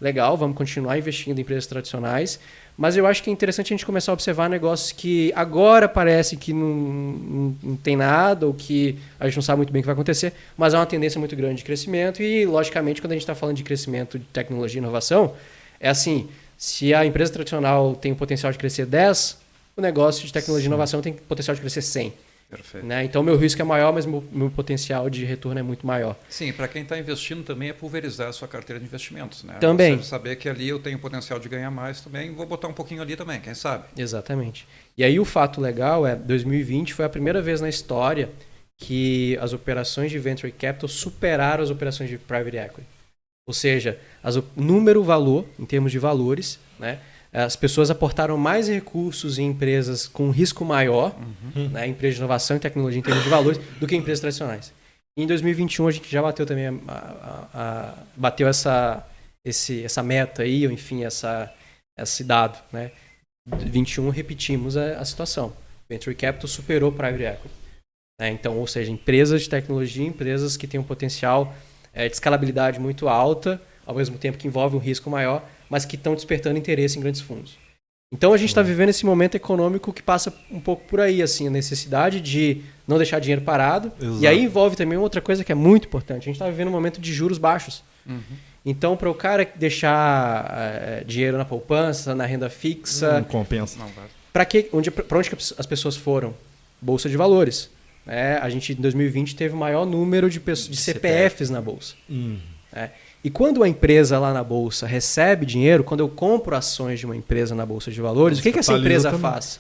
legal, 0.02 0.36
vamos 0.36 0.58
continuar 0.58 0.98
investindo 0.98 1.38
em 1.38 1.42
empresas 1.44 1.66
tradicionais, 1.66 2.42
mas 2.78 2.98
eu 2.98 3.08
acho 3.08 3.24
que 3.24 3.30
é 3.30 3.34
interessante 3.34 3.68
a 3.68 3.78
gente 3.78 3.86
começar 3.86 4.12
a 4.12 4.14
observar 4.14 4.50
negócios 4.50 4.92
que 4.92 5.32
agora 5.34 5.88
parece 5.88 6.36
que 6.36 6.52
não, 6.52 6.68
não, 6.68 7.56
não, 7.64 7.76
tem 7.78 7.96
nada, 7.96 8.46
ou 8.46 8.54
que 8.54 8.98
a 9.18 9.28
gente 9.28 9.36
não 9.38 9.44
sabe 9.44 9.60
muito 9.60 9.72
bem 9.72 9.80
o 9.80 9.84
que 9.84 9.88
vai 9.88 9.94
acontecer, 9.94 10.34
mas 10.58 10.74
há 10.74 10.80
uma 10.80 10.86
tendência 10.86 11.20
muito 11.20 11.38
grande 11.38 11.56
de 11.56 11.64
crescimento. 11.64 12.22
E, 12.22 12.46
logicamente, 12.46 13.02
quando 13.02 13.14
a 13.14 13.16
gente 13.16 13.24
está 13.24 13.34
falando 13.34 13.56
de 13.56 13.64
crescimento 13.64 14.20
de 14.20 14.26
tecnologia 14.26 14.78
e 14.78 14.84
inovação, 14.84 15.36
é 15.80 15.88
assim: 15.88 16.28
se 16.58 16.94
a 16.94 17.06
empresa 17.06 17.32
tradicional 17.32 17.96
tem 17.96 18.12
o 18.12 18.16
potencial 18.18 18.52
de 18.52 18.58
crescer 18.58 18.86
10, 18.86 19.38
o 19.78 19.82
negócio 19.82 20.26
de 20.26 20.34
tecnologia 20.34 20.64
Sim. 20.64 20.70
e 20.70 20.74
inovação 20.74 21.02
tem 21.02 21.14
o 21.14 21.16
potencial 21.16 21.56
de 21.56 21.62
crescer 21.62 21.82
100. 21.82 22.12
Perfeito. 22.52 22.86
Né? 22.86 23.06
Então, 23.06 23.24
meu 23.24 23.38
risco 23.38 23.62
é 23.62 23.64
maior, 23.64 23.94
mas 23.94 24.06
meu, 24.06 24.22
meu 24.30 24.52
potencial 24.52 25.10
de 25.10 25.24
retorno 25.24 25.58
é 25.58 25.64
muito 25.64 25.88
maior. 25.88 26.18
Sim, 26.28 26.52
para 26.52 26.68
quem 26.68 26.84
está 26.84 27.00
investindo 27.00 27.46
também 27.46 27.70
é 27.70 27.74
pulverizar 27.74 28.28
a 28.28 28.34
sua 28.34 28.46
carteira 28.46 28.78
de 28.78 28.86
investimentos. 28.86 29.46
Né? 29.46 29.54
Também. 29.54 29.98
Você 29.98 30.04
saber 30.04 30.36
que 30.36 30.50
ali 30.50 30.68
eu 30.68 30.78
tenho 30.78 31.00
potencial 31.00 31.40
de 31.40 31.48
ganhar 31.48 31.72
mais 31.72 32.02
também, 32.02 32.34
vou 32.36 32.46
botar 32.46 32.68
um 32.68 32.74
pouquinho 32.74 33.02
ali 33.02 33.16
também, 33.16 33.40
quem 33.40 33.54
sabe? 33.54 33.86
Exatamente. 33.98 34.68
E 34.98 35.04
aí 35.04 35.18
o 35.18 35.24
fato 35.24 35.62
legal 35.62 36.06
é 36.06 36.14
2020 36.14 36.94
foi 36.94 37.06
a 37.06 37.10
primeira 37.10 37.42
vez 37.42 37.62
na 37.62 37.70
história 37.70 38.30
que 38.78 39.38
as 39.40 39.54
operações 39.54 40.12
de 40.12 40.20
venture 40.20 40.52
capital 40.52 40.90
superaram 40.90 41.64
as 41.64 41.70
operações 41.70 42.10
de 42.10 42.18
private 42.18 42.58
equity. 42.58 42.88
Ou 43.48 43.54
seja, 43.54 43.98
as, 44.22 44.38
número 44.58 45.02
valor, 45.04 45.46
em 45.58 45.66
termos 45.66 45.92
de 45.92 46.00
valores, 46.00 46.60
né? 46.78 47.00
As 47.34 47.56
pessoas 47.56 47.90
aportaram 47.90 48.38
mais 48.38 48.68
recursos 48.68 49.40
em 49.40 49.48
empresas 49.48 50.06
com 50.06 50.30
risco 50.32 50.66
maior, 50.66 51.16
uhum. 51.56 51.70
né, 51.70 51.88
empresas 51.88 52.16
de 52.16 52.22
inovação 52.22 52.58
e 52.58 52.60
tecnologia 52.60 53.00
em 53.00 53.04
termos 53.04 53.24
de 53.24 53.30
valores, 53.30 53.60
do 53.80 53.88
que 53.88 53.96
empresas 53.96 54.20
tradicionais. 54.20 54.74
Em 55.18 55.26
2021 55.26 55.88
a 55.88 55.92
gente 55.92 56.12
já 56.12 56.22
bateu 56.22 56.46
também 56.46 56.68
a, 56.68 56.72
a, 56.88 57.48
a, 57.54 57.94
bateu 58.16 58.48
essa, 58.48 59.06
esse, 59.46 59.84
essa 59.84 60.04
meta 60.04 60.44
aí, 60.44 60.66
ou 60.66 60.74
enfim, 60.74 61.04
essa, 61.04 61.54
esse 61.98 62.24
dado. 62.24 62.58
Né? 62.72 62.92
21 63.48 64.10
repetimos 64.10 64.76
a, 64.76 65.00
a 65.00 65.06
situação. 65.06 65.54
Venture 65.90 66.16
Capital 66.16 66.48
superou 66.48 66.92
Private 66.92 67.24
Equity. 67.24 67.56
Né? 68.20 68.30
Então, 68.30 68.58
ou 68.58 68.68
seja, 68.68 68.92
empresas 68.92 69.42
de 69.44 69.50
tecnologia, 69.50 70.06
empresas 70.06 70.56
que 70.56 70.68
têm 70.68 70.80
um 70.80 70.84
potencial 70.84 71.54
é, 71.94 72.08
de 72.08 72.14
escalabilidade 72.14 72.80
muito 72.80 73.10
alta, 73.10 73.62
ao 73.86 73.96
mesmo 73.96 74.18
tempo 74.18 74.38
que 74.38 74.48
envolve 74.48 74.76
um 74.76 74.80
risco 74.80 75.10
maior, 75.10 75.44
mas 75.72 75.86
que 75.86 75.96
estão 75.96 76.14
despertando 76.14 76.60
interesse 76.60 76.98
em 76.98 77.02
grandes 77.02 77.22
fundos. 77.22 77.58
Então 78.14 78.34
a 78.34 78.38
gente 78.38 78.50
está 78.50 78.60
uhum. 78.60 78.68
vivendo 78.68 78.90
esse 78.90 79.06
momento 79.06 79.36
econômico 79.36 79.94
que 79.94 80.04
passa 80.04 80.34
um 80.52 80.60
pouco 80.60 80.84
por 80.84 81.00
aí, 81.00 81.22
assim, 81.22 81.48
a 81.48 81.50
necessidade 81.50 82.20
de 82.20 82.62
não 82.86 82.98
deixar 82.98 83.20
dinheiro 83.20 83.42
parado. 83.42 83.90
Exato. 83.98 84.22
E 84.22 84.28
aí 84.28 84.44
envolve 84.44 84.76
também 84.76 84.98
outra 84.98 85.22
coisa 85.22 85.46
que 85.46 85.52
é 85.52 85.56
muito 85.56 85.88
importante. 85.88 86.24
A 86.24 86.26
gente 86.26 86.36
está 86.36 86.46
vivendo 86.48 86.68
um 86.68 86.72
momento 86.72 87.00
de 87.00 87.14
juros 87.14 87.38
baixos. 87.38 87.86
Uhum. 88.06 88.20
Então, 88.66 88.98
para 88.98 89.10
o 89.10 89.16
cara 89.16 89.50
deixar 89.56 90.54
é, 90.54 91.04
dinheiro 91.06 91.38
na 91.38 91.46
poupança, 91.46 92.14
na 92.14 92.26
renda 92.26 92.50
fixa. 92.50 93.14
Não 93.14 93.24
compensa. 93.24 93.80
Para 94.34 94.46
onde, 94.74 94.92
onde 95.10 95.32
as 95.58 95.66
pessoas 95.66 95.96
foram? 95.96 96.34
Bolsa 96.82 97.08
de 97.08 97.16
valores. 97.16 97.70
É, 98.06 98.38
a 98.42 98.50
gente, 98.50 98.74
em 98.74 98.76
2020, 98.76 99.38
teve 99.38 99.56
o 99.56 99.58
maior 99.58 99.86
número 99.86 100.30
de, 100.30 100.40
pessoas, 100.42 100.76
de 100.76 100.82
CPFs 100.82 101.50
na 101.50 101.62
bolsa. 101.62 101.96
Uhum. 102.10 102.40
É. 102.74 102.90
E 103.24 103.30
quando 103.30 103.64
a 103.64 103.70
empresa 103.70 104.18
lá 104.18 104.34
na 104.34 104.44
bolsa 104.44 104.88
recebe 104.88 105.46
dinheiro, 105.46 105.84
quando 105.84 106.00
eu 106.00 106.10
compro 106.10 106.56
ações 106.56 107.00
de 107.00 107.06
uma 107.06 107.16
empresa 107.16 107.54
na 107.54 107.66
bolsa 107.66 107.92
de 107.92 108.02
valores, 108.02 108.40
o 108.40 108.42
que, 108.42 108.52
que 108.52 108.60
essa 108.60 108.74
empresa 108.74 109.12
também. 109.12 109.22
faz? 109.22 109.60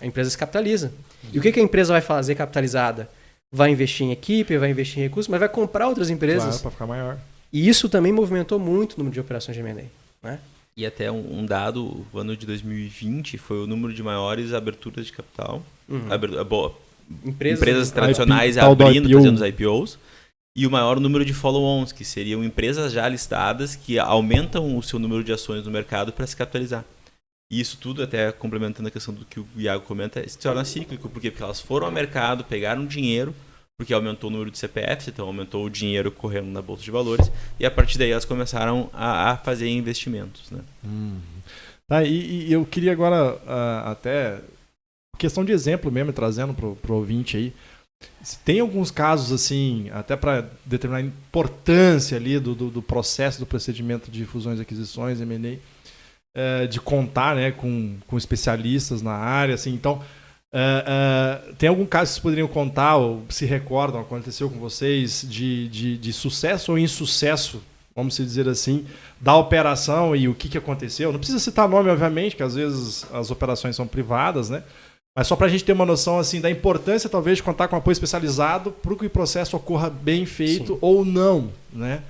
A 0.00 0.06
empresa 0.06 0.30
se 0.30 0.36
capitaliza. 0.36 0.92
E 1.32 1.38
o 1.38 1.42
que, 1.42 1.52
que 1.52 1.60
a 1.60 1.62
empresa 1.62 1.92
vai 1.92 2.02
fazer 2.02 2.34
capitalizada? 2.34 3.08
Vai 3.52 3.70
investir 3.70 4.06
em 4.06 4.10
equipe, 4.10 4.58
vai 4.58 4.70
investir 4.70 4.98
em 4.98 5.02
recursos, 5.02 5.28
mas 5.28 5.38
vai 5.38 5.48
comprar 5.48 5.86
outras 5.86 6.10
empresas. 6.10 6.44
Claro, 6.44 6.60
para 6.62 6.70
ficar 6.72 6.86
maior. 6.86 7.18
E 7.52 7.68
isso 7.68 7.88
também 7.88 8.12
movimentou 8.12 8.58
muito 8.58 8.94
o 8.94 8.98
número 8.98 9.14
de 9.14 9.20
operações 9.20 9.56
de 9.56 9.62
M&A. 9.62 10.28
Né? 10.28 10.40
E 10.76 10.84
até 10.84 11.12
um, 11.12 11.38
um, 11.38 11.46
dado, 11.46 12.04
o 12.12 12.18
ano 12.18 12.36
de 12.36 12.44
2020 12.44 13.38
foi 13.38 13.62
o 13.62 13.66
número 13.68 13.94
de 13.94 14.02
maiores 14.02 14.52
aberturas 14.52 15.06
de 15.06 15.12
capital. 15.12 15.62
Uhum. 15.88 16.12
Aber, 16.12 16.42
boa, 16.42 16.74
empresas, 17.24 17.60
empresas 17.60 17.90
tradicionais 17.92 18.56
IP, 18.56 18.64
abrindo, 18.64 19.08
fazendo 19.08 19.36
os 19.36 19.48
IPOs 19.48 19.98
e 20.56 20.66
o 20.66 20.70
maior 20.70 21.00
número 21.00 21.24
de 21.24 21.34
follow-ons, 21.34 21.90
que 21.90 22.04
seriam 22.04 22.44
empresas 22.44 22.92
já 22.92 23.08
listadas 23.08 23.74
que 23.74 23.98
aumentam 23.98 24.76
o 24.76 24.82
seu 24.82 24.98
número 24.98 25.24
de 25.24 25.32
ações 25.32 25.64
no 25.64 25.70
mercado 25.70 26.12
para 26.12 26.26
se 26.26 26.36
capitalizar. 26.36 26.84
E 27.50 27.60
isso 27.60 27.76
tudo, 27.76 28.02
até 28.02 28.30
complementando 28.32 28.88
a 28.88 28.90
questão 28.90 29.12
do 29.12 29.24
que 29.24 29.40
o 29.40 29.46
Iago 29.56 29.84
comenta, 29.84 30.26
se 30.28 30.38
torna 30.38 30.64
cíclico. 30.64 31.08
Por 31.08 31.20
quê? 31.20 31.30
Porque 31.30 31.42
elas 31.42 31.60
foram 31.60 31.86
ao 31.86 31.92
mercado, 31.92 32.44
pegaram 32.44 32.86
dinheiro, 32.86 33.34
porque 33.76 33.92
aumentou 33.92 34.30
o 34.30 34.32
número 34.32 34.50
de 34.50 34.58
CPFs, 34.58 35.08
então 35.08 35.26
aumentou 35.26 35.64
o 35.64 35.70
dinheiro 35.70 36.10
correndo 36.10 36.46
na 36.46 36.62
Bolsa 36.62 36.82
de 36.82 36.90
Valores, 36.90 37.30
e 37.58 37.66
a 37.66 37.70
partir 37.70 37.98
daí 37.98 38.12
elas 38.12 38.24
começaram 38.24 38.88
a, 38.92 39.32
a 39.32 39.36
fazer 39.36 39.68
investimentos. 39.68 40.50
Né? 40.50 40.60
Hum. 40.84 41.18
Tá, 41.86 42.02
e, 42.02 42.46
e, 42.46 42.52
eu 42.52 42.64
queria 42.64 42.92
agora 42.92 43.34
uh, 43.34 43.90
até, 43.90 44.40
questão 45.18 45.44
de 45.44 45.52
exemplo 45.52 45.90
mesmo, 45.90 46.12
trazendo 46.12 46.54
para 46.54 46.92
o 46.92 46.96
ouvinte 46.96 47.36
aí, 47.36 47.52
tem 48.44 48.60
alguns 48.60 48.90
casos, 48.90 49.32
assim, 49.32 49.90
até 49.92 50.16
para 50.16 50.48
determinar 50.64 51.00
a 51.00 51.06
importância 51.06 52.16
ali 52.16 52.38
do, 52.38 52.54
do, 52.54 52.70
do, 52.70 52.82
processo, 52.82 53.38
do 53.38 53.46
procedimento 53.46 54.10
de 54.10 54.24
fusões 54.24 54.58
e 54.58 54.62
aquisições, 54.62 55.20
M&A, 55.20 55.58
é, 56.34 56.66
de 56.66 56.80
contar 56.80 57.36
né, 57.36 57.50
com, 57.50 57.96
com 58.06 58.16
especialistas 58.16 59.02
na 59.02 59.12
área, 59.12 59.54
assim, 59.54 59.72
então... 59.72 60.02
É, 60.56 60.84
é, 61.50 61.52
tem 61.54 61.68
algum 61.68 61.84
caso 61.84 62.10
que 62.10 62.12
vocês 62.12 62.22
poderiam 62.22 62.46
contar 62.46 62.94
ou 62.94 63.24
se 63.28 63.44
recordam, 63.44 64.00
aconteceu 64.00 64.48
com 64.48 64.56
vocês, 64.60 65.26
de, 65.28 65.68
de, 65.68 65.98
de 65.98 66.12
sucesso 66.12 66.70
ou 66.70 66.78
insucesso, 66.78 67.60
vamos 67.92 68.16
dizer 68.16 68.48
assim, 68.48 68.86
da 69.20 69.34
operação 69.34 70.14
e 70.14 70.28
o 70.28 70.34
que, 70.34 70.48
que 70.48 70.56
aconteceu? 70.56 71.10
Não 71.10 71.18
precisa 71.18 71.40
citar 71.40 71.68
nome, 71.68 71.90
obviamente, 71.90 72.36
que 72.36 72.42
às 72.44 72.54
vezes 72.54 73.04
as 73.12 73.32
operações 73.32 73.74
são 73.74 73.84
privadas, 73.84 74.48
né? 74.48 74.62
Mas 75.16 75.28
só 75.28 75.36
para 75.36 75.46
a 75.46 75.50
gente 75.50 75.64
ter 75.64 75.72
uma 75.72 75.86
noção 75.86 76.18
assim 76.18 76.40
da 76.40 76.50
importância, 76.50 77.08
talvez, 77.08 77.36
de 77.36 77.42
contar 77.42 77.68
com 77.68 77.76
apoio 77.76 77.92
especializado 77.92 78.72
para 78.72 78.96
que 78.96 79.06
o 79.06 79.10
processo 79.10 79.56
ocorra 79.56 79.88
bem 79.88 80.26
feito 80.26 80.72
Sim. 80.72 80.78
ou 80.80 81.04
não, 81.04 81.50
né? 81.72 82.02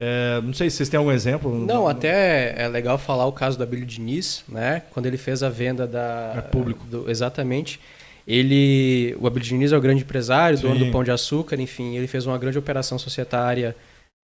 É, 0.00 0.40
não 0.42 0.54
sei 0.54 0.70
se 0.70 0.76
vocês 0.76 0.88
têm 0.88 0.96
algum 0.96 1.10
exemplo. 1.10 1.52
Não, 1.66 1.86
até 1.86 2.54
é 2.56 2.68
legal 2.68 2.96
falar 2.96 3.26
o 3.26 3.32
caso 3.32 3.58
do 3.58 3.64
Abílio 3.64 3.84
Diniz, 3.84 4.44
né? 4.48 4.82
Quando 4.92 5.06
ele 5.06 5.18
fez 5.18 5.42
a 5.42 5.48
venda 5.48 5.86
da... 5.86 6.34
É 6.36 6.40
público. 6.40 6.86
Do, 6.86 7.10
exatamente. 7.10 7.80
Ele, 8.26 9.16
o 9.20 9.26
Abílio 9.26 9.46
Diniz 9.46 9.72
é 9.72 9.76
o 9.76 9.80
grande 9.80 10.02
empresário, 10.02 10.56
Sim. 10.56 10.68
dono 10.68 10.84
do 10.84 10.92
Pão 10.92 11.02
de 11.02 11.10
Açúcar, 11.10 11.60
enfim, 11.60 11.96
ele 11.96 12.06
fez 12.06 12.26
uma 12.26 12.38
grande 12.38 12.56
operação 12.56 12.98
societária 12.98 13.74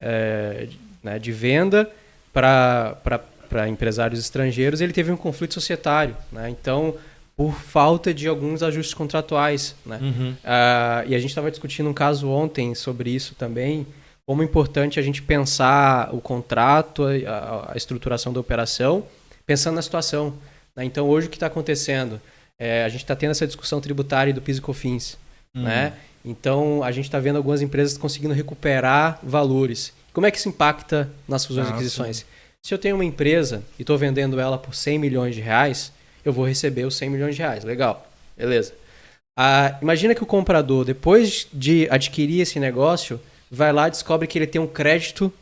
é, 0.01 0.68
né, 1.03 1.18
de 1.18 1.33
venda 1.33 1.91
para 2.33 3.68
empresários 3.68 4.20
estrangeiros. 4.20 4.81
Ele 4.81 4.93
teve 4.93 5.11
um 5.11 5.16
conflito 5.16 5.55
societário, 5.55 6.16
né? 6.31 6.49
Então 6.49 6.95
por 7.37 7.55
falta 7.55 8.14
de 8.14 8.28
alguns 8.28 8.62
ajustes 8.62 8.95
contratuais. 8.95 9.74
Né? 9.85 9.99
Uhum. 10.01 10.30
Uh, 10.32 11.09
e 11.09 11.14
a 11.14 11.18
gente 11.18 11.30
estava 11.30 11.51
discutindo 11.51 11.89
um 11.89 11.95
caso 11.95 12.28
ontem 12.28 12.74
sobre 12.74 13.11
isso 13.11 13.35
também, 13.35 13.87
como 14.26 14.43
é 14.43 14.45
importante 14.45 14.99
a 14.99 15.03
gente 15.03 15.20
pensar 15.20 16.14
o 16.14 16.20
contrato, 16.20 17.05
a, 17.05 17.72
a 17.72 17.76
estruturação 17.76 18.32
da 18.32 18.41
operação, 18.41 19.05
pensando 19.45 19.74
na 19.74 19.82
situação. 19.82 20.35
Né? 20.74 20.85
Então, 20.85 21.09
hoje 21.09 21.26
o 21.26 21.30
que 21.30 21.37
está 21.37 21.47
acontecendo? 21.47 22.20
É, 22.59 22.85
a 22.85 22.89
gente 22.89 23.03
está 23.03 23.14
tendo 23.14 23.32
essa 23.32 23.47
discussão 23.47 23.80
tributária 23.80 24.32
do 24.32 24.41
PIS 24.41 24.59
e 24.59 24.61
COFINS. 24.61 25.18
Uhum. 25.55 25.62
Né? 25.62 25.93
Então, 26.24 26.82
a 26.82 26.91
gente 26.91 27.05
está 27.05 27.18
vendo 27.18 27.37
algumas 27.37 27.61
empresas 27.61 27.99
conseguindo 27.99 28.32
recuperar 28.32 29.18
valores. 29.22 29.93
Como 30.12 30.26
é 30.26 30.30
que 30.30 30.39
isso 30.39 30.49
impacta 30.49 31.11
nas 31.28 31.45
fusões 31.45 31.68
e 31.68 31.70
ah, 31.70 31.74
aquisições? 31.74 32.18
Sim. 32.18 32.24
Se 32.62 32.72
eu 32.72 32.78
tenho 32.78 32.95
uma 32.95 33.05
empresa 33.05 33.62
e 33.78 33.82
estou 33.82 33.99
vendendo 33.99 34.41
ela 34.41 34.57
por 34.57 34.74
100 34.74 34.99
milhões 34.99 35.35
de 35.35 35.43
reais, 35.43 35.93
eu 36.25 36.33
vou 36.33 36.47
receber 36.47 36.85
os 36.85 36.97
100 36.97 37.11
milhões 37.11 37.37
de 37.37 37.43
reais. 37.43 37.64
Legal, 37.64 38.09
beleza. 38.37 38.72
Ah, 39.37 39.79
imagina 39.83 40.14
que 40.14 40.22
o 40.22 40.27
comprador, 40.27 40.85
depois 40.85 41.47
de 41.53 41.89
adquirir 41.91 42.41
esse 42.41 42.61
negócio, 42.61 43.20
vai 43.51 43.72
lá 43.72 43.89
e 43.89 43.91
descobre 43.91 44.27
que 44.27 44.39
ele 44.39 44.47
tem 44.47 44.61
um 44.61 44.66
crédito 44.66 45.33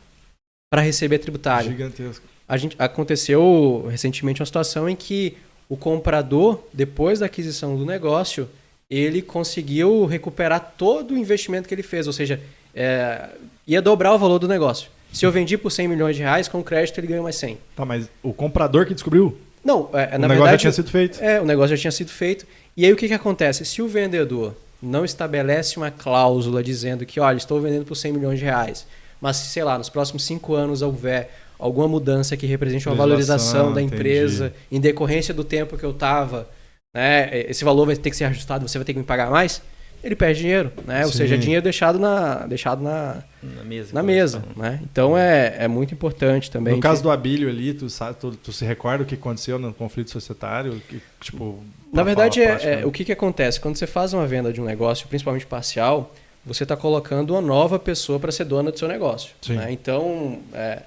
para 0.71 0.81
receber 0.81 1.19
tributário. 1.19 1.71
Gigantesco. 1.71 2.25
A 2.47 2.57
gente, 2.57 2.75
aconteceu 2.79 3.87
recentemente 3.89 4.41
uma 4.41 4.45
situação 4.45 4.89
em 4.89 4.95
que 4.95 5.37
o 5.69 5.77
comprador, 5.77 6.63
depois 6.73 7.19
da 7.19 7.27
aquisição 7.27 7.77
do 7.77 7.85
negócio, 7.85 8.49
ele 8.89 9.21
conseguiu 9.21 10.05
recuperar 10.05 10.73
todo 10.77 11.13
o 11.13 11.17
investimento 11.17 11.67
que 11.67 11.73
ele 11.73 11.83
fez, 11.83 12.05
ou 12.07 12.13
seja, 12.13 12.39
é, 12.75 13.29
ia 13.67 13.81
dobrar 13.81 14.13
o 14.13 14.17
valor 14.17 14.39
do 14.39 14.47
negócio. 14.47 14.89
Se 15.11 15.25
eu 15.25 15.31
vendi 15.31 15.57
por 15.57 15.71
100 15.71 15.87
milhões 15.87 16.15
de 16.15 16.23
reais, 16.23 16.47
com 16.47 16.63
crédito 16.63 16.99
ele 16.99 17.07
ganhou 17.07 17.23
mais 17.23 17.35
100. 17.35 17.57
Tá, 17.75 17.85
mas 17.85 18.09
o 18.21 18.33
comprador 18.33 18.85
que 18.85 18.93
descobriu? 18.93 19.37
Não, 19.63 19.89
é, 19.93 20.17
na 20.17 20.27
o 20.27 20.29
negócio 20.29 20.29
verdade, 20.29 20.51
já 20.51 20.57
tinha 20.57 20.71
sido 20.71 20.91
feito. 20.91 21.19
É, 21.21 21.41
o 21.41 21.45
negócio 21.45 21.75
já 21.75 21.81
tinha 21.81 21.91
sido 21.91 22.11
feito. 22.11 22.45
E 22.75 22.85
aí 22.85 22.91
o 22.91 22.95
que, 22.95 23.07
que 23.07 23.13
acontece? 23.13 23.63
Se 23.65 23.81
o 23.81 23.87
vendedor 23.87 24.55
não 24.81 25.05
estabelece 25.05 25.77
uma 25.77 25.89
cláusula 25.89 26.61
dizendo 26.61 27.05
que, 27.05 27.19
olha, 27.19 27.37
estou 27.37 27.61
vendendo 27.61 27.85
por 27.85 27.95
100 27.95 28.11
milhões 28.11 28.39
de 28.39 28.45
reais, 28.45 28.85
mas 29.21 29.37
se, 29.37 29.47
sei 29.47 29.63
lá, 29.63 29.77
nos 29.77 29.89
próximos 29.89 30.25
cinco 30.25 30.53
anos 30.53 30.81
houver 30.81 31.31
alguma 31.57 31.87
mudança 31.87 32.35
que 32.35 32.45
represente 32.45 32.89
uma 32.89 32.95
valorização 32.95 33.71
da 33.71 33.81
empresa 33.81 34.47
entendi. 34.47 34.65
em 34.71 34.79
decorrência 34.81 35.33
do 35.33 35.45
tempo 35.45 35.77
que 35.77 35.85
eu 35.85 35.91
estava, 35.91 36.49
né, 36.93 37.29
esse 37.47 37.63
valor 37.63 37.85
vai 37.85 37.95
ter 37.95 38.09
que 38.09 38.17
ser 38.17 38.25
ajustado, 38.25 38.67
você 38.67 38.77
vai 38.77 38.83
ter 38.83 38.91
que 38.91 38.99
me 38.99 39.05
pagar 39.05 39.29
mais, 39.29 39.61
ele 40.03 40.15
perde 40.15 40.41
dinheiro, 40.41 40.71
né? 40.85 41.05
Ou 41.05 41.11
seja, 41.11 41.37
dinheiro 41.37 41.63
deixado 41.63 41.97
na, 41.97 42.45
deixado 42.45 42.83
na, 42.83 43.23
na 43.41 43.63
mesa. 43.63 43.93
Na 43.93 44.03
mesa 44.03 44.43
né? 44.55 44.81
Então 44.83 45.17
é, 45.17 45.55
é 45.59 45.67
muito 45.67 45.93
importante 45.93 46.51
também. 46.51 46.75
No 46.75 46.81
caso 46.81 47.01
do 47.01 47.09
Abílio 47.09 47.47
ali, 47.49 47.73
tu, 47.73 47.89
sabe, 47.89 48.17
tu, 48.19 48.31
tu, 48.31 48.51
se 48.51 48.65
recorda 48.65 49.03
o 49.03 49.07
que 49.07 49.15
aconteceu 49.15 49.57
no 49.57 49.73
conflito 49.73 50.11
societário? 50.11 50.81
Que, 50.89 51.01
tipo, 51.21 51.63
na 51.93 52.03
verdade, 52.03 52.41
é, 52.41 52.81
é, 52.81 52.85
o 52.85 52.91
que, 52.91 53.05
que 53.05 53.11
acontece? 53.11 53.59
Quando 53.59 53.77
você 53.77 53.87
faz 53.87 54.13
uma 54.13 54.27
venda 54.27 54.51
de 54.51 54.59
um 54.59 54.65
negócio, 54.65 55.07
principalmente 55.07 55.45
parcial, 55.45 56.13
você 56.45 56.63
está 56.63 56.75
colocando 56.75 57.31
uma 57.31 57.41
nova 57.41 57.79
pessoa 57.79 58.19
para 58.19 58.31
ser 58.31 58.43
dona 58.43 58.71
do 58.71 58.77
seu 58.77 58.87
negócio. 58.87 59.33
Né? 59.47 59.71
Então, 59.71 60.39
é, 60.53 60.81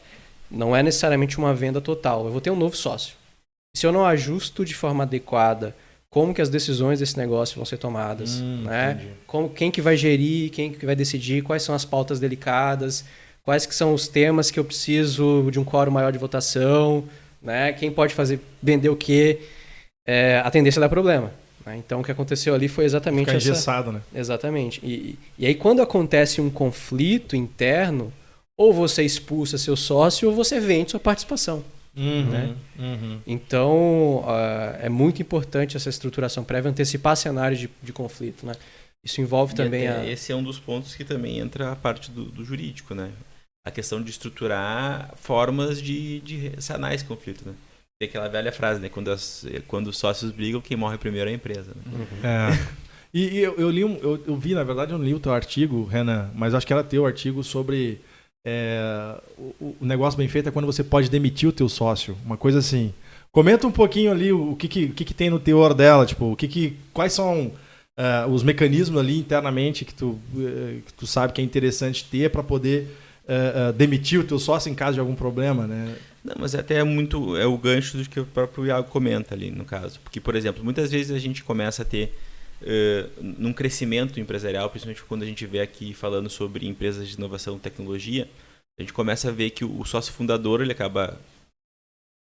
não 0.50 0.76
é 0.76 0.82
necessariamente 0.82 1.38
uma 1.38 1.54
venda 1.54 1.80
total. 1.80 2.26
Eu 2.26 2.32
vou 2.32 2.40
ter 2.40 2.50
um 2.50 2.56
novo 2.56 2.76
sócio. 2.76 3.14
Se 3.74 3.86
eu 3.86 3.92
não 3.92 4.04
ajusto 4.04 4.64
de 4.64 4.74
forma 4.74 5.04
adequada 5.04 5.74
como 6.10 6.32
que 6.32 6.40
as 6.40 6.48
decisões 6.48 7.00
desse 7.00 7.16
negócio 7.16 7.56
vão 7.56 7.64
ser 7.64 7.76
tomadas, 7.76 8.40
hum, 8.40 8.62
né? 8.64 9.00
Como, 9.26 9.50
quem 9.50 9.70
que 9.70 9.82
vai 9.82 9.96
gerir, 9.96 10.50
quem 10.50 10.72
que 10.72 10.86
vai 10.86 10.96
decidir, 10.96 11.42
quais 11.42 11.62
são 11.62 11.74
as 11.74 11.84
pautas 11.84 12.18
delicadas, 12.18 13.04
quais 13.42 13.66
que 13.66 13.74
são 13.74 13.92
os 13.92 14.08
temas 14.08 14.50
que 14.50 14.58
eu 14.58 14.64
preciso 14.64 15.48
de 15.50 15.58
um 15.58 15.64
quórum 15.64 15.90
maior 15.90 16.12
de 16.12 16.18
votação, 16.18 17.04
né? 17.42 17.72
Quem 17.72 17.90
pode 17.90 18.14
fazer 18.14 18.40
vender 18.62 18.88
o 18.88 18.96
quê? 18.96 19.40
É, 20.06 20.40
a 20.44 20.50
tendência 20.50 20.80
dá 20.80 20.88
problema. 20.88 21.32
Né? 21.64 21.76
Então 21.76 22.00
o 22.00 22.04
que 22.04 22.12
aconteceu 22.12 22.54
ali 22.54 22.68
foi 22.68 22.84
exatamente 22.84 23.28
essa. 23.28 23.36
Engessado, 23.50 23.92
né? 23.92 24.00
Exatamente. 24.14 24.80
E, 24.84 25.18
e 25.38 25.46
aí 25.46 25.54
quando 25.54 25.82
acontece 25.82 26.40
um 26.40 26.48
conflito 26.48 27.34
interno, 27.36 28.12
ou 28.56 28.72
você 28.72 29.02
expulsa 29.02 29.58
seu 29.58 29.76
sócio 29.76 30.28
ou 30.28 30.34
você 30.34 30.58
vende 30.58 30.92
sua 30.92 31.00
participação. 31.00 31.62
Uhum, 31.96 32.30
né? 32.30 32.54
uhum. 32.78 33.20
Então, 33.26 34.18
uh, 34.18 34.76
é 34.80 34.88
muito 34.88 35.22
importante 35.22 35.76
essa 35.76 35.88
estruturação 35.88 36.44
prévia, 36.44 36.70
antecipar 36.70 37.16
cenários 37.16 37.58
de, 37.58 37.70
de 37.82 37.92
conflito. 37.92 38.44
Né? 38.44 38.52
Isso 39.02 39.20
envolve 39.20 39.54
e 39.54 39.56
também 39.56 39.88
a... 39.88 40.06
Esse 40.06 40.32
é 40.32 40.36
um 40.36 40.42
dos 40.42 40.58
pontos 40.58 40.94
que 40.94 41.04
também 41.04 41.38
entra 41.38 41.72
a 41.72 41.76
parte 41.76 42.10
do, 42.10 42.26
do 42.26 42.44
jurídico, 42.44 42.94
né? 42.94 43.10
A 43.64 43.70
questão 43.70 44.02
de 44.02 44.10
estruturar 44.10 45.12
formas 45.16 45.80
de, 45.80 46.20
de 46.20 46.52
sanar 46.62 46.94
esse 46.94 47.04
conflito, 47.04 47.44
né? 47.46 47.54
Tem 47.98 48.08
aquela 48.08 48.28
velha 48.28 48.52
frase, 48.52 48.80
né? 48.80 48.88
Quando, 48.88 49.10
as, 49.10 49.46
quando 49.66 49.88
os 49.88 49.98
sócios 49.98 50.30
brigam, 50.30 50.60
quem 50.60 50.76
morre 50.76 50.98
primeiro 50.98 51.30
é 51.30 51.32
a 51.32 51.36
empresa. 51.36 51.72
Né? 51.74 51.82
Uhum. 51.92 52.28
É. 52.28 52.86
E, 53.14 53.28
e 53.30 53.38
eu, 53.38 53.54
eu, 53.56 53.70
li 53.70 53.84
um, 53.84 53.96
eu, 53.96 54.22
eu, 54.26 54.36
vi, 54.36 54.54
na 54.54 54.62
verdade, 54.62 54.92
eu 54.92 54.98
não 54.98 55.04
li 55.04 55.14
o 55.14 55.20
teu 55.20 55.32
artigo, 55.32 55.84
Renan, 55.84 56.30
mas 56.34 56.52
acho 56.52 56.66
que 56.66 56.72
era 56.72 56.84
teu 56.84 57.06
artigo 57.06 57.42
sobre 57.42 58.00
é, 58.48 59.20
o, 59.36 59.74
o, 59.80 59.84
negócio 59.84 60.16
bem 60.16 60.28
feito 60.28 60.48
é 60.48 60.52
quando 60.52 60.66
você 60.66 60.84
pode 60.84 61.10
demitir 61.10 61.48
o 61.48 61.52
teu 61.52 61.68
sócio. 61.68 62.16
Uma 62.24 62.36
coisa 62.36 62.60
assim. 62.60 62.94
Comenta 63.32 63.66
um 63.66 63.72
pouquinho 63.72 64.12
ali 64.12 64.32
o, 64.32 64.54
que, 64.54 64.68
que, 64.68 64.88
que, 64.90 65.04
que, 65.04 65.12
tem 65.12 65.28
no 65.28 65.40
teor 65.40 65.74
dela, 65.74 66.06
tipo, 66.06 66.30
o 66.30 66.36
que, 66.36 66.46
que 66.46 66.76
quais 66.92 67.12
são 67.12 67.48
uh, 67.48 68.30
os 68.30 68.44
mecanismos 68.44 69.00
ali 69.00 69.18
internamente 69.18 69.84
que 69.84 69.92
tu, 69.92 70.10
uh, 70.10 70.80
que 70.86 70.92
tu 70.96 71.08
sabe 71.08 71.32
que 71.32 71.40
é 71.40 71.44
interessante 71.44 72.04
ter 72.04 72.30
para 72.30 72.42
poder 72.42 72.96
uh, 73.24 73.72
demitir 73.72 74.20
o 74.20 74.24
teu 74.24 74.38
sócio 74.38 74.70
em 74.70 74.76
caso 74.76 74.94
de 74.94 75.00
algum 75.00 75.16
problema, 75.16 75.66
né? 75.66 75.96
Não, 76.24 76.36
mas 76.38 76.54
até 76.54 76.76
é 76.76 76.84
muito 76.84 77.36
é 77.36 77.46
o 77.46 77.58
gancho 77.58 77.98
do 77.98 78.08
que 78.08 78.20
o 78.20 78.24
próprio 78.24 78.66
Iago 78.66 78.88
comenta 78.88 79.34
ali 79.34 79.50
no 79.50 79.64
caso, 79.64 79.98
porque 80.00 80.20
por 80.20 80.36
exemplo, 80.36 80.64
muitas 80.64 80.92
vezes 80.92 81.14
a 81.14 81.18
gente 81.18 81.42
começa 81.42 81.82
a 81.82 81.84
ter 81.84 82.16
Uh, 82.62 83.10
num 83.20 83.52
crescimento 83.52 84.18
empresarial, 84.18 84.70
principalmente 84.70 85.04
quando 85.04 85.22
a 85.22 85.26
gente 85.26 85.44
vê 85.44 85.60
aqui 85.60 85.92
falando 85.92 86.30
sobre 86.30 86.66
empresas 86.66 87.06
de 87.08 87.14
inovação 87.14 87.56
e 87.56 87.60
tecnologia, 87.60 88.28
a 88.78 88.82
gente 88.82 88.92
começa 88.92 89.28
a 89.28 89.32
ver 89.32 89.50
que 89.50 89.64
o 89.64 89.84
sócio 89.84 90.12
fundador 90.12 90.60
ele 90.60 90.72
acaba 90.72 91.18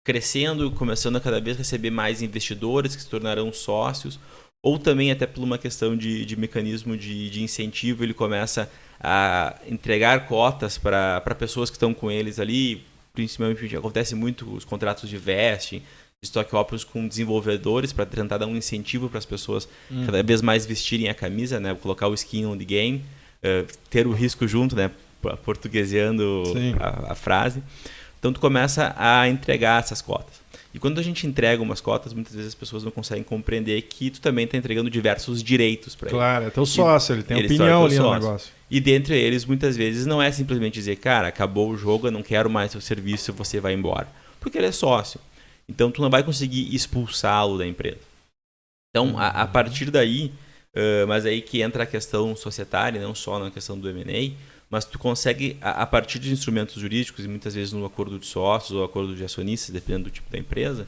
crescendo, 0.05 0.69
começando 0.71 1.15
a 1.15 1.21
cada 1.21 1.39
vez 1.39 1.57
receber 1.57 1.89
mais 1.89 2.21
investidores 2.21 2.95
que 2.95 3.01
se 3.01 3.09
tornarão 3.09 3.53
sócios, 3.53 4.19
ou 4.61 4.79
também 4.79 5.11
até 5.11 5.25
por 5.25 5.43
uma 5.43 5.57
questão 5.57 5.95
de, 5.95 6.25
de 6.25 6.35
mecanismo 6.35 6.97
de, 6.97 7.29
de 7.29 7.41
incentivo, 7.43 8.03
ele 8.03 8.13
começa 8.13 8.71
a 8.99 9.59
entregar 9.67 10.27
cotas 10.27 10.77
para 10.77 11.21
pessoas 11.37 11.69
que 11.69 11.75
estão 11.75 11.93
com 11.93 12.09
eles 12.09 12.39
ali, 12.39 12.83
principalmente 13.13 13.75
acontece 13.75 14.15
muito 14.15 14.49
os 14.53 14.63
contratos 14.63 15.09
de 15.09 15.17
vesting, 15.17 15.83
stock 16.23 16.55
options 16.55 16.83
com 16.83 17.07
desenvolvedores 17.07 17.93
para 17.93 18.05
tentar 18.05 18.37
dar 18.37 18.47
um 18.47 18.55
incentivo 18.55 19.09
para 19.09 19.19
as 19.19 19.25
pessoas 19.25 19.67
hum. 19.91 20.05
cada 20.05 20.23
vez 20.23 20.41
mais 20.41 20.65
vestirem 20.65 21.09
a 21.09 21.13
camisa, 21.13 21.59
né? 21.59 21.75
Colocar 21.75 22.07
o 22.07 22.13
skin 22.13 22.45
on 22.45 22.57
the 22.57 22.65
game, 22.65 23.03
uh, 23.43 23.67
ter 23.89 24.07
o 24.07 24.11
risco 24.11 24.47
junto, 24.47 24.75
né? 24.75 24.89
Portugueseando 25.43 26.43
a, 26.79 27.13
a, 27.13 27.15
frase. 27.15 27.63
Então 28.19 28.33
tu 28.33 28.41
começa 28.41 28.93
a 28.97 29.27
entregar 29.29 29.79
essas 29.79 30.01
cotas. 30.01 30.41
E 30.73 30.79
quando 30.79 30.99
a 30.99 31.03
gente 31.03 31.25
entrega 31.27 31.61
umas 31.61 31.79
cotas, 31.79 32.13
muitas 32.13 32.33
vezes 32.33 32.49
as 32.49 32.55
pessoas 32.55 32.83
não 32.83 32.91
conseguem 32.91 33.23
compreender 33.23 33.81
que 33.83 34.09
tu 34.09 34.19
também 34.19 34.45
está 34.45 34.57
entregando 34.57 34.89
diversos 34.89 35.41
direitos 35.43 35.95
para 35.95 36.09
ele. 36.09 36.17
Claro, 36.17 36.45
é 36.45 36.49
teu 36.49 36.65
sócio, 36.65 37.13
e 37.13 37.15
ele 37.15 37.23
tem 37.23 37.37
ele 37.37 37.45
opinião 37.45 37.85
ali 37.85 37.97
no 37.97 38.13
negócio. 38.13 38.51
E 38.71 38.79
dentre 38.79 39.15
eles, 39.15 39.45
muitas 39.45 39.77
vezes, 39.77 40.05
não 40.05 40.21
é 40.21 40.31
simplesmente 40.31 40.73
dizer, 40.73 40.95
cara, 40.95 41.27
acabou 41.27 41.69
o 41.69 41.77
jogo, 41.77 42.07
eu 42.07 42.11
não 42.11 42.23
quero 42.23 42.49
mais 42.49 42.71
seu 42.71 42.81
serviço, 42.81 43.31
você 43.31 43.59
vai 43.59 43.73
embora. 43.73 44.07
Porque 44.39 44.57
ele 44.57 44.67
é 44.67 44.71
sócio. 44.71 45.19
Então 45.67 45.91
tu 45.91 46.01
não 46.01 46.09
vai 46.09 46.23
conseguir 46.23 46.73
expulsá-lo 46.73 47.57
da 47.57 47.65
empresa. 47.65 47.99
Então, 48.89 49.17
a, 49.17 49.27
a 49.27 49.47
partir 49.47 49.89
daí, 49.89 50.31
uh, 50.75 51.07
mas 51.07 51.25
aí 51.25 51.41
que 51.41 51.61
entra 51.61 51.83
a 51.83 51.87
questão 51.87 52.35
societária, 52.35 53.01
não 53.01 53.15
só 53.15 53.39
na 53.39 53.49
questão 53.49 53.77
do 53.77 53.89
M&A, 53.89 54.37
mas 54.69 54.85
tu 54.85 54.99
consegue, 54.99 55.57
a, 55.61 55.83
a, 55.83 55.85
partir 55.85 56.19
de 56.19 56.31
instrumentos 56.31 56.75
jurídicos, 56.79 57.25
e 57.25 57.27
muitas 57.27 57.55
vezes 57.55 57.73
no 57.73 57.85
acordo 57.85 58.19
de 58.19 58.25
sócios 58.25 58.71
ou 58.71 58.83
acordo 58.83 59.15
de 59.15 59.23
acionistas, 59.23 59.71
dependendo 59.71 60.05
do 60.05 60.11
tipo 60.11 60.29
da 60.31 60.37
empresa, 60.37 60.87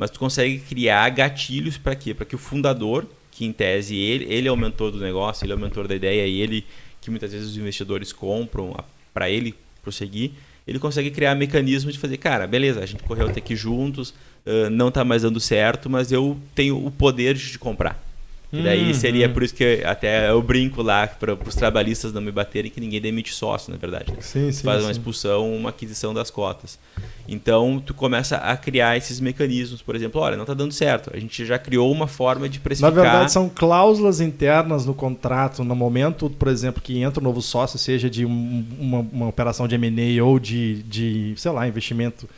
mas 0.00 0.10
tu 0.10 0.18
consegue 0.18 0.60
criar 0.60 1.08
gatilhos 1.10 1.76
para 1.76 1.94
quê? 1.94 2.14
Para 2.14 2.26
que 2.26 2.34
o 2.34 2.38
fundador, 2.38 3.06
que 3.30 3.44
em 3.44 3.52
tese 3.52 3.96
ele, 3.96 4.24
ele 4.32 4.48
é 4.48 4.52
o 4.52 4.56
mentor 4.56 4.90
do 4.90 4.98
negócio, 4.98 5.44
ele 5.44 5.52
é 5.52 5.56
o 5.56 5.58
mentor 5.58 5.86
da 5.86 5.94
ideia 5.94 6.26
e 6.26 6.40
ele 6.40 6.66
que 7.00 7.10
muitas 7.10 7.32
vezes 7.32 7.50
os 7.50 7.56
investidores 7.56 8.12
compram 8.12 8.76
para 9.12 9.28
ele 9.28 9.54
prosseguir, 9.82 10.32
ele 10.66 10.78
consegue 10.78 11.10
criar 11.10 11.34
mecanismos 11.34 11.94
de 11.94 11.98
fazer, 11.98 12.16
cara, 12.16 12.46
beleza, 12.46 12.80
a 12.80 12.86
gente 12.86 13.02
correu 13.02 13.28
até 13.28 13.38
aqui 13.40 13.56
juntos, 13.56 14.10
uh, 14.46 14.70
não 14.70 14.88
está 14.88 15.04
mais 15.04 15.22
dando 15.22 15.40
certo, 15.40 15.90
mas 15.90 16.12
eu 16.12 16.38
tenho 16.54 16.84
o 16.84 16.90
poder 16.90 17.34
de 17.34 17.52
te 17.52 17.58
comprar. 17.58 18.11
E 18.52 18.62
daí 18.62 18.88
uhum. 18.88 18.94
seria 18.94 19.28
por 19.30 19.42
isso 19.42 19.54
que 19.54 19.82
até 19.82 20.30
eu 20.30 20.42
brinco 20.42 20.82
lá 20.82 21.06
para 21.06 21.32
os 21.32 21.54
trabalhistas 21.54 22.12
não 22.12 22.20
me 22.20 22.30
baterem 22.30 22.70
que 22.70 22.78
ninguém 22.80 23.00
demite 23.00 23.32
sócio, 23.32 23.72
na 23.72 23.78
verdade. 23.78 24.12
Sim, 24.20 24.52
sim, 24.52 24.62
faz 24.62 24.82
uma 24.82 24.90
expulsão, 24.90 25.56
uma 25.56 25.70
aquisição 25.70 26.12
das 26.12 26.30
cotas. 26.30 26.78
Então 27.26 27.82
tu 27.84 27.94
começa 27.94 28.36
a 28.36 28.54
criar 28.54 28.94
esses 28.96 29.20
mecanismos, 29.20 29.80
por 29.80 29.96
exemplo, 29.96 30.20
olha, 30.20 30.36
não 30.36 30.42
está 30.42 30.52
dando 30.52 30.72
certo. 30.72 31.10
A 31.14 31.18
gente 31.18 31.46
já 31.46 31.58
criou 31.58 31.90
uma 31.90 32.06
forma 32.06 32.46
de 32.46 32.60
precificar. 32.60 32.94
Na 32.94 33.02
verdade 33.02 33.32
são 33.32 33.48
cláusulas 33.48 34.20
internas 34.20 34.84
no 34.84 34.92
contrato 34.92 35.64
no 35.64 35.74
momento, 35.74 36.28
por 36.28 36.48
exemplo, 36.48 36.82
que 36.82 37.00
entra 37.00 37.20
um 37.20 37.24
novo 37.24 37.40
sócio, 37.40 37.78
seja 37.78 38.10
de 38.10 38.26
um, 38.26 38.66
uma, 38.78 38.98
uma 38.98 39.28
operação 39.28 39.66
de 39.66 39.76
M&A 39.76 40.22
ou 40.22 40.38
de, 40.38 40.82
de, 40.82 41.32
sei 41.38 41.52
lá, 41.52 41.66
investimento 41.66 42.28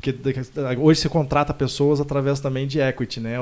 porque 0.00 0.14
hoje 0.78 1.00
se 1.00 1.08
contrata 1.08 1.52
pessoas 1.52 2.00
através 2.00 2.38
também 2.38 2.68
de 2.68 2.78
equity, 2.78 3.18
né? 3.18 3.34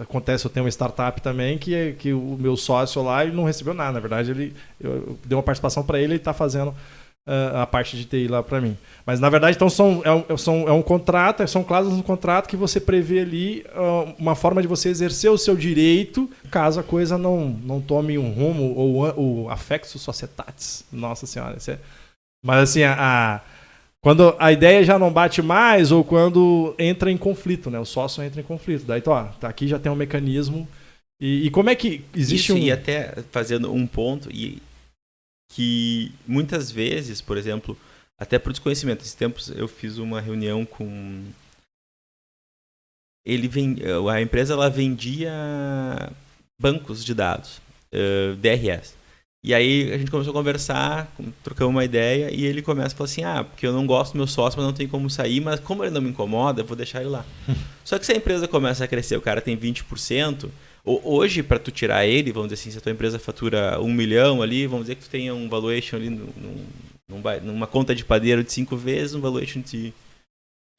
Acontece, 0.00 0.46
eu 0.46 0.50
tenho 0.50 0.64
uma 0.64 0.70
startup 0.70 1.20
também 1.20 1.58
que, 1.58 1.92
que 1.98 2.14
o 2.14 2.38
meu 2.40 2.56
sócio 2.56 3.02
lá 3.02 3.22
ele 3.22 3.36
não 3.36 3.44
recebeu 3.44 3.74
nada. 3.74 3.92
Na 3.92 4.00
verdade, 4.00 4.30
ele 4.30 4.54
eu, 4.80 4.90
eu 4.90 5.18
dei 5.26 5.36
uma 5.36 5.42
participação 5.42 5.82
para 5.82 6.00
ele 6.00 6.14
e 6.14 6.16
está 6.16 6.32
fazendo 6.32 6.70
uh, 6.70 7.58
a 7.58 7.66
parte 7.66 7.94
de 7.94 8.06
TI 8.06 8.26
lá 8.26 8.42
para 8.42 8.58
mim. 8.58 8.74
Mas 9.04 9.20
na 9.20 9.28
verdade, 9.28 9.56
então 9.56 9.68
são 9.68 10.00
é 10.02 10.10
um, 10.10 10.36
são, 10.38 10.66
é 10.66 10.72
um 10.72 10.80
contrato, 10.80 11.46
são 11.46 11.62
cláusulas 11.62 11.98
no 11.98 12.02
contrato 12.02 12.48
que 12.48 12.56
você 12.56 12.80
prevê 12.80 13.20
ali 13.20 13.66
uh, 13.74 14.14
uma 14.18 14.34
forma 14.34 14.62
de 14.62 14.68
você 14.68 14.88
exercer 14.88 15.30
o 15.30 15.36
seu 15.36 15.54
direito 15.54 16.28
caso 16.50 16.80
a 16.80 16.82
coisa 16.82 17.18
não, 17.18 17.50
não 17.62 17.82
tome 17.82 18.16
um 18.16 18.32
rumo 18.32 18.74
ou 18.74 19.44
o 19.44 19.50
affectus 19.50 20.00
societatis. 20.00 20.86
Nossa 20.90 21.26
senhora, 21.26 21.58
isso 21.58 21.70
é... 21.70 21.78
mas 22.42 22.62
assim 22.62 22.82
a, 22.82 22.96
a 22.98 23.40
quando 24.00 24.34
a 24.38 24.52
ideia 24.52 24.84
já 24.84 24.98
não 24.98 25.12
bate 25.12 25.42
mais 25.42 25.90
ou 25.90 26.04
quando 26.04 26.74
entra 26.78 27.10
em 27.10 27.16
conflito, 27.16 27.70
né? 27.70 27.78
O 27.78 27.84
sócio 27.84 28.22
entra 28.22 28.40
em 28.40 28.44
conflito. 28.44 28.84
Daí, 28.84 29.00
então, 29.00 29.12
ó, 29.12 29.24
tá 29.24 29.48
aqui 29.48 29.66
já 29.66 29.78
tem 29.78 29.90
um 29.90 29.96
mecanismo. 29.96 30.68
E, 31.20 31.46
e 31.46 31.50
como 31.50 31.68
é 31.68 31.74
que 31.74 32.04
existe 32.14 32.52
Isso, 32.52 32.54
um. 32.54 32.58
E 32.58 32.70
até 32.70 33.22
fazendo 33.32 33.72
um 33.72 33.86
ponto, 33.86 34.30
e 34.30 34.62
que 35.52 36.12
muitas 36.26 36.70
vezes, 36.70 37.20
por 37.20 37.36
exemplo, 37.36 37.76
até 38.18 38.38
por 38.38 38.52
desconhecimento, 38.52 39.02
esses 39.02 39.14
tempos 39.14 39.48
eu 39.50 39.66
fiz 39.66 39.98
uma 39.98 40.20
reunião 40.20 40.64
com. 40.64 41.24
Ele 43.26 43.48
vem, 43.48 43.76
a 44.10 44.22
empresa 44.22 44.54
ela 44.54 44.70
vendia 44.70 45.30
bancos 46.58 47.04
de 47.04 47.14
dados, 47.14 47.60
uh, 47.92 48.34
DRS. 48.36 48.97
E 49.48 49.54
aí 49.54 49.90
a 49.94 49.96
gente 49.96 50.10
começou 50.10 50.30
a 50.30 50.34
conversar, 50.34 51.10
trocamos 51.42 51.74
uma 51.74 51.82
ideia, 51.82 52.30
e 52.30 52.44
ele 52.44 52.60
começa 52.60 52.94
a 52.94 52.98
falar 52.98 53.06
assim: 53.06 53.24
ah, 53.24 53.42
porque 53.42 53.66
eu 53.66 53.72
não 53.72 53.86
gosto 53.86 54.12
do 54.12 54.18
meu 54.18 54.26
sócio, 54.26 54.58
mas 54.58 54.66
não 54.66 54.74
tem 54.74 54.86
como 54.86 55.08
sair, 55.08 55.40
mas 55.40 55.58
como 55.58 55.82
ele 55.82 55.90
não 55.90 56.02
me 56.02 56.10
incomoda, 56.10 56.60
eu 56.60 56.66
vou 56.66 56.76
deixar 56.76 57.00
ele 57.00 57.08
lá. 57.08 57.24
Só 57.82 57.98
que 57.98 58.04
se 58.04 58.12
a 58.12 58.16
empresa 58.16 58.46
começa 58.46 58.84
a 58.84 58.86
crescer, 58.86 59.16
o 59.16 59.22
cara 59.22 59.40
tem 59.40 59.56
20%, 59.56 60.50
hoje, 60.84 61.42
para 61.42 61.58
tu 61.58 61.70
tirar 61.70 62.04
ele, 62.04 62.30
vamos 62.30 62.50
dizer 62.50 62.60
assim, 62.60 62.70
se 62.70 62.76
a 62.76 62.80
tua 62.82 62.92
empresa 62.92 63.18
fatura 63.18 63.80
um 63.80 63.90
milhão 63.90 64.42
ali, 64.42 64.66
vamos 64.66 64.84
dizer 64.84 64.96
que 64.96 65.04
tu 65.04 65.08
tenha 65.08 65.34
um 65.34 65.48
valuation 65.48 65.96
ali 65.96 66.10
num, 66.10 66.28
num, 67.08 67.22
numa 67.42 67.66
conta 67.66 67.94
de 67.94 68.04
padeiro 68.04 68.44
de 68.44 68.52
5 68.52 68.76
vezes, 68.76 69.14
um 69.14 69.20
valuation 69.22 69.62
de 69.62 69.94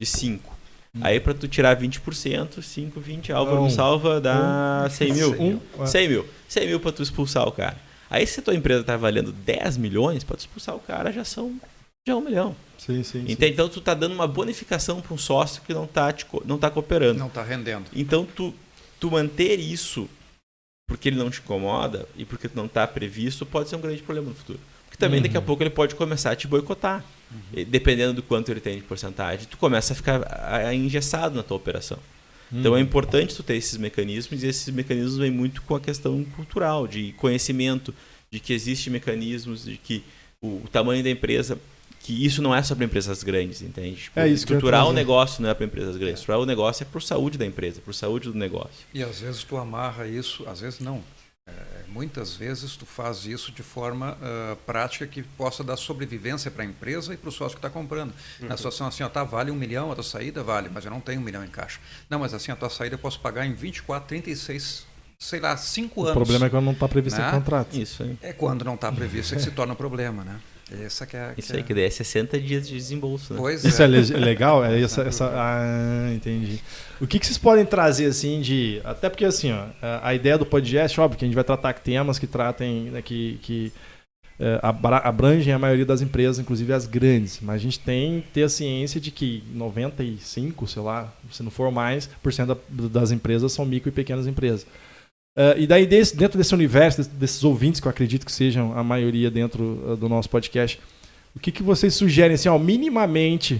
5. 0.00 0.58
Hum. 0.94 1.00
Aí 1.02 1.18
para 1.18 1.34
tu 1.34 1.48
tirar 1.48 1.76
20%, 1.76 2.62
5, 2.62 3.00
20, 3.00 3.32
Álvaro 3.32 3.62
um, 3.62 3.70
salva 3.70 4.20
dá 4.20 4.84
um, 4.86 4.90
100 4.90 5.12
mil. 5.12 5.42
Um, 5.42 5.86
100 5.86 6.08
mil. 6.08 6.26
100 6.48 6.66
mil 6.68 6.78
para 6.78 6.92
tu 6.92 7.02
expulsar 7.02 7.48
o 7.48 7.50
cara. 7.50 7.89
Aí 8.10 8.26
se 8.26 8.40
a 8.40 8.42
tua 8.42 8.54
empresa 8.54 8.80
está 8.80 8.96
valendo 8.96 9.30
10 9.30 9.76
milhões, 9.76 10.24
para 10.24 10.36
expulsar 10.36 10.74
o 10.74 10.80
cara 10.80 11.12
já 11.12 11.24
são 11.24 11.58
já 12.06 12.14
é 12.14 12.16
um 12.16 12.20
milhão. 12.20 12.56
Sim, 12.78 13.02
sim, 13.02 13.24
então, 13.28 13.46
sim. 13.46 13.52
então 13.52 13.68
tu 13.68 13.78
está 13.78 13.94
dando 13.94 14.14
uma 14.14 14.26
bonificação 14.26 15.00
para 15.00 15.14
um 15.14 15.18
sócio 15.18 15.62
que 15.62 15.72
não 15.72 15.84
está 15.84 16.12
não 16.44 16.58
tá 16.58 16.70
cooperando. 16.70 17.18
Não 17.18 17.28
está 17.28 17.42
rendendo. 17.42 17.84
Então 17.94 18.26
tu, 18.26 18.52
tu 18.98 19.10
manter 19.10 19.60
isso 19.60 20.08
porque 20.88 21.08
ele 21.08 21.16
não 21.16 21.30
te 21.30 21.38
incomoda 21.38 22.08
e 22.16 22.24
porque 22.24 22.48
tu 22.48 22.56
não 22.56 22.66
está 22.66 22.84
previsto 22.86 23.46
pode 23.46 23.68
ser 23.68 23.76
um 23.76 23.80
grande 23.80 24.02
problema 24.02 24.30
no 24.30 24.34
futuro. 24.34 24.58
Porque 24.86 24.98
também 24.98 25.18
uhum. 25.18 25.22
daqui 25.22 25.36
a 25.36 25.42
pouco 25.42 25.62
ele 25.62 25.70
pode 25.70 25.94
começar 25.94 26.32
a 26.32 26.36
te 26.36 26.48
boicotar. 26.48 27.04
Uhum. 27.30 27.64
Dependendo 27.68 28.14
do 28.14 28.22
quanto 28.24 28.50
ele 28.50 28.60
tem 28.60 28.76
de 28.76 28.82
porcentagem, 28.82 29.46
tu 29.48 29.56
começa 29.56 29.92
a 29.92 29.96
ficar 29.96 30.74
engessado 30.74 31.36
na 31.36 31.44
tua 31.44 31.56
operação. 31.56 31.98
Então 32.52 32.76
é 32.76 32.78
hum. 32.78 32.82
importante 32.82 33.34
tu 33.34 33.42
ter 33.42 33.56
esses 33.56 33.76
mecanismos 33.76 34.42
e 34.42 34.46
esses 34.46 34.72
mecanismos 34.74 35.16
vêm 35.16 35.30
muito 35.30 35.62
com 35.62 35.74
a 35.74 35.80
questão 35.80 36.24
cultural, 36.36 36.86
de 36.86 37.12
conhecimento, 37.12 37.94
de 38.30 38.40
que 38.40 38.52
existem 38.52 38.92
mecanismos, 38.92 39.64
de 39.64 39.76
que 39.76 40.02
o, 40.40 40.62
o 40.64 40.68
tamanho 40.70 41.02
da 41.02 41.10
empresa, 41.10 41.58
que 42.00 42.24
isso 42.24 42.40
não 42.40 42.54
é 42.54 42.62
só 42.62 42.74
para 42.74 42.84
empresas 42.84 43.22
grandes, 43.22 43.62
entende? 43.62 44.02
Tipo, 44.02 44.20
é 44.20 44.26
isso 44.26 44.44
estruturar 44.44 44.88
o 44.88 44.92
negócio 44.92 45.42
não 45.42 45.50
é 45.50 45.54
para 45.54 45.64
empresas 45.64 45.96
grandes, 45.96 46.14
é. 46.14 46.20
estruturar 46.20 46.40
o 46.40 46.46
negócio 46.46 46.82
é 46.82 46.86
para 46.86 46.98
a 46.98 47.02
saúde 47.02 47.38
da 47.38 47.46
empresa, 47.46 47.80
para 47.80 47.90
a 47.90 47.94
saúde 47.94 48.28
do 48.30 48.34
negócio. 48.34 48.86
E 48.92 49.02
às 49.02 49.20
vezes 49.20 49.44
tu 49.44 49.56
amarra 49.56 50.06
isso, 50.06 50.44
às 50.48 50.60
vezes 50.60 50.80
não, 50.80 51.02
muitas 51.90 52.34
vezes 52.34 52.76
tu 52.76 52.86
faz 52.86 53.26
isso 53.26 53.52
de 53.52 53.62
forma 53.62 54.12
uh, 54.12 54.56
prática 54.64 55.06
que 55.06 55.22
possa 55.22 55.62
dar 55.62 55.76
sobrevivência 55.76 56.50
para 56.50 56.62
a 56.62 56.66
empresa 56.66 57.12
e 57.12 57.16
para 57.16 57.28
o 57.28 57.32
sócio 57.32 57.58
que 57.58 57.66
está 57.66 57.70
comprando. 57.70 58.12
Uhum. 58.40 58.48
Na 58.48 58.56
situação 58.56 58.86
assim, 58.86 59.02
ó, 59.02 59.08
tá, 59.08 59.24
vale 59.24 59.50
um 59.50 59.56
milhão, 59.56 59.90
a 59.90 59.94
tua 59.94 60.04
saída 60.04 60.42
vale, 60.42 60.70
mas 60.72 60.84
eu 60.84 60.90
não 60.90 61.00
tenho 61.00 61.20
um 61.20 61.24
milhão 61.24 61.44
em 61.44 61.48
caixa. 61.48 61.80
Não, 62.08 62.20
mas 62.20 62.32
assim, 62.32 62.52
a 62.52 62.56
tua 62.56 62.70
saída 62.70 62.94
eu 62.94 62.98
posso 62.98 63.20
pagar 63.20 63.44
em 63.44 63.52
24, 63.52 64.08
36, 64.08 64.86
sei 65.18 65.40
lá, 65.40 65.56
5 65.56 66.00
anos. 66.00 66.12
O 66.12 66.14
problema 66.14 66.46
é 66.46 66.50
quando 66.50 66.64
não 66.64 66.72
está 66.72 66.88
previsto 66.88 67.20
né? 67.20 67.28
em 67.28 67.30
contrato. 67.32 67.76
Isso 67.76 68.02
aí. 68.02 68.18
É 68.22 68.32
quando 68.32 68.64
não 68.64 68.74
está 68.74 68.90
previsto 68.92 69.34
é 69.34 69.36
que 69.36 69.42
se 69.42 69.50
torna 69.50 69.72
um 69.72 69.76
problema, 69.76 70.24
né? 70.24 70.40
Essa 70.84 71.06
que 71.06 71.16
é, 71.16 71.32
que 71.34 71.40
Isso 71.40 71.52
aí, 71.52 71.60
é... 71.60 71.62
que 71.62 71.74
daí 71.74 71.84
é 71.84 71.90
60 71.90 72.38
dias 72.40 72.68
de 72.68 72.74
desembolso. 72.74 73.34
Né? 73.34 73.40
Pois 73.40 73.64
Isso 73.64 73.82
é, 73.82 73.86
é 73.86 73.88
legal? 73.88 74.64
É 74.64 74.78
essa, 74.82 75.02
essa, 75.02 75.32
ah, 75.34 76.12
entendi. 76.14 76.60
O 77.00 77.06
que, 77.06 77.18
que 77.18 77.26
vocês 77.26 77.38
podem 77.38 77.64
trazer, 77.64 78.06
assim, 78.06 78.40
de. 78.40 78.80
Até 78.84 79.08
porque, 79.08 79.24
assim, 79.24 79.52
ó, 79.52 79.66
a 80.02 80.14
ideia 80.14 80.38
do 80.38 80.46
podcast, 80.46 81.00
óbvio, 81.00 81.18
que 81.18 81.24
a 81.24 81.28
gente 81.28 81.34
vai 81.34 81.44
tratar 81.44 81.72
temas 81.74 82.18
que 82.18 82.26
tratem, 82.26 82.90
né, 82.90 83.02
que, 83.02 83.38
que 83.42 83.72
é, 84.38 84.58
abrangem 84.62 85.52
a 85.52 85.58
maioria 85.58 85.84
das 85.84 86.00
empresas, 86.00 86.38
inclusive 86.38 86.72
as 86.72 86.86
grandes. 86.86 87.40
Mas 87.42 87.56
a 87.56 87.58
gente 87.58 87.78
tem 87.78 88.22
que 88.22 88.28
ter 88.28 88.44
a 88.44 88.48
ciência 88.48 88.98
de 88.98 89.10
que 89.10 89.44
95, 89.52 90.66
sei 90.66 90.82
lá, 90.82 91.12
se 91.30 91.42
não 91.42 91.50
for 91.50 91.70
mais, 91.70 92.08
por 92.22 92.32
cento 92.32 92.58
das 92.68 93.10
empresas 93.10 93.52
são 93.52 93.66
micro 93.66 93.90
e 93.90 93.92
pequenas 93.92 94.26
empresas. 94.26 94.66
Uh, 95.40 95.56
e 95.56 95.66
daí, 95.66 95.86
desse, 95.86 96.14
dentro 96.14 96.36
desse 96.36 96.52
universo, 96.52 97.08
desses 97.12 97.42
ouvintes, 97.42 97.80
que 97.80 97.86
eu 97.86 97.90
acredito 97.90 98.26
que 98.26 98.32
sejam 98.32 98.76
a 98.76 98.84
maioria 98.84 99.30
dentro 99.30 99.80
uh, 99.86 99.96
do 99.96 100.06
nosso 100.06 100.28
podcast, 100.28 100.78
o 101.34 101.40
que, 101.40 101.50
que 101.50 101.62
vocês 101.62 101.94
sugerem, 101.94 102.34
assim, 102.34 102.50
ó, 102.50 102.58
minimamente, 102.58 103.54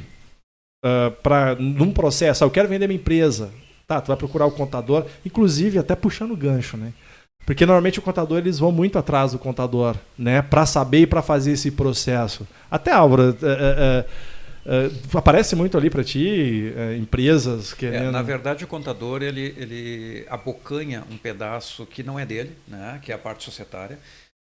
uh, 0.85 1.09
ah, 1.09 1.11
para 1.23 1.55
num 1.55 1.91
processo? 1.91 2.45
Ah, 2.45 2.47
eu 2.47 2.51
quero 2.51 2.69
vender 2.69 2.87
minha 2.87 3.01
empresa. 3.01 3.51
Tá, 3.87 3.99
tu 3.99 4.09
vai 4.09 4.17
procurar 4.17 4.45
o 4.45 4.51
contador, 4.51 5.07
inclusive 5.25 5.79
até 5.79 5.97
puxando 5.97 6.33
o 6.33 6.37
gancho, 6.37 6.77
né? 6.77 6.93
Porque 7.47 7.65
normalmente 7.65 7.99
o 7.99 8.03
contador 8.03 8.39
eles 8.39 8.59
vão 8.59 8.71
muito 8.71 8.99
atrás 8.99 9.33
do 9.33 9.39
contador, 9.39 9.97
né? 10.19 10.43
Para 10.43 10.67
saber 10.67 11.01
e 11.01 11.07
para 11.07 11.23
fazer 11.23 11.53
esse 11.53 11.71
processo. 11.71 12.47
Até 12.71 12.93
Álvaro. 12.93 13.31
Uh, 13.31 14.05
Uh, 14.05 14.30
aparece 15.15 15.57
muito 15.57 15.77
ali 15.77 15.89
para 15.89 16.05
ti 16.05 16.73
uh, 16.77 16.95
empresas 16.95 17.73
querendo... 17.73 18.09
É, 18.09 18.11
na 18.11 18.23
verdade 18.23 18.65
o 18.65 18.67
contador 18.69 19.23
ele, 19.23 19.55
ele 19.57 20.27
abocanha 20.29 21.05
um 21.11 21.17
pedaço 21.17 21.87
que 21.87 22.03
não 22.03 22.19
é 22.19 22.27
dele 22.27 22.53
né 22.69 22.99
que 23.03 23.11
é 23.11 23.15
a 23.15 23.19
parte 23.19 23.43
societária 23.43 23.99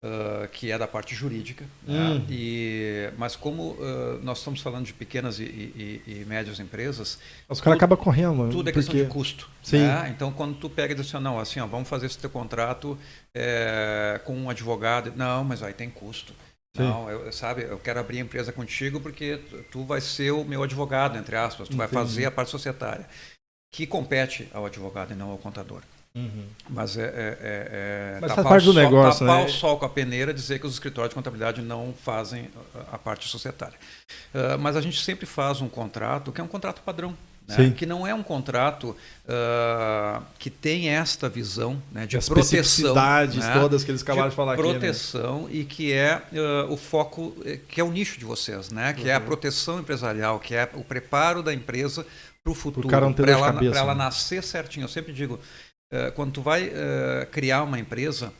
uh, 0.05 0.47
que 0.49 0.71
é 0.71 0.77
da 0.77 0.87
parte 0.87 1.15
jurídica 1.15 1.65
né? 1.87 1.99
hum. 1.99 2.15
né? 2.15 2.25
e 2.29 3.11
mas 3.17 3.37
como 3.37 3.77
nós 4.23 4.39
estamos 4.39 4.61
falando 4.61 4.85
de 4.85 4.93
pequenas 4.93 5.39
e, 5.39 5.45
e, 5.45 6.03
e 6.07 6.25
médias 6.27 6.61
empresas 6.61 7.19
os 7.49 7.61
caras 7.61 7.79
acabam 7.79 7.99
correndo 7.99 8.51
tudo 8.51 8.69
é 8.69 8.73
questão 8.73 8.95
porque... 8.95 9.07
de 9.07 9.11
custo 9.11 9.49
Sim. 9.63 9.79
Né? 9.79 10.13
então 10.15 10.31
quando 10.31 10.57
tu 10.57 10.69
pega 10.69 10.93
e 10.93 10.97
diz 10.97 11.07
assim 11.07 11.25
não 11.25 11.39
assim 11.39 11.59
ó, 11.59 11.67
vamos 11.67 11.89
fazer 11.89 12.05
esse 12.05 12.19
teu 12.19 12.29
contrato 12.29 12.99
é, 13.35 14.21
com 14.25 14.37
um 14.37 14.51
advogado 14.51 15.11
não 15.17 15.43
mas 15.43 15.63
aí 15.63 15.73
tem 15.73 15.89
custo 15.89 16.35
Sim. 16.77 16.85
Não, 16.85 17.11
eu, 17.11 17.31
sabe, 17.33 17.63
eu 17.63 17.79
quero 17.79 18.01
abrir 18.01 18.19
a 18.19 18.23
empresa 18.23 18.51
contigo 18.51 18.99
porque 18.99 19.39
tu 19.71 19.85
vai 19.85 20.01
ser 20.01 20.31
o 20.31 20.45
meu 20.45 20.63
advogado, 20.63 21.19
entre 21.19 21.37
aspas, 21.37 21.69
tu 21.69 21.75
Entendi. 21.75 21.79
vai 21.79 21.89
fazer 21.89 22.25
a 22.25 22.31
parte 22.31 22.51
societária, 22.51 23.07
que 23.71 23.87
compete 23.87 24.49
ao 24.53 24.65
advogado 24.65 25.13
e 25.13 25.15
não 25.15 25.31
ao 25.31 25.39
contador. 25.39 25.83
Uhum. 26.15 26.47
Mas 26.69 26.99
é, 26.99 27.05
é, 27.05 27.07
é, 27.07 28.17
é 28.17 28.19
Mas 28.21 28.33
faz 28.33 28.47
parte 28.47 28.65
do 28.65 28.73
sol, 28.73 28.83
negócio, 28.83 29.27
tapar 29.27 29.41
né? 29.41 29.47
o 29.47 29.49
sol 29.49 29.79
com 29.79 29.87
a 29.87 29.89
peneira 29.89 30.33
dizer 30.33 30.59
que 30.59 30.67
os 30.67 30.75
escritórios 30.75 31.11
de 31.11 31.15
contabilidade 31.15 31.63
não 31.63 31.95
fazem 31.95 32.51
a, 32.75 32.97
a 32.97 32.99
parte 32.99 33.29
societária. 33.29 33.79
Uh, 34.35 34.59
mas 34.59 34.77
a 34.77 34.81
gente 34.83 35.03
sempre 35.03 35.25
faz 35.25 35.63
um 35.63 35.69
contrato 35.69 36.31
que 36.31 36.41
é 36.41 36.45
um 36.45 36.49
contrato 36.49 36.83
padrão. 36.83 37.17
Né? 37.49 37.75
que 37.77 37.87
não 37.87 38.07
é 38.07 38.15
um 38.15 38.23
contrato 38.23 38.97
uh, 39.27 40.23
que 40.39 40.49
tem 40.49 40.89
esta 40.89 41.29
visão 41.29 41.83
né, 41.91 42.07
de 42.07 42.17
As 42.17 42.29
proteção. 42.29 42.95
Né? 42.95 43.61
todas 43.61 43.85
que 43.85 43.91
eles 43.91 44.03
acabaram 44.03 44.29
de, 44.29 44.31
de 44.31 44.37
falar 44.37 44.57
proteção 44.57 45.47
aqui, 45.47 45.55
né? 45.55 45.61
e 45.61 45.65
que 45.65 45.93
é 45.93 46.23
uh, 46.33 46.73
o 46.73 46.77
foco, 46.77 47.37
eh, 47.45 47.59
que 47.69 47.81
é 47.81 47.85
o 47.85 47.91
nicho 47.91 48.19
de 48.19 48.25
vocês, 48.25 48.71
né? 48.71 48.93
que 48.93 49.03
uhum. 49.03 49.09
é 49.09 49.15
a 49.15 49.19
uhum. 49.19 49.25
proteção 49.25 49.81
empresarial, 49.81 50.39
que 50.39 50.55
é 50.55 50.71
o 50.75 50.85
preparo 50.85 51.43
da 51.43 51.53
empresa 51.53 52.07
para 52.43 52.53
o 52.53 52.55
futuro, 52.55 52.89
para 52.89 53.07
ela, 53.31 53.55
ela 53.75 53.95
né? 53.95 54.05
nascer 54.05 54.43
certinho. 54.43 54.85
Eu 54.85 54.89
sempre 54.89 55.13
digo, 55.13 55.39
uh, 55.93 56.13
quando 56.15 56.33
tu 56.33 56.43
vai 56.43 56.71
criar 57.31 57.65
uma 57.65 57.79
empresa, 57.79 58.33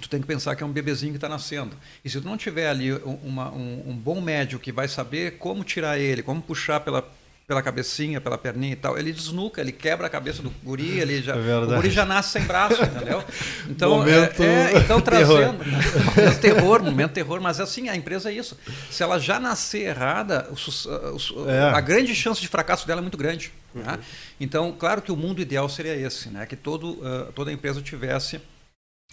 tu 0.00 0.08
tem 0.08 0.20
que 0.20 0.26
pensar 0.26 0.56
que 0.56 0.62
é 0.62 0.66
um 0.66 0.72
bebezinho 0.72 1.12
que 1.12 1.18
está 1.18 1.28
nascendo. 1.28 1.76
E 2.04 2.10
se 2.10 2.20
tu 2.20 2.26
não 2.26 2.36
tiver 2.36 2.68
ali 2.68 2.92
uma, 3.22 3.50
um, 3.52 3.90
um, 3.90 3.96
bom 3.96 4.20
médio 4.20 4.58
que 4.58 4.72
vai 4.72 4.88
saber 4.88 5.38
como 5.38 5.62
tirar 5.62 5.98
ele, 5.98 6.22
como 6.22 6.40
puxar 6.40 6.80
pela, 6.80 7.06
pela 7.50 7.64
cabecinha, 7.64 8.20
pela 8.20 8.38
perninha 8.38 8.74
e 8.74 8.76
tal, 8.76 8.96
ele 8.96 9.12
desnuca, 9.12 9.60
ele 9.60 9.72
quebra 9.72 10.06
a 10.06 10.10
cabeça 10.10 10.40
do 10.40 10.50
guri, 10.62 10.98
ele 11.02 11.20
já, 11.20 11.34
é 11.34 11.56
o 11.56 11.66
guri 11.66 11.90
já 11.90 12.06
nasce 12.06 12.30
sem 12.30 12.42
braço, 12.42 12.80
entendeu? 12.80 13.24
Então, 13.68 13.98
momento 13.98 14.40
é, 14.40 14.74
é, 14.74 14.78
então 14.78 15.00
trazendo 15.02 15.58
momento 15.64 16.40
terror, 16.40 16.80
momento 16.80 17.10
terror, 17.10 17.40
mas 17.40 17.58
assim, 17.58 17.88
a 17.88 17.96
empresa 17.96 18.30
é 18.30 18.34
isso. 18.34 18.56
Se 18.88 19.02
ela 19.02 19.18
já 19.18 19.40
nascer 19.40 19.88
errada, 19.88 20.48
o, 20.48 21.40
o, 21.40 21.50
é. 21.50 21.70
a 21.70 21.80
grande 21.80 22.14
chance 22.14 22.40
de 22.40 22.46
fracasso 22.46 22.86
dela 22.86 23.00
é 23.00 23.02
muito 23.02 23.18
grande. 23.18 23.52
Né? 23.74 23.82
Uhum. 23.82 23.90
Né? 23.90 23.98
Então, 24.38 24.72
claro 24.78 25.02
que 25.02 25.10
o 25.10 25.16
mundo 25.16 25.40
ideal 25.40 25.68
seria 25.68 25.96
esse, 25.96 26.28
né? 26.28 26.46
que 26.46 26.54
todo, 26.54 26.92
uh, 26.92 27.32
toda 27.34 27.50
empresa 27.50 27.82
tivesse 27.82 28.40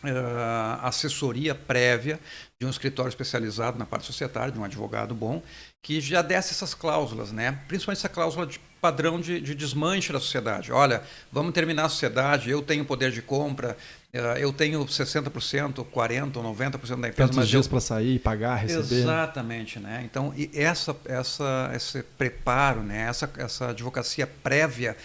uh, 0.03 0.85
assessoria 0.85 1.55
prévia 1.55 2.19
de 2.59 2.65
um 2.65 2.69
escritório 2.69 3.09
especializado 3.09 3.77
na 3.77 3.85
parte 3.85 4.05
societária, 4.05 4.51
de 4.51 4.59
um 4.59 4.63
advogado 4.63 5.13
bom, 5.13 5.41
que 5.83 6.01
já 6.01 6.21
desse 6.21 6.51
essas 6.51 6.73
cláusulas, 6.73 7.31
né? 7.31 7.59
principalmente 7.67 7.99
essa 7.99 8.09
cláusula 8.09 8.45
de 8.45 8.59
padrão 8.81 9.19
de, 9.19 9.41
de 9.41 9.55
desmanche 9.55 10.13
da 10.13 10.19
sociedade. 10.19 10.71
Olha, 10.71 11.01
vamos 11.31 11.53
terminar 11.53 11.85
a 11.85 11.89
sociedade, 11.89 12.49
eu 12.49 12.61
tenho 12.61 12.85
poder 12.85 13.11
de 13.11 13.21
compra, 13.21 13.75
uh, 14.13 14.17
eu 14.37 14.53
tenho 14.53 14.83
60%, 14.85 15.85
40% 15.85 16.35
ou 16.37 16.55
90% 16.55 17.01
da 17.01 17.09
empresa. 17.09 17.15
Tantos 17.15 17.47
dias 17.47 17.65
eu... 17.65 17.69
para 17.69 17.79
sair, 17.79 18.19
pagar, 18.19 18.55
receber. 18.55 19.01
Exatamente. 19.01 19.79
Né? 19.79 20.01
Então, 20.03 20.33
e 20.35 20.49
essa, 20.53 20.95
essa, 21.05 21.71
esse 21.75 22.03
preparo, 22.03 22.81
né? 22.81 23.07
essa, 23.07 23.29
essa 23.37 23.69
advocacia 23.69 24.27
prévia 24.27 24.95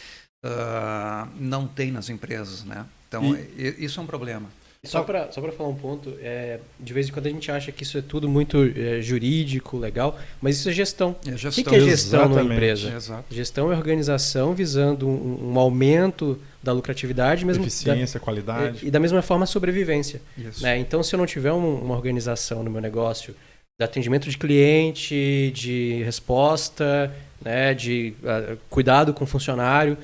uh, 0.44 1.28
não 1.36 1.66
tem 1.66 1.90
nas 1.90 2.10
empresas. 2.10 2.64
Né? 2.64 2.84
Então, 3.08 3.34
e... 3.34 3.76
isso 3.78 4.00
é 4.00 4.02
um 4.02 4.06
problema. 4.06 4.48
Só 4.84 5.04
para 5.04 5.30
só 5.30 5.40
falar 5.52 5.68
um 5.68 5.76
ponto, 5.76 6.12
é, 6.20 6.58
de 6.80 6.92
vez 6.92 7.08
em 7.08 7.12
quando 7.12 7.28
a 7.28 7.30
gente 7.30 7.52
acha 7.52 7.70
que 7.70 7.84
isso 7.84 7.96
é 7.96 8.02
tudo 8.02 8.28
muito 8.28 8.58
é, 8.76 9.00
jurídico, 9.00 9.78
legal, 9.78 10.18
mas 10.40 10.56
isso 10.56 10.68
é 10.68 10.72
gestão. 10.72 11.14
É 11.24 11.36
gestão. 11.36 11.62
O 11.62 11.68
que, 11.68 11.76
é 11.76 11.80
gestão 11.80 12.18
Exatamente. 12.22 12.42
numa 12.42 12.54
empresa? 12.54 12.92
Exato. 12.92 13.32
Gestão 13.32 13.72
é 13.72 13.76
organização 13.76 14.52
visando 14.54 15.08
um, 15.08 15.52
um 15.52 15.56
aumento 15.56 16.36
da 16.60 16.72
lucratividade, 16.72 17.46
mesmo 17.46 17.62
eficiência, 17.62 18.18
da, 18.18 18.24
qualidade 18.24 18.80
e, 18.82 18.88
e, 18.88 18.90
da 18.90 18.98
mesma 18.98 19.22
forma 19.22 19.46
sobrevivência. 19.46 20.20
Né? 20.60 20.78
Então, 20.78 21.00
se 21.00 21.14
eu 21.14 21.18
não 21.18 21.26
tiver 21.26 21.52
um, 21.52 21.76
uma 21.76 21.94
organização 21.94 22.64
no 22.64 22.70
meu 22.70 22.80
negócio 22.80 23.36
de 23.78 23.84
atendimento 23.84 24.28
de 24.28 24.36
cliente, 24.36 25.52
de 25.54 26.02
resposta, 26.02 27.14
né, 27.40 27.72
de 27.72 28.14
uh, 28.24 28.58
cuidado 28.68 29.14
com 29.14 29.22
o 29.22 29.28
funcionário, 29.28 29.96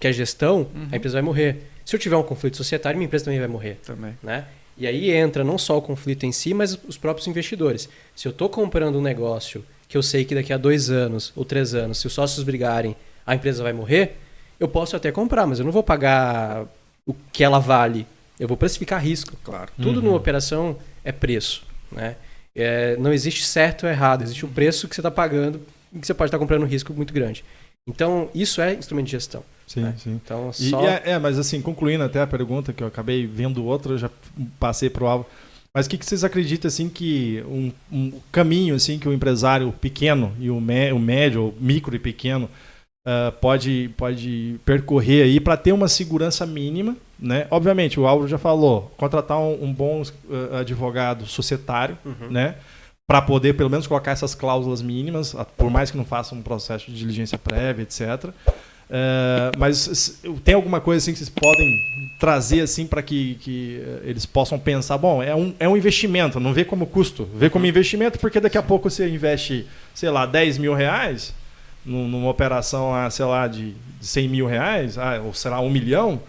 que 0.00 0.08
é 0.08 0.12
gestão, 0.12 0.66
uhum. 0.74 0.88
a 0.90 0.96
empresa 0.96 1.12
vai 1.12 1.22
morrer. 1.22 1.75
Se 1.86 1.94
eu 1.94 2.00
tiver 2.00 2.16
um 2.16 2.22
conflito 2.24 2.56
societário, 2.56 2.98
minha 2.98 3.06
empresa 3.06 3.26
também 3.26 3.38
vai 3.38 3.48
morrer. 3.48 3.78
Também. 3.86 4.18
Né? 4.20 4.44
E 4.76 4.88
aí 4.88 5.12
entra 5.12 5.44
não 5.44 5.56
só 5.56 5.78
o 5.78 5.80
conflito 5.80 6.26
em 6.26 6.32
si, 6.32 6.52
mas 6.52 6.76
os 6.86 6.98
próprios 6.98 7.28
investidores. 7.28 7.88
Se 8.14 8.26
eu 8.26 8.30
estou 8.30 8.48
comprando 8.48 8.98
um 8.98 9.00
negócio 9.00 9.64
que 9.88 9.96
eu 9.96 10.02
sei 10.02 10.24
que 10.24 10.34
daqui 10.34 10.52
a 10.52 10.58
dois 10.58 10.90
anos 10.90 11.32
ou 11.36 11.44
três 11.44 11.74
anos, 11.74 11.98
se 11.98 12.06
os 12.08 12.12
sócios 12.12 12.42
brigarem, 12.42 12.96
a 13.24 13.36
empresa 13.36 13.62
vai 13.62 13.72
morrer, 13.72 14.16
eu 14.58 14.66
posso 14.66 14.96
até 14.96 15.12
comprar, 15.12 15.46
mas 15.46 15.60
eu 15.60 15.64
não 15.64 15.70
vou 15.70 15.82
pagar 15.82 16.66
o 17.06 17.14
que 17.32 17.44
ela 17.44 17.60
vale. 17.60 18.04
Eu 18.38 18.48
vou 18.48 18.56
precificar 18.56 19.00
risco. 19.00 19.36
Claro. 19.44 19.70
Tudo 19.76 20.00
uhum. 20.00 20.06
numa 20.06 20.16
operação 20.16 20.76
é 21.04 21.12
preço. 21.12 21.64
Né? 21.92 22.16
É, 22.54 22.96
não 22.96 23.12
existe 23.12 23.46
certo 23.46 23.84
ou 23.84 23.88
errado, 23.88 24.22
existe 24.22 24.44
um 24.44 24.52
preço 24.52 24.88
que 24.88 24.94
você 24.96 25.00
está 25.00 25.10
pagando 25.10 25.60
e 25.92 26.00
que 26.00 26.06
você 26.06 26.12
pode 26.12 26.28
estar 26.30 26.36
tá 26.36 26.42
comprando 26.42 26.64
um 26.64 26.66
risco 26.66 26.92
muito 26.92 27.14
grande. 27.14 27.44
Então, 27.86 28.28
isso 28.34 28.60
é 28.60 28.74
instrumento 28.74 29.06
de 29.06 29.12
gestão. 29.12 29.44
Sim, 29.66 29.80
né? 29.80 29.94
sim. 29.98 30.20
Então, 30.24 30.52
só... 30.52 30.82
E, 30.82 30.86
é, 30.86 31.02
é, 31.12 31.18
mas 31.18 31.38
assim, 31.38 31.60
concluindo 31.60 32.04
até 32.04 32.20
a 32.20 32.26
pergunta, 32.26 32.72
que 32.72 32.82
eu 32.82 32.86
acabei 32.86 33.26
vendo 33.26 33.64
outra, 33.64 33.96
já 33.96 34.10
passei 34.58 34.90
para 34.90 35.04
o 35.04 35.06
alvo. 35.06 35.26
Mas 35.74 35.86
o 35.86 35.90
que, 35.90 35.98
que, 35.98 36.06
vocês 36.06 36.24
acreditam 36.24 36.68
assim 36.68 36.88
que 36.88 37.44
um, 37.46 37.70
um, 37.92 38.12
caminho 38.32 38.74
assim 38.74 38.98
que 38.98 39.06
o 39.06 39.12
empresário 39.12 39.70
pequeno 39.72 40.34
e 40.40 40.48
o, 40.50 40.58
me, 40.58 40.90
o 40.90 40.98
médio, 40.98 41.48
o 41.48 41.54
micro 41.60 41.94
e 41.94 41.98
pequeno 41.98 42.48
uh, 43.06 43.30
pode, 43.40 43.90
pode 43.94 44.58
percorrer 44.64 45.24
aí 45.24 45.38
para 45.38 45.54
ter 45.56 45.72
uma 45.72 45.86
segurança 45.86 46.46
mínima, 46.46 46.96
né? 47.18 47.46
Obviamente, 47.50 48.00
o 48.00 48.06
Álvaro 48.06 48.26
já 48.26 48.38
falou, 48.38 48.90
contratar 48.96 49.38
um, 49.38 49.64
um 49.64 49.72
bom 49.72 50.00
uh, 50.00 50.56
advogado 50.56 51.26
societário, 51.26 51.98
uhum. 52.04 52.30
né? 52.30 52.56
Para 53.08 53.22
poder 53.22 53.54
pelo 53.54 53.70
menos 53.70 53.86
colocar 53.86 54.10
essas 54.10 54.34
cláusulas 54.34 54.82
mínimas, 54.82 55.32
por 55.56 55.70
mais 55.70 55.92
que 55.92 55.96
não 55.96 56.04
faça 56.04 56.34
um 56.34 56.42
processo 56.42 56.90
de 56.90 56.98
diligência 56.98 57.38
prévia, 57.38 57.84
etc. 57.84 58.30
Uh, 58.88 59.50
mas 59.56 60.20
tem 60.42 60.56
alguma 60.56 60.80
coisa 60.80 60.98
assim 60.98 61.12
que 61.12 61.18
vocês 61.18 61.30
podem 61.30 61.80
trazer 62.18 62.62
assim 62.62 62.84
para 62.84 63.02
que, 63.02 63.36
que 63.36 63.80
eh, 63.80 64.10
eles 64.10 64.24
possam 64.24 64.58
pensar, 64.58 64.96
bom, 64.96 65.22
é 65.22 65.34
um, 65.36 65.54
é 65.60 65.68
um 65.68 65.76
investimento, 65.76 66.40
não 66.40 66.52
vê 66.52 66.64
como 66.64 66.86
custo, 66.86 67.28
vê 67.34 67.50
como 67.50 67.66
investimento, 67.66 68.18
porque 68.18 68.40
daqui 68.40 68.56
a 68.56 68.62
pouco 68.62 68.88
você 68.88 69.08
investe, 69.08 69.66
sei 69.94 70.08
lá, 70.10 70.24
10 70.24 70.58
mil 70.58 70.74
reais 70.74 71.34
numa 71.84 72.28
operação, 72.28 72.92
sei 73.10 73.24
lá, 73.24 73.46
de 73.46 73.74
100 74.00 74.28
mil 74.28 74.46
reais, 74.46 74.98
ah, 74.98 75.20
ou 75.24 75.32
sei 75.32 75.50
lá, 75.50 75.60
um 75.60 75.70
milhão, 75.70 76.20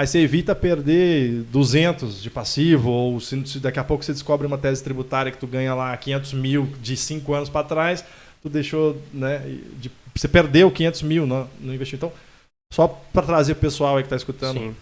mas 0.00 0.08
você 0.08 0.20
evita 0.20 0.54
perder 0.54 1.42
200 1.52 2.22
de 2.22 2.30
passivo, 2.30 2.88
ou 2.88 3.20
se, 3.20 3.46
se 3.46 3.58
daqui 3.58 3.78
a 3.78 3.84
pouco 3.84 4.02
você 4.02 4.14
descobre 4.14 4.46
uma 4.46 4.56
tese 4.56 4.82
tributária 4.82 5.30
que 5.30 5.36
tu 5.36 5.46
ganha 5.46 5.74
lá 5.74 5.94
500 5.94 6.32
mil 6.32 6.72
de 6.80 6.96
5 6.96 7.34
anos 7.34 7.50
para 7.50 7.66
trás, 7.66 8.02
tu 8.42 8.48
deixou 8.48 8.96
né, 9.12 9.40
de 9.78 9.90
você 10.14 10.26
perdeu 10.26 10.70
500 10.70 11.02
mil 11.02 11.26
no, 11.26 11.46
no 11.60 11.74
investimento. 11.74 12.06
Então, 12.06 12.18
só 12.72 12.88
para 12.88 13.26
trazer 13.26 13.52
o 13.52 13.56
pessoal 13.56 13.98
aí 13.98 14.02
que 14.02 14.06
está 14.06 14.16
escutando. 14.16 14.58
Sim. 14.58 14.74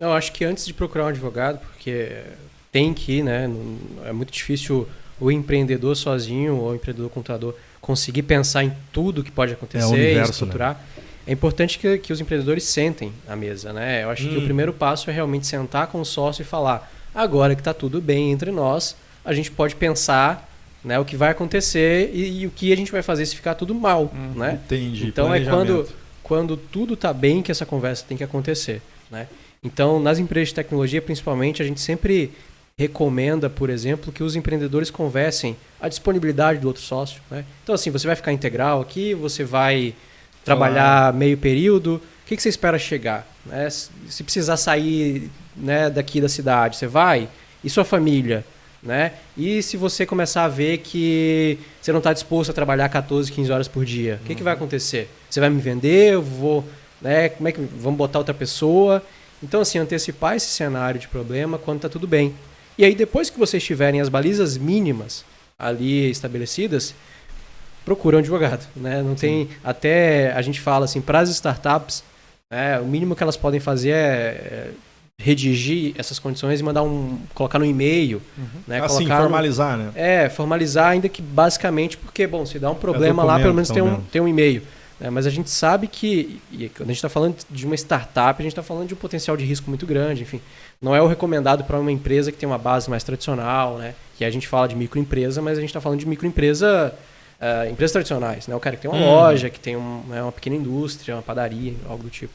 Eu 0.00 0.12
acho 0.12 0.30
que 0.30 0.44
antes 0.44 0.64
de 0.64 0.72
procurar 0.72 1.06
um 1.06 1.08
advogado, 1.08 1.58
porque 1.58 2.22
tem 2.70 2.94
que, 2.94 3.24
né? 3.24 3.50
É 4.04 4.12
muito 4.12 4.32
difícil 4.32 4.88
o 5.18 5.32
empreendedor 5.32 5.96
sozinho 5.96 6.54
ou 6.54 6.70
o 6.70 6.74
empreendedor 6.76 7.10
computador 7.10 7.56
conseguir 7.80 8.22
pensar 8.22 8.62
em 8.62 8.72
tudo 8.92 9.24
que 9.24 9.32
pode 9.32 9.52
acontecer 9.52 9.82
é 9.82 9.88
universo, 9.88 10.14
e 10.14 10.14
né? 10.14 10.30
estruturar. 10.30 10.74
Né? 10.74 10.99
É 11.30 11.32
importante 11.32 11.78
que, 11.78 11.96
que 11.98 12.12
os 12.12 12.20
empreendedores 12.20 12.64
sentem 12.64 13.12
à 13.28 13.36
mesa, 13.36 13.72
né? 13.72 14.02
Eu 14.02 14.10
acho 14.10 14.26
hum. 14.26 14.30
que 14.30 14.36
o 14.36 14.40
hum. 14.40 14.44
primeiro 14.44 14.72
passo 14.72 15.08
é 15.08 15.12
realmente 15.12 15.46
sentar 15.46 15.86
com 15.86 16.00
o 16.00 16.04
sócio 16.04 16.42
e 16.42 16.44
falar: 16.44 16.92
agora 17.14 17.54
que 17.54 17.60
está 17.60 17.72
tudo 17.72 18.00
bem 18.00 18.32
entre 18.32 18.50
nós, 18.50 18.96
a 19.24 19.32
gente 19.32 19.48
pode 19.48 19.76
pensar 19.76 20.50
né, 20.84 20.98
o 20.98 21.04
que 21.04 21.16
vai 21.16 21.30
acontecer 21.30 22.10
e, 22.12 22.40
e, 22.40 22.46
o 22.48 22.50
que 22.50 22.72
a 22.72 22.76
gente 22.76 22.90
vai 22.90 23.00
fazer 23.00 23.24
se 23.26 23.36
ficar 23.36 23.54
tudo 23.54 23.72
mal, 23.72 24.10
hum, 24.12 24.32
né? 24.40 24.58
Entendi. 24.64 25.06
Então 25.06 25.32
é 25.32 25.44
quando 25.44 25.86
quando 26.20 26.56
tudo 26.56 26.94
está 26.94 27.12
bem 27.12 27.42
que 27.42 27.52
essa 27.52 27.64
conversa 27.64 28.04
tem 28.08 28.16
que 28.16 28.24
acontecer, 28.24 28.82
né? 29.08 29.28
Então 29.62 30.00
nas 30.00 30.18
empresas 30.18 30.48
de 30.48 30.56
tecnologia 30.56 31.00
principalmente 31.00 31.62
a 31.62 31.64
gente 31.64 31.80
sempre 31.80 32.32
recomenda, 32.76 33.48
por 33.48 33.70
exemplo, 33.70 34.10
que 34.10 34.24
os 34.24 34.34
empreendedores 34.34 34.90
conversem 34.90 35.56
a 35.80 35.88
disponibilidade 35.88 36.58
do 36.58 36.66
outro 36.66 36.82
sócio, 36.82 37.22
né? 37.30 37.44
Então 37.62 37.72
assim 37.72 37.92
você 37.92 38.08
vai 38.08 38.16
ficar 38.16 38.32
integral 38.32 38.80
aqui, 38.80 39.14
você 39.14 39.44
vai 39.44 39.94
trabalhar 40.44 41.12
meio 41.12 41.36
período, 41.36 41.96
o 41.96 42.26
que, 42.26 42.36
que 42.36 42.42
você 42.42 42.48
espera 42.48 42.78
chegar? 42.78 43.26
Né? 43.44 43.68
Se 43.70 44.22
precisar 44.22 44.56
sair 44.56 45.30
né, 45.56 45.90
daqui 45.90 46.20
da 46.20 46.28
cidade, 46.28 46.76
você 46.76 46.86
vai? 46.86 47.28
E 47.62 47.68
sua 47.68 47.84
família? 47.84 48.44
né? 48.82 49.12
E 49.36 49.62
se 49.62 49.76
você 49.76 50.06
começar 50.06 50.44
a 50.44 50.48
ver 50.48 50.78
que 50.78 51.58
você 51.80 51.92
não 51.92 51.98
está 51.98 52.12
disposto 52.12 52.50
a 52.50 52.52
trabalhar 52.52 52.88
14, 52.88 53.30
15 53.30 53.52
horas 53.52 53.68
por 53.68 53.84
dia, 53.84 54.18
o 54.22 54.26
que, 54.26 54.34
que 54.34 54.42
vai 54.42 54.54
acontecer? 54.54 55.08
Você 55.28 55.40
vai 55.40 55.50
me 55.50 55.60
vender? 55.60 56.14
Eu 56.14 56.22
vou, 56.22 56.64
né? 57.00 57.28
Como 57.28 57.48
é 57.48 57.52
que 57.52 57.60
vamos 57.60 57.98
botar 57.98 58.18
outra 58.18 58.34
pessoa? 58.34 59.02
Então 59.42 59.60
assim, 59.60 59.78
antecipar 59.78 60.36
esse 60.36 60.46
cenário 60.46 61.00
de 61.00 61.08
problema 61.08 61.58
quando 61.58 61.78
está 61.78 61.88
tudo 61.88 62.06
bem. 62.06 62.34
E 62.78 62.84
aí 62.84 62.94
depois 62.94 63.28
que 63.28 63.38
vocês 63.38 63.62
tiverem 63.62 64.00
as 64.00 64.08
balizas 64.08 64.56
mínimas 64.56 65.24
ali 65.58 66.10
estabelecidas, 66.10 66.94
procura 67.84 68.16
um 68.16 68.20
advogado, 68.20 68.66
né? 68.76 69.02
Não 69.02 69.14
tem 69.14 69.46
Sim. 69.46 69.50
até 69.64 70.32
a 70.32 70.42
gente 70.42 70.60
fala 70.60 70.84
assim 70.84 71.00
para 71.00 71.20
as 71.20 71.28
startups, 71.30 72.02
né, 72.50 72.80
o 72.80 72.84
mínimo 72.84 73.14
que 73.14 73.22
elas 73.22 73.36
podem 73.36 73.60
fazer 73.60 73.90
é, 73.90 73.94
é 73.94 74.70
redigir 75.20 75.92
essas 75.98 76.18
condições 76.18 76.60
e 76.60 76.62
mandar 76.62 76.82
um 76.82 77.18
colocar 77.34 77.58
no 77.58 77.64
e-mail, 77.64 78.22
uhum. 78.38 78.44
né? 78.66 78.80
Assim, 78.80 79.06
formalizar, 79.06 79.76
no, 79.76 79.84
né? 79.84 79.92
É, 79.94 80.28
formalizar 80.30 80.88
ainda 80.88 81.08
que 81.08 81.20
basicamente 81.20 81.98
porque 81.98 82.26
bom, 82.26 82.46
se 82.46 82.58
dá 82.58 82.70
um 82.70 82.74
problema 82.74 83.22
é 83.22 83.26
lá, 83.26 83.38
pelo 83.38 83.52
menos 83.52 83.68
tem 83.68 83.82
um, 83.82 84.00
tem 84.00 84.20
um 84.20 84.26
e-mail. 84.26 84.62
Né? 84.98 85.10
Mas 85.10 85.26
a 85.26 85.30
gente 85.30 85.50
sabe 85.50 85.86
que 85.86 86.40
quando 86.74 86.88
a 86.88 86.92
gente 86.92 86.96
está 86.96 87.08
falando 87.08 87.36
de 87.50 87.66
uma 87.66 87.74
startup, 87.74 88.40
a 88.40 88.42
gente 88.42 88.52
está 88.52 88.62
falando 88.62 88.88
de 88.88 88.94
um 88.94 88.96
potencial 88.96 89.36
de 89.36 89.44
risco 89.44 89.68
muito 89.68 89.86
grande, 89.86 90.22
enfim, 90.22 90.40
não 90.80 90.96
é 90.96 91.02
o 91.02 91.06
recomendado 91.06 91.64
para 91.64 91.78
uma 91.78 91.92
empresa 91.92 92.32
que 92.32 92.38
tem 92.38 92.48
uma 92.48 92.58
base 92.58 92.88
mais 92.88 93.04
tradicional, 93.04 93.76
né? 93.76 93.94
Que 94.16 94.24
a 94.24 94.30
gente 94.30 94.48
fala 94.48 94.66
de 94.66 94.74
microempresa, 94.74 95.42
mas 95.42 95.58
a 95.58 95.60
gente 95.60 95.70
está 95.70 95.80
falando 95.80 95.98
de 95.98 96.06
microempresa 96.06 96.94
uh, 97.40 97.70
empresas 97.70 97.92
tradicionais, 97.92 98.46
né? 98.46 98.54
O 98.54 98.60
cara 98.60 98.76
que 98.76 98.82
tem 98.82 98.90
uma 98.90 99.00
hum. 99.00 99.06
loja, 99.06 99.50
que 99.50 99.58
tem 99.58 99.76
um, 99.76 100.02
né, 100.08 100.22
uma 100.22 100.32
pequena 100.32 100.56
indústria, 100.56 101.16
uma 101.16 101.22
padaria, 101.22 101.74
algo 101.88 102.04
do 102.04 102.10
tipo. 102.10 102.34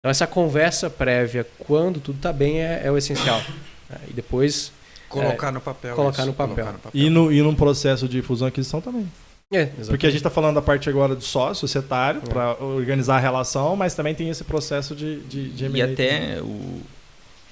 Então 0.00 0.10
essa 0.10 0.26
conversa 0.26 0.88
prévia, 0.88 1.46
quando 1.58 2.00
tudo 2.00 2.16
está 2.16 2.32
bem, 2.32 2.60
é, 2.60 2.82
é, 2.84 2.90
o 2.90 2.96
essencial. 2.96 3.42
É, 3.90 3.96
e 4.08 4.12
depois 4.12 4.72
colocar, 5.08 5.48
é, 5.48 5.50
no, 5.50 5.60
papel 5.60 5.94
colocar 5.94 6.24
no 6.24 6.32
papel. 6.32 6.54
Colocar 6.54 6.72
no 6.72 6.78
papel. 6.78 7.00
E, 7.00 7.10
no, 7.10 7.32
e 7.32 7.42
num 7.42 7.54
processo 7.54 8.08
de 8.08 8.22
fusão 8.22 8.48
e 8.48 8.50
aquisição 8.50 8.80
também. 8.80 9.10
É, 9.52 9.66
Porque 9.86 10.06
a 10.06 10.10
gente 10.10 10.18
está 10.18 10.30
falando 10.30 10.56
da 10.56 10.62
parte 10.62 10.88
agora 10.88 11.14
do 11.14 11.22
sócio, 11.22 11.60
societário, 11.60 12.22
é. 12.24 12.28
para 12.28 12.56
organizar 12.64 13.16
a 13.16 13.20
relação, 13.20 13.76
mas 13.76 13.94
também 13.94 14.14
tem 14.14 14.28
esse 14.28 14.42
processo 14.42 14.96
de, 14.96 15.20
de, 15.20 15.50
de 15.50 15.66
E 15.66 15.82
até 15.82 16.40
o 16.40 16.80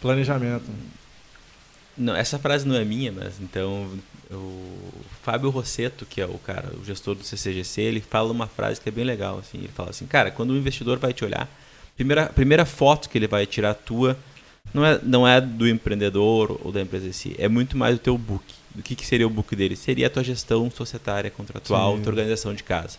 planejamento. 0.00 0.64
Não, 1.96 2.16
essa 2.16 2.38
frase 2.38 2.66
não 2.66 2.74
é 2.74 2.84
minha, 2.84 3.12
mas 3.12 3.40
então 3.40 3.88
o 4.36 4.78
Fábio 5.22 5.50
Rosseto, 5.50 6.04
que 6.06 6.20
é 6.20 6.26
o 6.26 6.38
cara, 6.38 6.72
o 6.80 6.84
gestor 6.84 7.14
do 7.14 7.24
CCGC, 7.24 7.80
ele 7.82 8.00
fala 8.00 8.30
uma 8.32 8.46
frase 8.46 8.80
que 8.80 8.88
é 8.88 8.92
bem 8.92 9.04
legal, 9.04 9.38
assim, 9.38 9.58
ele 9.58 9.68
fala 9.74 9.90
assim, 9.90 10.06
cara, 10.06 10.30
quando 10.30 10.50
o 10.50 10.56
investidor 10.56 10.98
vai 10.98 11.12
te 11.12 11.24
olhar, 11.24 11.48
primeira, 11.96 12.26
primeira 12.26 12.64
foto 12.64 13.08
que 13.08 13.18
ele 13.18 13.26
vai 13.26 13.46
tirar 13.46 13.74
tua 13.74 14.16
não 14.72 14.84
é, 14.86 14.98
não 15.02 15.26
é 15.28 15.40
do 15.40 15.68
empreendedor 15.68 16.58
ou 16.64 16.70
da 16.72 16.80
empresa 16.80 17.06
em 17.06 17.12
si, 17.12 17.34
é 17.38 17.48
muito 17.48 17.76
mais 17.76 17.96
do 17.96 18.00
teu 18.00 18.16
book. 18.16 18.44
Do 18.74 18.82
que, 18.82 18.94
que 18.94 19.04
seria 19.04 19.26
o 19.26 19.30
book 19.30 19.54
dele? 19.54 19.76
Seria 19.76 20.06
a 20.06 20.10
tua 20.10 20.24
gestão 20.24 20.70
societária, 20.70 21.30
contratual, 21.30 21.96
Sim. 21.96 22.02
tua 22.02 22.10
organização 22.12 22.54
de 22.54 22.62
casa. 22.62 22.96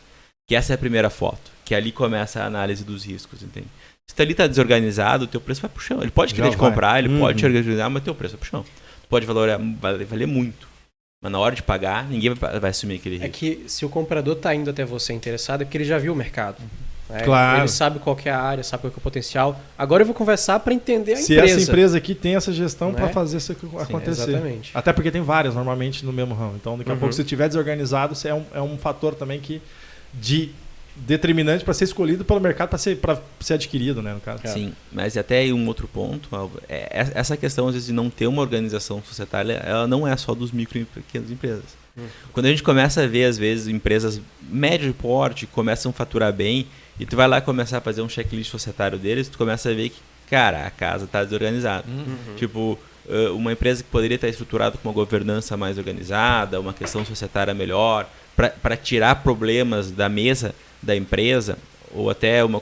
Que 0.47 0.55
essa 0.55 0.73
é 0.73 0.75
a 0.75 0.77
primeira 0.77 1.09
foto, 1.09 1.51
que 1.65 1.73
ali 1.73 1.91
começa 1.91 2.41
a 2.43 2.45
análise 2.45 2.83
dos 2.83 3.05
riscos, 3.05 3.41
entende? 3.41 3.67
Se 4.05 4.21
ali 4.21 4.35
tá 4.35 4.45
desorganizado, 4.45 5.23
o 5.23 5.27
teu 5.27 5.41
preço 5.41 5.61
vai 5.61 5.69
pro 5.71 5.81
chão. 5.81 6.01
Ele 6.01 6.11
pode 6.11 6.35
querer 6.35 6.51
te 6.51 6.57
comprar, 6.57 6.99
ele 6.99 7.07
Uhum. 7.07 7.19
pode 7.21 7.39
te 7.39 7.45
organizar, 7.45 7.89
mas 7.89 8.03
teu 8.03 8.13
preço 8.13 8.33
vai 8.33 8.41
pro 8.41 8.49
chão. 8.49 8.63
Tu 8.63 9.07
pode 9.09 9.25
valorar, 9.25 9.57
valer, 9.79 10.05
valer 10.05 10.27
muito. 10.27 10.67
Mas 11.23 11.31
na 11.31 11.39
hora 11.39 11.55
de 11.55 11.63
pagar, 11.63 12.05
ninguém 12.09 12.33
vai, 12.33 12.59
vai 12.59 12.69
assumir 12.71 12.95
aquele 12.95 13.15
É 13.15 13.19
risco. 13.27 13.33
que 13.37 13.63
se 13.67 13.85
o 13.85 13.89
comprador 13.89 14.35
está 14.35 14.53
indo 14.53 14.69
até 14.69 14.83
você 14.83 15.13
interessado, 15.13 15.61
é 15.61 15.65
porque 15.65 15.77
ele 15.77 15.85
já 15.85 15.97
viu 15.97 16.11
o 16.11 16.15
mercado. 16.15 16.57
né? 17.09 17.21
Claro. 17.21 17.59
Ele 17.61 17.67
sabe 17.69 17.99
qual 17.99 18.13
que 18.15 18.27
é 18.27 18.31
a 18.31 18.41
área, 18.41 18.63
sabe 18.63 18.81
qual 18.81 18.91
que 18.91 18.97
é 18.97 18.99
o 18.99 19.01
potencial. 19.01 19.59
Agora 19.77 20.01
eu 20.03 20.05
vou 20.05 20.13
conversar 20.13 20.59
para 20.59 20.73
entender 20.73 21.13
a 21.13 21.15
Se 21.17 21.33
empresa. 21.33 21.55
essa 21.55 21.69
empresa 21.71 21.97
aqui 21.97 22.13
tem 22.13 22.35
essa 22.35 22.51
gestão 22.51 22.89
Né? 22.91 22.95
para 22.95 23.07
fazer 23.09 23.37
isso 23.37 23.51
acontecer. 23.79 24.31
exatamente. 24.31 24.71
Até 24.73 24.91
porque 24.91 25.11
tem 25.11 25.21
várias 25.21 25.55
normalmente 25.55 26.05
no 26.05 26.11
mesmo 26.11 26.33
ramo. 26.35 26.55
Então, 26.55 26.77
daqui 26.77 26.89
a 26.89 26.93
Uhum. 26.93 26.99
pouco, 26.99 27.13
se 27.15 27.21
estiver 27.21 27.47
desorganizado, 27.47 28.15
é 28.27 28.33
um, 28.33 28.43
é 28.53 28.61
um 28.61 28.77
fator 28.77 29.15
também 29.15 29.39
que 29.39 29.61
de 30.13 30.51
determinante 30.95 31.63
para 31.63 31.73
ser 31.73 31.85
escolhido 31.85 32.23
pelo 32.23 32.39
mercado 32.39 32.69
para 32.69 32.77
ser, 32.77 32.97
pra 32.97 33.19
ser 33.39 33.55
adquirido, 33.55 34.01
né, 34.01 34.13
no 34.13 34.19
caso. 34.19 34.41
Sim, 34.47 34.73
mas 34.91 35.17
até 35.17 35.39
aí 35.39 35.51
um 35.51 35.67
outro 35.67 35.87
ponto, 35.87 36.29
é, 36.69 37.01
é- 37.01 37.11
essa 37.15 37.35
questão 37.35 37.67
às 37.67 37.73
vezes 37.73 37.87
de 37.87 37.93
não 37.93 38.09
ter 38.09 38.27
uma 38.27 38.41
organização 38.41 39.01
societária, 39.03 39.53
ela 39.65 39.87
não 39.87 40.07
é 40.07 40.15
só 40.15 40.33
dos 40.35 40.51
micro 40.51 40.77
e 40.77 40.85
pequenas 40.85 41.31
empresas. 41.31 41.83
Hum. 41.97 42.05
Quando 42.31 42.47
a 42.47 42.49
gente 42.49 42.63
começa 42.63 43.03
a 43.03 43.07
ver, 43.07 43.25
às 43.25 43.37
vezes, 43.37 43.67
empresas 43.67 44.19
médio 44.41 44.87
de 44.87 44.93
porte 44.93 45.45
começam 45.45 45.89
a 45.89 45.93
faturar 45.93 46.31
bem, 46.33 46.67
e 46.99 47.05
tu 47.05 47.15
vai 47.15 47.27
lá 47.27 47.41
começar 47.41 47.79
a 47.79 47.81
fazer 47.81 48.01
um 48.01 48.09
checklist 48.09 48.51
societário 48.51 48.97
deles, 48.97 49.27
tu 49.27 49.37
começa 49.37 49.69
a 49.69 49.73
ver 49.73 49.89
que, 49.89 49.99
cara, 50.29 50.65
a 50.65 50.69
casa 50.71 51.05
está 51.05 51.23
desorganizada. 51.23 51.85
Uhum. 51.87 52.35
Tipo, 52.35 52.79
eh, 53.09 53.29
uma 53.29 53.51
empresa 53.51 53.83
que 53.83 53.89
poderia 53.89 54.15
estar 54.15 54.27
estruturada 54.27 54.77
com 54.77 54.87
uma 54.89 54.93
governança 54.93 55.57
mais 55.57 55.77
organizada, 55.77 56.59
uma 56.59 56.73
questão 56.73 57.03
societária 57.03 57.53
melhor, 57.53 58.07
para 58.35 58.75
tirar 58.77 59.15
problemas 59.23 59.91
da 59.91 60.07
mesa 60.09 60.53
da 60.83 60.95
empresa, 60.95 61.57
ou 61.91 62.09
até 62.09 62.43
uma 62.43 62.61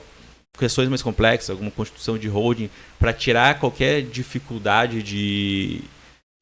questões 0.57 0.89
mais 0.89 1.01
complexas, 1.01 1.49
alguma 1.49 1.71
constituição 1.71 2.17
de 2.17 2.27
holding, 2.27 2.69
para 2.99 3.13
tirar 3.13 3.59
qualquer 3.59 4.01
dificuldade 4.03 5.01
de, 5.01 5.81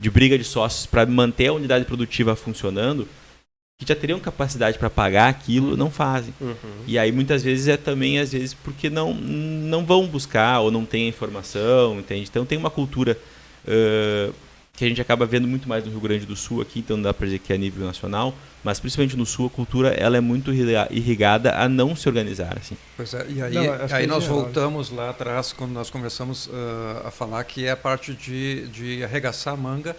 de 0.02 0.10
briga 0.10 0.38
de 0.38 0.44
sócios 0.44 0.86
para 0.86 1.06
manter 1.06 1.48
a 1.48 1.54
unidade 1.54 1.86
produtiva 1.86 2.36
funcionando, 2.36 3.08
que 3.80 3.88
já 3.88 3.96
teriam 3.96 4.20
capacidade 4.20 4.78
para 4.78 4.90
pagar 4.90 5.30
aquilo, 5.30 5.78
não 5.78 5.90
fazem. 5.90 6.34
Uhum. 6.42 6.56
E 6.86 7.00
aí 7.00 7.12
muitas 7.12 7.44
vezes 7.44 7.70
é 7.70 7.78
também 7.78 8.20
às 8.20 8.34
vezes 8.34 8.54
porque 8.54 8.90
não 8.90 9.14
não 9.14 9.86
vão 9.86 10.06
buscar 10.06 10.60
ou 10.60 10.70
não 10.70 10.84
tem 10.84 11.08
informação, 11.08 12.00
entende? 12.00 12.28
Então 12.30 12.46
tem 12.46 12.58
uma 12.58 12.70
cultura 12.70 13.18
ãh, 13.66 14.34
que 14.80 14.86
a 14.86 14.88
gente 14.88 15.02
acaba 15.02 15.26
vendo 15.26 15.46
muito 15.46 15.68
mais 15.68 15.84
no 15.84 15.92
Rio 15.92 16.00
Grande 16.00 16.26
do 16.26 16.36
Sul 16.38 16.62
aqui, 16.62 16.80
então 16.80 16.96
não 16.96 17.04
dá 17.04 17.14
para 17.14 17.26
dizer 17.26 17.40
que 17.40 17.52
é 17.52 17.56
a 17.56 17.60
nível 17.60 17.86
nacional, 17.86 18.34
mas 18.64 18.80
principalmente 18.80 19.18
no 19.18 19.26
Sul 19.26 19.48
a 19.48 19.50
cultura 19.50 19.90
ela 19.90 20.16
é 20.16 20.22
muito 20.22 20.54
irriga- 20.54 20.88
irrigada 20.90 21.54
a 21.56 21.68
não 21.68 21.96
se 21.98 22.08
organizar, 22.08 22.58
assim. 22.58 22.78
Pois 22.96 23.14
é, 23.14 23.26
e 23.30 23.42
aí, 23.42 23.54
Não, 23.54 23.64
aí 23.92 24.04
é 24.06 24.08
nós 24.08 24.24
geral. 24.24 24.40
voltamos 24.42 24.90
lá 24.90 25.10
atrás, 25.10 25.52
quando 25.52 25.72
nós 25.74 25.90
conversamos 25.90 26.50
ah, 26.54 27.08
a 27.08 27.12
falar 27.12 27.44
que 27.44 27.66
é 27.66 27.72
a 27.72 27.78
parte 27.78 28.14
de, 28.14 28.68
de 28.70 29.04
arregaçar 29.04 29.54
a 29.54 29.58
manga, 29.58 29.96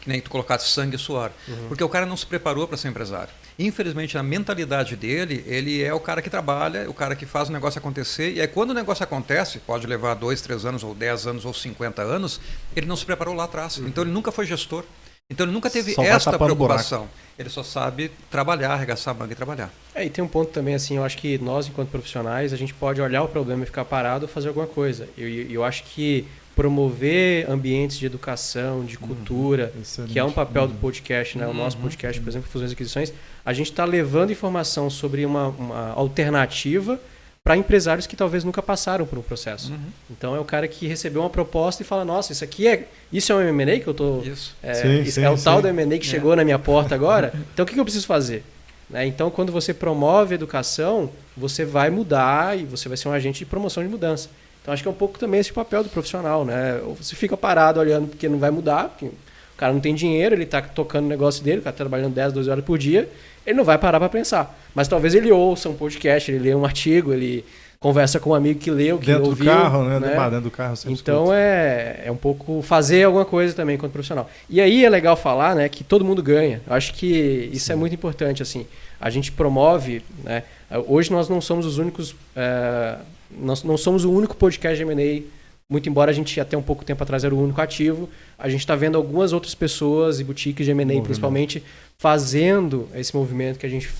que 0.00 0.08
nem 0.08 0.20
tu 0.20 0.30
colocaste 0.30 0.70
sangue 0.70 0.96
e 0.96 0.98
suor. 0.98 1.30
Porque 1.68 1.84
o 1.84 1.88
cara 1.88 2.06
não 2.06 2.16
se 2.16 2.24
preparou 2.24 2.66
para 2.66 2.76
ser 2.76 2.88
empresário. 2.88 3.30
Infelizmente, 3.58 4.14
na 4.14 4.22
mentalidade 4.22 4.96
dele, 4.96 5.44
ele 5.46 5.82
é 5.82 5.92
o 5.92 6.00
cara 6.00 6.22
que 6.22 6.30
trabalha, 6.30 6.88
o 6.88 6.94
cara 6.94 7.14
que 7.14 7.26
faz 7.26 7.48
o 7.48 7.52
negócio 7.52 7.78
acontecer, 7.78 8.32
e 8.32 8.40
aí 8.40 8.48
quando 8.48 8.70
o 8.70 8.74
negócio 8.74 9.04
acontece, 9.04 9.58
pode 9.58 9.86
levar 9.86 10.14
dois, 10.14 10.40
três 10.40 10.64
anos, 10.64 10.82
ou 10.82 10.94
dez 10.94 11.26
anos, 11.26 11.44
ou 11.44 11.52
50 11.52 12.02
anos, 12.02 12.40
ele 12.74 12.86
não 12.86 12.96
se 12.96 13.04
preparou 13.04 13.34
lá 13.34 13.44
atrás. 13.44 13.78
Então 13.78 14.04
ele 14.04 14.12
nunca 14.12 14.32
foi 14.32 14.46
gestor. 14.46 14.84
Então 15.30 15.44
ele 15.44 15.52
nunca 15.52 15.68
teve 15.68 15.92
Só 15.92 16.02
esta 16.02 16.38
preocupação. 16.38 17.06
Ele 17.38 17.50
só 17.50 17.62
sabe 17.62 18.10
trabalhar, 18.30 18.72
arregaçar 18.72 19.14
a 19.14 19.18
manga 19.18 19.32
e 19.32 19.36
trabalhar. 19.36 19.70
É, 19.94 20.06
e 20.06 20.08
tem 20.08 20.24
um 20.24 20.28
ponto 20.28 20.50
também, 20.50 20.74
assim, 20.74 20.96
eu 20.96 21.04
acho 21.04 21.18
que 21.18 21.36
nós, 21.38 21.68
enquanto 21.68 21.90
profissionais, 21.90 22.54
a 22.54 22.56
gente 22.56 22.72
pode 22.72 23.00
olhar 23.00 23.22
o 23.22 23.28
problema 23.28 23.62
e 23.62 23.66
ficar 23.66 23.84
parado 23.84 24.24
ou 24.24 24.28
fazer 24.28 24.48
alguma 24.48 24.66
coisa. 24.66 25.06
Eu, 25.18 25.28
eu 25.28 25.50
eu 25.50 25.64
acho 25.64 25.84
que 25.84 26.26
promover 26.58 27.48
ambientes 27.48 27.96
de 27.96 28.04
educação, 28.04 28.84
de 28.84 28.98
cultura, 28.98 29.72
Excelente. 29.80 30.12
que 30.12 30.18
é 30.18 30.24
um 30.24 30.32
papel 30.32 30.66
do 30.66 30.74
podcast, 30.74 31.38
né? 31.38 31.46
O 31.46 31.54
nosso 31.54 31.76
podcast, 31.78 32.20
por 32.20 32.28
exemplo, 32.28 32.50
Fusões 32.50 32.72
e 32.72 32.74
Aquisições, 32.74 33.12
a 33.46 33.52
gente 33.52 33.70
está 33.70 33.84
levando 33.84 34.32
informação 34.32 34.90
sobre 34.90 35.24
uma, 35.24 35.50
uma 35.50 35.92
alternativa 35.92 37.00
para 37.44 37.56
empresários 37.56 38.08
que 38.08 38.16
talvez 38.16 38.42
nunca 38.42 38.60
passaram 38.60 39.06
por 39.06 39.16
um 39.16 39.22
processo. 39.22 39.70
Uhum. 39.70 39.78
Então 40.10 40.34
é 40.34 40.40
o 40.40 40.44
cara 40.44 40.66
que 40.66 40.88
recebeu 40.88 41.22
uma 41.22 41.30
proposta 41.30 41.84
e 41.84 41.86
fala, 41.86 42.04
nossa, 42.04 42.32
isso 42.32 42.42
aqui 42.42 42.66
é. 42.66 42.88
Isso 43.12 43.30
é 43.30 43.36
um 43.36 43.40
M&A 43.40 43.78
que 43.78 43.86
eu 43.86 43.94
tô. 43.94 44.20
Isso. 44.22 44.56
É, 44.60 44.74
Sim, 44.74 45.02
isso 45.02 45.12
sim, 45.12 45.22
é 45.22 45.30
o 45.30 45.40
tal 45.40 45.58
sim. 45.58 45.62
do 45.62 45.68
M&A 45.68 45.96
que 45.96 46.06
chegou 46.06 46.34
na 46.34 46.42
minha 46.42 46.58
porta 46.58 46.92
agora. 46.92 47.32
Então 47.54 47.62
o 47.62 47.66
que, 47.66 47.74
que 47.74 47.78
eu 47.78 47.84
preciso 47.84 48.08
fazer? 48.08 48.42
Né? 48.90 49.06
Então 49.06 49.30
quando 49.30 49.52
você 49.52 49.72
promove 49.72 50.34
educação, 50.34 51.08
você 51.36 51.64
vai 51.64 51.88
mudar 51.88 52.58
e 52.58 52.64
você 52.64 52.88
vai 52.88 52.96
ser 52.96 53.06
um 53.06 53.12
agente 53.12 53.38
de 53.38 53.46
promoção 53.46 53.80
de 53.80 53.88
mudança. 53.88 54.28
Então 54.68 54.74
acho 54.74 54.82
que 54.82 54.88
é 54.88 54.92
um 54.92 54.94
pouco 54.94 55.18
também 55.18 55.40
esse 55.40 55.50
papel 55.50 55.82
do 55.82 55.88
profissional, 55.88 56.44
né? 56.44 56.78
Ou 56.84 56.94
você 56.94 57.16
fica 57.16 57.38
parado 57.38 57.80
olhando 57.80 58.08
porque 58.08 58.28
não 58.28 58.38
vai 58.38 58.50
mudar, 58.50 58.90
porque 58.90 59.06
o 59.06 59.12
cara 59.56 59.72
não 59.72 59.80
tem 59.80 59.94
dinheiro, 59.94 60.34
ele 60.34 60.44
está 60.44 60.60
tocando 60.60 61.06
o 61.06 61.08
negócio 61.08 61.42
dele, 61.42 61.60
o 61.60 61.62
cara 61.62 61.72
tá 61.72 61.78
trabalhando 61.78 62.12
10, 62.12 62.34
12 62.34 62.50
horas 62.50 62.62
por 62.62 62.76
dia, 62.76 63.08
ele 63.46 63.56
não 63.56 63.64
vai 63.64 63.78
parar 63.78 63.98
para 63.98 64.10
pensar. 64.10 64.54
Mas 64.74 64.86
talvez 64.86 65.14
ele 65.14 65.32
ouça 65.32 65.70
um 65.70 65.74
podcast, 65.74 66.30
ele 66.30 66.40
lê 66.40 66.54
um 66.54 66.66
artigo, 66.66 67.14
ele 67.14 67.46
conversa 67.80 68.20
com 68.20 68.28
um 68.28 68.34
amigo 68.34 68.60
que 68.60 68.70
leu, 68.70 68.98
que 68.98 69.06
Dentro 69.06 69.24
ouviu. 69.24 69.46
do 69.46 69.50
carro, 69.50 69.84
né? 69.84 70.00
né? 70.00 70.08
Dentro 70.08 70.40
do 70.42 70.50
carro. 70.50 70.76
sempre 70.76 71.00
Então 71.00 71.32
é, 71.32 72.02
é 72.04 72.12
um 72.12 72.16
pouco 72.16 72.60
fazer 72.60 73.04
alguma 73.04 73.24
coisa 73.24 73.54
também 73.54 73.76
enquanto 73.76 73.92
profissional. 73.92 74.28
E 74.50 74.60
aí 74.60 74.84
é 74.84 74.90
legal 74.90 75.16
falar, 75.16 75.54
né, 75.54 75.66
que 75.70 75.82
todo 75.82 76.04
mundo 76.04 76.22
ganha. 76.22 76.60
Eu 76.66 76.74
acho 76.74 76.92
que 76.92 77.48
isso 77.54 77.72
é 77.72 77.74
muito 77.74 77.94
importante, 77.94 78.42
assim. 78.42 78.66
A 79.00 79.08
gente 79.08 79.32
promove, 79.32 80.02
né? 80.22 80.42
Hoje 80.86 81.10
nós 81.10 81.26
não 81.26 81.40
somos 81.40 81.64
os 81.64 81.78
únicos, 81.78 82.14
é, 82.36 82.96
nós 83.30 83.62
não 83.62 83.76
somos 83.76 84.04
o 84.04 84.12
único 84.12 84.36
podcast 84.36 84.76
de 84.76 84.90
M&A. 84.90 85.22
Muito 85.70 85.86
embora 85.86 86.10
a 86.10 86.14
gente 86.14 86.40
até 86.40 86.56
um 86.56 86.62
pouco 86.62 86.82
tempo 86.82 87.02
atrás 87.02 87.24
era 87.24 87.34
o 87.34 87.42
único 87.42 87.60
ativo, 87.60 88.08
a 88.38 88.48
gente 88.48 88.60
está 88.60 88.74
vendo 88.74 88.96
algumas 88.96 89.34
outras 89.34 89.54
pessoas 89.54 90.18
e 90.18 90.24
boutiques 90.24 90.64
de 90.64 90.72
M&A 90.72 91.02
principalmente 91.02 91.62
fazendo 91.98 92.88
esse 92.94 93.14
movimento 93.14 93.58
que 93.58 93.66
a 93.66 93.68
gente 93.68 93.90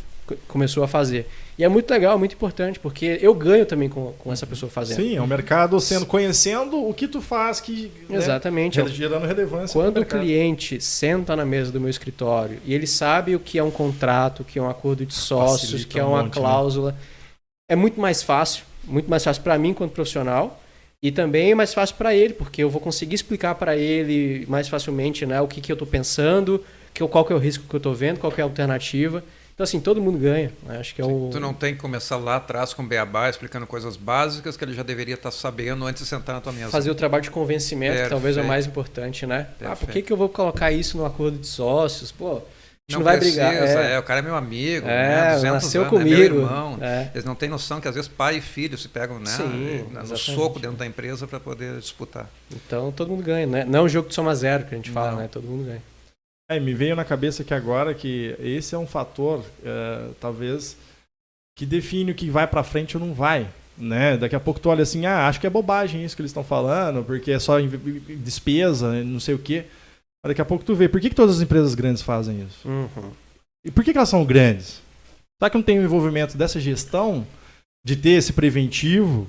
começou 0.47 0.83
a 0.83 0.89
fazer. 0.89 1.27
E 1.57 1.65
é 1.65 1.69
muito 1.69 1.91
legal, 1.91 2.19
muito 2.19 2.35
importante, 2.35 2.79
porque 2.79 3.19
eu 3.21 3.35
ganho 3.35 3.65
também 3.65 3.89
com, 3.89 4.13
com 4.19 4.33
essa 4.33 4.47
pessoa 4.47 4.71
fazendo. 4.71 4.99
Sim, 4.99 5.17
é 5.17 5.23
o 5.23 5.27
mercado 5.27 5.81
sendo 5.81 6.07
conhecendo 6.07 6.89
o 6.89 6.93
que 6.93 7.09
tu 7.09 7.21
faz 7.21 7.61
que 7.61 7.91
né, 8.09 8.17
Exatamente. 8.17 8.87
gerando 8.89 9.27
relevância. 9.27 9.73
Quando 9.73 9.99
o 10.01 10.05
cliente 10.07 10.81
senta 10.81 11.35
na 11.35 11.45
mesa 11.45 11.73
do 11.73 11.81
meu 11.81 11.91
escritório 11.91 12.61
e 12.65 12.75
ele 12.75 12.87
sabe 12.87 13.35
o 13.35 13.41
que 13.41 13.59
é 13.59 13.63
um 13.63 13.71
contrato, 13.71 14.41
o 14.41 14.45
que 14.45 14.59
é 14.59 14.63
um 14.63 14.69
acordo 14.69 15.05
de 15.05 15.15
sócios, 15.15 15.83
o 15.83 15.87
que 15.87 15.99
é 15.99 16.05
um 16.05 16.11
uma 16.11 16.23
monte, 16.23 16.37
né? 16.37 16.41
cláusula, 16.41 16.97
é 17.69 17.77
muito 17.77 18.01
mais 18.01 18.23
fácil, 18.23 18.65
muito 18.89 19.09
mais 19.09 19.23
fácil 19.23 19.43
para 19.43 19.59
mim 19.59 19.71
enquanto 19.71 19.93
profissional 19.93 20.61
e 21.03 21.13
também 21.13 21.53
é 21.53 21.55
mais 21.55 21.73
fácil 21.73 21.95
para 21.97 22.15
ele, 22.15 22.35
porque 22.35 22.63
eu 22.63 22.69
vou 22.69 22.81
conseguir 22.81 23.15
explicar 23.15 23.55
para 23.55 23.77
ele 23.77 24.45
mais 24.49 24.69
facilmente 24.69 25.25
né, 25.25 25.41
o 25.41 25.47
que, 25.47 25.61
que 25.61 25.71
eu 25.71 25.75
estou 25.75 25.87
pensando, 25.87 26.65
que, 26.93 27.07
qual 27.07 27.25
que 27.25 27.33
é 27.33 27.37
o 27.37 27.39
risco 27.39 27.65
que 27.69 27.75
eu 27.75 27.79
estou 27.79 27.95
vendo, 27.95 28.19
qual 28.19 28.33
que 28.33 28.41
é 28.41 28.43
a 28.43 28.47
alternativa. 28.47 29.23
Então, 29.55 29.65
assim, 29.65 29.81
todo 29.81 30.01
mundo 30.01 30.19
ganha. 30.19 30.53
né? 30.65 30.79
Acho 30.79 30.95
que 30.95 31.01
é 31.01 31.05
o... 31.05 31.31
Tu 31.33 31.41
não 31.41 31.53
tem 31.53 31.75
que 31.75 31.81
começar 31.81 32.17
lá 32.17 32.37
atrás 32.37 32.73
com 32.73 32.83
o 32.83 32.87
beabá, 32.87 33.29
explicando 33.29 33.67
coisas 33.67 33.97
básicas 33.97 34.57
que 34.57 34.65
ele 34.65 34.73
já 34.73 34.85
deveria 34.85 35.15
estar 35.15 35.33
sabendo 35.33 35.85
antes 35.85 36.03
de 36.03 36.09
sentar 36.09 36.35
na 36.35 36.41
tua 36.41 36.53
mesa. 36.53 36.71
fazer 36.71 36.91
o 36.91 36.95
trabalho 36.95 37.25
de 37.25 37.31
convencimento, 37.31 38.03
que 38.03 38.09
talvez 38.09 38.37
é 38.37 38.43
o 38.43 38.47
mais 38.47 38.67
importante, 38.67 39.27
né? 39.27 39.49
Ah, 39.65 39.75
por 39.75 39.89
que, 39.89 40.03
que 40.03 40.13
eu 40.13 40.17
vou 40.17 40.29
colocar 40.29 40.71
isso 40.71 40.97
no 40.97 41.05
acordo 41.05 41.39
de 41.39 41.47
sócios? 41.47 42.13
Pô, 42.13 42.41
gente 42.91 42.99
não, 42.99 43.05
vai 43.05 43.19
brigar. 43.19 43.53
É. 43.55 43.93
é, 43.93 43.99
o 43.99 44.03
cara 44.03 44.21
é 44.21 44.23
meu 44.23 44.35
amigo, 44.35 44.87
É, 44.89 45.09
né? 45.09 45.35
200 45.35 45.43
nasceu 45.53 45.83
anos, 45.83 45.93
é 45.93 45.97
comigo. 45.99 46.17
meu 46.17 46.25
irmão. 46.25 46.79
É. 46.81 47.11
Eles 47.13 47.25
não 47.25 47.35
têm 47.35 47.49
noção 47.49 47.81
que 47.83 47.89
às 47.89 47.95
vezes 47.95 48.09
pai 48.09 48.39
e 48.39 48.41
filho 48.41 48.79
se 48.79 48.89
pegam 48.89 49.19
né, 49.19 49.27
Sim, 49.27 49.85
no 49.93 50.01
exatamente. 50.01 50.35
soco 50.35 50.59
dentro 50.59 50.79
da 50.79 50.87
empresa 50.87 51.27
para 51.27 51.39
poder 51.39 51.79
disputar. 51.79 52.31
Então 52.51 52.91
todo 52.91 53.11
mundo 53.11 53.23
ganha, 53.23 53.47
né? 53.47 53.65
Não 53.67 53.81
é 53.81 53.83
um 53.83 53.89
jogo 53.89 54.09
de 54.09 54.15
soma 54.15 54.35
zero 54.35 54.65
que 54.65 54.75
a 54.75 54.79
gente 54.79 54.91
fala, 54.91 55.11
Não. 55.13 55.19
né? 55.19 55.29
Todo 55.31 55.45
mundo 55.47 55.67
ganha. 55.67 55.83
É, 56.51 56.59
me 56.59 56.73
veio 56.73 56.97
na 56.97 57.05
cabeça 57.05 57.45
que 57.45 57.53
agora 57.53 57.93
que 57.93 58.35
esse 58.41 58.75
é 58.75 58.79
um 58.79 58.87
fator, 58.87 59.45
é, 59.63 60.09
talvez, 60.19 60.79
que 61.59 61.67
define 61.67 62.13
o 62.13 62.15
que 62.15 62.31
vai 62.31 62.47
para 62.47 62.63
frente 62.63 62.97
ou 62.97 63.05
não 63.05 63.13
vai. 63.13 63.47
Né? 63.77 64.17
Daqui 64.17 64.35
a 64.35 64.41
pouco 64.41 64.59
tu 64.59 64.71
olha 64.71 64.83
assim, 64.83 65.05
ah, 65.05 65.29
acho 65.29 65.39
que 65.39 65.47
é 65.47 65.51
bobagem 65.51 66.03
isso 66.05 66.17
que 66.17 66.23
eles 66.23 66.31
estão 66.31 66.43
falando, 66.43 67.05
porque 67.05 67.31
é 67.33 67.39
só 67.39 67.59
despesa, 67.61 69.05
não 69.05 69.21
sei 69.21 69.35
o 69.35 69.39
quê. 69.39 69.67
Daqui 70.27 70.41
a 70.41 70.45
pouco 70.45 70.65
tu 70.65 70.75
vê, 70.75 70.89
por 70.89 71.01
que, 71.01 71.09
que 71.09 71.15
todas 71.15 71.37
as 71.37 71.43
empresas 71.43 71.75
grandes 71.75 72.03
fazem 72.03 72.43
isso? 72.43 72.69
Uhum. 72.69 73.11
E 73.65 73.71
por 73.71 73.85
que, 73.85 73.93
que 73.93 73.99
elas 73.99 74.09
são 74.09 74.25
grandes? 74.25 74.81
Será 75.41 75.49
que 75.51 75.57
não 75.57 75.63
tem 75.63 75.79
o 75.79 75.83
envolvimento 75.85 76.37
dessa 76.37 76.59
gestão 76.61 77.27
de 77.87 77.95
ter 77.97 78.11
esse 78.11 78.33
preventivo 78.33 79.29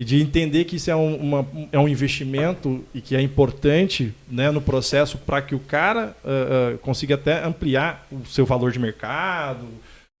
e 0.00 0.04
de 0.04 0.22
entender 0.22 0.64
que 0.64 0.76
isso 0.76 0.90
é 0.90 0.94
um, 0.96 1.16
uma- 1.16 1.46
é 1.72 1.78
um 1.78 1.88
investimento 1.88 2.84
e 2.94 3.00
que 3.00 3.16
é 3.16 3.20
importante 3.20 4.14
né, 4.30 4.50
no 4.52 4.60
processo 4.60 5.18
para 5.18 5.42
que 5.42 5.54
o 5.56 5.58
cara 5.58 6.16
ah, 6.24 6.74
ah, 6.74 6.78
consiga 6.78 7.16
até 7.16 7.44
ampliar 7.44 8.06
o 8.12 8.24
seu 8.24 8.46
valor 8.46 8.70
de 8.70 8.78
mercado, 8.78 9.66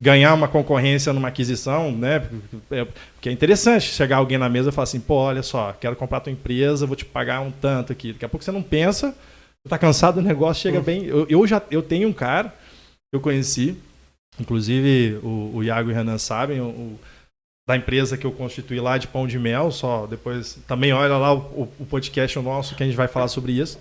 ganhar 0.02 0.34
uma 0.34 0.48
concorrência 0.48 1.12
numa 1.12 1.28
aquisição, 1.28 1.92
né? 1.92 2.18
Porque 2.18 2.74
é, 2.74 2.84
porque 3.14 3.28
é 3.28 3.32
interessante 3.32 3.84
chegar 3.86 4.16
alguém 4.16 4.38
na 4.38 4.48
mesa 4.48 4.70
e 4.70 4.72
falar 4.72 4.84
assim, 4.84 5.00
pô, 5.00 5.14
olha 5.14 5.42
só, 5.44 5.72
quero 5.72 5.94
comprar 5.94 6.20
tua 6.20 6.32
empresa, 6.32 6.84
vou 6.86 6.96
te 6.96 7.04
pagar 7.04 7.40
um 7.40 7.50
tanto 7.52 7.92
aqui. 7.92 8.12
Daqui 8.12 8.24
a 8.24 8.28
pouco 8.28 8.44
você 8.44 8.50
não 8.52 8.62
pensa, 8.62 9.14
tá 9.66 9.78
cansado 9.78 10.20
do 10.20 10.26
negócio, 10.26 10.62
chega 10.62 10.78
Uhum. 10.78 10.84
bem. 10.84 11.04
Eu, 11.04 11.26
eu 11.28 11.46
já 11.46 11.62
eu 11.70 11.82
tenho 11.82 12.08
um 12.08 12.12
cara 12.12 12.48
que 12.50 13.16
eu 13.16 13.20
conheci, 13.20 13.76
inclusive 14.38 15.18
o, 15.22 15.52
o 15.56 15.64
Iago 15.64 15.88
e 15.90 15.92
o 15.92 15.96
Renan 15.96 16.18
sabem, 16.18 16.60
o, 16.60 16.98
da 17.68 17.76
empresa 17.76 18.16
que 18.16 18.24
eu 18.26 18.32
constituí 18.32 18.80
lá 18.80 18.96
de 18.96 19.08
Pão 19.08 19.26
de 19.26 19.38
Mel, 19.38 19.70
só 19.70 20.06
depois 20.06 20.58
também 20.66 20.92
olha 20.92 21.16
lá 21.16 21.34
o, 21.34 21.68
o 21.78 21.86
podcast 21.86 22.38
nosso 22.38 22.74
que 22.74 22.82
a 22.82 22.86
gente 22.86 22.96
vai 22.96 23.08
falar 23.08 23.28
sobre 23.28 23.52
isso, 23.52 23.78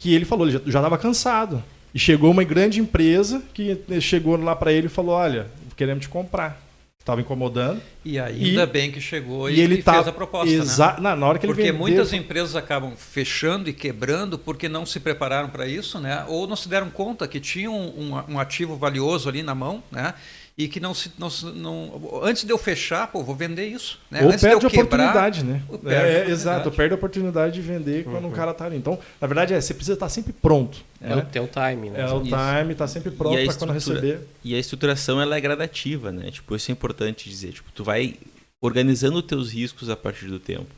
que 0.00 0.12
ele 0.14 0.24
falou, 0.24 0.48
ele 0.48 0.58
já 0.66 0.80
estava 0.80 0.98
cansado. 0.98 1.62
E 1.94 1.98
chegou 1.98 2.32
uma 2.32 2.42
grande 2.42 2.80
empresa 2.80 3.40
que 3.54 3.80
chegou 4.00 4.36
lá 4.36 4.56
para 4.56 4.72
ele 4.72 4.86
e 4.88 4.90
falou, 4.90 5.14
olha, 5.14 5.46
queremos 5.76 6.02
te 6.02 6.08
comprar 6.08 6.60
estava 7.04 7.20
incomodando. 7.20 7.82
E 8.02 8.18
ainda 8.18 8.62
e, 8.62 8.66
bem 8.66 8.90
que 8.90 9.00
chegou 9.00 9.50
e, 9.50 9.56
e 9.56 9.60
ele 9.60 9.82
tá, 9.82 9.94
fez 9.94 10.08
a 10.08 10.12
proposta, 10.12 10.52
exa 10.52 10.92
né? 10.98 11.14
Na, 11.14 11.26
hora 11.26 11.38
que 11.38 11.46
porque 11.46 11.60
ele 11.60 11.72
vendeu... 11.72 11.86
muitas 11.86 12.12
empresas 12.14 12.56
acabam 12.56 12.94
fechando 12.96 13.68
e 13.68 13.74
quebrando 13.74 14.38
porque 14.38 14.68
não 14.68 14.86
se 14.86 14.98
prepararam 14.98 15.50
para 15.50 15.68
isso, 15.68 16.00
né? 16.00 16.24
Ou 16.26 16.46
não 16.46 16.56
se 16.56 16.68
deram 16.68 16.88
conta 16.88 17.28
que 17.28 17.38
tinham 17.38 17.74
um, 17.74 18.22
um, 18.28 18.40
ativo 18.40 18.76
valioso 18.76 19.28
ali 19.28 19.42
na 19.42 19.54
mão, 19.54 19.82
né? 19.92 20.14
E 20.56 20.68
que 20.68 20.78
não 20.78 20.94
se. 20.94 21.10
Não, 21.18 21.28
não, 21.52 22.20
antes 22.22 22.44
de 22.44 22.52
eu 22.52 22.58
fechar, 22.58 23.08
pô, 23.08 23.24
vou 23.24 23.34
vender 23.34 23.66
isso. 23.66 23.98
Né? 24.08 24.22
Ou 24.22 24.28
antes 24.28 24.40
perde 24.40 24.60
de 24.60 24.66
eu 24.66 24.70
quebrar, 24.70 24.84
oportunidade, 24.84 25.44
né? 25.44 25.62
Perde 25.68 25.72
é, 25.72 25.98
oportunidade. 25.98 26.30
Exato, 26.30 26.70
perde 26.70 26.94
a 26.94 26.96
oportunidade 26.96 27.54
de 27.54 27.60
vender 27.60 28.04
quando 28.04 28.24
uhum. 28.24 28.30
um 28.30 28.32
cara 28.32 28.52
está 28.52 28.66
ali. 28.66 28.76
Então, 28.76 28.98
na 29.20 29.26
verdade, 29.26 29.52
é, 29.52 29.60
você 29.60 29.74
precisa 29.74 29.94
estar 29.94 30.08
sempre 30.08 30.32
pronto. 30.32 30.84
É, 31.00 31.12
é 31.12 31.16
o 31.16 31.22
teu 31.22 31.48
time, 31.48 31.90
né? 31.90 32.02
É 32.02 32.06
o 32.06 32.22
time, 32.22 32.72
está 32.72 32.86
sempre 32.86 33.10
pronto 33.10 33.36
para 33.36 33.54
quando 33.54 33.72
receber. 33.72 34.20
E 34.44 34.54
a 34.54 34.58
estruturação 34.58 35.20
ela 35.20 35.36
é 35.36 35.40
gradativa, 35.40 36.12
né? 36.12 36.30
Tipo, 36.30 36.54
isso 36.54 36.70
é 36.70 36.72
importante 36.72 37.28
dizer. 37.28 37.52
Tipo, 37.52 37.72
tu 37.72 37.82
vai 37.82 38.14
organizando 38.62 39.18
os 39.18 39.24
teus 39.24 39.52
riscos 39.52 39.90
a 39.90 39.96
partir 39.96 40.26
do 40.26 40.38
tempo. 40.38 40.68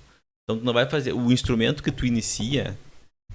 Então, 0.45 0.59
tu 0.59 0.65
não 0.65 0.73
vai 0.73 0.89
fazer. 0.89 1.13
O 1.13 1.31
instrumento 1.31 1.83
que 1.83 1.93
tu 1.93 2.07
inicia 2.07 2.79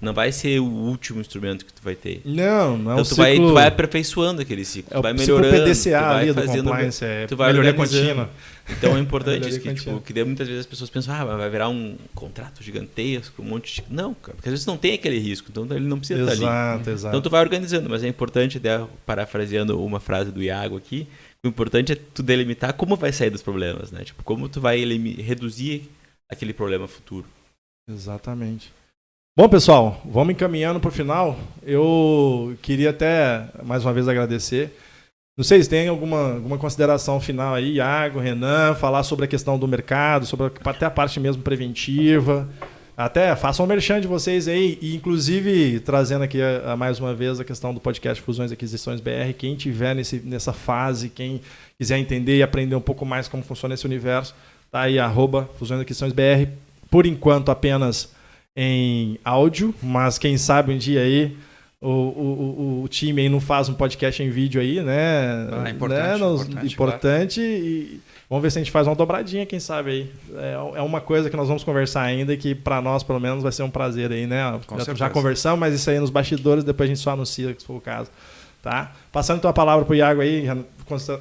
não 0.00 0.12
vai 0.12 0.32
ser 0.32 0.58
o 0.58 0.64
último 0.64 1.20
instrumento 1.20 1.64
que 1.64 1.72
tu 1.72 1.80
vai 1.80 1.94
ter. 1.94 2.22
Não, 2.24 2.76
não 2.76 2.90
é 2.90 2.94
então, 2.94 3.04
tu, 3.04 3.08
ciclo... 3.10 3.24
vai, 3.24 3.36
tu 3.36 3.52
vai 3.52 3.66
aperfeiçoando 3.68 4.42
aquele 4.42 4.64
ciclo. 4.64 4.92
É 4.92 4.96
tu 4.96 5.02
vai 5.02 5.12
melhorando. 5.12 5.64
PDCA 5.64 5.98
tu 5.98 6.04
vai 6.04 6.22
ali 6.22 6.34
fazendo, 6.34 6.62
do 6.64 6.70
compliance, 6.70 7.04
é 7.04 7.26
tu 7.26 7.36
vai 7.36 7.52
melhoria 7.52 7.72
contínua. 7.72 8.30
Então 8.68 8.96
é 8.96 9.00
importante 9.00 9.46
isso, 9.48 9.60
que, 9.60 9.72
tipo, 9.74 10.00
que 10.00 10.24
muitas 10.24 10.48
vezes 10.48 10.60
as 10.62 10.66
pessoas 10.66 10.90
pensam, 10.90 11.14
ah, 11.14 11.24
vai 11.36 11.48
virar 11.48 11.68
um 11.68 11.96
contrato 12.14 12.64
gigantesco, 12.64 13.42
um 13.42 13.44
monte 13.44 13.76
de... 13.76 13.84
Não, 13.88 14.12
cara, 14.12 14.34
porque 14.34 14.48
às 14.48 14.52
vezes 14.52 14.66
não 14.66 14.76
tem 14.76 14.94
aquele 14.94 15.18
risco, 15.18 15.48
então 15.50 15.64
ele 15.70 15.86
não 15.86 15.98
precisa 15.98 16.20
exato, 16.20 16.34
estar 16.34 16.72
ali. 16.72 16.90
Exato. 16.90 17.08
Então 17.14 17.20
tu 17.20 17.30
vai 17.30 17.40
organizando, 17.40 17.88
mas 17.88 18.02
é 18.02 18.08
importante, 18.08 18.60
parafraseando 19.06 19.80
uma 19.84 20.00
frase 20.00 20.32
do 20.32 20.42
Iago 20.42 20.76
aqui, 20.76 21.06
o 21.44 21.48
importante 21.48 21.92
é 21.92 21.94
tu 21.94 22.22
delimitar 22.22 22.72
como 22.74 22.96
vai 22.96 23.12
sair 23.12 23.30
dos 23.30 23.42
problemas, 23.42 23.90
né? 23.90 24.04
Tipo, 24.04 24.22
como 24.22 24.48
tu 24.48 24.60
vai 24.60 24.84
reduzir 25.18 25.90
aquele 26.28 26.52
problema 26.52 26.88
futuro. 26.88 27.26
Exatamente. 27.88 28.72
Bom, 29.34 29.48
pessoal, 29.48 29.98
vamos 30.04 30.34
encaminhando 30.34 30.78
para 30.78 30.90
o 30.90 30.92
final. 30.92 31.38
Eu 31.62 32.54
queria 32.60 32.90
até 32.90 33.48
mais 33.64 33.82
uma 33.82 33.90
vez 33.90 34.06
agradecer. 34.06 34.76
Não 35.34 35.42
sei 35.42 35.62
se 35.62 35.70
tem 35.70 35.88
alguma, 35.88 36.34
alguma 36.34 36.58
consideração 36.58 37.18
final 37.18 37.54
aí, 37.54 37.76
Iago, 37.76 38.20
Renan, 38.20 38.74
falar 38.74 39.02
sobre 39.04 39.24
a 39.24 39.28
questão 39.28 39.58
do 39.58 39.66
mercado, 39.66 40.26
sobre 40.26 40.52
até 40.62 40.84
a 40.84 40.90
parte 40.90 41.18
mesmo 41.18 41.42
preventiva. 41.42 42.46
Até 42.94 43.34
façam 43.34 43.64
um 43.64 43.68
merchan 43.68 44.02
de 44.02 44.06
vocês 44.06 44.46
aí, 44.46 44.78
e 44.82 44.94
inclusive 44.94 45.80
trazendo 45.80 46.24
aqui 46.24 46.42
a, 46.42 46.72
a 46.72 46.76
mais 46.76 47.00
uma 47.00 47.14
vez 47.14 47.40
a 47.40 47.44
questão 47.44 47.72
do 47.72 47.80
podcast 47.80 48.22
Fusões 48.22 48.50
e 48.50 48.54
Aquisições 48.54 49.00
BR. 49.00 49.32
Quem 49.38 49.56
tiver 49.56 49.94
nesse, 49.94 50.16
nessa 50.16 50.52
fase, 50.52 51.08
quem 51.08 51.40
quiser 51.78 51.96
entender 51.96 52.36
e 52.36 52.42
aprender 52.42 52.74
um 52.74 52.82
pouco 52.82 53.06
mais 53.06 53.28
como 53.28 53.42
funciona 53.42 53.72
esse 53.72 53.86
universo, 53.86 54.34
tá 54.70 54.82
aí, 54.82 54.98
arroba 54.98 55.48
Fusões 55.58 55.80
e 55.80 55.84
Aquisições 55.84 56.12
BR. 56.12 56.50
Por 56.90 57.06
enquanto, 57.06 57.50
apenas 57.50 58.12
em 58.56 59.18
áudio, 59.24 59.74
mas 59.82 60.18
quem 60.18 60.36
sabe 60.36 60.72
um 60.72 60.78
dia 60.78 61.00
aí 61.00 61.36
o, 61.82 61.88
o, 61.88 62.82
o, 62.84 62.88
time 62.88 63.22
aí 63.22 63.28
não 63.28 63.40
faz 63.40 63.68
um 63.68 63.74
podcast 63.74 64.22
em 64.22 64.30
vídeo 64.30 64.60
aí, 64.60 64.80
né? 64.80 65.48
Ah, 65.50 65.64
é 65.66 65.70
importante. 65.70 66.00
Né? 66.00 66.16
Nos, 66.16 66.42
importante, 66.42 66.72
importante 66.72 67.40
claro. 67.40 67.64
e 67.64 68.00
vamos 68.30 68.42
ver 68.42 68.50
se 68.52 68.58
a 68.58 68.62
gente 68.62 68.70
faz 68.70 68.86
uma 68.86 68.94
dobradinha, 68.94 69.44
quem 69.44 69.58
sabe 69.58 69.90
aí. 69.90 70.10
É, 70.36 70.52
é 70.76 70.80
uma 70.80 71.00
coisa 71.00 71.28
que 71.28 71.36
nós 71.36 71.48
vamos 71.48 71.64
conversar 71.64 72.02
ainda 72.02 72.36
que 72.36 72.54
para 72.54 72.80
nós, 72.80 73.02
pelo 73.02 73.18
menos, 73.18 73.42
vai 73.42 73.50
ser 73.50 73.64
um 73.64 73.70
prazer 73.70 74.12
aí, 74.12 74.28
né? 74.28 74.60
Com 74.64 74.78
já, 74.78 74.94
já 74.94 75.10
conversamos, 75.10 75.58
mas 75.58 75.74
isso 75.74 75.90
aí 75.90 75.98
nos 75.98 76.10
bastidores, 76.10 76.62
depois 76.62 76.88
a 76.88 76.94
gente 76.94 77.02
só 77.02 77.10
anuncia, 77.10 77.52
se 77.58 77.66
for 77.66 77.74
o 77.74 77.80
caso. 77.80 78.12
Tá? 78.62 78.92
Passando 79.10 79.38
então 79.38 79.50
a 79.50 79.52
palavra 79.52 79.84
para 79.84 79.92
o 79.92 79.96
Iago 79.96 80.20
aí, 80.20 80.46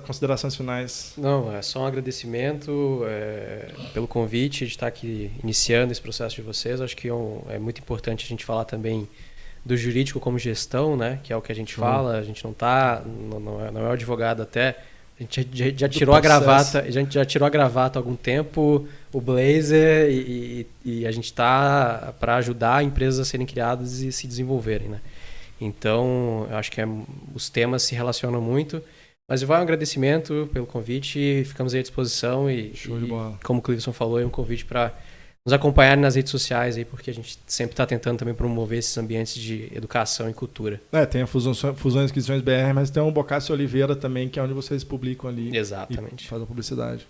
considerações 0.06 0.56
finais. 0.56 1.14
Não, 1.18 1.52
é 1.52 1.60
só 1.64 1.82
um 1.82 1.86
agradecimento 1.88 3.02
é, 3.08 3.70
pelo 3.96 4.08
convite 4.08 4.60
de 4.60 4.72
estar 4.72 4.86
aqui 4.86 5.32
iniciando 5.44 5.92
esse 5.92 6.00
processo 6.00 6.36
de 6.36 6.44
vocês. 6.44 6.80
Acho 6.80 6.96
que 6.96 7.08
é, 7.08 7.14
um, 7.14 7.42
é, 7.50 7.58
muito 7.58 7.80
importante 7.82 8.26
a 8.26 8.28
gente 8.28 8.46
falar 8.46 8.66
também 8.66 9.10
do 9.66 9.76
jurídico 9.76 10.20
como 10.20 10.38
gestão, 10.38 10.96
né? 10.96 11.20
Que 11.24 11.34
é 11.34 11.36
o 11.36 11.42
que 11.42 11.52
a 11.52 11.56
gente 11.56 11.74
fala. 11.74 12.18
A 12.18 12.24
gente 12.24 12.44
não 12.46 12.54
tá, 12.54 13.02
não, 13.06 13.40
não, 13.40 13.66
é, 13.66 13.72
não 13.72 13.82
é 13.82 13.90
o 13.90 13.92
advogado 13.92 14.44
até. 14.44 14.78
A 15.20 15.24
gente 15.24 15.48
já, 15.52 15.66
já 15.76 15.90
tirou 15.90 16.14
a 16.14 16.20
gravata, 16.20 16.82
a 16.82 16.92
gente 16.92 17.14
já 17.14 17.26
tirou 17.26 17.48
a 17.48 17.50
gravata 17.50 17.98
há 17.98 18.00
algum 18.00 18.16
tempo, 18.16 18.88
o 19.12 19.20
blazer 19.20 20.12
e, 20.12 20.68
e, 20.86 20.92
e 21.02 21.08
a 21.08 21.12
gente 21.12 21.26
está 21.26 22.14
para 22.20 22.36
ajudar 22.36 22.84
empresas 22.84 23.20
a 23.20 23.26
serem 23.26 23.48
criadas 23.48 24.02
e 24.02 24.12
se 24.12 24.28
desenvolverem, 24.28 24.90
né? 24.90 25.02
Então, 25.62 26.48
eu 26.50 26.58
acho 26.58 26.72
que 26.72 26.82
é, 26.82 26.88
os 27.34 27.50
temas 27.50 27.84
se 27.84 27.96
relacionam 27.96 28.42
muito. 28.42 28.82
Mas 29.30 29.42
vai 29.44 29.60
um 29.60 29.62
agradecimento 29.62 30.50
pelo 30.52 30.66
convite, 30.66 31.44
ficamos 31.46 31.74
à 31.74 31.82
disposição 31.82 32.52
e, 32.52 32.76
Show 32.76 33.00
de 33.00 33.06
bola. 33.06 33.40
como 33.44 33.60
o 33.60 33.62
Cleveson 33.62 33.94
falou, 33.94 34.20
é 34.20 34.26
um 34.26 34.30
convite 34.30 34.66
para 34.66 34.94
nos 35.46 35.54
acompanhar 35.54 35.96
nas 35.96 36.16
redes 36.16 36.30
sociais 36.30 36.76
aí, 36.76 36.84
porque 36.84 37.10
a 37.10 37.14
gente 37.14 37.40
sempre 37.48 37.74
está 37.74 37.86
tentando 37.86 38.20
também 38.20 38.34
promover 38.34 38.80
esses 38.80 38.98
ambientes 38.98 39.36
de 39.36 39.72
educação 39.74 40.30
e 40.30 40.34
cultura. 40.34 40.82
É, 40.92 41.06
tem 41.06 41.22
a 41.22 41.28
Fusão, 41.28 41.54
Fusões 41.76 42.06
Inscrições 42.06 42.42
BR, 42.42 42.74
mas 42.76 42.90
tem 42.90 43.02
o 43.02 43.10
Bocassi 43.10 43.54
Oliveira 43.54 43.96
também, 43.96 44.28
que 44.28 44.38
é 44.38 44.44
onde 44.44 44.54
vocês 44.54 44.84
publicam 44.84 45.30
ali. 45.30 45.56
Exatamente. 45.56 46.26
E 46.26 46.28
fazem 46.28 46.44
a 46.44 46.48
publicidade. 46.48 47.08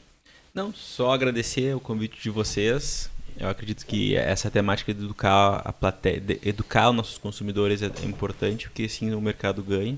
Não, 0.53 0.71
só 0.73 1.13
agradecer 1.13 1.75
o 1.75 1.79
convite 1.79 2.21
de 2.21 2.29
vocês. 2.29 3.09
Eu 3.37 3.49
acredito 3.49 3.85
que 3.85 4.15
essa 4.15 4.51
temática 4.51 4.93
de 4.93 5.03
educar 5.03 5.61
a 5.65 5.73
plateia, 5.73 6.21
educar 6.43 6.89
os 6.89 6.95
nossos 6.95 7.17
consumidores 7.17 7.81
é 7.81 7.87
importante, 8.05 8.67
porque 8.67 8.87
sim 8.87 9.11
o 9.13 9.21
mercado 9.21 9.63
ganha. 9.63 9.97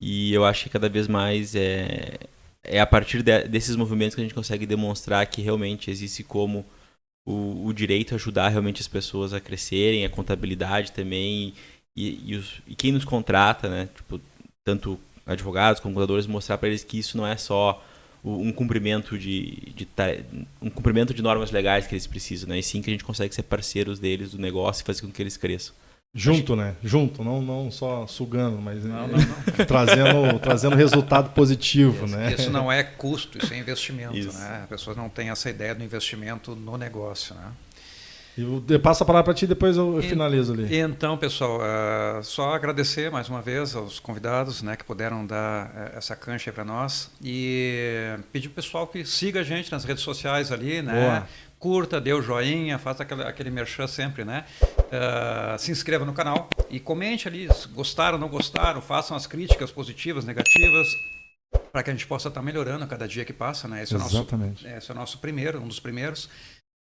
E 0.00 0.32
eu 0.32 0.44
acho 0.44 0.64
que 0.64 0.70
cada 0.70 0.88
vez 0.88 1.08
mais 1.08 1.54
é, 1.54 2.18
é 2.62 2.80
a 2.80 2.86
partir 2.86 3.22
de, 3.22 3.44
desses 3.48 3.76
movimentos 3.76 4.14
que 4.14 4.20
a 4.20 4.24
gente 4.24 4.34
consegue 4.34 4.66
demonstrar 4.66 5.26
que 5.26 5.40
realmente 5.42 5.90
existe 5.90 6.22
como 6.22 6.64
o, 7.26 7.66
o 7.66 7.72
direito 7.72 8.14
ajudar 8.14 8.48
realmente 8.48 8.80
as 8.80 8.88
pessoas 8.88 9.32
a 9.32 9.40
crescerem, 9.40 10.04
a 10.04 10.10
contabilidade 10.10 10.92
também, 10.92 11.54
e, 11.96 12.32
e, 12.32 12.36
os, 12.36 12.60
e 12.66 12.74
quem 12.74 12.92
nos 12.92 13.04
contrata, 13.04 13.68
né? 13.68 13.88
Tipo, 13.94 14.20
tanto 14.64 15.00
advogados 15.24 15.80
como 15.80 15.94
contadores, 15.94 16.26
mostrar 16.26 16.58
para 16.58 16.68
eles 16.68 16.84
que 16.84 16.98
isso 16.98 17.16
não 17.16 17.26
é 17.26 17.36
só 17.36 17.82
um 18.26 18.52
cumprimento 18.52 19.16
de, 19.16 19.72
de, 19.74 19.88
um 20.60 20.68
cumprimento 20.68 21.14
de 21.14 21.22
normas 21.22 21.50
legais 21.52 21.86
que 21.86 21.94
eles 21.94 22.06
precisam, 22.06 22.48
né? 22.48 22.58
E 22.58 22.62
sim 22.62 22.82
que 22.82 22.90
a 22.90 22.92
gente 22.92 23.04
consegue 23.04 23.34
ser 23.34 23.44
parceiros 23.44 24.00
deles 24.00 24.32
do 24.32 24.38
negócio 24.38 24.82
e 24.82 24.86
fazer 24.86 25.02
com 25.02 25.10
que 25.10 25.22
eles 25.22 25.36
cresçam. 25.36 25.74
Junto, 26.14 26.56
né? 26.56 26.74
Junto, 26.82 27.22
não, 27.22 27.42
não 27.42 27.70
só 27.70 28.06
sugando, 28.06 28.58
mas 28.58 28.82
não, 28.82 29.06
não, 29.06 29.18
não. 29.18 29.36
trazendo, 29.66 30.38
trazendo 30.40 30.74
resultado 30.74 31.30
positivo, 31.34 32.06
isso, 32.06 32.16
né? 32.16 32.32
Isso 32.32 32.50
não 32.50 32.72
é 32.72 32.82
custo, 32.96 33.36
isso 33.36 33.52
é 33.52 33.58
investimento, 33.58 34.16
isso. 34.16 34.36
né? 34.38 34.62
A 34.64 34.66
pessoa 34.66 34.96
não 34.96 35.10
tem 35.10 35.28
essa 35.28 35.50
ideia 35.50 35.74
do 35.74 35.84
investimento 35.84 36.56
no 36.56 36.78
negócio, 36.78 37.34
né? 37.34 37.52
Eu 38.38 38.80
passo 38.80 39.02
a 39.02 39.06
palavra 39.06 39.24
para 39.24 39.34
ti, 39.34 39.46
depois 39.46 39.76
eu 39.76 40.02
finalizo 40.02 40.52
ali. 40.52 40.76
Então, 40.76 41.16
pessoal, 41.16 41.58
uh, 41.58 42.22
só 42.22 42.54
agradecer 42.54 43.10
mais 43.10 43.28
uma 43.30 43.40
vez 43.40 43.74
aos 43.74 43.98
convidados 43.98 44.62
né, 44.62 44.76
que 44.76 44.84
puderam 44.84 45.26
dar 45.26 45.68
uh, 45.68 45.96
essa 45.96 46.14
cancha 46.14 46.52
para 46.52 46.64
nós 46.64 47.10
e 47.22 48.14
pedir 48.32 48.48
para 48.48 48.60
o 48.60 48.62
pessoal 48.62 48.86
que 48.86 49.04
siga 49.06 49.40
a 49.40 49.42
gente 49.42 49.72
nas 49.72 49.84
redes 49.84 50.02
sociais 50.02 50.52
ali, 50.52 50.82
né? 50.82 50.92
Boa. 50.92 51.28
Curta, 51.58 51.98
dê 51.98 52.12
o 52.12 52.20
joinha, 52.20 52.78
faça 52.78 53.02
aquele, 53.02 53.22
aquele 53.22 53.50
merchan 53.50 53.86
sempre, 53.86 54.24
né? 54.24 54.44
Uh, 54.60 55.58
se 55.58 55.72
inscreva 55.72 56.04
no 56.04 56.12
canal 56.12 56.50
e 56.68 56.78
comente 56.78 57.26
ali, 57.26 57.52
se 57.54 57.66
gostaram, 57.68 58.18
não 58.18 58.28
gostaram, 58.28 58.82
façam 58.82 59.16
as 59.16 59.26
críticas 59.26 59.70
positivas, 59.70 60.26
negativas, 60.26 60.86
para 61.72 61.82
que 61.82 61.90
a 61.90 61.92
gente 61.92 62.06
possa 62.06 62.28
estar 62.28 62.40
tá 62.40 62.44
melhorando 62.44 62.84
a 62.84 62.86
cada 62.86 63.08
dia 63.08 63.24
que 63.24 63.32
passa, 63.32 63.66
né? 63.66 63.82
Esse 63.82 63.94
Exatamente. 63.94 64.66
É 64.66 64.68
o 64.68 64.72
nosso, 64.72 64.78
esse 64.78 64.90
é 64.90 64.94
o 64.94 64.96
nosso 64.96 65.18
primeiro, 65.18 65.60
um 65.60 65.68
dos 65.68 65.80
primeiros. 65.80 66.28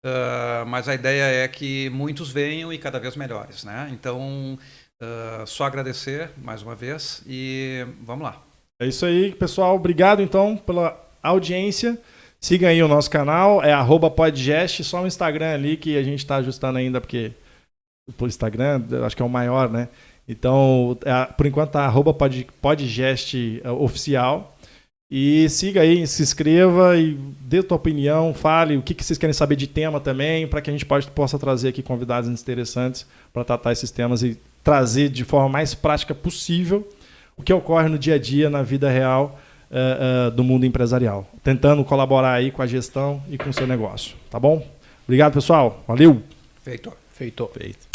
Uh, 0.05 0.63
mas 0.67 0.87
a 0.87 0.93
ideia 0.93 1.23
é 1.43 1.47
que 1.47 1.89
muitos 1.89 2.29
venham 2.29 2.71
e 2.71 2.77
cada 2.77 2.99
vez 2.99 3.15
melhores, 3.15 3.63
né? 3.63 3.89
Então, 3.91 4.55
uh, 5.01 5.47
só 5.47 5.63
agradecer 5.63 6.29
mais 6.37 6.61
uma 6.61 6.75
vez 6.75 7.23
e 7.25 7.83
vamos 8.03 8.23
lá. 8.23 8.39
É 8.79 8.85
isso 8.85 9.03
aí, 9.03 9.33
pessoal. 9.33 9.75
Obrigado 9.75 10.21
então 10.21 10.55
pela 10.57 10.95
audiência. 11.23 11.99
Siga 12.39 12.67
aí 12.67 12.83
o 12.83 12.87
nosso 12.87 13.09
canal, 13.09 13.63
é 13.63 13.73
podgest, 14.11 14.83
só 14.83 15.01
o 15.01 15.07
Instagram 15.07 15.55
ali 15.55 15.75
que 15.75 15.97
a 15.97 16.03
gente 16.03 16.19
está 16.19 16.35
ajustando 16.35 16.77
ainda, 16.77 17.01
porque 17.01 17.31
o 18.07 18.27
Instagram 18.27 18.83
acho 19.03 19.15
que 19.15 19.23
é 19.23 19.25
o 19.25 19.29
maior, 19.29 19.71
né? 19.71 19.89
Então, 20.27 20.95
é, 21.03 21.33
por 21.33 21.47
enquanto 21.47 21.71
tá 21.71 21.91
podgest 22.61 23.33
oficial. 23.79 24.54
E 25.17 25.47
siga 25.47 25.79
aí, 25.79 26.05
se 26.05 26.21
inscreva 26.21 26.97
e 26.97 27.17
dê 27.39 27.63
tua 27.63 27.77
opinião, 27.77 28.33
fale 28.33 28.75
o 28.75 28.81
que, 28.81 28.93
que 28.93 29.01
vocês 29.01 29.17
querem 29.17 29.31
saber 29.31 29.55
de 29.55 29.65
tema 29.65 29.97
também, 29.97 30.45
para 30.45 30.59
que 30.59 30.69
a 30.69 30.73
gente 30.73 30.85
pode, 30.85 31.07
possa 31.07 31.39
trazer 31.39 31.69
aqui 31.69 31.81
convidados 31.81 32.29
interessantes 32.29 33.07
para 33.31 33.45
tratar 33.45 33.71
esses 33.71 33.89
temas 33.89 34.23
e 34.23 34.37
trazer 34.61 35.07
de 35.07 35.23
forma 35.23 35.47
mais 35.47 35.73
prática 35.73 36.13
possível 36.13 36.85
o 37.37 37.43
que 37.43 37.53
ocorre 37.53 37.87
no 37.87 37.97
dia 37.97 38.15
a 38.15 38.19
dia, 38.19 38.49
na 38.49 38.61
vida 38.61 38.89
real, 38.89 39.39
uh, 39.71 40.27
uh, 40.27 40.31
do 40.31 40.43
mundo 40.43 40.65
empresarial, 40.65 41.25
tentando 41.41 41.81
colaborar 41.85 42.33
aí 42.33 42.51
com 42.51 42.61
a 42.61 42.67
gestão 42.67 43.23
e 43.29 43.37
com 43.37 43.49
o 43.49 43.53
seu 43.53 43.65
negócio, 43.65 44.17
tá 44.29 44.37
bom? 44.37 44.67
Obrigado, 45.05 45.31
pessoal. 45.31 45.81
Valeu. 45.87 46.21
Feito. 46.61 46.91
Feito. 47.13 47.49
Feito. 47.53 47.94